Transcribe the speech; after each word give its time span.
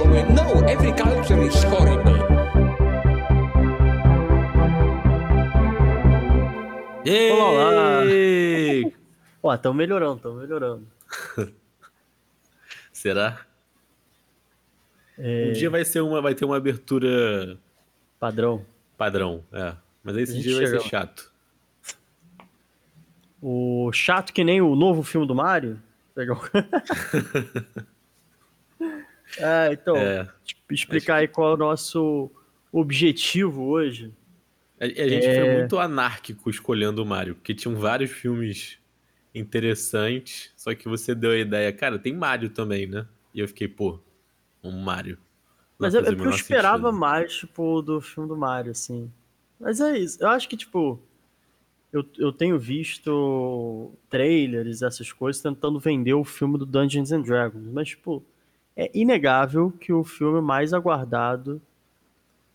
So 0.00 0.06
uh, 0.06 0.32
no, 0.32 0.66
every 0.66 0.92
culture 0.94 1.42
is 1.42 1.62
horrible. 1.64 2.16
Olá! 7.06 8.06
Ei! 8.06 8.94
Ó, 9.42 9.54
tão 9.58 9.74
melhorando, 9.74 10.18
tão 10.22 10.34
melhorando. 10.36 10.86
Será? 12.90 13.40
É, 15.18 15.50
Um 15.50 15.52
dia 15.52 15.68
vai 15.68 15.84
ser 15.84 16.00
uma, 16.00 16.22
vai 16.22 16.34
ter 16.34 16.46
uma 16.46 16.56
abertura 16.56 17.58
Padrão. 18.18 18.64
padrão, 18.96 19.44
é. 19.52 19.74
Mas 20.02 20.16
aí 20.16 20.22
esse 20.22 20.40
dia 20.40 20.56
vai 20.56 20.66
ser 20.66 20.80
chato. 20.80 21.30
O 23.42 23.92
chato 23.92 24.32
que 24.32 24.44
nem 24.44 24.62
o 24.62 24.74
novo 24.74 25.02
filme 25.02 25.26
do 25.26 25.34
Mario. 25.34 25.78
Legal. 26.16 26.42
ah, 29.40 29.68
então, 29.72 29.96
É. 29.96 30.28
explicar 30.70 31.16
aí 31.16 31.28
qual 31.28 31.50
é 31.52 31.54
o 31.54 31.56
nosso 31.58 32.30
objetivo 32.72 33.64
hoje. 33.64 34.12
A, 34.80 34.84
a 34.84 34.88
gente 34.88 35.26
É. 35.26 35.34
foi 35.34 35.54
muito 35.58 35.78
anárquico 35.78 36.48
escolhendo 36.48 37.02
o 37.02 37.06
Mario, 37.06 37.34
porque 37.34 37.54
tinham 37.54 37.76
vários 37.76 38.10
filmes 38.10 38.78
interessantes, 39.34 40.52
só 40.56 40.74
que 40.74 40.88
você 40.88 41.14
deu 41.14 41.30
a 41.32 41.36
ideia, 41.38 41.72
cara, 41.72 41.98
tem 41.98 42.12
Mario 42.14 42.50
também, 42.50 42.86
né? 42.86 43.06
E 43.34 43.40
eu 43.40 43.48
fiquei, 43.48 43.68
pô, 43.68 43.98
um 44.62 44.72
Mario. 44.82 45.16
Não 45.78 45.86
Mas 45.86 45.94
é, 45.94 45.98
é 45.98 46.02
porque 46.02 46.26
eu 46.26 46.30
esperava 46.30 46.88
sentido. 46.88 46.98
mais, 46.98 47.34
tipo, 47.36 47.82
do 47.82 48.00
filme 48.00 48.28
do 48.28 48.36
Mario, 48.36 48.72
assim. 48.72 49.10
Mas 49.58 49.80
é 49.80 49.98
isso. 49.98 50.22
Eu 50.22 50.28
acho 50.28 50.48
que, 50.48 50.56
tipo, 50.56 51.00
eu, 51.92 52.04
eu 52.18 52.32
tenho 52.32 52.58
visto 52.58 53.92
trailers, 54.08 54.82
essas 54.82 55.12
coisas, 55.12 55.40
tentando 55.42 55.78
vender 55.78 56.14
o 56.14 56.24
filme 56.24 56.58
do 56.58 56.66
Dungeons 56.66 57.12
and 57.12 57.22
Dragons. 57.22 57.66
Mas, 57.72 57.88
tipo, 57.88 58.22
é 58.76 58.90
inegável 58.94 59.70
que 59.70 59.92
o 59.92 60.04
filme 60.04 60.40
mais 60.40 60.72
aguardado 60.72 61.60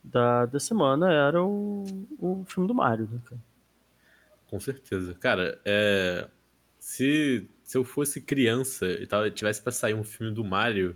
da, 0.04 0.46
da 0.46 0.60
semana 0.60 1.12
era 1.12 1.44
o, 1.44 1.84
o 2.20 2.46
filme 2.48 2.68
do 2.68 2.76
Mario, 2.76 3.10
né? 3.12 3.38
Com 4.48 4.60
certeza. 4.60 5.14
Cara, 5.16 5.60
é, 5.66 6.28
se, 6.80 7.50
se 7.64 7.78
eu 7.78 7.84
fosse 7.84 8.22
criança 8.22 8.86
e 8.88 9.08
tal, 9.08 9.30
tivesse 9.32 9.62
pra 9.62 9.72
sair 9.72 9.94
um 9.94 10.04
filme 10.04 10.34
do 10.34 10.44
Mario, 10.44 10.96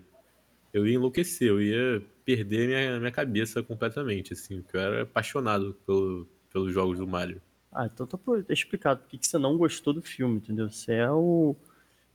eu 0.71 0.87
ia 0.87 0.95
enlouquecer, 0.95 1.47
eu 1.47 1.61
ia 1.61 2.01
perder 2.23 2.67
minha, 2.67 2.99
minha 2.99 3.11
cabeça 3.11 3.63
completamente, 3.63 4.33
assim, 4.33 4.61
porque 4.61 4.77
eu 4.77 4.81
era 4.81 5.01
apaixonado 5.01 5.73
pelo, 5.85 6.27
pelos 6.53 6.71
jogos 6.71 6.99
do 6.99 7.07
Mario. 7.07 7.41
Ah, 7.71 7.85
então 7.85 8.05
tá 8.05 8.17
ter 8.45 8.53
explicado 8.53 9.01
por 9.01 9.09
que 9.09 9.25
você 9.25 9.37
não 9.37 9.57
gostou 9.57 9.93
do 9.93 10.01
filme, 10.01 10.37
entendeu? 10.37 10.69
Você 10.69 10.93
é 10.93 11.11
o. 11.11 11.55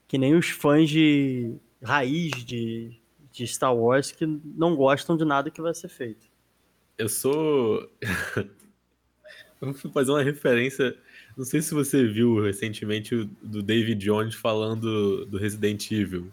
Que 0.07 0.19
nem 0.19 0.35
os 0.35 0.51
fãs 0.51 0.89
de 0.89 1.57
raiz 1.85 2.33
de, 2.45 2.93
de 3.31 3.47
Star 3.47 3.77
Wars 3.77 4.11
que 4.11 4.27
não 4.27 4.75
gostam 4.75 5.17
de 5.17 5.25
nada 5.25 5.51
que 5.51 5.61
vai 5.61 5.75
ser 5.75 5.89
feito. 5.89 6.27
Eu 6.97 7.09
sou. 7.09 7.91
vou 9.61 9.93
fazer 9.93 10.11
uma 10.11 10.23
referência. 10.23 10.97
Não 11.37 11.45
sei 11.45 11.61
se 11.63 11.75
você 11.75 12.07
viu 12.07 12.41
recentemente 12.41 13.15
o 13.15 13.25
do 13.43 13.63
David 13.63 14.05
Jones 14.05 14.35
falando 14.35 15.27
do 15.27 15.37
Resident 15.37 15.91
Evil. 15.91 16.31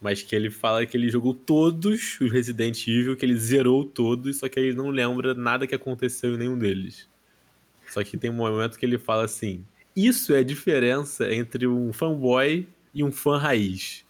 Mas 0.00 0.22
que 0.22 0.34
ele 0.34 0.50
fala 0.50 0.84
que 0.84 0.96
ele 0.96 1.08
jogou 1.08 1.32
todos 1.32 2.18
os 2.20 2.30
Resident 2.30 2.88
Evil, 2.88 3.16
que 3.16 3.24
ele 3.24 3.36
zerou 3.36 3.84
todos, 3.84 4.38
só 4.38 4.48
que 4.48 4.58
ele 4.58 4.74
não 4.74 4.90
lembra 4.90 5.32
nada 5.32 5.66
que 5.66 5.74
aconteceu 5.74 6.34
em 6.34 6.38
nenhum 6.38 6.58
deles. 6.58 7.08
Só 7.88 8.02
que 8.02 8.16
tem 8.16 8.30
um 8.30 8.34
momento 8.34 8.78
que 8.78 8.86
ele 8.86 8.98
fala 8.98 9.24
assim: 9.24 9.64
Isso 9.94 10.34
é 10.34 10.38
a 10.38 10.44
diferença 10.44 11.32
entre 11.32 11.66
um 11.66 11.92
fanboy 11.92 12.66
e 12.94 13.02
um 13.04 13.12
fã 13.12 13.38
raiz. 13.38 14.04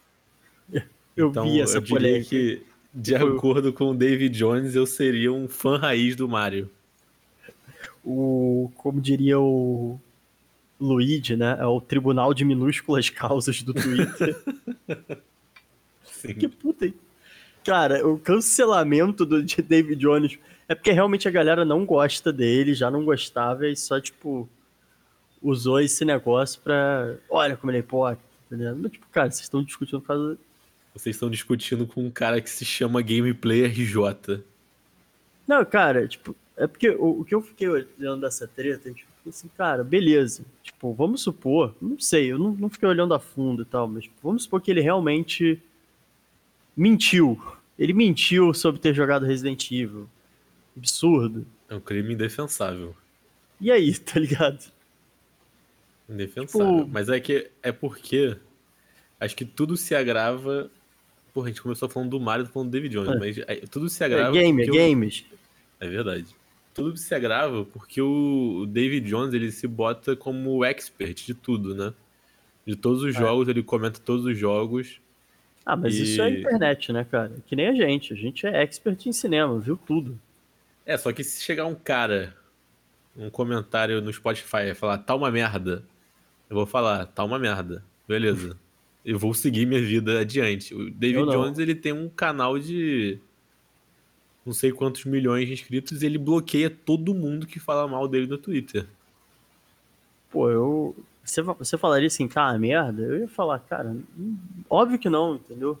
Eu 1.15 1.29
Então, 1.29 1.43
vi 1.43 1.61
essa 1.61 1.77
eu 1.77 1.81
diria 1.81 1.99
polêmica. 1.99 2.29
que, 2.29 2.65
de 2.93 3.13
Tipo, 3.13 3.25
acordo 3.37 3.71
com 3.71 3.91
o 3.91 3.95
David 3.95 4.35
Jones, 4.37 4.75
eu 4.75 4.85
seria 4.87 5.31
um 5.31 5.47
fã 5.47 5.77
raiz 5.77 6.15
do 6.15 6.27
Mario. 6.27 6.71
O, 8.03 8.71
como 8.75 8.99
diria 8.99 9.39
o 9.39 9.99
Luigi, 10.79 11.35
né? 11.35 11.55
É 11.59 11.65
o 11.65 11.79
tribunal 11.79 12.33
de 12.33 12.43
minúsculas 12.43 13.09
causas 13.09 13.61
do 13.61 13.73
Twitter. 13.73 14.35
Sim. 16.03 16.33
que 16.33 16.47
puta, 16.47 16.85
hein? 16.87 16.93
Cara, 17.63 18.05
o 18.07 18.19
cancelamento 18.19 19.25
do, 19.25 19.41
de 19.43 19.61
David 19.61 19.95
Jones 20.01 20.37
é 20.67 20.75
porque 20.75 20.91
realmente 20.91 21.27
a 21.27 21.31
galera 21.31 21.63
não 21.63 21.85
gosta 21.85 22.31
dele, 22.33 22.73
já 22.73 22.91
não 22.91 23.05
gostava 23.05 23.67
e 23.67 23.75
só, 23.75 23.99
tipo, 24.01 24.49
usou 25.41 25.79
esse 25.79 26.03
negócio 26.03 26.59
pra. 26.61 27.15
Olha 27.29 27.55
como 27.55 27.71
ele 27.71 27.77
é 27.77 27.79
hipócrita, 27.81 28.23
entendeu? 28.53 28.75
Mas, 28.75 28.91
tipo, 28.91 29.07
cara, 29.11 29.31
vocês 29.31 29.41
estão 29.43 29.63
discutindo 29.63 30.01
por 30.01 30.07
causa. 30.07 30.37
Vocês 30.93 31.15
estão 31.15 31.29
discutindo 31.29 31.87
com 31.87 32.05
um 32.05 32.11
cara 32.11 32.39
que 32.39 32.49
se 32.49 32.63
chama 32.63 33.01
Gameplay 33.01 33.65
RJ. 33.65 34.43
Não, 35.47 35.65
cara, 35.65 36.07
tipo, 36.07 36.35
é 36.55 36.67
porque 36.67 36.89
o, 36.91 37.21
o 37.21 37.25
que 37.25 37.33
eu 37.33 37.41
fiquei 37.41 37.67
olhando 37.67 38.21
dessa 38.21 38.47
treta, 38.47 38.91
tipo, 38.91 39.09
assim, 39.27 39.49
cara, 39.57 39.83
beleza. 39.83 40.45
Tipo, 40.61 40.93
vamos 40.93 41.21
supor, 41.21 41.75
não 41.81 41.99
sei, 41.99 42.31
eu 42.31 42.37
não, 42.37 42.51
não 42.51 42.69
fiquei 42.69 42.87
olhando 42.87 43.13
a 43.13 43.19
fundo 43.19 43.63
e 43.63 43.65
tal, 43.65 43.87
mas 43.87 44.03
tipo, 44.03 44.15
vamos 44.21 44.43
supor 44.43 44.61
que 44.61 44.69
ele 44.69 44.81
realmente 44.81 45.59
mentiu. 46.77 47.41
Ele 47.77 47.93
mentiu 47.93 48.53
sobre 48.53 48.79
ter 48.79 48.93
jogado 48.93 49.25
Resident 49.25 49.71
Evil. 49.71 50.07
Absurdo. 50.77 51.45
É 51.69 51.75
um 51.75 51.79
crime 51.79 52.13
indefensável. 52.13 52.95
E 53.59 53.71
aí, 53.71 53.97
tá 53.97 54.19
ligado? 54.19 54.71
Indefensável. 56.13 56.77
Tipo- 56.79 56.89
Mas 56.91 57.09
é 57.09 57.19
que 57.19 57.49
é 57.61 57.71
porque 57.71 58.37
acho 59.19 59.35
que 59.35 59.45
tudo 59.45 59.75
se 59.75 59.95
agrava. 59.95 60.69
Porra, 61.33 61.47
a 61.47 61.49
gente 61.49 61.61
começou 61.61 61.89
falando 61.89 62.09
do 62.11 62.19
Mario, 62.19 62.45
falando 62.45 62.69
do 62.69 62.71
David 62.71 62.93
Jones, 62.93 63.09
É. 63.15 63.19
mas 63.19 63.37
é, 63.39 63.55
tudo 63.69 63.89
se 63.89 64.03
É, 64.03 64.05
agrava. 64.05 64.31
gamer, 64.31 64.65
porque 64.65 64.79
o- 64.79 64.87
games. 64.89 65.25
É 65.79 65.87
verdade. 65.87 66.27
Tudo 66.73 66.95
se 66.97 67.13
agrava 67.13 67.65
porque 67.65 68.01
o 68.01 68.65
David 68.67 69.07
Jones 69.09 69.33
ele 69.33 69.51
se 69.51 69.67
bota 69.67 70.15
como 70.15 70.51
o 70.57 70.65
expert 70.65 71.25
de 71.25 71.33
tudo, 71.33 71.75
né? 71.75 71.93
De 72.65 72.75
todos 72.75 73.03
os 73.03 73.15
É. 73.15 73.19
jogos, 73.19 73.47
ele 73.47 73.61
comenta 73.63 73.99
todos 73.99 74.25
os 74.25 74.37
jogos. 74.37 74.99
Ah, 75.65 75.75
mas 75.75 75.95
E- 75.95 76.03
isso 76.03 76.21
é 76.21 76.29
internet, 76.29 76.91
né, 76.93 77.03
cara? 77.09 77.31
Que 77.47 77.55
nem 77.55 77.67
a 77.67 77.73
gente. 77.73 78.13
A 78.13 78.15
gente 78.15 78.45
é 78.45 78.61
expert 78.63 79.05
em 79.07 79.11
cinema, 79.13 79.59
viu 79.59 79.77
tudo. 79.77 80.19
É, 80.85 80.97
só 80.97 81.11
que 81.13 81.23
se 81.23 81.41
chegar 81.43 81.65
um 81.65 81.75
cara, 81.75 82.35
um 83.15 83.29
comentário 83.29 84.01
no 84.01 84.11
Spotify 84.11 84.69
e 84.71 84.73
falar 84.73 84.97
tá 84.99 85.15
uma 85.15 85.31
merda, 85.31 85.83
eu 86.53 86.57
vou 86.57 86.65
falar 86.65 87.05
tá 87.07 87.23
uma 87.23 87.39
merda. 87.39 87.83
Beleza. 88.07 88.57
Eu 89.05 89.19
vou 89.19 89.33
seguir 89.33 89.65
minha 89.65 89.81
vida 89.81 90.21
adiante. 90.21 90.73
O 90.73 90.89
David. 90.89 91.25
Jones, 91.25 91.59
ele 91.59 91.75
tem 91.75 91.91
um 91.91 92.07
canal 92.07 92.57
de 92.57 93.19
não 94.45 94.53
sei 94.53 94.71
quantos 94.71 95.03
milhões 95.03 95.45
de 95.45 95.53
inscritos 95.53 96.01
e 96.01 96.05
ele 96.05 96.17
bloqueia 96.17 96.69
todo 96.69 97.13
mundo 97.13 97.45
que 97.45 97.59
fala 97.59 97.85
mal 97.85 98.07
dele 98.07 98.27
no 98.27 98.37
Twitter. 98.37 98.87
Pô, 100.29 100.49
eu. 100.49 100.95
Você, 101.21 101.41
você 101.41 101.77
falaria 101.77 102.07
assim, 102.07 102.29
cara, 102.29 102.57
merda? 102.57 103.01
Eu 103.01 103.19
ia 103.19 103.27
falar, 103.27 103.59
cara, 103.59 103.93
óbvio 104.69 104.97
que 104.97 105.09
não, 105.09 105.35
entendeu? 105.35 105.77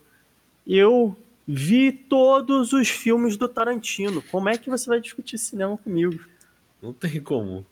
Eu 0.67 1.15
vi 1.47 1.93
todos 1.93 2.73
os 2.73 2.89
filmes 2.89 3.37
do 3.37 3.47
Tarantino. 3.47 4.21
Como 4.23 4.49
é 4.49 4.57
que 4.57 4.69
você 4.69 4.89
vai 4.89 4.99
discutir 4.99 5.37
cinema 5.37 5.77
comigo? 5.77 6.19
Não 6.81 6.91
tem 6.91 7.21
como. 7.21 7.65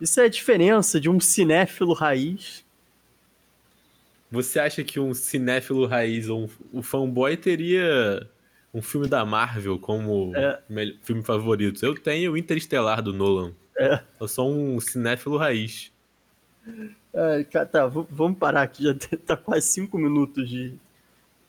Isso 0.00 0.20
é 0.20 0.24
a 0.24 0.28
diferença 0.28 1.00
de 1.00 1.08
um 1.08 1.18
cinéfilo 1.20 1.92
raiz. 1.92 2.64
Você 4.30 4.58
acha 4.58 4.82
que 4.84 4.98
um 5.00 5.14
cinéfilo 5.14 5.86
raiz 5.86 6.28
ou 6.28 6.44
um, 6.44 6.48
um 6.74 6.82
fanboy 6.82 7.36
teria 7.36 8.28
um 8.74 8.82
filme 8.82 9.08
da 9.08 9.24
Marvel 9.24 9.78
como 9.78 10.32
É. 10.36 10.60
filme 11.02 11.22
favorito? 11.22 11.84
Eu 11.84 11.94
tenho 11.94 12.32
o 12.32 12.36
Interestelar 12.36 13.00
do 13.00 13.12
Nolan. 13.12 13.52
É. 13.78 14.00
Eu 14.20 14.26
sou 14.28 14.52
um 14.52 14.80
cinéfilo 14.80 15.36
raiz. 15.36 15.92
É, 17.14 17.44
cara, 17.44 17.66
tá, 17.66 17.86
vamos 17.86 18.38
parar 18.38 18.62
aqui, 18.62 18.82
já 18.84 18.94
tá 19.24 19.36
quase 19.36 19.68
cinco 19.68 19.96
minutos 19.96 20.48
de. 20.48 20.74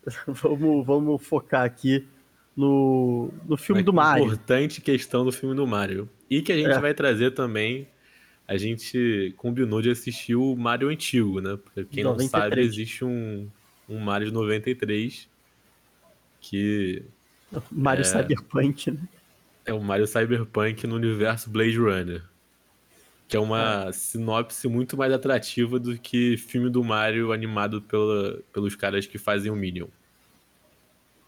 vamos, 0.28 0.86
vamos 0.86 1.26
focar 1.26 1.64
aqui 1.66 2.08
no, 2.56 3.30
no 3.46 3.58
filme 3.58 3.82
Uma 3.82 3.86
do 3.86 3.94
Mario. 3.94 4.26
Importante 4.26 4.80
questão 4.82 5.26
do 5.26 5.32
filme 5.32 5.56
do 5.56 5.66
Mario. 5.68 6.08
E 6.30 6.42
que 6.42 6.52
a 6.52 6.56
gente 6.56 6.70
É. 6.72 6.80
vai 6.80 6.94
trazer 6.94 7.32
também. 7.32 7.88
A 8.48 8.56
gente 8.58 9.34
combinou 9.38 9.82
de 9.82 9.90
assistir 9.90 10.36
o 10.36 10.56
Mario 10.56 10.88
antigo, 10.90 11.42
né? 11.42 11.58
Pra 11.74 11.84
quem 11.84 12.04
não 12.04 12.12
93. 12.12 12.30
sabe, 12.50 12.62
existe 12.62 13.04
um, 13.04 13.50
um 13.90 14.00
Mario 14.00 14.28
de 14.28 14.34
93 14.34 15.28
que 16.40 17.04
Mario 17.72 18.02
É. 18.02 18.06
Cyberpunk, 18.06 18.92
né? 18.92 19.00
é 19.66 19.74
o 19.74 19.82
Mario 19.82 20.08
Cyberpunk 20.08 20.88
no 20.88 20.96
universo 20.96 21.50
Blade 21.50 21.78
Runner. 21.78 22.24
Que 23.28 23.36
é 23.36 23.40
uma 23.40 23.92
sinopse 23.92 24.66
muito 24.70 24.96
mais 24.96 25.12
atrativa 25.12 25.78
do 25.78 25.98
que 25.98 26.38
filme 26.38 26.70
do 26.70 26.82
Mario 26.82 27.34
animado 27.34 27.82
pela, 27.82 28.40
pelos 28.54 28.74
caras 28.78 29.06
que 29.06 29.18
fazem 29.18 29.52
o 29.52 29.56
Minion. 29.58 29.88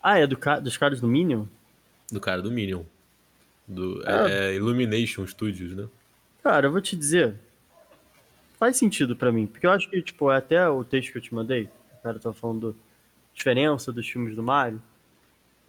Ah, 0.02 0.18
é 0.18 0.26
do, 0.26 0.38
ca- 0.38 0.62
dos 0.62 0.78
caras 0.78 1.02
do 1.02 1.08
Minion? 1.10 1.46
Do 2.10 2.22
cara 2.22 2.42
do 2.42 2.50
Minion. 2.50 2.84
Do, 3.68 4.02
Ah. 4.06 4.30
é, 4.30 4.52
é 4.52 4.56
Illumination 4.56 5.28
Studios, 5.28 5.76
né? 5.76 5.90
Cara, 6.44 6.68
eu 6.68 6.72
vou 6.72 6.82
te 6.82 6.96
dizer. 6.96 7.36
Faz 8.58 8.78
sentido 8.78 9.16
pra 9.16 9.32
mim. 9.32 9.48
Porque 9.48 9.66
eu 9.66 9.72
acho 9.72 9.90
que, 9.90 10.02
tipo, 10.02 10.32
é 10.32 10.38
até 10.38 10.68
o 10.70 10.84
texto 10.84 11.12
que 11.12 11.18
eu 11.18 11.22
te 11.22 11.34
mandei, 11.34 11.70
o 12.00 12.04
cara 12.04 12.20
tava 12.20 12.36
falando 12.36 12.76
diferença 13.34 13.92
dos 13.92 14.08
filmes 14.10 14.36
do 14.36 14.44
Mario. 14.44 14.82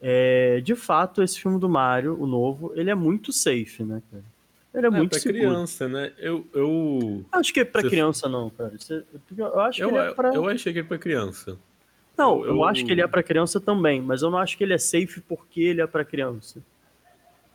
é, 0.02 0.60
de 0.62 0.74
fato, 0.74 1.22
esse 1.22 1.38
filme 1.38 1.60
do 1.60 1.68
Mario, 1.68 2.18
o 2.18 2.26
novo, 2.26 2.72
ele 2.74 2.88
é 2.90 2.94
muito 2.94 3.32
safe, 3.34 3.82
né, 3.84 4.00
cara? 4.10 4.24
Ele 4.72 4.86
é, 4.86 4.88
É, 4.88 4.90
muito 4.90 5.10
pra 5.10 5.18
seguro. 5.18 5.38
criança, 5.44 5.88
né? 5.88 6.12
Eu, 6.16 6.46
eu, 6.54 7.22
Acho 7.30 7.52
que 7.52 7.60
é 7.60 7.64
pra 7.66 7.82
Você- 7.82 7.90
criança, 7.90 8.26
não, 8.28 8.48
cara. 8.50 8.72
Eu 9.36 9.60
acho 9.60 9.76
que 9.76 9.84
eu, 9.84 9.88
ele 9.90 9.98
é 9.98 10.14
pra. 10.14 10.32
eu 10.34 10.48
achei 10.48 10.72
que 10.72 10.78
era 10.78 10.88
pra 10.88 10.96
criança. 10.96 11.58
Não, 12.16 12.40
eu, 12.44 12.54
eu- 12.56 12.64
acho 12.64 12.84
que 12.86 12.90
ele 12.92 13.02
é 13.02 13.06
pra 13.06 13.22
criança 13.22 13.60
também, 13.60 14.00
mas 14.00 14.22
eu 14.22 14.30
não 14.30 14.38
acho 14.38 14.56
que 14.56 14.64
ele 14.64 14.72
é 14.72 14.78
safe 14.78 15.20
porque 15.20 15.60
ele 15.60 15.82
é 15.82 15.86
pra 15.86 16.02
criança. 16.04 16.62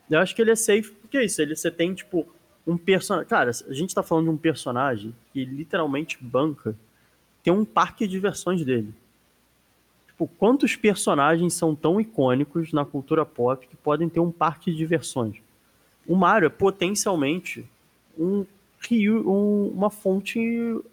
Eu 0.09 0.19
acho 0.19 0.35
que 0.35 0.41
ele 0.41 0.51
é 0.51 0.55
safe 0.55 0.91
porque 0.91 1.17
é 1.17 1.25
isso. 1.25 1.41
Ele, 1.41 1.55
você 1.55 1.71
tem, 1.71 1.93
tipo, 1.95 2.27
um 2.65 2.77
personagem. 2.77 3.27
Cara, 3.29 3.51
a 3.51 3.73
gente 3.73 3.93
tá 3.93 4.01
falando 4.03 4.25
de 4.25 4.29
um 4.31 4.37
personagem 4.37 5.13
que 5.31 5.43
literalmente 5.45 6.17
banca. 6.21 6.75
Tem 7.43 7.53
um 7.53 7.63
parque 7.65 8.05
de 8.05 8.11
diversões 8.11 8.63
dele. 8.65 8.93
Tipo, 10.07 10.27
quantos 10.39 10.75
personagens 10.75 11.53
são 11.53 11.75
tão 11.75 11.99
icônicos 12.01 12.71
na 12.73 12.85
cultura 12.85 13.25
pop 13.25 13.67
que 13.67 13.75
podem 13.75 14.07
ter 14.09 14.19
um 14.19 14.31
parque 14.31 14.71
de 14.71 14.77
diversões? 14.77 15.35
O 16.07 16.15
Mario 16.15 16.47
é 16.47 16.49
potencialmente 16.49 17.65
um 18.17 18.45
um- 18.91 19.71
uma 19.73 19.89
fonte 19.89 20.39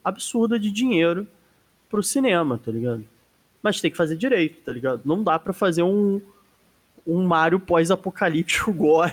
absurda 0.03 0.59
de 0.59 0.71
dinheiro 0.71 1.27
pro 1.91 2.03
cinema, 2.03 2.59
tá 2.59 2.73
ligado? 2.73 3.05
Mas 3.63 3.83
tem 3.83 3.91
que 3.91 3.97
fazer 3.99 4.17
direito, 4.17 4.63
tá 4.65 4.73
ligado? 4.73 5.03
Não 5.05 5.23
dá 5.23 5.39
pra 5.39 5.53
fazer 5.53 5.83
um, 5.83 6.19
um 7.07 7.23
Mario 7.27 7.61
pós-apocalíptico 7.61 8.73
gore. 8.75 9.13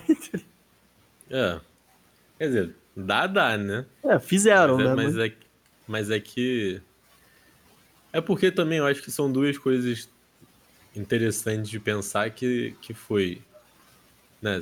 É. 1.29 1.59
Quer 2.39 2.47
dizer, 2.47 2.75
dá, 2.95 3.27
dá, 3.27 3.57
né? 3.57 3.85
É, 4.03 4.17
fizeram, 4.17 4.77
mas, 4.77 4.85
é, 4.85 4.89
né? 4.89 4.95
mas, 4.95 5.17
é, 5.17 5.33
mas 5.87 6.09
é 6.09 6.19
que. 6.19 6.81
É 8.11 8.19
porque 8.19 8.49
também 8.49 8.79
eu 8.79 8.87
acho 8.87 9.03
que 9.03 9.11
são 9.11 9.31
duas 9.31 9.57
coisas 9.57 10.09
interessantes 10.95 11.69
de 11.69 11.79
pensar 11.79 12.31
que, 12.31 12.75
que 12.81 12.93
foi. 12.93 13.41
Né, 14.41 14.61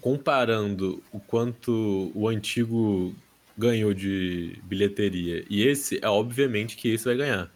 comparando 0.00 1.02
o 1.10 1.18
quanto 1.18 2.12
o 2.14 2.28
antigo 2.28 3.12
ganhou 3.58 3.92
de 3.92 4.56
bilheteria 4.62 5.44
e 5.50 5.66
esse, 5.66 5.98
é 6.00 6.08
obviamente 6.08 6.76
que 6.76 6.88
esse 6.88 7.04
vai 7.04 7.16
ganhar. 7.16 7.50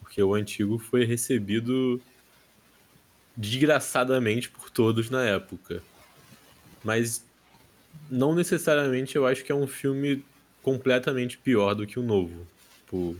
Porque 0.00 0.22
o 0.22 0.34
antigo 0.34 0.78
foi 0.78 1.04
recebido 1.04 2.00
desgraçadamente 3.36 4.48
por 4.48 4.70
todos 4.70 5.10
na 5.10 5.24
época. 5.24 5.82
Mas 6.82 7.22
não 8.10 8.34
necessariamente 8.34 9.16
eu 9.16 9.26
acho 9.26 9.44
que 9.44 9.52
é 9.52 9.54
um 9.54 9.66
filme 9.66 10.24
completamente 10.62 11.38
pior 11.38 11.74
do 11.74 11.86
que 11.86 11.98
o 11.98 12.02
novo. 12.02 12.46
Tipo, 12.80 13.16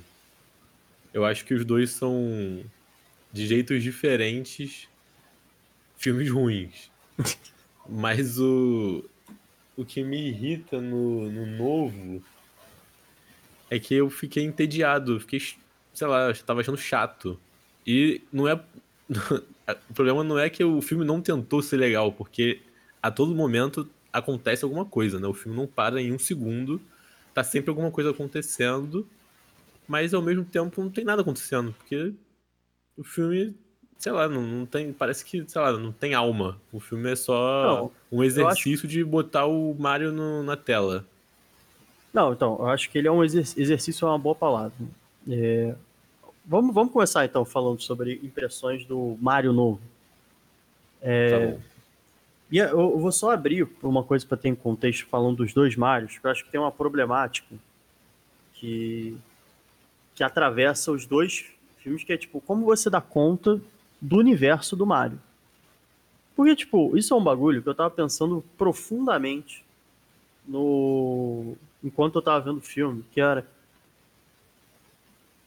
eu 1.13 1.25
acho 1.25 1.45
que 1.45 1.55
os 1.55 1.65
dois 1.65 1.91
são 1.91 2.63
de 3.33 3.47
jeitos 3.47 3.83
diferentes 3.83 4.89
filmes 5.97 6.31
ruins. 6.31 6.91
Mas 7.89 8.39
o, 8.39 9.05
o 9.77 9.85
que 9.85 10.03
me 10.03 10.29
irrita 10.29 10.81
no, 10.81 11.31
no 11.31 11.47
novo 11.47 12.23
é 13.71 13.79
que 13.79 13.95
eu 13.95 14.09
fiquei 14.09 14.45
entediado, 14.45 15.21
fiquei, 15.21 15.41
sei 15.93 16.07
lá, 16.07 16.29
eu 16.29 16.37
tava 16.37 16.61
achando 16.61 16.79
chato. 16.79 17.39
E 17.87 18.23
não 18.33 18.49
é. 18.49 18.61
O 19.89 19.95
problema 19.95 20.23
não 20.23 20.39
é 20.39 20.51
que 20.51 20.63
o 20.63 20.83
filme 20.83 21.07
não 21.07 21.23
tentou 21.23 21.63
ser 21.63 21.79
legal, 21.79 22.13
porque 22.13 22.61
a 23.03 23.11
todo 23.11 23.35
momento 23.35 23.89
acontece 24.15 24.65
alguma 24.65 24.85
coisa, 24.85 25.19
né? 25.21 25.27
O 25.27 25.35
filme 25.35 25.57
não 25.57 25.67
para 25.67 26.01
em 26.01 26.13
um 26.13 26.19
segundo, 26.19 26.81
tá 27.35 27.43
sempre 27.45 27.71
alguma 27.71 27.91
coisa 27.91 28.11
acontecendo, 28.11 29.07
mas 29.89 30.15
ao 30.15 30.23
mesmo 30.23 30.45
tempo 30.45 30.83
não 30.83 30.91
tem 30.91 31.05
nada 31.05 31.23
acontecendo, 31.23 31.75
porque 31.77 32.13
o 32.97 33.05
filme, 33.05 33.55
sei 33.99 34.13
lá, 34.13 34.29
não, 34.29 34.43
não 34.43 34.67
tem. 34.67 34.93
Parece 34.93 35.25
que, 35.25 35.45
sei 35.49 35.61
lá, 35.61 35.73
não 35.73 35.93
tem 35.93 36.15
alma. 36.15 36.61
O 36.73 36.79
filme 36.81 37.11
é 37.11 37.17
só 37.17 37.63
Não, 37.65 37.93
um 38.13 38.23
exercício 38.25 38.89
de 38.89 39.05
botar 39.05 39.47
o 39.47 39.75
Mario 39.79 40.13
no- 40.13 40.43
na 40.43 40.57
tela. 40.57 41.05
Não, 42.13 42.33
então, 42.33 42.57
eu 42.61 42.69
acho 42.69 42.89
que 42.91 42.97
ele 42.99 43.09
é 43.09 43.11
um 43.13 43.25
exer- 43.25 43.59
exercício, 43.61 44.07
é 44.07 44.09
uma 44.09 44.19
boa 44.19 44.35
palavra. 44.35 44.73
É, 45.29 45.75
Vamos, 46.47 46.75
vamos 46.75 46.93
começar 46.93 47.25
então 47.25 47.43
falando 47.43 47.81
sobre 47.81 48.21
impressões 48.23 48.85
do 48.85 49.17
Mario 49.19 49.51
novo. 49.53 49.81
Tá 51.01 51.39
bom. 51.39 51.61
E 52.55 52.59
eu, 52.59 52.97
vou 53.01 53.11
só 53.11 53.33
abrir 53.33 53.69
uma 53.83 54.05
coisa 54.05 54.25
para 54.25 54.37
ter 54.37 54.49
em 54.49 54.55
contexto 54.55 55.07
falando 55.07 55.39
dos 55.39 55.53
dois 55.53 55.75
Marios, 55.75 56.19
que 56.19 56.25
eu 56.25 56.31
acho 56.31 56.45
que 56.45 56.53
tem 56.53 56.61
uma 56.61 56.71
problemática 56.71 57.53
que, 58.53 59.19
que 60.15 60.23
atravessa 60.23 60.93
os 60.93 61.05
dois 61.05 61.47
filmes, 61.79 62.05
que 62.05 62.13
é 62.13 62.17
tipo, 62.17 62.41
como 62.41 62.65
você 62.65 62.89
dá 62.89 63.01
conta 63.01 63.61
do 64.01 64.19
universo 64.19 64.77
do 64.77 64.87
Mario. 64.87 65.21
Porque, 66.37 66.55
tipo, 66.55 66.97
isso 66.97 67.13
é 67.13 67.17
um 67.17 67.25
bagulho 67.25 67.61
que 67.61 67.69
eu 67.69 67.75
tava 67.75 67.91
pensando 67.91 68.45
profundamente 68.57 69.65
no 70.47 71.57
enquanto 71.83 72.21
eu 72.21 72.23
tava 72.23 72.53
vendo 72.53 72.59
o 72.59 72.65
filme, 72.65 73.05
que 73.11 73.21
era 73.21 73.45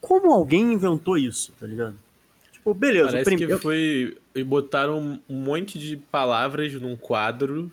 como 0.01 0.33
alguém 0.33 0.73
inventou 0.73 1.17
isso, 1.17 1.53
tá 1.57 1.65
ligado? 1.65 1.97
Tipo, 2.67 2.73
beleza, 2.73 3.11
Parece 3.11 3.23
prime- 3.25 3.45
que 3.47 3.53
eu- 3.53 3.59
foi. 3.59 4.17
E 4.35 4.43
botaram 4.43 5.19
um 5.29 5.35
monte 5.35 5.79
de 5.79 5.95
palavras 5.95 6.73
num 6.73 6.97
quadro 6.97 7.71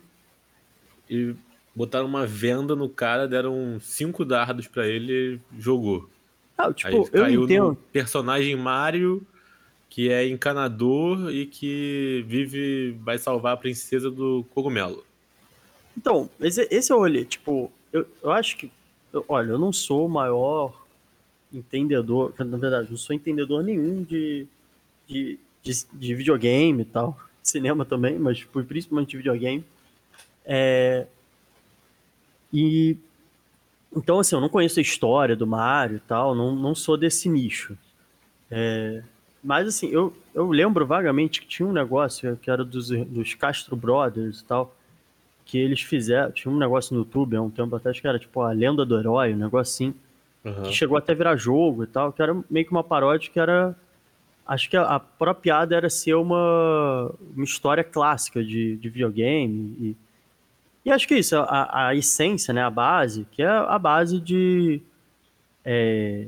e 1.09 1.35
botaram 1.75 2.05
uma 2.05 2.25
venda 2.25 2.75
no 2.77 2.87
cara, 2.87 3.27
deram 3.27 3.77
cinco 3.81 4.23
dardos 4.23 4.67
pra 4.67 4.87
ele 4.87 5.35
e 5.57 5.61
jogou. 5.61 6.09
Ah, 6.57 6.67
Aí 6.67 6.73
tipo, 6.73 7.09
eu 7.11 7.23
caiu 7.23 7.43
entendo. 7.43 7.77
personagem 7.91 8.55
Mario, 8.55 9.21
que 9.89 10.09
é 10.09 10.25
encanador 10.27 11.29
e 11.29 11.45
que 11.45 12.23
vive. 12.27 12.91
vai 13.03 13.17
salvar 13.17 13.53
a 13.53 13.57
princesa 13.57 14.09
do 14.09 14.45
cogumelo. 14.53 15.03
Então, 15.97 16.29
esse, 16.39 16.65
esse 16.71 16.89
é 16.91 16.95
o 16.95 16.99
rolê. 16.99 17.25
Tipo, 17.25 17.69
eu, 17.91 18.07
eu 18.23 18.31
acho 18.31 18.55
que. 18.57 18.71
eu- 19.11 19.25
olha, 19.27 19.51
eu 19.51 19.59
não 19.59 19.73
sou 19.73 20.05
o 20.05 20.09
maior 20.09 20.85
entendedor. 21.53 22.33
Na 22.39 22.57
verdade, 22.57 22.87
não 22.89 22.97
sou 22.97 23.13
entendedor 23.15 23.61
nenhum 23.63 24.01
de, 24.03 24.47
de, 25.07 25.39
de, 25.61 25.71
de 25.93 26.15
videogame 26.15 26.81
e 26.81 26.85
tal. 26.85 27.17
Cinema 27.43 27.85
também, 27.85 28.17
mas 28.17 28.43
principalmente 28.43 29.11
de 29.11 29.17
videogame. 29.17 29.63
É, 30.45 31.07
e. 32.51 32.97
Então, 33.95 34.19
assim, 34.19 34.35
eu 34.35 34.41
não 34.41 34.49
conheço 34.49 34.79
a 34.79 34.81
história 34.81 35.35
do 35.35 35.47
Mario 35.47 35.97
e 35.97 36.01
tal, 36.01 36.35
não, 36.35 36.53
não 36.53 36.75
sou 36.75 36.97
desse 36.97 37.29
nicho. 37.29 37.77
É, 38.51 39.01
mas, 39.41 39.67
assim, 39.67 39.87
eu, 39.87 40.13
eu 40.33 40.49
lembro 40.49 40.85
vagamente 40.85 41.39
que 41.39 41.47
tinha 41.47 41.67
um 41.67 41.71
negócio 41.71 42.35
que 42.41 42.51
era 42.51 42.65
dos, 42.65 42.89
dos 42.89 43.33
Castro 43.35 43.75
Brothers 43.75 44.41
e 44.41 44.45
tal 44.45 44.75
que 45.45 45.59
eles 45.59 45.81
fizeram. 45.81 46.31
Tinha 46.31 46.51
um 46.51 46.57
negócio 46.57 46.93
no 46.93 47.01
YouTube 47.01 47.37
há 47.37 47.41
um 47.41 47.51
tempo 47.51 47.75
atrás 47.75 47.99
que 47.99 48.07
era 48.07 48.17
tipo 48.17 48.41
a 48.41 48.51
lenda 48.51 48.83
do 48.83 48.97
herói, 48.97 49.33
um 49.33 49.37
negócio 49.37 49.71
assim, 49.71 49.95
Aham. 50.43 50.63
que 50.63 50.73
chegou 50.73 50.97
até 50.97 51.13
a 51.13 51.15
virar 51.15 51.35
jogo 51.37 51.83
e 51.83 51.87
tal, 51.87 52.11
que 52.11 52.21
era 52.21 52.35
meio 52.49 52.65
que 52.65 52.71
uma 52.71 52.83
paródia 52.83 53.31
que 53.31 53.39
era. 53.39 53.75
Acho 54.45 54.69
que 54.69 54.77
a, 54.77 54.83
a 54.83 54.99
própria 54.99 55.41
piada 55.41 55.75
era 55.75 55.89
ser 55.89 56.13
uma, 56.15 57.11
uma 57.35 57.43
história 57.43 57.83
clássica 57.83 58.43
de, 58.43 58.75
de 58.77 58.89
videogame. 58.89 59.75
E, 59.79 59.95
e 60.85 60.91
acho 60.91 61.07
que 61.07 61.15
é 61.15 61.19
isso, 61.19 61.35
a, 61.37 61.87
a 61.87 61.95
essência, 61.95 62.53
né, 62.53 62.61
a 62.61 62.69
base, 62.69 63.25
que 63.31 63.41
é 63.41 63.47
a 63.47 63.77
base 63.79 64.19
de. 64.19 64.81
é, 65.63 66.27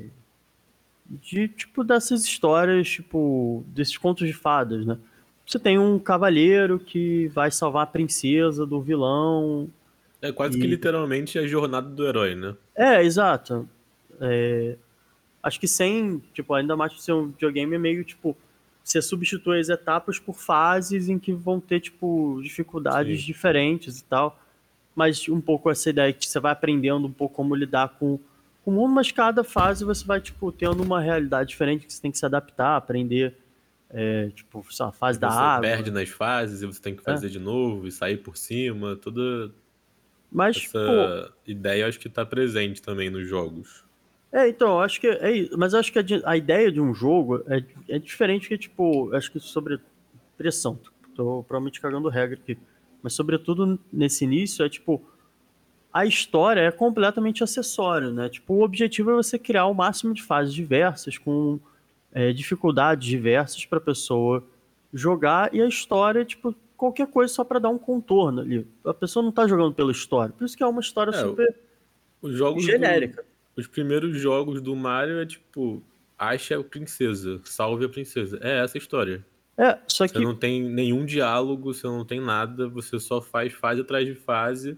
de, 1.10 1.48
tipo, 1.48 1.84
dessas 1.84 2.24
histórias, 2.26 2.90
tipo, 2.90 3.64
desses 3.68 3.98
contos 3.98 4.28
de 4.28 4.34
fadas, 4.34 4.86
né? 4.86 4.98
Você 5.46 5.58
tem 5.58 5.80
um 5.80 5.98
cavaleiro 5.98 6.78
que 6.78 7.28
vai 7.30 7.50
salvar 7.50 7.84
a 7.84 7.88
princesa 7.88 8.66
do 8.66 8.82
vilão. 8.82 9.70
É 10.22 10.32
quase 10.32 10.58
E- 10.58 10.62
que 10.62 10.68
literalmente 10.68 11.40
a 11.40 11.48
jornada 11.48 11.88
do 11.88 12.06
herói, 12.06 12.36
né? 12.36 12.54
É, 12.76 13.02
exato. 13.02 13.70
É, 14.20 14.76
acho 15.42 15.60
que 15.60 15.68
sem, 15.68 16.22
tipo, 16.34 16.54
ainda 16.54 16.76
mais 16.76 17.02
ser 17.02 17.14
um 17.14 17.28
videogame, 17.28 17.76
é 17.76 17.80
meio, 17.80 18.04
tipo, 18.04 18.36
você 18.84 19.02
substitui 19.02 19.60
as 19.60 19.70
etapas 19.70 20.20
por 20.20 20.36
fases 20.36 21.10
em 21.10 21.20
que 21.20 21.34
vão 21.34 21.60
ter, 21.60 21.80
tipo, 21.80 22.40
dificuldades 22.42 23.20
Sim. 23.20 23.26
diferentes 23.26 24.00
e 24.00 24.04
tal. 24.04 24.40
Mas 24.96 25.28
um 25.30 25.42
pouco 25.42 25.70
essa 25.70 25.90
ideia 25.90 26.12
que 26.12 26.28
você 26.28 26.40
vai 26.40 26.52
aprendendo 26.52 27.06
um 27.06 27.12
pouco 27.12 27.36
como 27.36 27.54
lidar 27.54 27.90
com, 28.00 28.20
o 28.68 28.72
mundo, 28.72 28.94
mas 28.94 29.12
cada 29.14 29.46
fase 29.46 29.86
você 29.86 30.06
vai, 30.06 30.20
tipo, 30.20 30.52
tendo 30.52 30.84
uma 30.84 31.00
realidade 31.00 31.50
diferente 31.50 31.86
que 31.86 31.94
você 31.94 32.02
tem 32.02 32.12
que 32.12 32.18
se 32.18 32.26
adaptar, 32.26 32.76
aprender, 32.76 33.34
é, 33.90 34.30
tipo, 34.36 34.66
a 34.82 34.92
fase 34.92 35.18
da 35.18 35.30
você 35.30 35.38
água. 35.38 35.62
perde 35.62 35.90
nas 35.90 36.10
fases 36.10 36.62
e 36.62 36.66
você 36.66 36.82
tem 36.82 36.94
que 36.94 37.02
fazer 37.02 37.30
de 37.30 37.40
novo 37.40 37.88
e 37.88 37.92
sair 37.94 38.18
por 38.18 38.36
cima. 38.36 38.98
Toda 38.98 39.54
Mas, 40.30 40.68
pô, 40.68 40.78
essa 40.78 41.34
ideia 41.46 41.84
eu 41.84 41.88
acho 41.88 41.98
que 41.98 42.10
tá 42.10 42.26
presente 42.26 42.82
também 42.82 43.10
nos 43.10 43.26
jogos. 43.26 43.86
É, 44.32 44.48
então, 44.50 44.80
acho 44.82 45.00
que 45.00 45.08
é 45.08 45.32
isso. 45.32 45.58
Mas 45.58 45.74
acho 45.74 45.92
que 45.92 46.00
a, 46.00 46.04
a 46.26 46.36
ideia 46.38 46.72
de 46.72 46.82
um 46.82 46.94
jogo 46.94 47.44
é, 47.48 47.64
é 47.90 48.00
diferente 48.00 48.48
que, 48.48 48.58
tipo, 48.58 49.14
acho 49.16 49.32
que 49.32 49.40
sobre 49.40 49.80
pressão. 50.38 50.78
Tô 51.16 51.44
provavelmente 51.44 51.80
cagando 51.82 52.10
regra 52.10 52.38
aqui. 52.42 52.58
Mas, 53.02 53.14
sobretudo, 53.14 53.80
nesse 53.92 54.24
início, 54.26 54.66
é 54.66 54.70
tipo. 54.70 55.02
A 55.94 56.06
história 56.06 56.60
é 56.62 56.70
completamente 56.72 57.44
acessório, 57.44 58.12
né? 58.12 58.30
Tipo, 58.30 58.54
o 58.56 58.62
objetivo 58.64 59.12
é 59.12 59.16
você 59.16 59.40
criar 59.40 59.66
o 59.66 59.74
máximo 59.74 60.14
de 60.14 60.22
fases 60.22 60.54
diversas, 60.54 61.18
com 61.18 61.60
é, 62.12 62.32
dificuldades 62.34 63.08
diversas 63.08 63.66
para 63.66 63.80
a 63.80 63.82
pessoa 63.82 64.44
jogar 64.94 65.52
e 65.56 65.62
a 65.62 65.68
história, 65.68 66.24
tipo, 66.24 66.54
qualquer 66.76 67.08
coisa 67.08 67.34
só 67.34 67.44
pra 67.44 67.58
dar 67.58 67.70
um 67.70 67.80
contorno 67.80 68.42
ali. 68.42 68.68
A 68.86 68.94
pessoa 68.94 69.24
não 69.24 69.32
tá 69.32 69.48
jogando 69.48 69.74
pela 69.74 69.92
história. 69.92 70.34
Por 70.38 70.46
isso 70.46 70.56
que 70.56 70.62
é 70.62 70.68
uma 70.68 70.82
história 70.82 71.12
É, 71.12 71.14
super 71.20 71.56
Os 72.22 72.36
jogos 72.36 72.64
do- 72.64 72.72
genérica. 72.72 73.26
Os 73.58 73.66
primeiros 73.66 74.18
jogos 74.20 74.62
do 74.62 74.76
Mario 74.76 75.20
é 75.20 75.26
tipo, 75.26 75.84
ache 76.18 76.54
a 76.54 76.64
princesa, 76.64 77.42
salve 77.44 77.86
a 77.86 77.90
princesa. 77.90 78.40
É 78.42 78.60
essa 78.64 78.78
a 78.78 78.80
história. 78.80 79.26
É, 79.58 79.80
só 79.88 80.08
Você 80.08 80.14
que 80.14 80.24
não 80.24 80.36
tem 80.36 80.62
nenhum 80.62 81.04
diálogo, 81.04 81.74
você 81.74 81.88
não 81.88 82.06
tem 82.06 82.22
nada, 82.22 82.70
você 82.70 83.00
só 83.00 83.20
faz 83.20 83.52
fase 83.52 83.82
atrás 83.82 84.06
de 84.06 84.14
fase. 84.14 84.78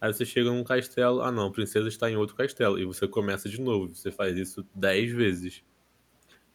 Aí 0.00 0.12
você 0.12 0.24
chega 0.24 0.48
num 0.48 0.62
castelo, 0.62 1.20
ah 1.20 1.32
não, 1.32 1.48
a 1.48 1.50
princesa 1.50 1.88
está 1.88 2.08
em 2.08 2.16
outro 2.16 2.36
castelo. 2.36 2.78
E 2.78 2.84
você 2.84 3.08
começa 3.08 3.48
de 3.48 3.60
novo. 3.60 3.94
Você 3.94 4.10
faz 4.10 4.36
isso 4.38 4.64
10 4.74 5.12
vezes. 5.12 5.62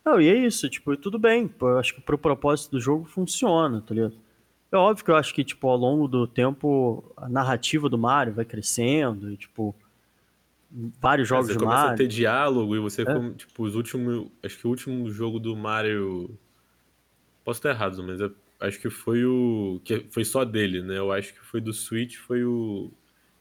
Não, 0.03 0.19
e 0.21 0.29
é 0.29 0.35
isso, 0.35 0.69
tipo, 0.69 0.95
tudo 0.95 1.19
bem. 1.19 1.53
Eu 1.61 1.77
acho 1.77 1.93
que 1.95 2.01
pro 2.01 2.17
propósito 2.17 2.71
do 2.71 2.79
jogo 2.79 3.05
funciona, 3.05 3.81
tá 3.81 3.93
ligado? 3.93 4.15
É 4.71 4.77
óbvio 4.77 5.03
que 5.03 5.11
eu 5.11 5.15
acho 5.15 5.33
que, 5.33 5.43
tipo, 5.43 5.67
ao 5.67 5.77
longo 5.77 6.07
do 6.07 6.25
tempo, 6.25 7.11
a 7.17 7.27
narrativa 7.27 7.89
do 7.89 7.97
Mario 7.97 8.33
vai 8.33 8.45
crescendo, 8.45 9.31
e, 9.31 9.37
tipo, 9.37 9.75
vários 10.99 11.27
jogos 11.27 11.47
você 11.47 11.53
de 11.53 11.59
começa 11.59 11.81
a 11.81 11.83
Mario. 11.85 11.97
ter 11.97 12.07
diálogo 12.07 12.75
e 12.75 12.79
você, 12.79 13.01
É. 13.03 13.05
come- 13.05 13.33
tipo, 13.35 13.63
os 13.63 13.75
últimos. 13.75 14.29
Acho 14.43 14.57
que 14.57 14.67
o 14.67 14.69
último 14.69 15.09
jogo 15.09 15.39
do 15.39 15.55
Mario. 15.55 16.37
Posso 17.43 17.59
estar 17.59 17.69
errado, 17.69 18.03
mas 18.03 18.19
eu 18.19 18.33
acho 18.59 18.79
que 18.79 18.89
foi 18.89 19.23
o. 19.25 19.79
que 19.83 20.05
foi 20.09 20.25
só 20.25 20.43
dele, 20.43 20.81
né? 20.81 20.97
Eu 20.97 21.11
acho 21.11 21.33
que 21.33 21.39
foi 21.39 21.61
do 21.61 21.71
Switch, 21.71 22.15
foi 22.17 22.43
o 22.43 22.91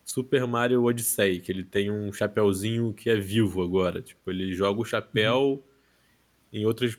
Super 0.04 0.46
Mario 0.46 0.84
Odyssey, 0.84 1.40
que 1.40 1.50
ele 1.50 1.64
tem 1.64 1.90
um 1.90 2.12
chapéuzinho 2.12 2.92
que 2.92 3.08
é 3.10 3.16
vivo 3.16 3.62
agora. 3.62 4.02
Tipo, 4.02 4.30
ele 4.30 4.52
joga 4.54 4.80
o 4.80 4.84
chapéu 4.84 5.64
em 6.52 6.66
outros 6.66 6.98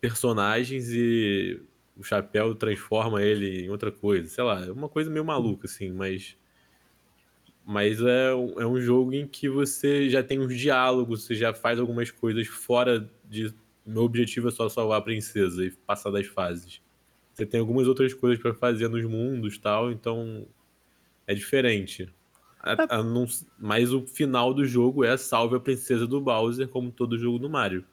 personagens 0.00 0.88
e 0.90 1.60
o 1.96 2.02
chapéu 2.02 2.54
transforma 2.54 3.22
ele 3.22 3.64
em 3.66 3.70
outra 3.70 3.92
coisa. 3.92 4.26
Sei 4.28 4.42
lá, 4.42 4.64
é 4.64 4.72
uma 4.72 4.88
coisa 4.88 5.10
meio 5.10 5.24
maluca, 5.24 5.66
assim, 5.66 5.90
mas. 5.92 6.36
Mas 7.64 8.00
é, 8.00 8.34
um- 8.34 8.60
é 8.60 8.66
um 8.66 8.80
jogo 8.80 9.12
em 9.12 9.26
que 9.26 9.48
você 9.48 10.08
já 10.10 10.22
tem 10.22 10.40
uns 10.40 10.56
diálogos, 10.58 11.24
você 11.24 11.34
já 11.34 11.54
faz 11.54 11.78
algumas 11.78 12.10
coisas 12.10 12.46
fora 12.48 13.08
de. 13.28 13.54
Meu 13.86 14.02
objetivo 14.02 14.48
é 14.48 14.50
só 14.50 14.68
salvar 14.68 14.98
a 14.98 15.02
princesa 15.02 15.64
e 15.64 15.70
passar 15.70 16.10
das 16.10 16.26
fases. 16.26 16.80
Você 17.32 17.44
tem 17.46 17.60
algumas 17.60 17.86
outras 17.88 18.12
coisas 18.14 18.40
pra 18.40 18.52
fazer 18.54 18.88
nos 18.88 19.04
mundos 19.04 19.54
e 19.54 19.60
tal, 19.60 19.90
então 19.90 20.46
é 21.26 21.34
diferente. 21.34 22.08
A- 22.60 22.98
a 22.98 23.02
não- 23.02 23.26
mas 23.58 23.92
o 23.92 24.02
final 24.06 24.52
do 24.54 24.64
jogo 24.64 25.02
é 25.04 25.16
salve 25.16 25.56
a 25.56 25.60
princesa 25.60 26.06
do 26.06 26.20
Bowser, 26.20 26.68
como 26.68 26.92
todo 26.92 27.18
jogo 27.18 27.38
do 27.38 27.50
Mario. 27.50 27.84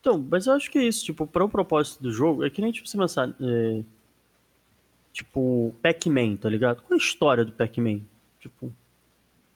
Então, 0.00 0.24
mas 0.30 0.46
eu 0.46 0.52
acho 0.54 0.70
que 0.70 0.78
é 0.78 0.84
isso, 0.84 1.04
tipo, 1.04 1.26
para 1.26 1.44
o 1.44 1.48
propósito 1.48 2.02
do 2.02 2.10
jogo, 2.12 2.44
é 2.44 2.50
que 2.50 2.60
nem, 2.60 2.72
tipo, 2.72 2.88
você 2.88 2.96
pensar, 2.98 3.34
é, 3.40 3.82
tipo, 5.12 5.74
Pac-Man, 5.82 6.36
tá 6.36 6.48
ligado? 6.48 6.82
Qual 6.82 6.92
é 6.92 6.94
a 6.94 7.04
história 7.04 7.44
do 7.44 7.52
Pac-Man? 7.52 8.00
Tipo, 8.40 8.72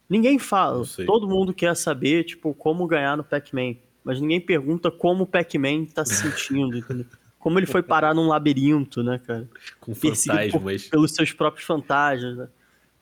ninguém 0.08 0.38
fala, 0.38 0.84
todo 1.06 1.28
mundo 1.28 1.52
quer 1.54 1.74
saber, 1.76 2.24
tipo, 2.24 2.52
como 2.54 2.86
ganhar 2.86 3.16
no 3.16 3.24
Pac-Man, 3.24 3.76
mas 4.02 4.20
ninguém 4.20 4.40
pergunta 4.40 4.90
como 4.90 5.24
o 5.24 5.26
Pac-Man 5.26 5.84
tá 5.86 6.04
se 6.04 6.14
sentindo, 6.14 6.76
entendeu? 6.76 7.06
Como 7.38 7.58
ele 7.58 7.66
foi 7.66 7.82
parar 7.82 8.14
num 8.14 8.26
labirinto, 8.28 9.02
né, 9.02 9.18
cara? 9.26 9.48
Com 9.80 9.94
Perseguido 9.94 10.50
por- 10.52 10.60
fantasmas. 10.60 10.88
pelos 10.88 11.14
seus 11.14 11.32
próprios 11.32 11.66
fantasmas, 11.66 12.36
né? 12.36 12.48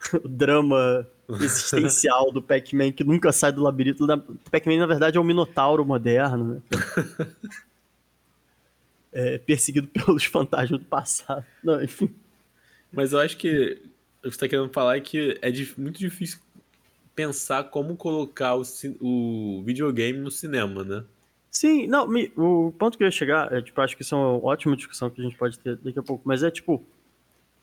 O 0.25 0.28
drama 0.28 1.06
existencial 1.40 2.30
do 2.30 2.40
Pac-Man 2.40 2.92
que 2.92 3.02
nunca 3.04 3.32
sai 3.32 3.50
do 3.52 3.62
labirinto. 3.62 4.04
O 4.04 4.50
Pac-Man, 4.50 4.78
na 4.78 4.87
verdade, 4.87 5.18
é 5.18 5.20
um 5.20 5.25
minotauro 5.25 5.85
moderno, 5.85 6.54
né? 6.54 6.62
É, 9.11 9.38
perseguido 9.38 9.88
pelos 9.88 10.25
fantasmas 10.25 10.78
do 10.78 10.85
passado. 10.85 11.44
Não, 11.64 11.82
enfim. 11.82 12.14
Mas 12.92 13.12
eu 13.12 13.18
acho 13.18 13.37
que 13.38 13.80
o 14.25 14.28
que 14.28 14.30
você 14.34 14.38
tá 14.38 14.48
querendo 14.48 14.72
falar 14.72 14.96
é 14.96 15.00
que 15.00 15.38
é 15.42 15.50
muito 15.76 15.98
difícil 15.98 16.38
pensar 17.14 17.64
como 17.64 17.96
colocar 17.96 18.54
o, 18.56 18.62
o 19.00 19.62
videogame 19.64 20.18
no 20.18 20.30
cinema, 20.30 20.84
né? 20.84 21.04
Sim, 21.50 21.87
não, 21.87 22.06
me- 22.06 22.30
o 22.37 22.72
ponto 22.78 22.96
que 22.96 23.02
eu 23.04 23.08
ia 23.08 23.10
chegar, 23.10 23.52
é, 23.52 23.60
tipo, 23.60 23.80
acho 23.80 23.96
que 23.96 24.02
isso 24.02 24.14
é 24.14 24.18
uma 24.18 24.44
ótima 24.44 24.76
discussão 24.76 25.10
que 25.10 25.20
a 25.20 25.25
gente 25.25 25.37
pode 25.37 25.58
ter 25.58 25.76
daqui 25.76 25.98
a 25.98 26.02
pouco, 26.02 26.22
mas 26.25 26.42
é 26.42 26.50
tipo, 26.50 26.84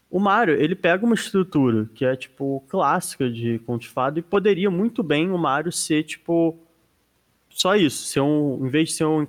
o 0.09 0.19
Mario, 0.19 0.55
ele 0.55 0.75
pega 0.75 1.05
uma 1.05 1.15
estrutura 1.15 1.89
que 1.93 2.03
é, 2.05 2.15
tipo, 2.15 2.63
clássica 2.67 3.29
de 3.29 3.59
conto 3.59 3.87
e 4.17 4.21
poderia 4.21 4.69
muito 4.69 5.03
bem 5.03 5.31
o 5.31 5.37
Mario 5.37 5.71
ser, 5.71 6.03
tipo, 6.03 6.57
só 7.49 7.75
isso, 7.75 8.03
ser 8.05 8.21
um, 8.21 8.65
em 8.65 8.69
vez 8.69 8.89
de 8.89 8.95
ser 8.95 9.05
um, 9.05 9.25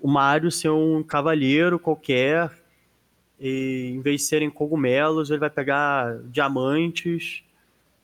o 0.00 0.08
Mario 0.08 0.50
ser 0.50 0.70
um 0.70 1.02
cavalheiro 1.02 1.78
qualquer, 1.78 2.50
e 3.42 3.90
em 3.92 4.00
vez 4.00 4.20
de 4.20 4.26
serem 4.28 4.48
cogumelos, 4.48 5.28
ele 5.28 5.40
vai 5.40 5.50
pegar 5.50 6.16
diamantes, 6.26 7.42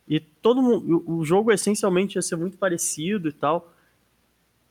e 0.08 0.18
todo 0.18 0.60
mundo, 0.60 1.04
o 1.06 1.24
jogo 1.24 1.52
essencialmente 1.52 2.16
ia 2.16 2.22
ser 2.22 2.34
muito 2.34 2.56
parecido 2.56 3.28
e 3.28 3.32
tal, 3.32 3.72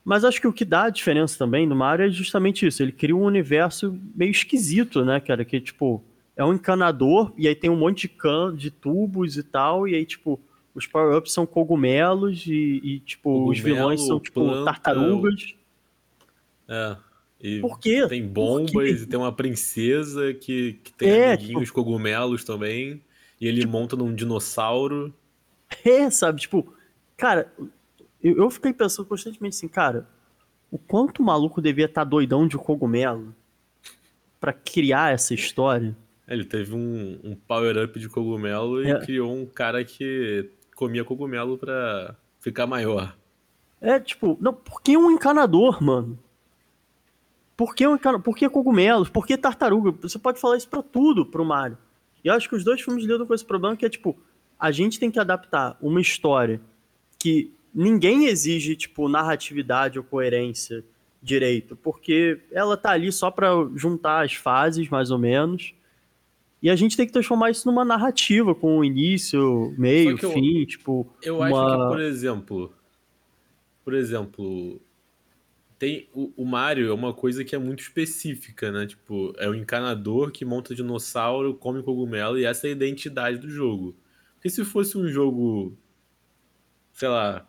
mas 0.03 0.25
acho 0.25 0.41
que 0.41 0.47
o 0.47 0.53
que 0.53 0.65
dá 0.65 0.83
a 0.83 0.89
diferença 0.89 1.37
também 1.37 1.67
do 1.67 1.75
Mario 1.75 2.05
é 2.05 2.09
justamente 2.09 2.65
isso. 2.65 2.81
Ele 2.81 2.91
cria 2.91 3.15
um 3.15 3.23
universo 3.23 3.99
meio 4.15 4.31
esquisito, 4.31 5.03
né, 5.03 5.19
cara? 5.19 5.43
Que, 5.43 5.59
tipo, 5.59 6.01
é 6.35 6.45
um 6.45 6.53
encanador 6.53 7.33
e 7.37 7.47
aí 7.47 7.53
tem 7.53 7.69
um 7.69 7.75
monte 7.75 8.01
de 8.01 8.09
can 8.09 8.55
de 8.55 8.71
tubos 8.71 9.37
e 9.37 9.43
tal. 9.43 9.85
E 9.85 9.95
aí, 9.95 10.05
tipo, 10.05 10.39
os 10.73 10.87
power-ups 10.87 11.33
são 11.33 11.45
cogumelos 11.45 12.47
e, 12.47 12.79
e, 12.83 12.99
tipo, 13.01 13.49
os 13.49 13.57
Cogumelo, 13.57 13.75
vilões 13.75 14.01
são, 14.01 14.17
tipo, 14.17 14.41
planta, 14.41 14.63
tartarugas. 14.63 15.55
É. 16.69 16.97
E 17.41 17.59
Por 17.59 17.79
quê? 17.79 18.07
tem 18.07 18.27
bombas 18.27 18.71
quê? 18.71 19.03
e 19.03 19.05
tem 19.05 19.19
uma 19.19 19.31
princesa 19.31 20.33
que, 20.33 20.73
que 20.83 20.91
tem 20.93 21.09
É, 21.09 21.33
amiguinhos 21.33 21.69
cogumelos 21.71 22.43
também. 22.43 23.01
E 23.39 23.47
ele 23.47 23.65
monta 23.67 23.95
num 23.95 24.13
dinossauro. 24.15 25.13
É, 25.85 26.09
sabe? 26.09 26.41
Tipo, 26.41 26.73
cara, 27.15 27.53
eu, 28.23 28.37
eu 28.37 28.49
fiquei 28.49 28.73
pensando 28.73 29.05
constantemente 29.05 29.55
assim, 29.55 29.67
cara, 29.67 30.07
o 30.71 30.77
quanto 30.79 31.19
o 31.21 31.25
maluco 31.25 31.61
devia 31.61 31.85
estar 31.85 32.03
doidão 32.03 32.47
de 32.47 32.57
cogumelo 32.57 33.35
pra 34.39 34.51
criar 34.53 35.13
essa 35.13 35.33
história. 35.33 35.95
Ele 36.27 36.43
teve 36.43 36.73
um, 36.73 37.19
um 37.23 37.35
power-up 37.35 37.99
de 37.99 38.09
cogumelo 38.09 38.83
e 38.83 38.89
É. 38.91 38.99
criou 38.99 39.33
um 39.33 39.45
cara 39.45 39.83
que 39.85 40.49
comia 40.75 41.03
cogumelo 41.05 41.57
pra 41.57 42.15
ficar 42.39 42.65
maior. 42.67 43.15
É, 43.79 43.99
tipo, 43.99 44.35
não, 44.41 44.53
por 44.53 44.81
que 44.81 44.97
um 44.97 45.11
encanador, 45.11 45.81
mano? 45.83 46.17
Por 47.57 47.73
que 47.73 47.87
um 47.87 47.95
encanador? 47.95 48.23
Por 48.23 48.37
que 48.37 48.47
cogumelos? 48.47 49.09
Por 49.09 49.25
que 49.25 49.35
tartaruga? 49.35 49.91
Você 50.03 50.19
pode 50.19 50.39
falar 50.39 50.57
isso 50.57 50.69
pra 50.69 50.83
tudo 50.83 51.25
pro 51.25 51.43
Mario. 51.43 51.77
E 52.23 52.27
eu 52.27 52.35
acho 52.35 52.47
que 52.47 52.55
os 52.55 52.63
dois 52.63 52.79
filmes 52.79 53.03
lidam 53.03 53.25
com 53.25 53.33
esse 53.33 53.43
problema 53.43 53.75
que 53.75 53.85
é, 53.85 53.89
tipo, 53.89 54.15
a 54.59 54.71
gente 54.71 54.99
tem 54.99 55.09
que 55.09 55.19
adaptar 55.19 55.75
uma 55.81 55.99
história 55.99 56.61
que 57.17 57.51
ninguém 57.73 58.25
exige, 58.27 58.75
tipo, 58.75 59.09
narratividade 59.09 59.97
ou 59.97 60.03
coerência 60.03 60.85
direito, 61.21 61.75
porque 61.75 62.39
ela 62.51 62.77
tá 62.77 62.91
ali 62.91 63.11
só 63.11 63.31
pra 63.31 63.49
juntar 63.75 64.23
as 64.23 64.33
fases, 64.33 64.87
mais 64.87 65.09
ou 65.09 65.17
menos. 65.17 65.73
E 66.61 66.69
a 66.69 66.75
gente 66.75 66.95
tem 66.95 67.05
que 67.05 67.11
transformar 67.11 67.49
isso 67.49 67.67
numa 67.67 67.83
narrativa, 67.83 68.53
com 68.53 68.83
início, 68.83 69.73
meio, 69.77 70.17
eu- 70.21 70.31
fim, 70.31 70.63
tipo. 70.65 71.07
Eu 71.23 71.37
uma... 71.37 71.45
acho 71.47 71.81
que, 71.81 71.87
por 71.87 72.01
exemplo, 72.01 72.73
por 73.83 73.93
exemplo, 73.93 74.81
tem 75.79 76.09
o, 76.13 76.31
o 76.35 76.45
Mario 76.45 76.89
é 76.89 76.93
uma 76.93 77.13
coisa 77.13 77.43
que 77.43 77.55
é 77.55 77.59
muito 77.59 77.81
específica, 77.81 78.71
né? 78.71 78.85
Tipo, 78.87 79.33
é 79.37 79.47
o 79.49 79.53
encanador 79.55 80.31
que 80.31 80.43
monta 80.45 80.73
dinossauro, 80.75 81.53
come 81.55 81.83
cogumelo 81.83 82.37
e 82.39 82.45
essa 82.45 82.67
é 82.67 82.69
a 82.69 82.73
identidade 82.73 83.37
do 83.37 83.49
jogo. 83.49 83.95
Porque 84.35 84.49
se 84.49 84.63
fosse 84.65 84.97
um 84.97 85.07
jogo, 85.07 85.77
sei 86.93 87.07
lá, 87.09 87.47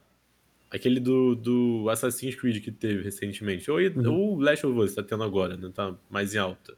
aquele 0.70 1.00
do, 1.00 1.34
do 1.34 1.88
Assassin's 1.90 2.34
Creed 2.34 2.62
que 2.62 2.70
teve 2.70 3.02
recentemente, 3.02 3.70
ou, 3.70 3.78
Uhum. 3.78 4.12
ou 4.34 4.40
Last 4.40 4.66
of 4.66 4.78
Us 4.78 4.94
tá 4.94 5.02
tendo 5.02 5.22
agora, 5.24 5.56
né? 5.56 5.70
Tá 5.74 5.94
mais 6.10 6.34
em 6.34 6.38
alta. 6.38 6.76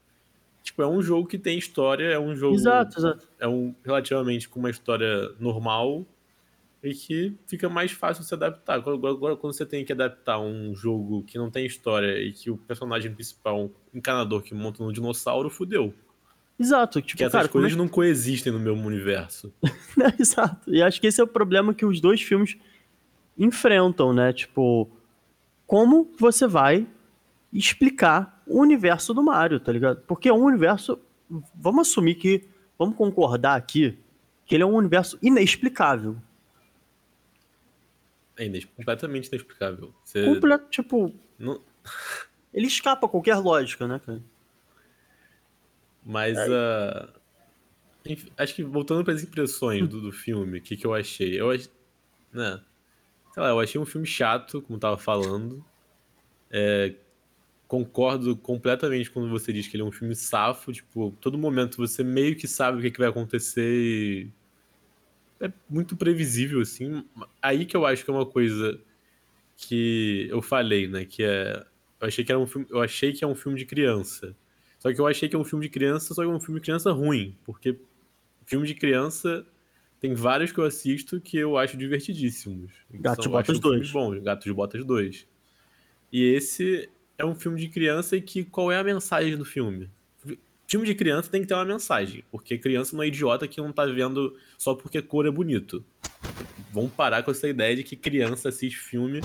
Tipo, 0.63 0.83
é 0.83 0.87
um 0.87 1.01
jogo 1.03 1.27
que 1.27 1.39
tem 1.39 1.59
história, 1.59 2.05
é 2.05 2.19
um 2.19 2.37
jogo 2.37 2.55
Exato, 2.55 2.99
exato. 2.99 3.29
é 3.39 3.49
um 3.49 3.75
relativamente 3.85 4.49
com 4.49 4.61
uma 4.61 4.71
história 4.71 5.31
normal 5.41 6.07
e 6.83 6.95
que 6.95 7.37
fica 7.47 7.69
mais 7.69 7.93
fácil 7.93 8.25
se 8.25 8.33
adaptar. 8.35 8.75
Agora, 8.77 9.37
quando 9.37 9.53
você 9.53 9.67
tem 9.67 9.85
que 9.85 9.93
adaptar 9.93 10.39
um 10.39 10.75
jogo 10.75 11.23
que 11.25 11.37
não 11.37 11.51
tem 11.51 11.67
história 11.67 12.19
e 12.19 12.33
que 12.33 12.51
o 12.51 12.57
personagem 12.57 13.13
principal 13.13 13.59
é 13.59 13.63
um 13.65 13.71
encanador 13.95 14.43
que 14.43 14.55
monta 14.55 14.83
um 14.83 14.91
dinossauro, 14.91 15.51
fudeu. 15.51 15.95
Exato. 16.59 17.01
Tipo, 17.01 17.19
Que 17.19 17.25
essas 17.25 17.33
cara, 17.33 17.47
é 17.47 17.49
coisas 17.49 17.77
não 17.77 17.89
coexistem 17.89 18.53
no 18.53 18.59
mesmo 18.59 18.87
universo. 18.87 19.53
Exato. 20.19 20.73
E 20.73 20.83
acho 20.83 21.01
que 21.01 21.07
esse 21.07 21.21
é 21.21 21.25
o 21.25 21.27
problema 21.27 21.75
que 21.75 21.85
os 21.85 22.01
dois 22.01 22.21
filmes 22.23 22.57
enfrentam, 23.39 24.13
né? 24.13 24.33
Tipo, 24.33 24.91
como 25.67 26.11
você 26.19 26.47
vai 26.47 26.87
explicar 27.53 28.43
o 28.47 28.61
universo 28.61 29.15
do 29.15 29.23
Mario, 29.23 29.61
tá 29.61 29.73
ligado? 29.73 30.03
Porque 30.07 30.29
é 30.29 30.33
um 30.33 30.45
universo. 30.45 30.99
Vamos 31.55 31.89
assumir 31.89 32.15
que. 32.17 32.49
Vamos 32.79 32.97
concordar 32.97 33.57
aqui 33.57 33.99
que 34.47 34.55
ele 34.55 34.63
é 34.63 34.67
um 34.67 34.75
universo 34.75 35.19
inexplicável. 35.23 36.17
É 38.41 38.61
completamente 38.77 39.29
inexplicável. 39.29 39.95
Você 40.05 40.25
Completo, 40.25 40.69
tipo, 40.71 41.15
não- 41.39 41.63
ele 42.53 42.67
escapa 42.67 43.07
a 43.07 43.09
qualquer 43.09 43.37
lógica, 43.37 43.87
né, 43.87 44.01
cara? 44.05 44.23
Mas 46.05 46.39
É. 46.39 46.49
ah, 46.49 47.09
enfim, 48.07 48.31
acho 48.37 48.55
que 48.55 48.65
voltando 48.65 49.05
para 49.05 49.13
as 49.13 49.23
impressões 49.23 49.87
do, 49.89 50.01
do 50.01 50.13
filme, 50.13 50.59
o 50.59 50.63
que, 50.63 50.77
que 50.77 50.87
eu 50.87 50.95
achei? 50.95 51.39
Eu 51.41 51.51
ach... 51.51 51.69
né? 52.33 52.61
Sei 53.33 53.43
lá, 53.43 53.51
eu 53.51 53.61
achei 53.61 53.81
um 53.81 53.87
filme 53.87 54.07
chato, 54.07 54.63
como 54.63 54.79
tava 54.79 54.97
falando. 54.97 55.65
É, 56.51 56.95
concordo 57.69 58.37
completamente 58.37 59.11
quando 59.11 59.31
você 59.31 59.53
diz 59.53 59.69
que 59.69 59.77
ele 59.77 59.83
é 59.85 59.87
um 59.87 59.93
filme 59.93 60.17
safo, 60.17 60.73
tipo, 60.73 61.17
todo 61.21 61.39
momento 61.39 61.77
você 61.77 62.03
meio 62.03 62.35
que 62.35 62.49
sabe 62.49 62.79
o 62.79 62.81
que, 62.81 62.91
que 62.91 62.99
vai 62.99 63.09
acontecer 63.09 63.63
e 63.73 64.33
é 65.41 65.53
muito 65.69 65.97
previsível, 65.97 66.61
assim. 66.61 67.05
Aí 67.41 67.65
que 67.65 67.77
eu 67.77 67.87
acho 67.87 68.05
que 68.05 68.11
é 68.11 68.15
uma 68.15 68.27
coisa 68.27 68.81
que 69.57 70.29
eu 70.31 70.43
falei, 70.43 70.87
né? 70.87 71.05
Que 71.05 71.23
é. 71.23 71.65
Eu 72.01 72.09
achei 72.09 72.25
que 72.25 72.33
era 72.33 72.39
um 72.39 72.47
filme. 72.47 72.67
Eu 72.71 72.81
achei 72.81 73.13
que 73.13 73.25
é 73.25 73.27
um 73.27 73.35
filme 73.35 73.59
de 73.59 73.67
criança. 73.67 74.37
Só 74.79 74.93
que 74.93 75.01
eu 75.01 75.07
achei 75.07 75.29
que 75.29 75.37
é 75.37 75.39
um 75.39 75.45
filme 75.45 75.67
de 75.67 75.71
criança, 75.71 76.15
só 76.15 76.23
que 76.23 76.29
é 76.29 76.33
um 76.33 76.41
filme 76.41 76.61
de 76.61 76.65
criança 76.65 76.91
ruim. 76.91 77.37
Porque 77.45 77.79
filme 78.51 78.67
de 78.67 78.75
criança 78.75 79.47
tem 80.01 80.13
vários 80.15 80.51
que 80.51 80.59
eu 80.59 80.65
assisto 80.65 81.21
que 81.21 81.37
eu 81.37 81.57
acho 81.57 81.77
divertidíssimos. 81.77 82.73
Gato 82.91 83.23
de 83.23 83.29
Botas 83.29 83.59
filmes 83.59 83.91
2. 83.91 83.93
bons, 83.93 84.23
Gato 84.23 84.45
de 84.45 84.53
Botas 84.53 84.85
2. 84.85 85.29
E 86.11 86.25
esse 86.25 86.89
é 87.17 87.25
um 87.25 87.35
filme 87.35 87.61
de 87.61 87.69
criança 87.69 88.17
e 88.17 88.21
que 88.21 88.45
qual 88.45 88.73
é 88.73 88.79
a 88.79 88.83
mensagem 88.83 89.37
do 89.37 89.45
filme? 89.45 89.89
Filme 90.71 90.87
de 90.87 90.95
criança 90.95 91.29
tem 91.29 91.41
que 91.41 91.49
ter 91.49 91.55
uma 91.55 91.65
mensagem, 91.65 92.23
porque 92.31 92.57
criança 92.57 92.95
não 92.95 93.03
é 93.03 93.09
idiota 93.09 93.49
que 93.49 93.61
não 93.61 93.73
tá 93.73 93.85
vendo 93.87 94.39
só 94.57 94.73
porque 94.73 95.03
cor 95.03 95.27
é 95.27 95.31
bonito. 95.31 95.85
Vamos 96.73 96.93
parar 96.93 97.25
com 97.25 97.33
essa 97.33 97.49
ideia 97.49 97.75
de 97.75 97.83
que 97.83 97.97
criança 97.97 98.51
assiste 98.51 98.79
filme 98.79 99.21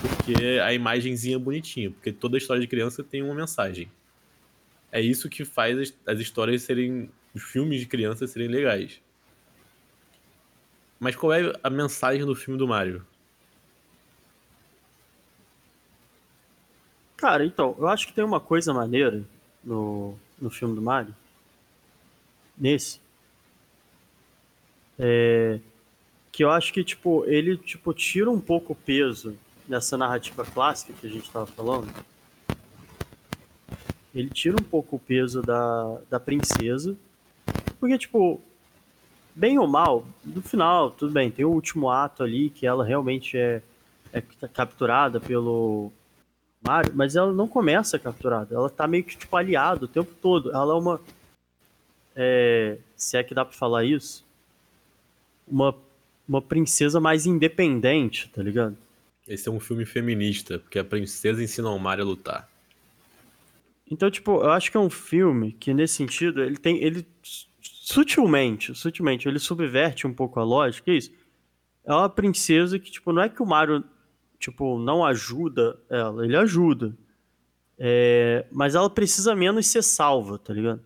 porque 0.00 0.58
a 0.58 0.72
imagenzinha 0.72 1.36
é 1.36 1.38
bonitinha, 1.38 1.90
porque 1.90 2.10
toda 2.10 2.38
história 2.38 2.62
de 2.62 2.66
criança 2.66 3.04
tem 3.04 3.22
uma 3.22 3.34
mensagem. 3.34 3.92
É 4.90 4.98
isso 4.98 5.28
que 5.28 5.44
faz 5.44 5.78
as, 5.78 5.94
as 6.06 6.18
histórias 6.18 6.62
serem. 6.62 7.10
os 7.34 7.42
filmes 7.42 7.78
de 7.78 7.84
criança 7.84 8.26
serem 8.26 8.48
legais. 8.48 8.98
Mas 10.98 11.14
qual 11.14 11.30
é 11.34 11.52
a 11.62 11.68
mensagem 11.68 12.24
do 12.24 12.34
filme 12.34 12.58
do 12.58 12.66
Mario? 12.66 13.06
Cara, 17.18 17.44
então, 17.44 17.76
eu 17.78 17.86
acho 17.86 18.06
que 18.06 18.14
tem 18.14 18.24
uma 18.24 18.40
coisa 18.40 18.72
maneira 18.72 19.22
no, 19.62 20.18
no 20.40 20.50
filme 20.50 20.74
do 20.74 20.82
Mario. 20.82 21.14
Nesse. 22.56 23.00
É, 24.98 25.60
que 26.32 26.44
eu 26.44 26.50
acho 26.50 26.72
que, 26.72 26.84
tipo, 26.84 27.24
ele, 27.26 27.56
tipo, 27.56 27.92
tira 27.92 28.30
um 28.30 28.40
pouco 28.40 28.72
o 28.72 28.76
peso 28.76 29.36
dessa 29.66 29.96
narrativa 29.96 30.44
clássica 30.44 30.92
que 30.92 31.06
a 31.06 31.10
gente 31.10 31.30
tava 31.30 31.46
falando. 31.46 31.92
Ele 34.14 34.30
tira 34.30 34.56
um 34.58 34.64
pouco 34.64 34.96
o 34.96 34.98
peso 34.98 35.42
da, 35.42 35.98
da 36.08 36.20
princesa. 36.20 36.96
Porque, 37.78 37.98
tipo, 37.98 38.40
bem 39.34 39.58
ou 39.58 39.66
mal, 39.66 40.06
no 40.24 40.40
final, 40.40 40.90
tudo 40.90 41.12
bem, 41.12 41.30
tem 41.30 41.44
o 41.44 41.50
último 41.50 41.90
ato 41.90 42.22
ali 42.22 42.48
que 42.48 42.66
ela 42.66 42.84
realmente 42.84 43.36
é, 43.36 43.62
é 44.12 44.22
capturada 44.52 45.20
pelo, 45.20 45.92
Mario, 46.62 46.92
mas 46.94 47.16
ela 47.16 47.32
não 47.32 47.46
começa 47.46 47.98
capturada. 47.98 48.54
Ela 48.54 48.68
tá 48.68 48.86
meio 48.86 49.04
que 49.04 49.16
tipo 49.16 49.36
aliada 49.36 49.84
o 49.84 49.88
tempo 49.88 50.12
todo. 50.20 50.50
Ela 50.50 50.74
é 50.74 50.76
uma. 50.76 51.00
é, 52.14 52.78
se 52.96 53.16
é 53.16 53.22
que 53.22 53.34
dá 53.34 53.44
pra 53.44 53.56
falar 53.56 53.84
isso. 53.84 54.24
Uma, 55.46 55.74
uma 56.28 56.42
princesa 56.42 56.98
mais 57.00 57.24
independente, 57.24 58.28
tá 58.30 58.42
ligado? 58.42 58.76
Esse 59.28 59.48
é 59.48 59.52
um 59.52 59.60
filme 59.60 59.84
feminista, 59.84 60.58
porque 60.58 60.78
a 60.78 60.84
princesa 60.84 61.42
ensina 61.42 61.70
o 61.70 61.78
Mario 61.78 62.04
a 62.04 62.08
lutar. 62.08 62.48
Então, 63.90 64.10
tipo, 64.10 64.42
eu 64.42 64.50
acho 64.50 64.70
que 64.70 64.76
é 64.76 64.80
um 64.80 64.90
filme 64.90 65.52
que, 65.52 65.72
nesse 65.72 65.94
sentido, 65.94 66.42
ele 66.42 66.56
tem. 66.56 66.82
Ele 66.82 67.06
sutilmente, 67.60 68.74
sutilmente, 68.74 69.28
ele 69.28 69.38
subverte 69.38 70.06
um 70.06 70.12
pouco 70.12 70.40
a 70.40 70.44
lógica. 70.44 70.90
É 70.90 70.94
isso. 70.94 71.12
É 71.84 71.92
uma 71.92 72.08
princesa 72.08 72.78
que, 72.78 72.90
tipo, 72.90 73.12
não 73.12 73.22
é 73.22 73.28
que 73.28 73.40
o 73.40 73.46
Mario, 73.46 73.84
tipo, 74.38 74.78
não 74.78 75.04
ajuda 75.04 75.78
ela, 75.88 76.24
ele 76.24 76.36
ajuda. 76.36 76.96
É, 77.78 78.46
mas 78.50 78.74
ela 78.74 78.88
precisa 78.88 79.34
menos 79.34 79.66
ser 79.66 79.82
salva, 79.82 80.38
tá 80.38 80.52
ligado? 80.52 80.82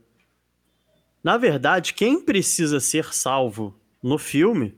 Na 1.22 1.36
verdade, 1.36 1.94
quem 1.94 2.20
precisa 2.24 2.80
ser 2.80 3.12
salvo 3.12 3.78
no 4.02 4.18
filme 4.18 4.74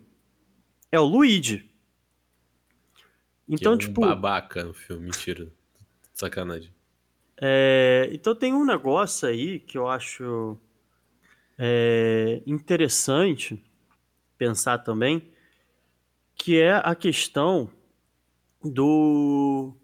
é 0.90 0.98
o 0.98 1.04
Luigi. 1.04 1.58
Que 3.46 3.54
Então, 3.54 3.72
é 3.72 3.74
um 3.76 3.78
tipo. 3.78 4.00
babaca 4.00 4.64
no 4.64 4.74
filme, 4.74 5.04
mentira. 5.04 5.48
Sacanagem. 6.12 6.72
É, 7.40 8.08
então 8.12 8.34
tem 8.34 8.52
um 8.52 8.64
negócio 8.64 9.26
aí 9.28 9.58
que 9.58 9.76
eu 9.76 9.88
acho 9.88 10.56
é, 11.58 12.42
interessante 12.46 13.62
pensar 14.36 14.78
também, 14.78 15.30
que 16.34 16.60
é 16.60 16.74
a 16.74 16.94
questão 16.94 17.70
do. 18.64 19.74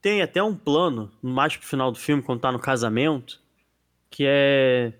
Tem 0.00 0.22
até 0.22 0.42
um 0.42 0.54
plano, 0.54 1.10
mais 1.20 1.56
pro 1.56 1.66
final 1.66 1.90
do 1.90 1.98
filme, 1.98 2.22
quando 2.22 2.40
tá 2.40 2.52
no 2.52 2.58
casamento, 2.58 3.40
que 4.10 4.24
é. 4.26 4.92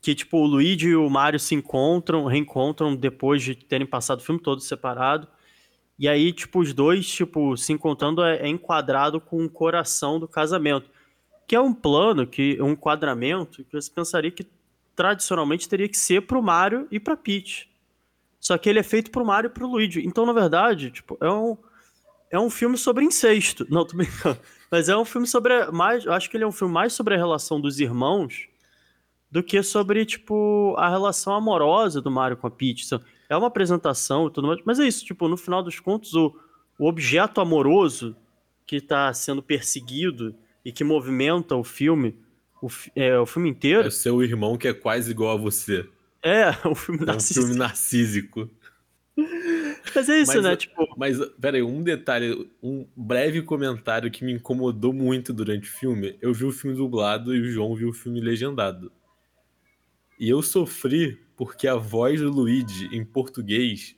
Que, 0.00 0.14
tipo, 0.14 0.38
o 0.38 0.46
Luigi 0.46 0.88
e 0.88 0.96
o 0.96 1.08
Mario 1.08 1.40
se 1.40 1.54
encontram, 1.54 2.26
reencontram 2.26 2.94
depois 2.94 3.42
de 3.42 3.54
terem 3.54 3.86
passado 3.86 4.20
o 4.20 4.22
filme 4.22 4.40
todo 4.40 4.60
separado. 4.60 5.26
E 5.98 6.08
aí, 6.08 6.32
tipo, 6.32 6.60
os 6.60 6.74
dois, 6.74 7.06
tipo, 7.06 7.56
se 7.56 7.72
encontrando 7.72 8.22
é, 8.22 8.36
é 8.38 8.48
enquadrado 8.48 9.20
com 9.20 9.44
o 9.44 9.48
coração 9.48 10.20
do 10.20 10.28
casamento. 10.28 10.90
Que 11.46 11.56
é 11.56 11.60
um 11.60 11.72
plano, 11.72 12.26
que 12.26 12.60
um 12.60 12.70
enquadramento, 12.72 13.64
que 13.64 13.72
você 13.72 13.90
pensaria 13.90 14.30
que 14.30 14.46
tradicionalmente 14.94 15.68
teria 15.68 15.88
que 15.88 15.96
ser 15.96 16.22
pro 16.22 16.42
Mario 16.42 16.86
e 16.90 17.00
pra 17.00 17.16
Peach. 17.16 17.68
Só 18.44 18.58
que 18.58 18.68
ele 18.68 18.78
é 18.78 18.82
feito 18.82 19.10
pro 19.10 19.24
Mario 19.24 19.48
e 19.48 19.50
pro 19.50 19.66
Luigi. 19.66 20.06
Então, 20.06 20.26
na 20.26 20.32
verdade, 20.32 20.90
tipo, 20.90 21.16
é 21.20 21.30
um, 21.30 21.56
é 22.30 22.38
um 22.38 22.50
filme 22.50 22.76
sobre 22.76 23.02
incesto. 23.04 23.66
Não, 23.72 23.86
tô 23.86 23.96
brincando. 23.96 24.38
Mas 24.70 24.88
é 24.88 24.96
um 24.96 25.04
filme 25.04 25.26
sobre. 25.26 25.70
Mais, 25.70 26.06
acho 26.06 26.28
que 26.28 26.36
ele 26.36 26.44
é 26.44 26.46
um 26.46 26.52
filme 26.52 26.72
mais 26.72 26.92
sobre 26.92 27.14
a 27.14 27.16
relação 27.16 27.58
dos 27.58 27.80
irmãos 27.80 28.48
do 29.30 29.42
que 29.42 29.62
sobre, 29.62 30.04
tipo, 30.04 30.74
a 30.76 30.88
relação 30.88 31.34
amorosa 31.34 32.00
do 32.00 32.10
Mario 32.10 32.36
com 32.36 32.46
a 32.46 32.50
Peach. 32.50 32.84
Então, 32.84 33.00
É 33.28 33.36
uma 33.36 33.48
apresentação 33.48 34.26
e 34.26 34.30
tudo 34.30 34.46
mais. 34.46 34.60
Mas 34.64 34.78
é 34.78 34.86
isso, 34.86 35.04
tipo, 35.04 35.26
no 35.26 35.36
final 35.36 35.62
dos 35.62 35.80
contos, 35.80 36.14
o, 36.14 36.36
o 36.78 36.86
objeto 36.86 37.40
amoroso 37.40 38.14
que 38.66 38.80
tá 38.80 39.12
sendo 39.14 39.42
perseguido 39.42 40.34
e 40.64 40.70
que 40.70 40.84
movimenta 40.84 41.56
o 41.56 41.64
filme, 41.64 42.14
o, 42.62 42.68
é, 42.94 43.18
o 43.18 43.26
filme 43.26 43.48
É 43.48 43.52
inteiro, 43.52 43.88
o 43.88 43.90
seu 43.90 44.22
irmão 44.22 44.56
que 44.56 44.68
é 44.68 44.74
quase 44.74 45.10
igual 45.10 45.36
a 45.36 45.40
você. 45.40 45.88
É 46.24 46.50
o 46.66 46.74
filme 46.74 47.00
É 47.00 47.04
um 47.04 47.06
narcisista. 47.06 47.40
filme 47.42 47.58
narcísico. 47.58 48.50
Mas 49.94 50.08
é 50.08 50.18
isso, 50.18 50.32
Mas, 50.34 50.42
né? 50.42 50.56
Tipo, 50.56 50.94
Mas, 50.96 51.18
pera 51.40 51.56
aí, 51.56 51.62
um 51.62 51.82
detalhe, 51.82 52.50
um 52.62 52.86
breve 52.96 53.42
comentário 53.42 54.10
que 54.10 54.24
me 54.24 54.32
incomodou 54.32 54.92
muito 54.92 55.32
durante 55.32 55.68
o 55.68 55.72
filme. 55.72 56.18
Eu 56.20 56.32
vi 56.34 56.44
o 56.44 56.52
filme 56.52 56.76
dublado 56.76 57.34
e 57.34 57.40
o 57.40 57.44
João 57.44 57.74
viu 57.76 57.90
o 57.90 57.92
filme 57.92 58.20
legendado. 58.20 58.90
E 60.18 60.28
eu 60.28 60.42
sofri 60.42 61.20
porque 61.36 61.68
a 61.68 61.74
voz 61.76 62.20
do 62.20 62.30
Luigi 62.30 62.86
em 62.92 63.04
português 63.04 63.96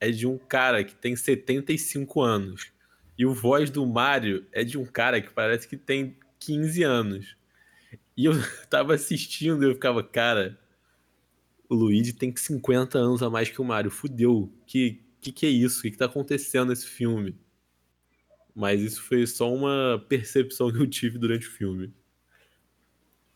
é 0.00 0.10
de 0.10 0.26
um 0.26 0.38
cara 0.38 0.84
que 0.84 0.94
tem 0.94 1.14
75 1.16 2.20
anos. 2.20 2.72
E 3.16 3.26
o 3.26 3.34
voz 3.34 3.70
do 3.70 3.86
Mario 3.86 4.46
é 4.52 4.64
de 4.64 4.78
um 4.78 4.84
cara 4.84 5.20
que 5.20 5.30
parece 5.30 5.66
que 5.66 5.76
tem 5.76 6.16
15 6.38 6.82
anos. 6.82 7.36
E 8.16 8.26
eu 8.26 8.32
tava 8.68 8.94
assistindo 8.94 9.62
e 9.62 9.66
eu 9.68 9.74
ficava, 9.74 10.02
cara, 10.02 10.58
o 11.68 11.74
Luigi 11.74 12.12
tem 12.12 12.34
50 12.34 12.98
anos 12.98 13.22
a 13.22 13.30
mais 13.30 13.50
que 13.50 13.60
o 13.60 13.64
Mario. 13.64 13.90
Fudeu. 13.90 14.52
Que 14.66 15.02
que, 15.20 15.32
que 15.32 15.46
é 15.46 15.48
isso? 15.50 15.80
O 15.80 15.82
que, 15.82 15.90
que 15.90 15.96
tá 15.96 16.06
acontecendo 16.06 16.68
nesse 16.68 16.86
filme? 16.86 17.36
Mas 18.54 18.80
isso 18.80 19.02
foi 19.02 19.26
só 19.26 19.52
uma 19.52 20.04
percepção 20.08 20.70
que 20.72 20.78
eu 20.78 20.86
tive 20.86 21.18
durante 21.18 21.46
o 21.46 21.50
filme. 21.50 21.92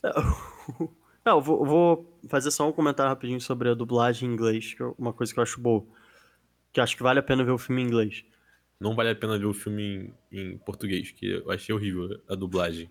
Não, 1.25 1.37
eu 1.37 1.41
vou, 1.41 1.65
vou 1.65 2.19
fazer 2.29 2.51
só 2.51 2.69
um 2.69 2.73
comentário 2.73 3.11
rapidinho 3.11 3.41
sobre 3.41 3.69
a 3.69 3.75
dublagem 3.75 4.29
em 4.29 4.33
inglês, 4.33 4.75
que 4.75 4.83
é 4.83 4.87
uma 4.99 5.13
coisa 5.13 5.33
que 5.33 5.39
eu 5.39 5.43
acho 5.43 5.61
boa. 5.61 5.87
Que 6.73 6.81
acho 6.81 6.97
que 6.97 7.03
vale 7.03 7.21
a 7.21 7.23
pena 7.23 7.45
ver 7.45 7.53
o 7.53 7.59
filme 7.59 7.83
em 7.83 7.87
inglês. 7.87 8.25
Não 8.81 8.97
vale 8.97 9.11
a 9.11 9.15
pena 9.15 9.39
ver 9.39 9.45
o 9.45 9.55
filme 9.55 10.13
em, 10.33 10.41
em 10.55 10.59
português, 10.59 11.13
que 11.13 11.27
eu 11.27 11.51
achei 11.51 11.73
horrível 11.73 12.21
a 12.29 12.35
dublagem. 12.35 12.91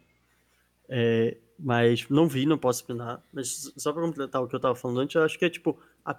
É, 0.88 1.38
mas 1.64 2.08
não 2.10 2.28
vi, 2.28 2.46
não 2.46 2.58
posso 2.58 2.84
opinar. 2.84 3.22
Mas 3.32 3.72
só 3.78 3.94
pra 3.94 4.02
completar 4.02 4.42
o 4.42 4.48
que 4.48 4.56
eu 4.56 4.60
tava 4.60 4.76
falando 4.76 5.00
antes, 5.02 5.16
eu 5.16 5.24
acho 5.24 5.38
que 5.38 5.46
é 5.46 5.50
tipo. 5.50 5.78
a- 6.06 6.18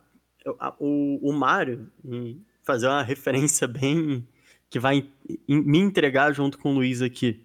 a- 0.58 0.74
o, 0.78 1.18
o 1.30 1.32
Mario, 1.32 1.88
em 2.04 2.44
fazer 2.62 2.86
uma 2.88 3.02
referência 3.04 3.66
bem. 3.68 4.26
que 4.70 4.78
vai 4.78 5.06
em- 5.48 5.60
me 5.62 5.78
entregar 5.78 6.32
junto 6.32 6.58
com 6.58 6.70
o 6.70 6.74
Luiz 6.76 7.02
aqui. 7.02 7.44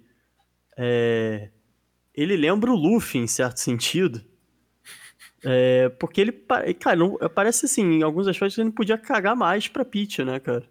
É, 0.78 1.50
ele 2.16 2.38
lembra 2.38 2.72
o 2.72 2.76
Luffy, 2.76 3.20
em 3.20 3.28
certo 3.28 3.58
sentido. 3.58 4.22
É, 5.44 5.90
porque 5.90 6.22
ele, 6.22 6.32
cara, 6.80 6.96
não, 6.96 7.18
parece 7.34 7.66
assim, 7.66 7.84
em 8.00 8.02
alguns 8.04 8.28
aspectos 8.28 8.58
ele 8.58 8.66
não 8.66 8.72
podia 8.72 8.98
cagar 8.98 9.36
mais 9.36 9.68
pra 9.68 9.86
Peach, 9.86 10.24
né, 10.24 10.40
cara? 10.40 10.64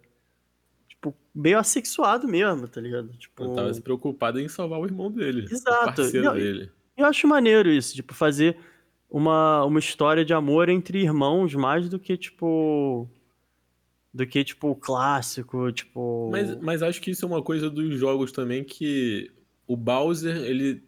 Tipo, 0.89 1.15
meio 1.33 1.57
assexuado 1.59 2.27
mesmo, 2.27 2.67
tá 2.67 2.81
ligado? 2.81 3.09
Tipo, 3.17 3.43
Eu 3.43 3.53
tava 3.53 3.73
se 3.73 3.81
preocupado 3.81 4.39
em 4.39 4.47
salvar 4.49 4.79
o 4.79 4.85
irmão 4.85 5.11
dele. 5.11 5.45
Exato. 5.49 5.83
O 5.91 5.95
parceiro 5.95 6.25
Não, 6.25 6.33
dele. 6.33 6.71
Eu 6.97 7.05
acho 7.05 7.27
maneiro 7.27 7.69
isso, 7.69 7.93
tipo, 7.93 8.13
fazer 8.13 8.57
uma, 9.09 9.63
uma 9.63 9.79
história 9.79 10.25
de 10.25 10.33
amor 10.33 10.67
entre 10.67 10.99
irmãos 11.01 11.53
mais 11.53 11.87
do 11.87 11.99
que, 11.99 12.17
tipo. 12.17 13.07
Do 14.13 14.25
que, 14.25 14.43
tipo, 14.43 14.75
clássico, 14.75 15.71
tipo. 15.71 16.29
Mas, 16.31 16.59
mas 16.59 16.83
acho 16.83 16.99
que 16.99 17.11
isso 17.11 17.23
é 17.23 17.27
uma 17.27 17.41
coisa 17.41 17.69
dos 17.69 17.99
jogos 17.99 18.31
também 18.31 18.63
que 18.63 19.31
o 19.67 19.77
Bowser, 19.77 20.35
ele. 20.37 20.83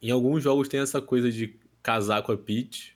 Em 0.00 0.10
alguns 0.10 0.42
jogos 0.42 0.68
tem 0.68 0.80
essa 0.80 1.00
coisa 1.00 1.30
de 1.30 1.58
casar 1.82 2.22
com 2.22 2.32
a 2.32 2.36
Peach. 2.36 2.94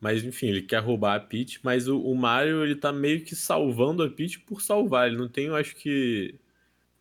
Mas, 0.00 0.24
enfim, 0.24 0.48
ele 0.48 0.62
quer 0.62 0.80
roubar 0.80 1.16
a 1.16 1.20
Peach. 1.20 1.60
Mas 1.62 1.86
o, 1.86 2.00
o 2.00 2.14
Mario, 2.14 2.64
ele 2.64 2.74
tá 2.74 2.92
meio 2.92 3.24
que 3.24 3.36
salvando 3.36 4.02
a 4.02 4.10
Peach 4.10 4.40
por 4.40 4.60
salvar. 4.60 5.08
Ele 5.08 5.16
não 5.16 5.28
tem, 5.28 5.46
eu 5.46 5.56
acho 5.56 5.76
que. 5.76 6.34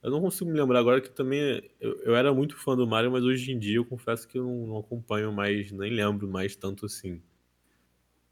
Eu 0.03 0.11
não 0.11 0.21
consigo 0.21 0.49
me 0.51 0.59
lembrar 0.59 0.79
agora 0.79 1.01
que 1.01 1.09
também. 1.09 1.61
Eu, 1.79 1.97
eu 2.03 2.15
era 2.15 2.33
muito 2.33 2.55
fã 2.57 2.75
do 2.75 2.87
Mario, 2.87 3.11
mas 3.11 3.23
hoje 3.23 3.51
em 3.51 3.59
dia 3.59 3.77
eu 3.77 3.85
confesso 3.85 4.27
que 4.27 4.37
eu 4.37 4.43
não, 4.43 4.67
não 4.67 4.77
acompanho 4.79 5.31
mais, 5.31 5.71
nem 5.71 5.91
lembro 5.91 6.27
mais 6.27 6.55
tanto 6.55 6.85
assim. 6.85 7.21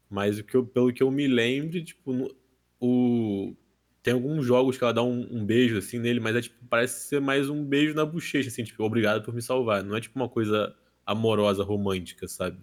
Mas 0.08 0.38
o 0.38 0.44
que 0.44 0.56
eu, 0.56 0.66
pelo 0.66 0.92
que 0.92 1.02
eu 1.02 1.10
me 1.10 1.26
lembro, 1.28 1.82
tipo, 1.84 2.12
no- 2.12 2.34
o. 2.80 3.54
Tem 4.02 4.14
alguns 4.14 4.44
jogos 4.46 4.78
que 4.78 4.82
ela 4.84 4.94
dá 4.94 5.02
um, 5.02 5.20
um 5.30 5.44
beijo 5.44 5.76
assim 5.78 5.98
nele, 5.98 6.20
mas 6.20 6.34
é 6.34 6.40
tipo, 6.42 6.56
parece 6.70 7.06
ser 7.06 7.20
mais 7.20 7.50
um 7.50 7.62
beijo 7.64 7.94
na 7.94 8.04
bochecha, 8.06 8.48
assim, 8.48 8.64
tipo, 8.64 8.82
obrigado 8.82 9.22
por 9.22 9.34
me 9.34 9.42
salvar. 9.42 9.84
Não 9.84 9.94
é 9.96 10.00
tipo 10.00 10.18
uma 10.18 10.28
coisa 10.28 10.74
amorosa, 11.06 11.62
romântica, 11.62 12.26
sabe? 12.26 12.58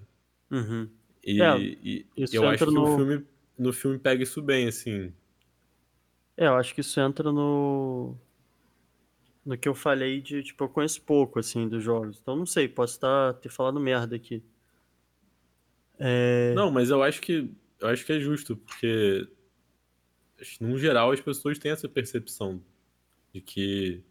Uhum. 0.51 0.89
E, 1.23 1.39
É, 1.41 1.67
e 1.83 2.05
eu 2.31 2.47
acho 2.47 2.63
que 2.71 2.71
no- 2.71 2.83
o 2.83 2.85
filme, 2.85 3.25
no 3.57 3.73
filme 3.73 3.99
pega 3.99 4.23
isso 4.23 4.41
bem, 4.41 4.67
assim. 4.67 5.13
É, 6.35 6.47
eu 6.47 6.55
acho 6.55 6.73
que 6.73 6.81
isso 6.81 6.99
entra 6.99 7.31
no. 7.31 8.17
No 9.47 9.57
que 9.57 9.69
eu 9.69 9.73
falei 9.73 10.19
de, 10.19 10.43
tipo, 10.43 10.65
eu 10.65 10.67
conheço 10.67 11.01
pouco, 11.01 11.39
assim, 11.39 11.69
dos 11.69 11.81
jogos. 11.81 12.19
Então 12.21 12.36
não 12.36 12.45
sei, 12.45 12.67
posso 12.67 12.95
estar 12.95 13.33
ter 13.36 13.47
falado 13.47 13.79
merda 13.79 14.17
aqui. 14.17 14.43
É. 15.97 16.53
Não, 16.53 16.69
mas 16.69 16.89
eu 16.89 17.01
acho 17.01 17.21
que 17.21 17.49
eu 17.79 17.88
acho 17.88 18.05
que 18.05 18.12
é 18.12 18.19
justo, 18.19 18.57
porque 18.57 19.25
no 20.60 20.77
geral 20.77 21.12
as 21.12 21.21
pessoas 21.21 21.57
têm 21.57 21.71
essa 21.71 21.88
percepção 21.88 22.62
de 23.33 23.39
que 23.39 24.03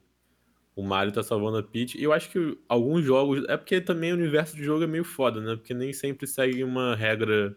o 0.75 0.83
Mario 0.83 1.13
tá 1.13 1.23
salvando 1.23 1.59
a 1.59 1.63
Peach. 1.63 1.99
E 1.99 2.03
eu 2.03 2.15
acho 2.15 2.31
que 2.31 2.59
alguns 2.67 3.05
jogos. 3.05 3.45
É 3.47 3.59
porque 3.59 3.79
também 3.79 4.13
o 4.13 4.17
universo 4.17 4.57
de 4.57 4.65
jogo 4.65 4.85
é 4.85 4.87
meio 4.87 5.05
foda, 5.05 5.39
né? 5.41 5.55
Porque 5.55 5.75
nem 5.75 5.93
sempre 5.93 6.27
segue 6.27 6.65
uma 6.65 6.97
regra 6.97 7.55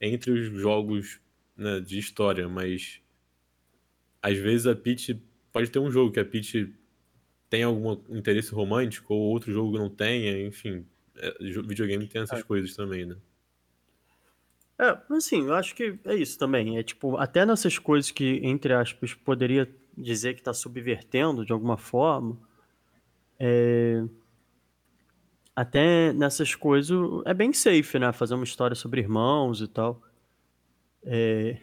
entre 0.00 0.32
os 0.32 0.46
jogos 0.60 1.20
né, 1.56 1.78
de 1.78 1.96
história, 1.96 2.48
mas 2.48 3.00
às 4.20 4.36
vezes 4.36 4.66
a 4.66 4.74
Peach 4.74 5.22
pode 5.52 5.70
ter 5.70 5.78
um 5.78 5.92
jogo 5.92 6.10
que 6.10 6.18
a 6.18 6.24
Peach 6.24 6.74
tem 7.54 7.62
algum 7.62 7.92
interesse 8.08 8.52
romântico 8.52 9.14
ou 9.14 9.20
outro 9.20 9.52
jogo 9.52 9.78
não 9.78 9.88
tenha, 9.88 10.44
enfim. 10.44 10.84
é, 11.16 11.32
videogame 11.40 12.08
tem 12.08 12.22
essas 12.22 12.42
coisas 12.42 12.74
também, 12.74 13.06
né? 13.06 13.14
É, 14.76 14.98
assim, 15.10 15.46
eu 15.46 15.54
acho 15.54 15.72
que 15.72 15.96
é 16.04 16.16
isso 16.16 16.36
também. 16.36 16.78
É 16.78 16.82
tipo, 16.82 17.16
até 17.16 17.46
nessas 17.46 17.78
coisas 17.78 18.10
que, 18.10 18.40
entre 18.42 18.72
aspas, 18.72 19.14
poderia 19.14 19.72
dizer 19.96 20.34
que 20.34 20.42
tá 20.42 20.52
subvertendo 20.52 21.46
de 21.46 21.52
alguma 21.52 21.76
forma, 21.76 22.36
é, 23.38 24.02
até 25.54 26.12
nessas 26.12 26.56
coisas 26.56 26.98
é 27.24 27.32
bem 27.32 27.52
safe, 27.52 28.00
né? 28.00 28.12
Fazer 28.12 28.34
uma 28.34 28.42
história 28.42 28.74
sobre 28.74 29.00
irmãos 29.00 29.60
e 29.60 29.68
tal. 29.68 30.02
É, 31.04 31.56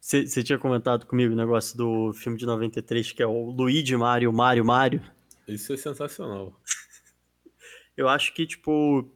Você 0.00 0.42
tinha 0.42 0.58
comentado 0.58 1.04
comigo 1.06 1.32
o 1.34 1.36
negócio 1.36 1.76
do 1.76 2.12
filme 2.14 2.38
de 2.38 2.46
93, 2.46 3.12
que 3.12 3.22
é 3.22 3.26
o 3.26 3.50
Luigi 3.50 3.96
Mario, 3.96 4.32
Mario, 4.32 4.64
Mario. 4.64 5.02
Isso 5.46 5.72
é 5.72 5.76
sensacional. 5.76 6.58
Eu 7.96 8.08
acho 8.08 8.32
que, 8.32 8.46
tipo, 8.46 9.08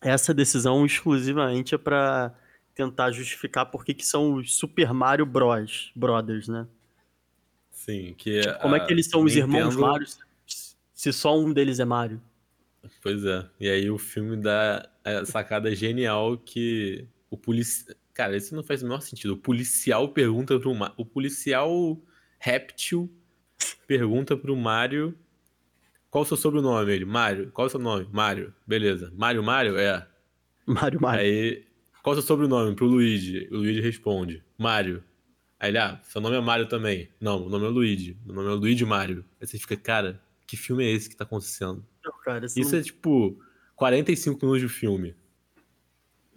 essa 0.00 0.32
decisão 0.32 0.86
exclusivamente 0.86 1.74
é 1.74 1.78
pra 1.78 2.32
tentar 2.74 3.10
justificar 3.10 3.66
por 3.66 3.84
que 3.84 3.94
são 4.04 4.34
os 4.34 4.54
Super 4.54 4.92
Mario 4.94 5.26
Bros. 5.26 5.90
Brothers, 5.94 6.48
né? 6.48 6.66
Sim, 7.70 8.14
que 8.16 8.38
é 8.38 8.52
Como 8.54 8.76
é 8.76 8.80
que 8.80 8.92
eles 8.92 9.06
são 9.08 9.22
os 9.24 9.34
irmãos 9.34 9.74
Nintendo- 9.74 9.80
Mario 9.80 10.06
se 10.94 11.12
só 11.12 11.36
um 11.38 11.52
deles 11.52 11.80
é 11.80 11.84
Mario? 11.84 12.22
Pois 13.02 13.24
é. 13.24 13.44
E 13.58 13.68
aí 13.68 13.90
o 13.90 13.98
filme 13.98 14.36
dá 14.36 14.88
a 15.04 15.24
sacada 15.24 15.74
genial 15.74 16.38
que 16.38 17.06
o 17.28 17.36
policial. 17.36 17.96
Cara, 18.14 18.36
isso 18.36 18.54
não 18.54 18.62
faz 18.62 18.82
o 18.82 18.86
menor 18.86 19.00
sentido. 19.00 19.34
O 19.34 19.38
policial 19.38 20.08
pergunta 20.08 20.58
pro 20.58 20.74
Mario. 20.74 20.94
O 20.98 21.04
policial 21.04 22.00
réptil 22.38 23.10
pergunta 23.86 24.36
pro 24.36 24.56
Mario. 24.56 25.16
Qual 26.10 26.22
o 26.22 26.26
seu 26.26 26.36
sobrenome? 26.36 26.92
Ele, 26.92 27.04
Mario. 27.04 27.50
Qual 27.52 27.66
o 27.66 27.70
seu 27.70 27.80
nome? 27.80 28.06
Mario. 28.12 28.52
Beleza. 28.66 29.10
Mario, 29.16 29.42
Mario? 29.42 29.78
É. 29.78 30.06
Mario, 30.66 31.00
Mario. 31.00 31.20
Aí, 31.20 31.64
qual 32.02 32.12
o 32.12 32.20
seu 32.20 32.26
sobrenome? 32.26 32.74
Pro 32.76 32.86
Luigi. 32.86 33.48
O 33.50 33.56
Luigi 33.56 33.80
responde, 33.80 34.44
Mario. 34.58 35.02
Aí 35.58 35.70
ele, 35.70 35.78
ah, 35.78 36.00
seu 36.02 36.20
nome 36.20 36.36
é 36.36 36.40
Mario 36.40 36.66
também. 36.66 37.08
Não, 37.20 37.46
o 37.46 37.48
nome 37.48 37.64
é 37.64 37.68
Luigi. 37.68 38.18
Meu 38.26 38.34
nome 38.34 38.48
é 38.48 38.52
Luigi 38.52 38.84
Mario. 38.84 39.24
Aí 39.40 39.46
você 39.46 39.58
fica, 39.58 39.76
cara, 39.76 40.20
que 40.46 40.56
filme 40.56 40.84
é 40.84 40.90
esse 40.90 41.08
que 41.08 41.16
tá 41.16 41.24
acontecendo? 41.24 41.86
Não, 42.04 42.12
cara, 42.24 42.44
isso, 42.44 42.60
Isso 42.60 42.72
não... 42.72 42.78
é 42.80 42.82
tipo 42.82 43.40
45 43.76 44.44
minutos 44.44 44.60
de 44.60 44.68
filme. 44.68 45.14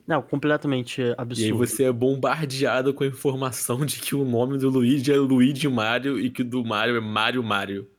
Não, 0.08 0.22
completamente 0.22 1.02
E 1.02 1.06
aí 1.06 1.16
absurdo. 1.18 1.58
você 1.58 1.84
é 1.86 1.92
bombardeado 1.92 2.94
com 2.94 3.04
a 3.04 3.08
informação 3.08 3.86
de 3.86 4.00
que 4.00 4.16
o 4.16 4.24
nome 4.26 4.58
do 4.58 4.70
Luigi 4.70 5.12
é 5.12 5.18
Luigi 5.18 5.68
Mario 5.68 6.20
e 6.20 6.30
que 6.30 6.42
o 6.42 6.46
do 6.46 6.64
Mario 6.64 6.96
é 6.96 7.00
Mario 7.00 7.44
Mario. 7.44 7.90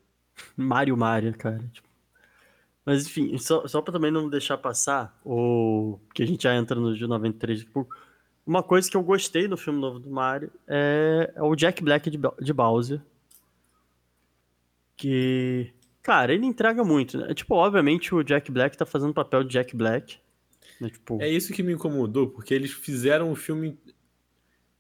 Mario, 0.57 0.97
Mario, 0.97 1.37
cara. 1.37 1.63
tipo. 1.73 1.87
Mas 2.85 3.07
enfim, 3.07 3.37
só, 3.39 3.67
só 3.67 3.83
pra 3.83 3.93
também 3.93 4.13
não 4.13 4.29
deixar 4.29 4.57
passar, 4.59 5.19
o 5.25 5.99
que 6.15 6.23
a 6.23 6.27
gente 6.27 6.45
já 6.45 6.55
entra 6.55 6.79
no 6.79 6.95
de 6.95 7.05
93 7.05 7.59
daqui 7.59 7.71
a 7.71 7.75
pouco, 7.75 7.97
uma 8.47 8.63
coisa 8.63 8.89
que 8.89 8.97
eu 8.97 9.03
gostei 9.03 9.49
no 9.49 9.57
filme 9.57 9.81
novo 9.81 9.99
do 9.99 10.09
Mario 10.09 10.53
é, 10.69 11.33
é 11.35 11.43
o 11.43 11.57
Jack 11.57 11.83
Black 11.83 12.09
de, 12.09 12.19
de 12.41 12.53
Bowser. 12.53 13.01
Que, 14.97 15.73
cara, 16.03 16.33
ele 16.33 16.47
entrega 16.47 16.85
muito, 16.85 17.19
né? 17.19 17.35
Tipo, 17.35 17.57
obviamente 17.57 18.15
o 18.15 18.23
Jack 18.23 18.51
Black 18.53 18.77
tá 18.79 18.87
fazendo 18.87 19.11
o 19.11 19.15
papel 19.15 19.43
de 19.43 19.51
Jack 19.51 19.75
Black. 19.77 20.19
Né? 20.81 20.91
Tipo, 20.91 21.21
É 21.21 21.29
isso 21.29 21.53
que 21.53 21.63
me 21.63 21.73
incomodou, 21.73 22.29
porque 22.29 22.53
eles 22.55 22.73
fizeram 22.73 23.31
o 23.33 23.37
filme 23.37 23.79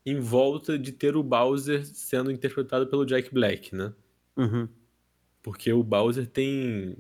em 0.05 0.21
volta 0.21 0.79
de 0.79 0.93
ter 0.93 1.17
o 1.17 1.23
Bowser 1.23 1.85
sendo 1.85 2.31
interpretado 2.31 2.87
pelo 2.87 3.05
Jack 3.05 3.33
Black, 3.33 3.75
né? 3.75 3.93
uhum. 4.37 4.69
Porque 5.43 5.73
o 5.73 5.83
Bowser 5.83 6.27
tem 6.27 6.97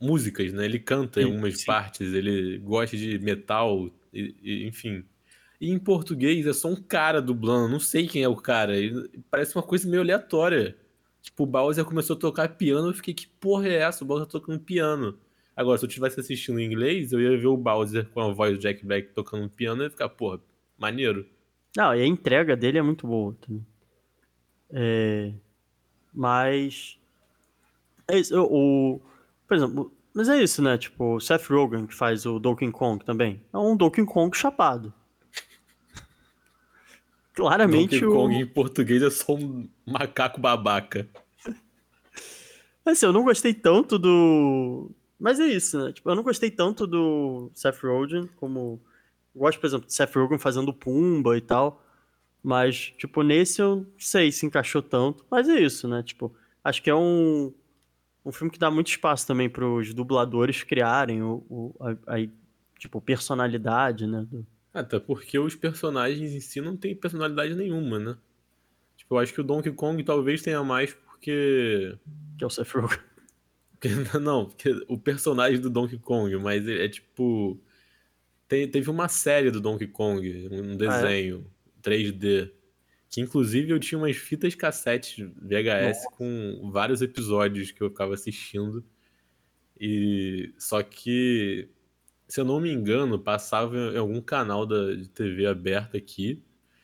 músicas, 0.00 0.52
né? 0.52 0.64
Ele 0.64 0.78
canta 0.78 1.20
em 1.20 1.24
algumas 1.24 1.64
partes, 1.64 2.12
ele 2.12 2.58
gosta 2.58 2.96
de 2.96 3.18
metal, 3.18 3.90
e- 4.12 4.34
e- 4.42 4.66
enfim. 4.66 5.04
E 5.60 5.70
em 5.70 5.78
português 5.78 6.46
é 6.46 6.52
só 6.52 6.68
um 6.68 6.76
cara 6.76 7.20
dublando, 7.22 7.68
não 7.68 7.80
sei 7.80 8.06
quem 8.06 8.22
é 8.22 8.28
o 8.28 8.36
cara. 8.36 8.74
parece 9.30 9.54
uma 9.56 9.62
coisa 9.62 9.88
meio 9.88 10.02
aleatória. 10.02 10.76
Tipo, 11.22 11.42
o 11.44 11.46
Bowser 11.46 11.84
começou 11.84 12.16
a 12.16 12.18
tocar 12.18 12.48
piano, 12.56 12.88
eu 12.88 12.94
fiquei, 12.94 13.12
que 13.14 13.26
porra 13.26 13.68
é 13.68 13.74
essa? 13.76 14.02
O 14.02 14.06
Bowser 14.06 14.26
tá 14.26 14.32
tocando 14.32 14.58
piano. 14.60 15.18
Agora, 15.60 15.76
se 15.76 15.84
eu 15.84 15.88
tivesse 15.90 16.18
assistindo 16.18 16.58
em 16.58 16.64
inglês, 16.64 17.12
eu 17.12 17.20
ia 17.20 17.36
ver 17.36 17.46
o 17.46 17.54
Bowser 17.56 18.08
com 18.14 18.20
a 18.22 18.32
voz 18.32 18.56
do 18.56 18.58
Jack 18.58 18.82
Black 18.84 19.12
tocando 19.12 19.46
piano 19.50 19.82
e 19.82 19.84
ia 19.84 19.90
ficar, 19.90 20.08
porra, 20.08 20.40
maneiro. 20.78 21.26
Não, 21.76 21.94
e 21.94 22.00
a 22.00 22.06
entrega 22.06 22.56
dele 22.56 22.78
é 22.78 22.82
muito 22.82 23.06
boa 23.06 23.36
também. 23.46 23.66
É, 24.70 25.34
mas. 26.14 26.98
É 28.08 28.18
isso, 28.18 28.34
o, 28.40 28.94
o- 28.94 29.00
por 29.46 29.56
exemplo, 29.58 29.92
mas 30.14 30.30
é 30.30 30.42
isso, 30.42 30.62
né? 30.62 30.78
Tipo, 30.78 31.16
o 31.16 31.20
Seth 31.20 31.44
Rogen, 31.50 31.86
que 31.86 31.94
faz 31.94 32.24
o 32.24 32.38
Donkey 32.38 32.70
Kong 32.70 33.04
também, 33.04 33.42
é 33.52 33.58
um 33.58 33.76
Donkey 33.76 34.06
Kong 34.06 34.34
chapado. 34.34 34.94
Claramente 37.34 38.00
Donkey 38.00 38.06
o. 38.06 38.12
Kong 38.12 38.34
em 38.34 38.46
português 38.46 39.02
é 39.02 39.10
só 39.10 39.34
um 39.34 39.68
macaco 39.86 40.40
babaca. 40.40 41.06
Assim, 42.84 43.04
eu 43.06 43.12
não 43.12 43.24
gostei 43.24 43.52
tanto 43.52 43.98
do. 43.98 44.90
Mas 45.20 45.38
é 45.38 45.46
isso, 45.46 45.78
né? 45.84 45.92
Tipo, 45.92 46.10
eu 46.10 46.14
não 46.16 46.22
gostei 46.22 46.50
tanto 46.50 46.86
do 46.86 47.50
Seth 47.54 47.80
Rogen 47.82 48.26
como. 48.36 48.80
Eu 49.34 49.40
gosto, 49.42 49.60
por 49.60 49.66
exemplo, 49.66 49.86
de 49.86 49.94
Seth 49.94 50.14
Rogen 50.16 50.38
fazendo 50.38 50.72
Pumba 50.72 51.36
e 51.36 51.40
tal. 51.40 51.84
Mas, 52.42 52.92
tipo, 52.96 53.22
nesse 53.22 53.60
eu 53.60 53.76
não 53.76 53.86
sei 53.98 54.32
se 54.32 54.46
encaixou 54.46 54.80
tanto. 54.82 55.24
Mas 55.30 55.48
é 55.48 55.60
isso, 55.60 55.86
né? 55.86 56.02
Tipo, 56.02 56.34
acho 56.64 56.82
que 56.82 56.88
é 56.88 56.94
um, 56.94 57.52
um 58.24 58.32
filme 58.32 58.50
que 58.50 58.58
dá 58.58 58.70
muito 58.70 58.88
espaço 58.88 59.26
também 59.26 59.48
pros 59.50 59.92
dubladores 59.92 60.62
criarem 60.62 61.22
o, 61.22 61.44
o, 61.50 61.74
a, 61.80 62.16
a, 62.16 62.28
tipo, 62.78 62.98
personalidade, 63.00 64.06
né? 64.06 64.26
do- 64.30 64.46
Até 64.72 64.98
porque 64.98 65.38
os 65.38 65.54
personagens 65.54 66.32
em 66.32 66.40
si 66.40 66.62
não 66.62 66.76
têm 66.78 66.96
personalidade 66.96 67.54
nenhuma, 67.54 67.98
né? 67.98 68.16
Tipo, 68.96 69.16
eu 69.16 69.18
acho 69.18 69.34
que 69.34 69.40
o 69.42 69.44
Donkey 69.44 69.72
Kong 69.72 70.02
talvez 70.02 70.40
tenha 70.40 70.64
mais 70.64 70.94
porque. 70.94 71.94
que 72.38 72.44
é 72.44 72.46
o 72.46 72.50
Seth 72.50 72.70
Rogen. 72.72 72.98
Porque- 73.80 73.88
Não, 74.20 74.46
porque 74.46 74.84
o 74.88 74.98
personagem 74.98 75.60
do 75.60 75.70
Donkey 75.70 75.98
Kong, 75.98 76.36
mas 76.36 76.66
é, 76.68 76.84
é 76.84 76.88
tipo. 76.88 77.58
tem- 78.46 78.68
teve 78.68 78.90
uma 78.90 79.08
série 79.08 79.50
do 79.50 79.60
Donkey 79.60 79.86
Kong, 79.86 80.48
um 80.52 80.76
desenho 80.76 81.46
3D. 81.82 82.50
Que 83.08 83.20
inclusive 83.20 83.72
eu 83.72 83.80
tinha 83.80 83.98
umas 83.98 84.16
fitas 84.16 84.54
cassete 84.54 85.24
VHS 85.42 85.96
Nossa. 86.04 86.10
com 86.16 86.70
vários 86.72 87.02
episódios 87.02 87.72
que 87.72 87.82
eu 87.82 87.90
ficava 87.90 88.14
assistindo. 88.14 88.84
E 89.80 90.52
só 90.58 90.82
que, 90.82 91.68
se 92.28 92.40
eu 92.40 92.44
não 92.44 92.60
me 92.60 92.70
engano, 92.70 93.18
passava 93.18 93.76
em 93.76 93.96
algum 93.96 94.20
canal 94.20 94.64
da 94.66 94.94
de 94.94 95.08
TV 95.08 95.46
aberta 95.46 95.96
aqui. 95.96 96.40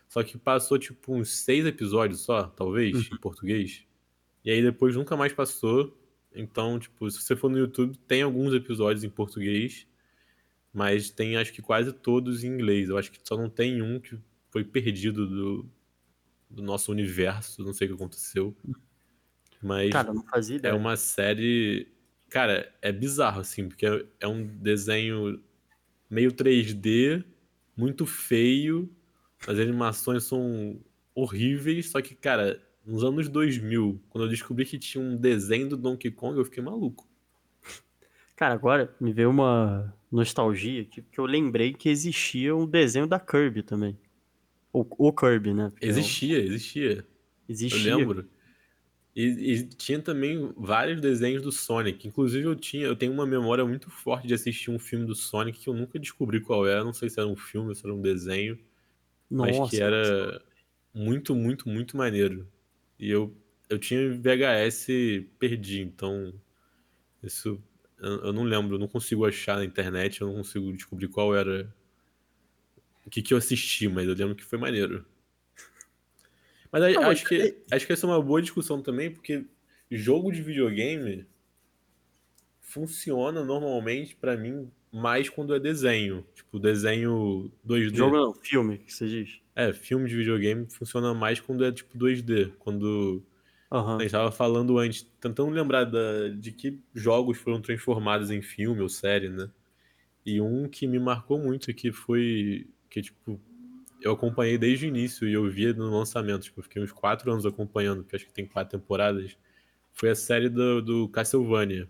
Só 0.09 0.23
que 0.23 0.37
passou 0.39 0.79
tipo 0.79 1.15
uns 1.15 1.29
seis 1.29 1.65
episódios 1.67 2.21
só, 2.23 2.45
talvez, 2.45 3.09
em 3.13 3.17
português. 3.19 3.85
E 4.45 4.51
aí 4.51 4.63
depois 4.63 4.97
nunca 4.97 5.17
mais 5.17 5.33
passou. 5.33 5.97
Então, 6.37 6.79
tipo, 6.79 7.11
se 7.11 7.21
você 7.21 7.35
for 7.35 7.51
no 7.51 7.59
YouTube, 7.59 7.97
tem 8.07 8.23
alguns 8.23 8.53
episódios 8.55 9.03
em 9.05 9.11
português, 9.11 9.87
mas 10.73 11.11
tem 11.11 11.37
acho 11.37 11.53
que 11.53 11.63
quase 11.63 11.93
todos 11.93 12.45
em 12.45 12.49
inglês. 12.49 12.89
Eu 12.89 12.99
acho 12.99 13.11
que 13.11 13.19
só 13.25 13.37
não 13.37 13.49
tem 13.49 13.81
um 13.83 13.99
que 13.99 14.19
foi 14.51 14.63
perdido 14.65 15.27
do, 15.27 15.71
do 16.51 16.63
nosso 16.63 16.93
universo, 16.93 17.63
não 17.63 17.73
sei 17.73 17.87
o 17.87 17.91
que 17.91 17.97
aconteceu. 17.97 18.55
Mas 19.63 19.91
Cara, 19.91 20.13
não 20.13 20.23
fazia 20.25 20.57
é 20.57 20.59
ideia. 20.59 20.75
uma 20.77 20.97
série. 20.97 21.89
Cara, 22.29 22.73
é 22.83 22.93
bizarro, 22.93 23.41
assim, 23.41 23.69
porque 23.69 23.87
é- 23.87 24.05
é 24.21 24.29
um 24.29 24.47
desenho 24.47 25.43
meio 26.11 26.33
3D, 26.33 27.25
muito 27.77 28.05
feio, 28.07 28.91
as 29.47 29.59
animações 29.59 30.25
são 30.25 30.81
horríveis, 31.15 31.91
só 31.91 32.01
que, 32.03 32.15
cara, 32.15 32.63
nos 32.87 33.05
anos 33.05 33.29
2000, 33.29 34.01
quando 34.11 34.25
eu 34.25 34.31
descobri 34.31 34.65
que 34.65 34.79
tinha 34.79 35.03
um 35.03 35.17
desenho 35.17 35.69
do 35.69 35.77
Donkey 35.77 36.11
Kong, 36.11 36.39
eu 36.39 36.45
fiquei 36.45 36.63
maluco. 36.63 37.09
Cara, 38.37 38.55
agora 38.55 38.95
me 39.01 39.13
veio 39.13 39.31
uma 39.31 39.95
nostalgia 40.13 40.85
que, 40.85 41.03
que 41.03 41.19
eu 41.19 41.25
lembrei 41.25 41.73
que 41.73 41.89
existia 41.89 42.55
um 42.55 42.67
desenho 42.67 43.07
da 43.07 43.19
Kirby 43.19 43.63
também. 43.63 43.99
O, 44.73 44.85
o 45.09 45.13
Kirby, 45.13 45.55
né? 45.55 45.71
Porque 45.71 45.93
é 45.93 45.95
um- 45.95 45.99
Existia, 45.99 46.39
existia. 46.39 47.07
Eu 47.71 47.79
Existia. 47.79 47.97
lembro. 47.97 48.29
E, 49.15 49.23
e 49.55 49.69
tinha 49.69 50.01
também 50.03 50.53
vários 50.57 51.01
desenhos 51.01 51.43
do 51.43 51.53
Sonic. 51.53 52.07
Inclusive, 52.09 52.47
eu 52.47 52.57
tinha, 52.57 52.87
eu 52.87 52.97
tenho 52.97 53.13
uma 53.13 53.27
memória 53.27 53.65
muito 53.67 53.91
forte 53.91 54.29
de 54.29 54.35
assistir 54.35 54.71
um 54.71 54.79
filme 54.79 55.07
do 55.07 55.15
Sonic 55.15 55.59
que 55.61 55.69
eu 55.69 55.75
nunca 55.75 55.99
descobri 55.99 56.41
qual 56.41 56.67
era. 56.67 56.85
Não 56.85 56.93
sei 56.93 57.11
se 57.11 57.19
era 57.21 57.29
um 57.29 57.37
filme 57.37 57.71
ou 57.71 57.75
se 57.75 57.85
era 57.87 57.95
um 57.95 58.03
desenho. 58.03 58.59
mas 59.31 59.59
Nossa, 59.59 59.71
que 59.71 59.81
era 59.81 60.43
muito, 60.95 61.35
muito, 61.35 61.69
muito 61.69 61.97
maneiro. 61.97 62.49
E 62.99 63.11
eu, 63.11 63.37
eu 63.69 63.79
tinha 63.79 64.15
VHS 64.15 64.89
e 64.89 65.31
perdi, 65.39 65.81
então 65.81 66.33
isso 67.23 67.63
eu, 67.99 68.27
eu 68.27 68.33
não 68.33 68.45
lembro, 68.45 68.77
eu 68.77 68.79
não 68.79 68.89
consigo 68.89 69.27
achar 69.27 69.57
na 69.57 69.65
internet, 69.65 70.21
eu 70.21 70.29
não 70.29 70.37
consigo 70.37 70.73
descobrir 70.73 71.09
qual 71.09 71.35
era 71.35 71.73
o 73.05 73.11
que, 73.11 73.23
que 73.23 73.33
eu 73.33 73.39
assisti, 73.39 73.89
mas 73.89 74.09
eu 74.09 74.15
lembro 74.15 74.35
que 74.35 74.45
foi 74.45 74.59
maneiro. 74.59 75.05
Mas 76.71 76.83
aí, 76.83 76.95
Não, 76.95 77.03
mas 77.03 77.19
acho 77.19 77.29
que 77.29 77.63
acho 77.71 77.87
que 77.87 77.93
essa 77.93 78.07
é 78.07 78.11
uma 78.11 78.23
boa 78.23 78.43
discussão 78.43 78.83
também, 78.83 79.11
porque 79.11 79.47
jogo 79.91 80.33
de 80.33 80.43
videogame 80.43 81.27
funciona 82.61 83.45
normalmente 83.45 84.17
pra 84.17 84.37
mim 84.37 84.71
mais 84.97 85.29
quando 85.29 85.55
é 85.55 85.61
desenho, 85.61 86.25
tipo 86.35 86.59
desenho 86.59 87.51
2D. 87.65 87.97
jogo 87.97 88.17
não, 88.17 88.35
filme, 88.35 88.79
que 88.79 88.93
você 88.93 89.07
diz. 89.07 89.41
É, 89.55 89.73
filme 89.73 90.09
de 90.09 90.17
videogame 90.17 90.67
funciona 90.71 91.15
mais 91.15 91.41
quando 91.41 91.65
é 91.65 91.73
tipo 91.73 91.97
2D. 91.97 92.53
Quando 92.59 93.23
Aham. 93.71 93.99
a 93.99 94.03
gente 94.03 94.11
tava 94.13 94.31
falando 94.33 94.79
antes, 94.79 95.03
tentando 95.21 95.51
lembrar 95.51 95.85
da- 95.85 96.29
de 96.29 96.53
que 96.53 96.79
jogos 96.95 97.39
foram 97.39 97.61
transformados 97.61 98.31
em 98.31 98.43
filme 98.43 98.81
ou 98.83 98.89
série, 98.89 99.29
né? 99.29 99.51
E 100.25 100.41
um 100.41 100.69
que 100.69 100.87
me 100.87 100.99
marcou 100.99 101.39
muito, 101.39 101.73
que 101.75 101.93
foi. 101.93 102.67
que, 102.91 103.03
tipo, 103.03 103.41
eu 104.01 104.13
acompanhei 104.13 104.59
desde 104.59 104.87
o 104.87 104.89
início 104.89 105.29
e 105.29 105.33
eu 105.33 105.49
via 105.51 105.73
no 105.73 105.91
lançamento. 105.91 106.43
Tipo, 106.45 106.61
eu 106.61 106.65
fiquei 106.65 106.83
uns 106.83 106.93
quatro 106.93 107.31
anos 107.33 107.47
acompanhando, 107.47 108.03
porque 108.03 108.17
acho 108.17 108.27
que 108.27 108.33
tem 108.33 108.47
quatro 108.47 108.79
temporadas. 108.79 109.37
Foi 109.93 110.11
a 110.11 110.15
série 110.15 110.49
do, 110.49 110.83
do 110.83 111.09
Castlevania. 111.09 111.89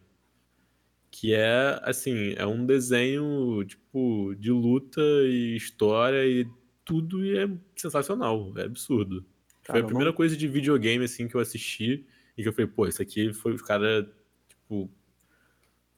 Que 1.19 1.33
é, 1.33 1.81
assim, 1.83 2.35
é 2.37 2.47
um 2.47 2.67
desenho, 2.67 3.65
tipo, 3.65 4.35
de 4.39 4.51
luta 4.51 5.01
e 5.01 5.57
história 5.57 6.27
e 6.27 6.47
tudo 6.85 7.25
e 7.25 7.39
é 7.39 7.49
sensacional, 7.75 8.53
é 8.57 8.65
absurdo. 8.65 9.25
Cara, 9.65 9.79
foi 9.79 9.81
a 9.81 9.85
primeira 9.87 10.11
não- 10.11 10.17
coisa 10.17 10.37
de 10.37 10.47
videogame, 10.47 11.05
assim, 11.07 11.27
que 11.27 11.35
eu 11.35 11.41
assisti 11.41 12.05
e 12.37 12.43
que 12.43 12.49
eu 12.49 12.53
falei, 12.53 12.67
pô, 12.67 12.87
isso 12.87 13.01
aqui 13.01 13.33
foi 13.33 13.55
os 13.55 13.63
caras, 13.63 14.05
tipo, 14.47 14.91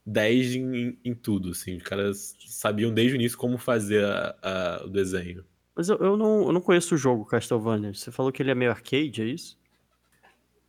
10 0.06 0.54
em, 0.54 0.96
em 1.04 1.14
tudo, 1.14 1.50
assim. 1.50 1.76
Os 1.78 1.82
caras 1.82 2.36
sabiam 2.46 2.94
desde 2.94 3.14
o 3.14 3.16
início 3.16 3.36
como 3.36 3.58
fazer 3.58 4.04
a- 4.04 4.36
a- 4.40 4.82
o 4.84 4.88
desenho. 4.88 5.44
Mas 5.74 5.88
eu, 5.88 5.96
eu 5.98 6.16
não, 6.16 6.42
eu 6.46 6.52
não 6.52 6.60
conheço 6.60 6.94
o 6.94 6.98
jogo 6.98 7.24
Castlevania. 7.24 7.92
Você 7.92 8.12
falou 8.12 8.30
que 8.30 8.40
ele 8.40 8.50
é 8.52 8.54
meio 8.54 8.70
arcade, 8.70 9.20
é 9.22 9.24
isso? 9.26 9.58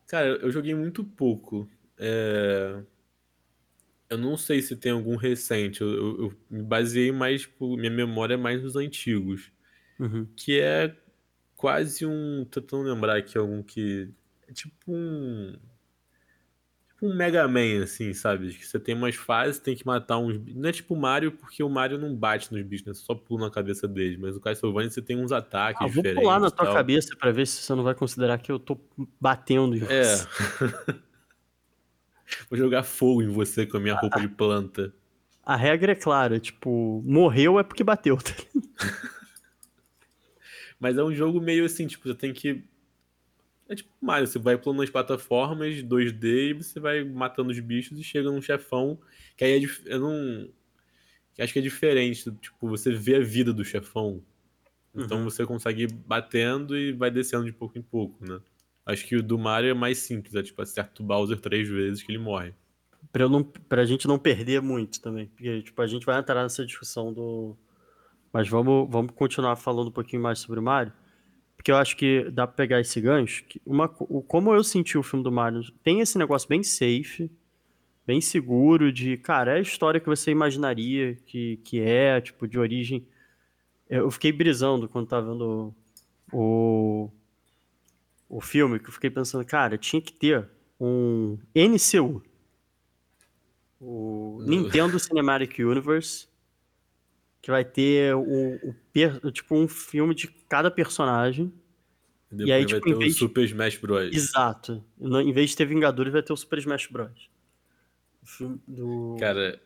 Cara, 0.07 0.27
eu 0.27 0.51
joguei 0.51 0.73
muito 0.73 1.03
pouco. 1.03 1.69
É, 1.97 2.81
Eu 4.09 4.17
não 4.17 4.35
sei 4.37 4.61
se 4.61 4.75
tem 4.75 4.91
algum 4.91 5.15
recente. 5.15 5.81
Eu, 5.81 5.89
eu- 5.91 6.21
eu 6.23 6.33
me 6.49 6.63
baseei 6.63 7.11
mais, 7.11 7.41
tipo, 7.41 7.77
minha 7.77 7.91
memória 7.91 8.33
é 8.33 8.37
mais 8.37 8.61
nos 8.63 8.75
antigos. 8.75 9.51
Uhum. 9.99 10.25
Que 10.35 10.59
é 10.59 10.95
quase 11.55 12.05
um. 12.05 12.45
Tentando 12.49 12.83
lembrar 12.91 13.17
aqui 13.17 13.37
algum 13.37 13.61
que. 13.61 14.09
É 14.47 14.53
tipo 14.53 14.73
um. 14.87 15.55
Tipo 16.89 17.05
um 17.05 17.15
Mega 17.15 17.47
Man, 17.47 17.83
assim, 17.83 18.13
sabe? 18.13 18.53
Que 18.53 18.65
você 18.65 18.79
tem 18.79 18.95
umas 18.95 19.15
fases, 19.15 19.59
tem 19.61 19.75
que 19.75 19.85
matar 19.85 20.17
uns. 20.17 20.41
Não 20.55 20.67
é 20.69 20.71
tipo 20.71 20.95
Mario, 20.95 21.31
porque 21.33 21.61
o 21.61 21.69
Mario 21.69 21.97
não 21.99 22.15
bate 22.15 22.51
nos 22.51 22.61
bichos, 22.63 22.87
né? 22.87 22.93
Você 22.93 23.03
só 23.05 23.13
pula 23.13 23.45
na 23.45 23.51
cabeça 23.51 23.87
deles. 23.87 24.17
Mas 24.19 24.35
o 24.35 24.41
Castlevania 24.41 24.89
você 24.89 25.01
tem 25.01 25.17
uns 25.17 25.31
ataques 25.31 25.81
Ah, 25.81 25.85
vou 25.85 25.93
diferentes. 26.01 26.23
pular 26.23 26.39
na 26.39 26.49
tua 26.49 26.65
tal. 26.65 26.73
cabeça 26.73 27.15
pra 27.15 27.31
ver 27.31 27.45
se 27.45 27.61
você 27.61 27.75
não 27.75 27.83
vai 27.83 27.93
considerar 27.95 28.37
que 28.39 28.51
eu 28.51 28.57
tô 28.59 28.77
batendo 29.21 29.75
em 29.77 29.83
É. 29.83 30.03
Vou 32.49 32.57
jogar 32.57 32.83
fogo 32.83 33.21
em 33.21 33.27
você 33.29 33.65
com 33.65 33.77
a 33.77 33.79
minha 33.79 33.95
roupa 33.95 34.19
de 34.19 34.27
planta. 34.27 34.93
A 35.43 35.55
regra 35.55 35.93
é 35.93 35.95
clara, 35.95 36.39
tipo, 36.39 37.01
morreu 37.05 37.59
é 37.59 37.63
porque 37.63 37.83
bateu. 37.83 38.17
tá? 38.17 38.33
Mas 40.79 40.97
é 40.97 41.03
um 41.03 41.13
jogo 41.13 41.41
meio 41.41 41.65
assim, 41.65 41.87
tipo, 41.87 42.07
você 42.07 42.15
tem 42.15 42.33
que. 42.33 42.63
É 43.67 43.75
tipo 43.75 43.89
Mario, 44.01 44.27
você 44.27 44.39
vai 44.39 44.57
pulando 44.57 44.79
nas 44.79 44.89
plataformas 44.89 45.75
2D 45.83 46.23
e 46.23 46.53
você 46.53 46.79
vai 46.79 47.03
matando 47.03 47.51
os 47.51 47.59
bichos 47.59 47.99
e 47.99 48.03
chega 48.03 48.31
num 48.31 48.41
chefão. 48.41 48.99
Que 49.37 49.43
aí 49.43 49.51
é 49.53 49.59
dif... 49.59 49.81
eu 49.85 49.99
não. 49.99 50.49
acho 51.39 51.53
que 51.53 51.59
é 51.59 51.61
diferente. 51.61 52.31
Tipo, 52.39 52.67
você 52.67 52.91
vê 52.91 53.15
a 53.17 53.19
vida 53.23 53.53
do 53.53 53.63
chefão. 53.63 54.23
Então 54.95 55.19
Uhum. 55.19 55.23
você 55.25 55.45
consegue 55.45 55.83
ir 55.83 55.91
batendo 55.93 56.75
e 56.75 56.91
vai 56.93 57.11
descendo 57.11 57.45
de 57.45 57.51
pouco 57.53 57.77
em 57.77 57.81
pouco, 57.81 58.25
né? 58.25 58.39
Acho 58.91 59.05
que 59.07 59.15
o 59.15 59.23
do 59.23 59.37
Mario 59.37 59.69
é 59.69 59.73
mais 59.73 59.99
simples, 59.99 60.33
é 60.35 60.41
tipo, 60.41 60.61
acerta 60.61 61.01
o 61.01 61.05
Bowser 61.05 61.39
três 61.39 61.67
vezes 61.69 62.01
que 62.01 62.11
ele 62.11 62.17
morre. 62.19 62.53
Pra, 63.11 63.23
eu 63.23 63.29
não, 63.29 63.43
pra 63.43 63.85
gente 63.85 64.07
não 64.07 64.17
perder 64.17 64.61
muito 64.61 64.99
também. 64.99 65.27
Porque, 65.27 65.61
tipo, 65.61 65.81
a 65.81 65.87
gente 65.87 66.05
vai 66.05 66.19
entrar 66.19 66.41
nessa 66.41 66.65
discussão 66.65 67.13
do. 67.13 67.55
Mas 68.33 68.47
vamos, 68.47 68.89
vamos 68.89 69.11
continuar 69.15 69.55
falando 69.55 69.87
um 69.89 69.91
pouquinho 69.91 70.21
mais 70.21 70.39
sobre 70.39 70.59
o 70.59 70.63
Mario. 70.63 70.91
Porque 71.55 71.71
eu 71.71 71.77
acho 71.77 71.95
que 71.97 72.29
dá 72.31 72.47
pra 72.47 72.55
pegar 72.55 72.79
esse 72.79 72.99
gancho. 73.01 73.43
Que 73.45 73.61
uma, 73.65 73.85
o- 73.99 74.21
como 74.21 74.53
eu 74.53 74.63
senti 74.63 74.97
o 74.97 75.03
filme 75.03 75.23
do 75.23 75.31
Mario, 75.31 75.61
tem 75.83 75.99
esse 75.99 76.17
negócio 76.17 76.47
bem 76.49 76.63
safe, 76.63 77.29
bem 78.07 78.21
seguro, 78.21 78.91
de, 78.91 79.17
cara, 79.17 79.53
é 79.55 79.57
a 79.57 79.61
história 79.61 79.99
que 79.99 80.07
você 80.07 80.31
imaginaria 80.31 81.15
que, 81.25 81.57
que 81.63 81.79
é, 81.79 82.19
tipo, 82.21 82.47
de 82.47 82.57
origem. 82.57 83.05
Eu 83.89 84.09
fiquei 84.11 84.31
brisando 84.31 84.87
quando 84.87 85.07
tava 85.07 85.31
vendo 85.31 85.73
o, 86.31 87.09
o 88.29 88.39
filme, 88.39 88.79
que 88.79 88.87
eu 88.87 88.93
fiquei 88.93 89.09
pensando, 89.09 89.43
cara, 89.43 89.77
tinha 89.77 90.01
que 90.01 90.13
ter 90.13 90.47
um 90.79 91.37
NCU. 91.55 92.23
O 93.81 94.43
Nintendo 94.45 94.99
Cinematic 94.99 95.57
Universe, 95.59 96.27
que 97.41 97.49
vai 97.49 97.65
ter 97.65 98.13
o, 98.15 98.75
o 99.23 99.31
tipo 99.31 99.55
um 99.55 99.67
filme 99.67 100.13
de 100.13 100.27
cada 100.47 100.69
personagem. 100.69 101.51
E 102.31 102.35
depois 102.35 102.51
aí, 102.51 102.65
vai 102.65 102.65
tipo, 102.65 102.99
ter 102.99 103.05
em 103.05 103.09
o 103.09 103.13
Super 103.13 103.43
Smash 103.45 103.77
Bros. 103.77 104.15
Exato. 104.15 104.83
Em 105.01 105.33
vez 105.33 105.49
de 105.49 105.55
ter 105.55 105.65
Vingadores, 105.65 106.13
vai 106.13 106.21
ter 106.21 106.31
o 106.31 106.37
Super 106.37 106.59
Smash 106.59 106.87
Bros. 106.87 107.29
O 108.21 108.27
filme 108.27 108.61
do. 108.67 109.15
Cara, 109.19 109.59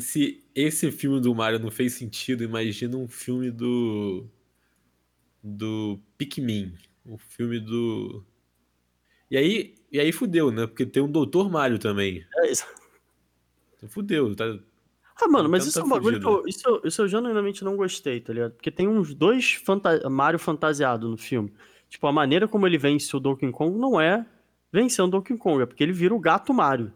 se 0.00 0.44
esse 0.54 0.90
filme 0.90 1.20
do 1.20 1.34
Mario 1.34 1.60
não 1.60 1.70
fez 1.70 1.94
sentido, 1.94 2.44
imagina 2.44 2.96
um 2.96 3.08
filme 3.08 3.50
do. 3.50 4.26
do 5.42 5.98
Pikmin. 6.18 6.74
Um 7.04 7.18
filme 7.18 7.58
do. 7.60 8.24
E 9.30 9.36
aí, 9.36 9.74
e 9.90 9.98
aí 9.98 10.12
fudeu, 10.12 10.50
né? 10.50 10.66
Porque 10.66 10.84
tem 10.86 11.02
um 11.02 11.10
Doutor 11.10 11.50
Mario 11.50 11.78
também. 11.78 12.24
É 12.36 12.50
isso. 12.50 12.66
Fudeu, 13.88 14.34
tá? 14.36 14.44
Ah, 15.20 15.28
mano, 15.28 15.48
mas 15.48 15.64
Nintendo 15.64 15.68
isso 15.68 15.78
é 15.78 15.82
tá 15.82 15.86
um 15.86 15.90
bagulho 15.90 16.20
que 16.20 16.26
eu, 16.26 16.42
isso, 16.46 16.68
eu- 16.68 16.80
isso 16.84 17.02
eu 17.02 17.08
genuinamente 17.08 17.64
não 17.64 17.76
gostei, 17.76 18.20
tá 18.20 18.32
ligado? 18.32 18.52
Porque 18.52 18.70
tem 18.70 18.88
uns 18.88 19.14
dois 19.14 19.52
fanta 19.52 20.08
Mario 20.08 20.38
fantasiados 20.38 21.08
no 21.10 21.16
filme. 21.16 21.52
Tipo, 21.88 22.06
a 22.06 22.12
maneira 22.12 22.48
como 22.48 22.66
ele 22.66 22.78
vence 22.78 23.14
o 23.16 23.20
Donkey 23.20 23.50
Kong 23.50 23.76
não 23.78 24.00
é 24.00 24.24
vencer 24.72 25.04
o 25.04 25.08
Donkey 25.08 25.36
Kong, 25.36 25.62
é 25.62 25.66
porque 25.66 25.82
ele 25.82 25.92
vira 25.92 26.14
o 26.14 26.18
gato 26.20 26.54
Mario. 26.54 26.92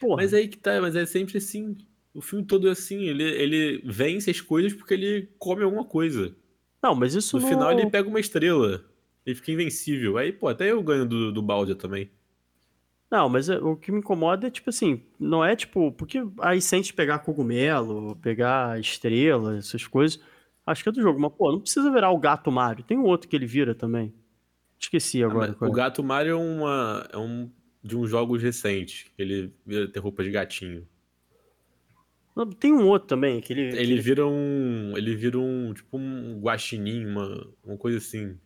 Porra. 0.00 0.16
Mas 0.16 0.34
aí 0.34 0.48
que 0.48 0.58
tá, 0.58 0.80
mas 0.80 0.96
é 0.96 1.06
sempre 1.06 1.38
assim. 1.38 1.76
O 2.12 2.20
filme 2.20 2.44
todo 2.44 2.66
é 2.68 2.72
assim. 2.72 3.04
Ele, 3.04 3.22
ele 3.22 3.82
vence 3.84 4.30
as 4.30 4.40
coisas 4.40 4.72
porque 4.72 4.94
ele 4.94 5.28
come 5.38 5.62
alguma 5.62 5.84
coisa. 5.84 6.34
Não, 6.82 6.94
mas 6.94 7.14
isso 7.14 7.36
No 7.36 7.42
não... 7.42 7.48
final 7.48 7.72
ele 7.72 7.88
pega 7.90 8.08
uma 8.08 8.20
estrela. 8.20 8.84
Ele 9.26 9.34
fica 9.34 9.52
invencível. 9.52 10.16
Aí, 10.16 10.32
pô, 10.32 10.48
até 10.48 10.70
eu 10.70 10.82
ganho 10.82 11.04
do, 11.06 11.32
do 11.32 11.42
Baldia 11.42 11.74
também. 11.74 12.10
Não, 13.10 13.28
mas 13.28 13.48
é- 13.48 13.58
o 13.58 13.76
que 13.76 13.92
me 13.92 13.98
incomoda 13.98 14.46
é, 14.46 14.50
tipo 14.50 14.70
assim, 14.70 15.02
não 15.18 15.44
é 15.44 15.54
tipo, 15.54 15.92
porque 15.92 16.18
aí 16.40 16.60
sente 16.60 16.92
pegar 16.94 17.20
cogumelo, 17.20 18.16
pegar 18.16 18.80
estrela, 18.80 19.56
essas 19.58 19.86
coisas, 19.86 20.20
acho 20.66 20.82
que 20.82 20.88
é 20.88 20.92
do 20.92 21.00
jogo, 21.02 21.20
mas 21.20 21.32
pô, 21.32 21.52
não 21.52 21.60
precisa 21.60 21.90
virar 21.92 22.10
o 22.10 22.18
gato 22.18 22.50
Mario, 22.50 22.84
tem 22.84 22.98
um 22.98 23.04
outro 23.04 23.28
que 23.28 23.36
ele 23.36 23.46
vira 23.46 23.74
também. 23.74 24.12
Esqueci 24.78 25.22
Ah, 25.22 25.26
agora. 25.26 25.54
qual 25.54 25.70
o 25.70 25.74
é. 25.74 25.76
Gato 25.76 26.02
Mario 26.04 26.32
é, 26.32 26.36
uma, 26.36 27.08
é 27.12 27.16
um 27.18 27.50
de 27.82 27.96
uns 27.96 28.10
jogos 28.10 28.42
recentes. 28.42 29.06
Ele 29.16 29.52
vira 29.64 29.88
ter 29.88 30.00
roupa 30.00 30.22
de 30.24 30.30
gatinho. 30.30 30.86
Não, 32.34 32.50
Tem 32.50 32.72
um 32.72 32.86
outro 32.86 33.08
também, 33.08 33.40
que 33.40 33.52
ele. 33.52 33.70
que 33.72 33.76
Ele 33.76 33.98
vira 34.00 34.26
um. 34.26 34.96
Ele 34.96 35.14
vira 35.16 35.38
um. 35.38 35.72
Tipo 35.72 35.96
um 35.96 36.38
guaxinim, 36.40 37.06
uma, 37.06 37.48
uma 37.64 37.76
coisa 37.78 37.98
assim. 37.98 38.38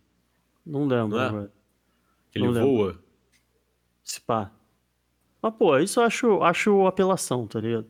Não 0.71 0.87
lembro 0.87 1.17
Não 1.19 1.41
é? 1.43 1.49
ele 2.35 2.45
Não 2.45 2.53
lembro. 2.53 2.69
voa. 2.71 2.99
Se 4.05 4.21
pá. 4.21 4.51
Mas, 5.43 5.55
pô, 5.55 5.79
isso 5.79 6.01
eu 6.01 6.05
acho, 6.05 6.43
acho 6.43 6.87
apelação, 6.87 7.47
tá 7.47 7.61
ligado? 7.61 7.87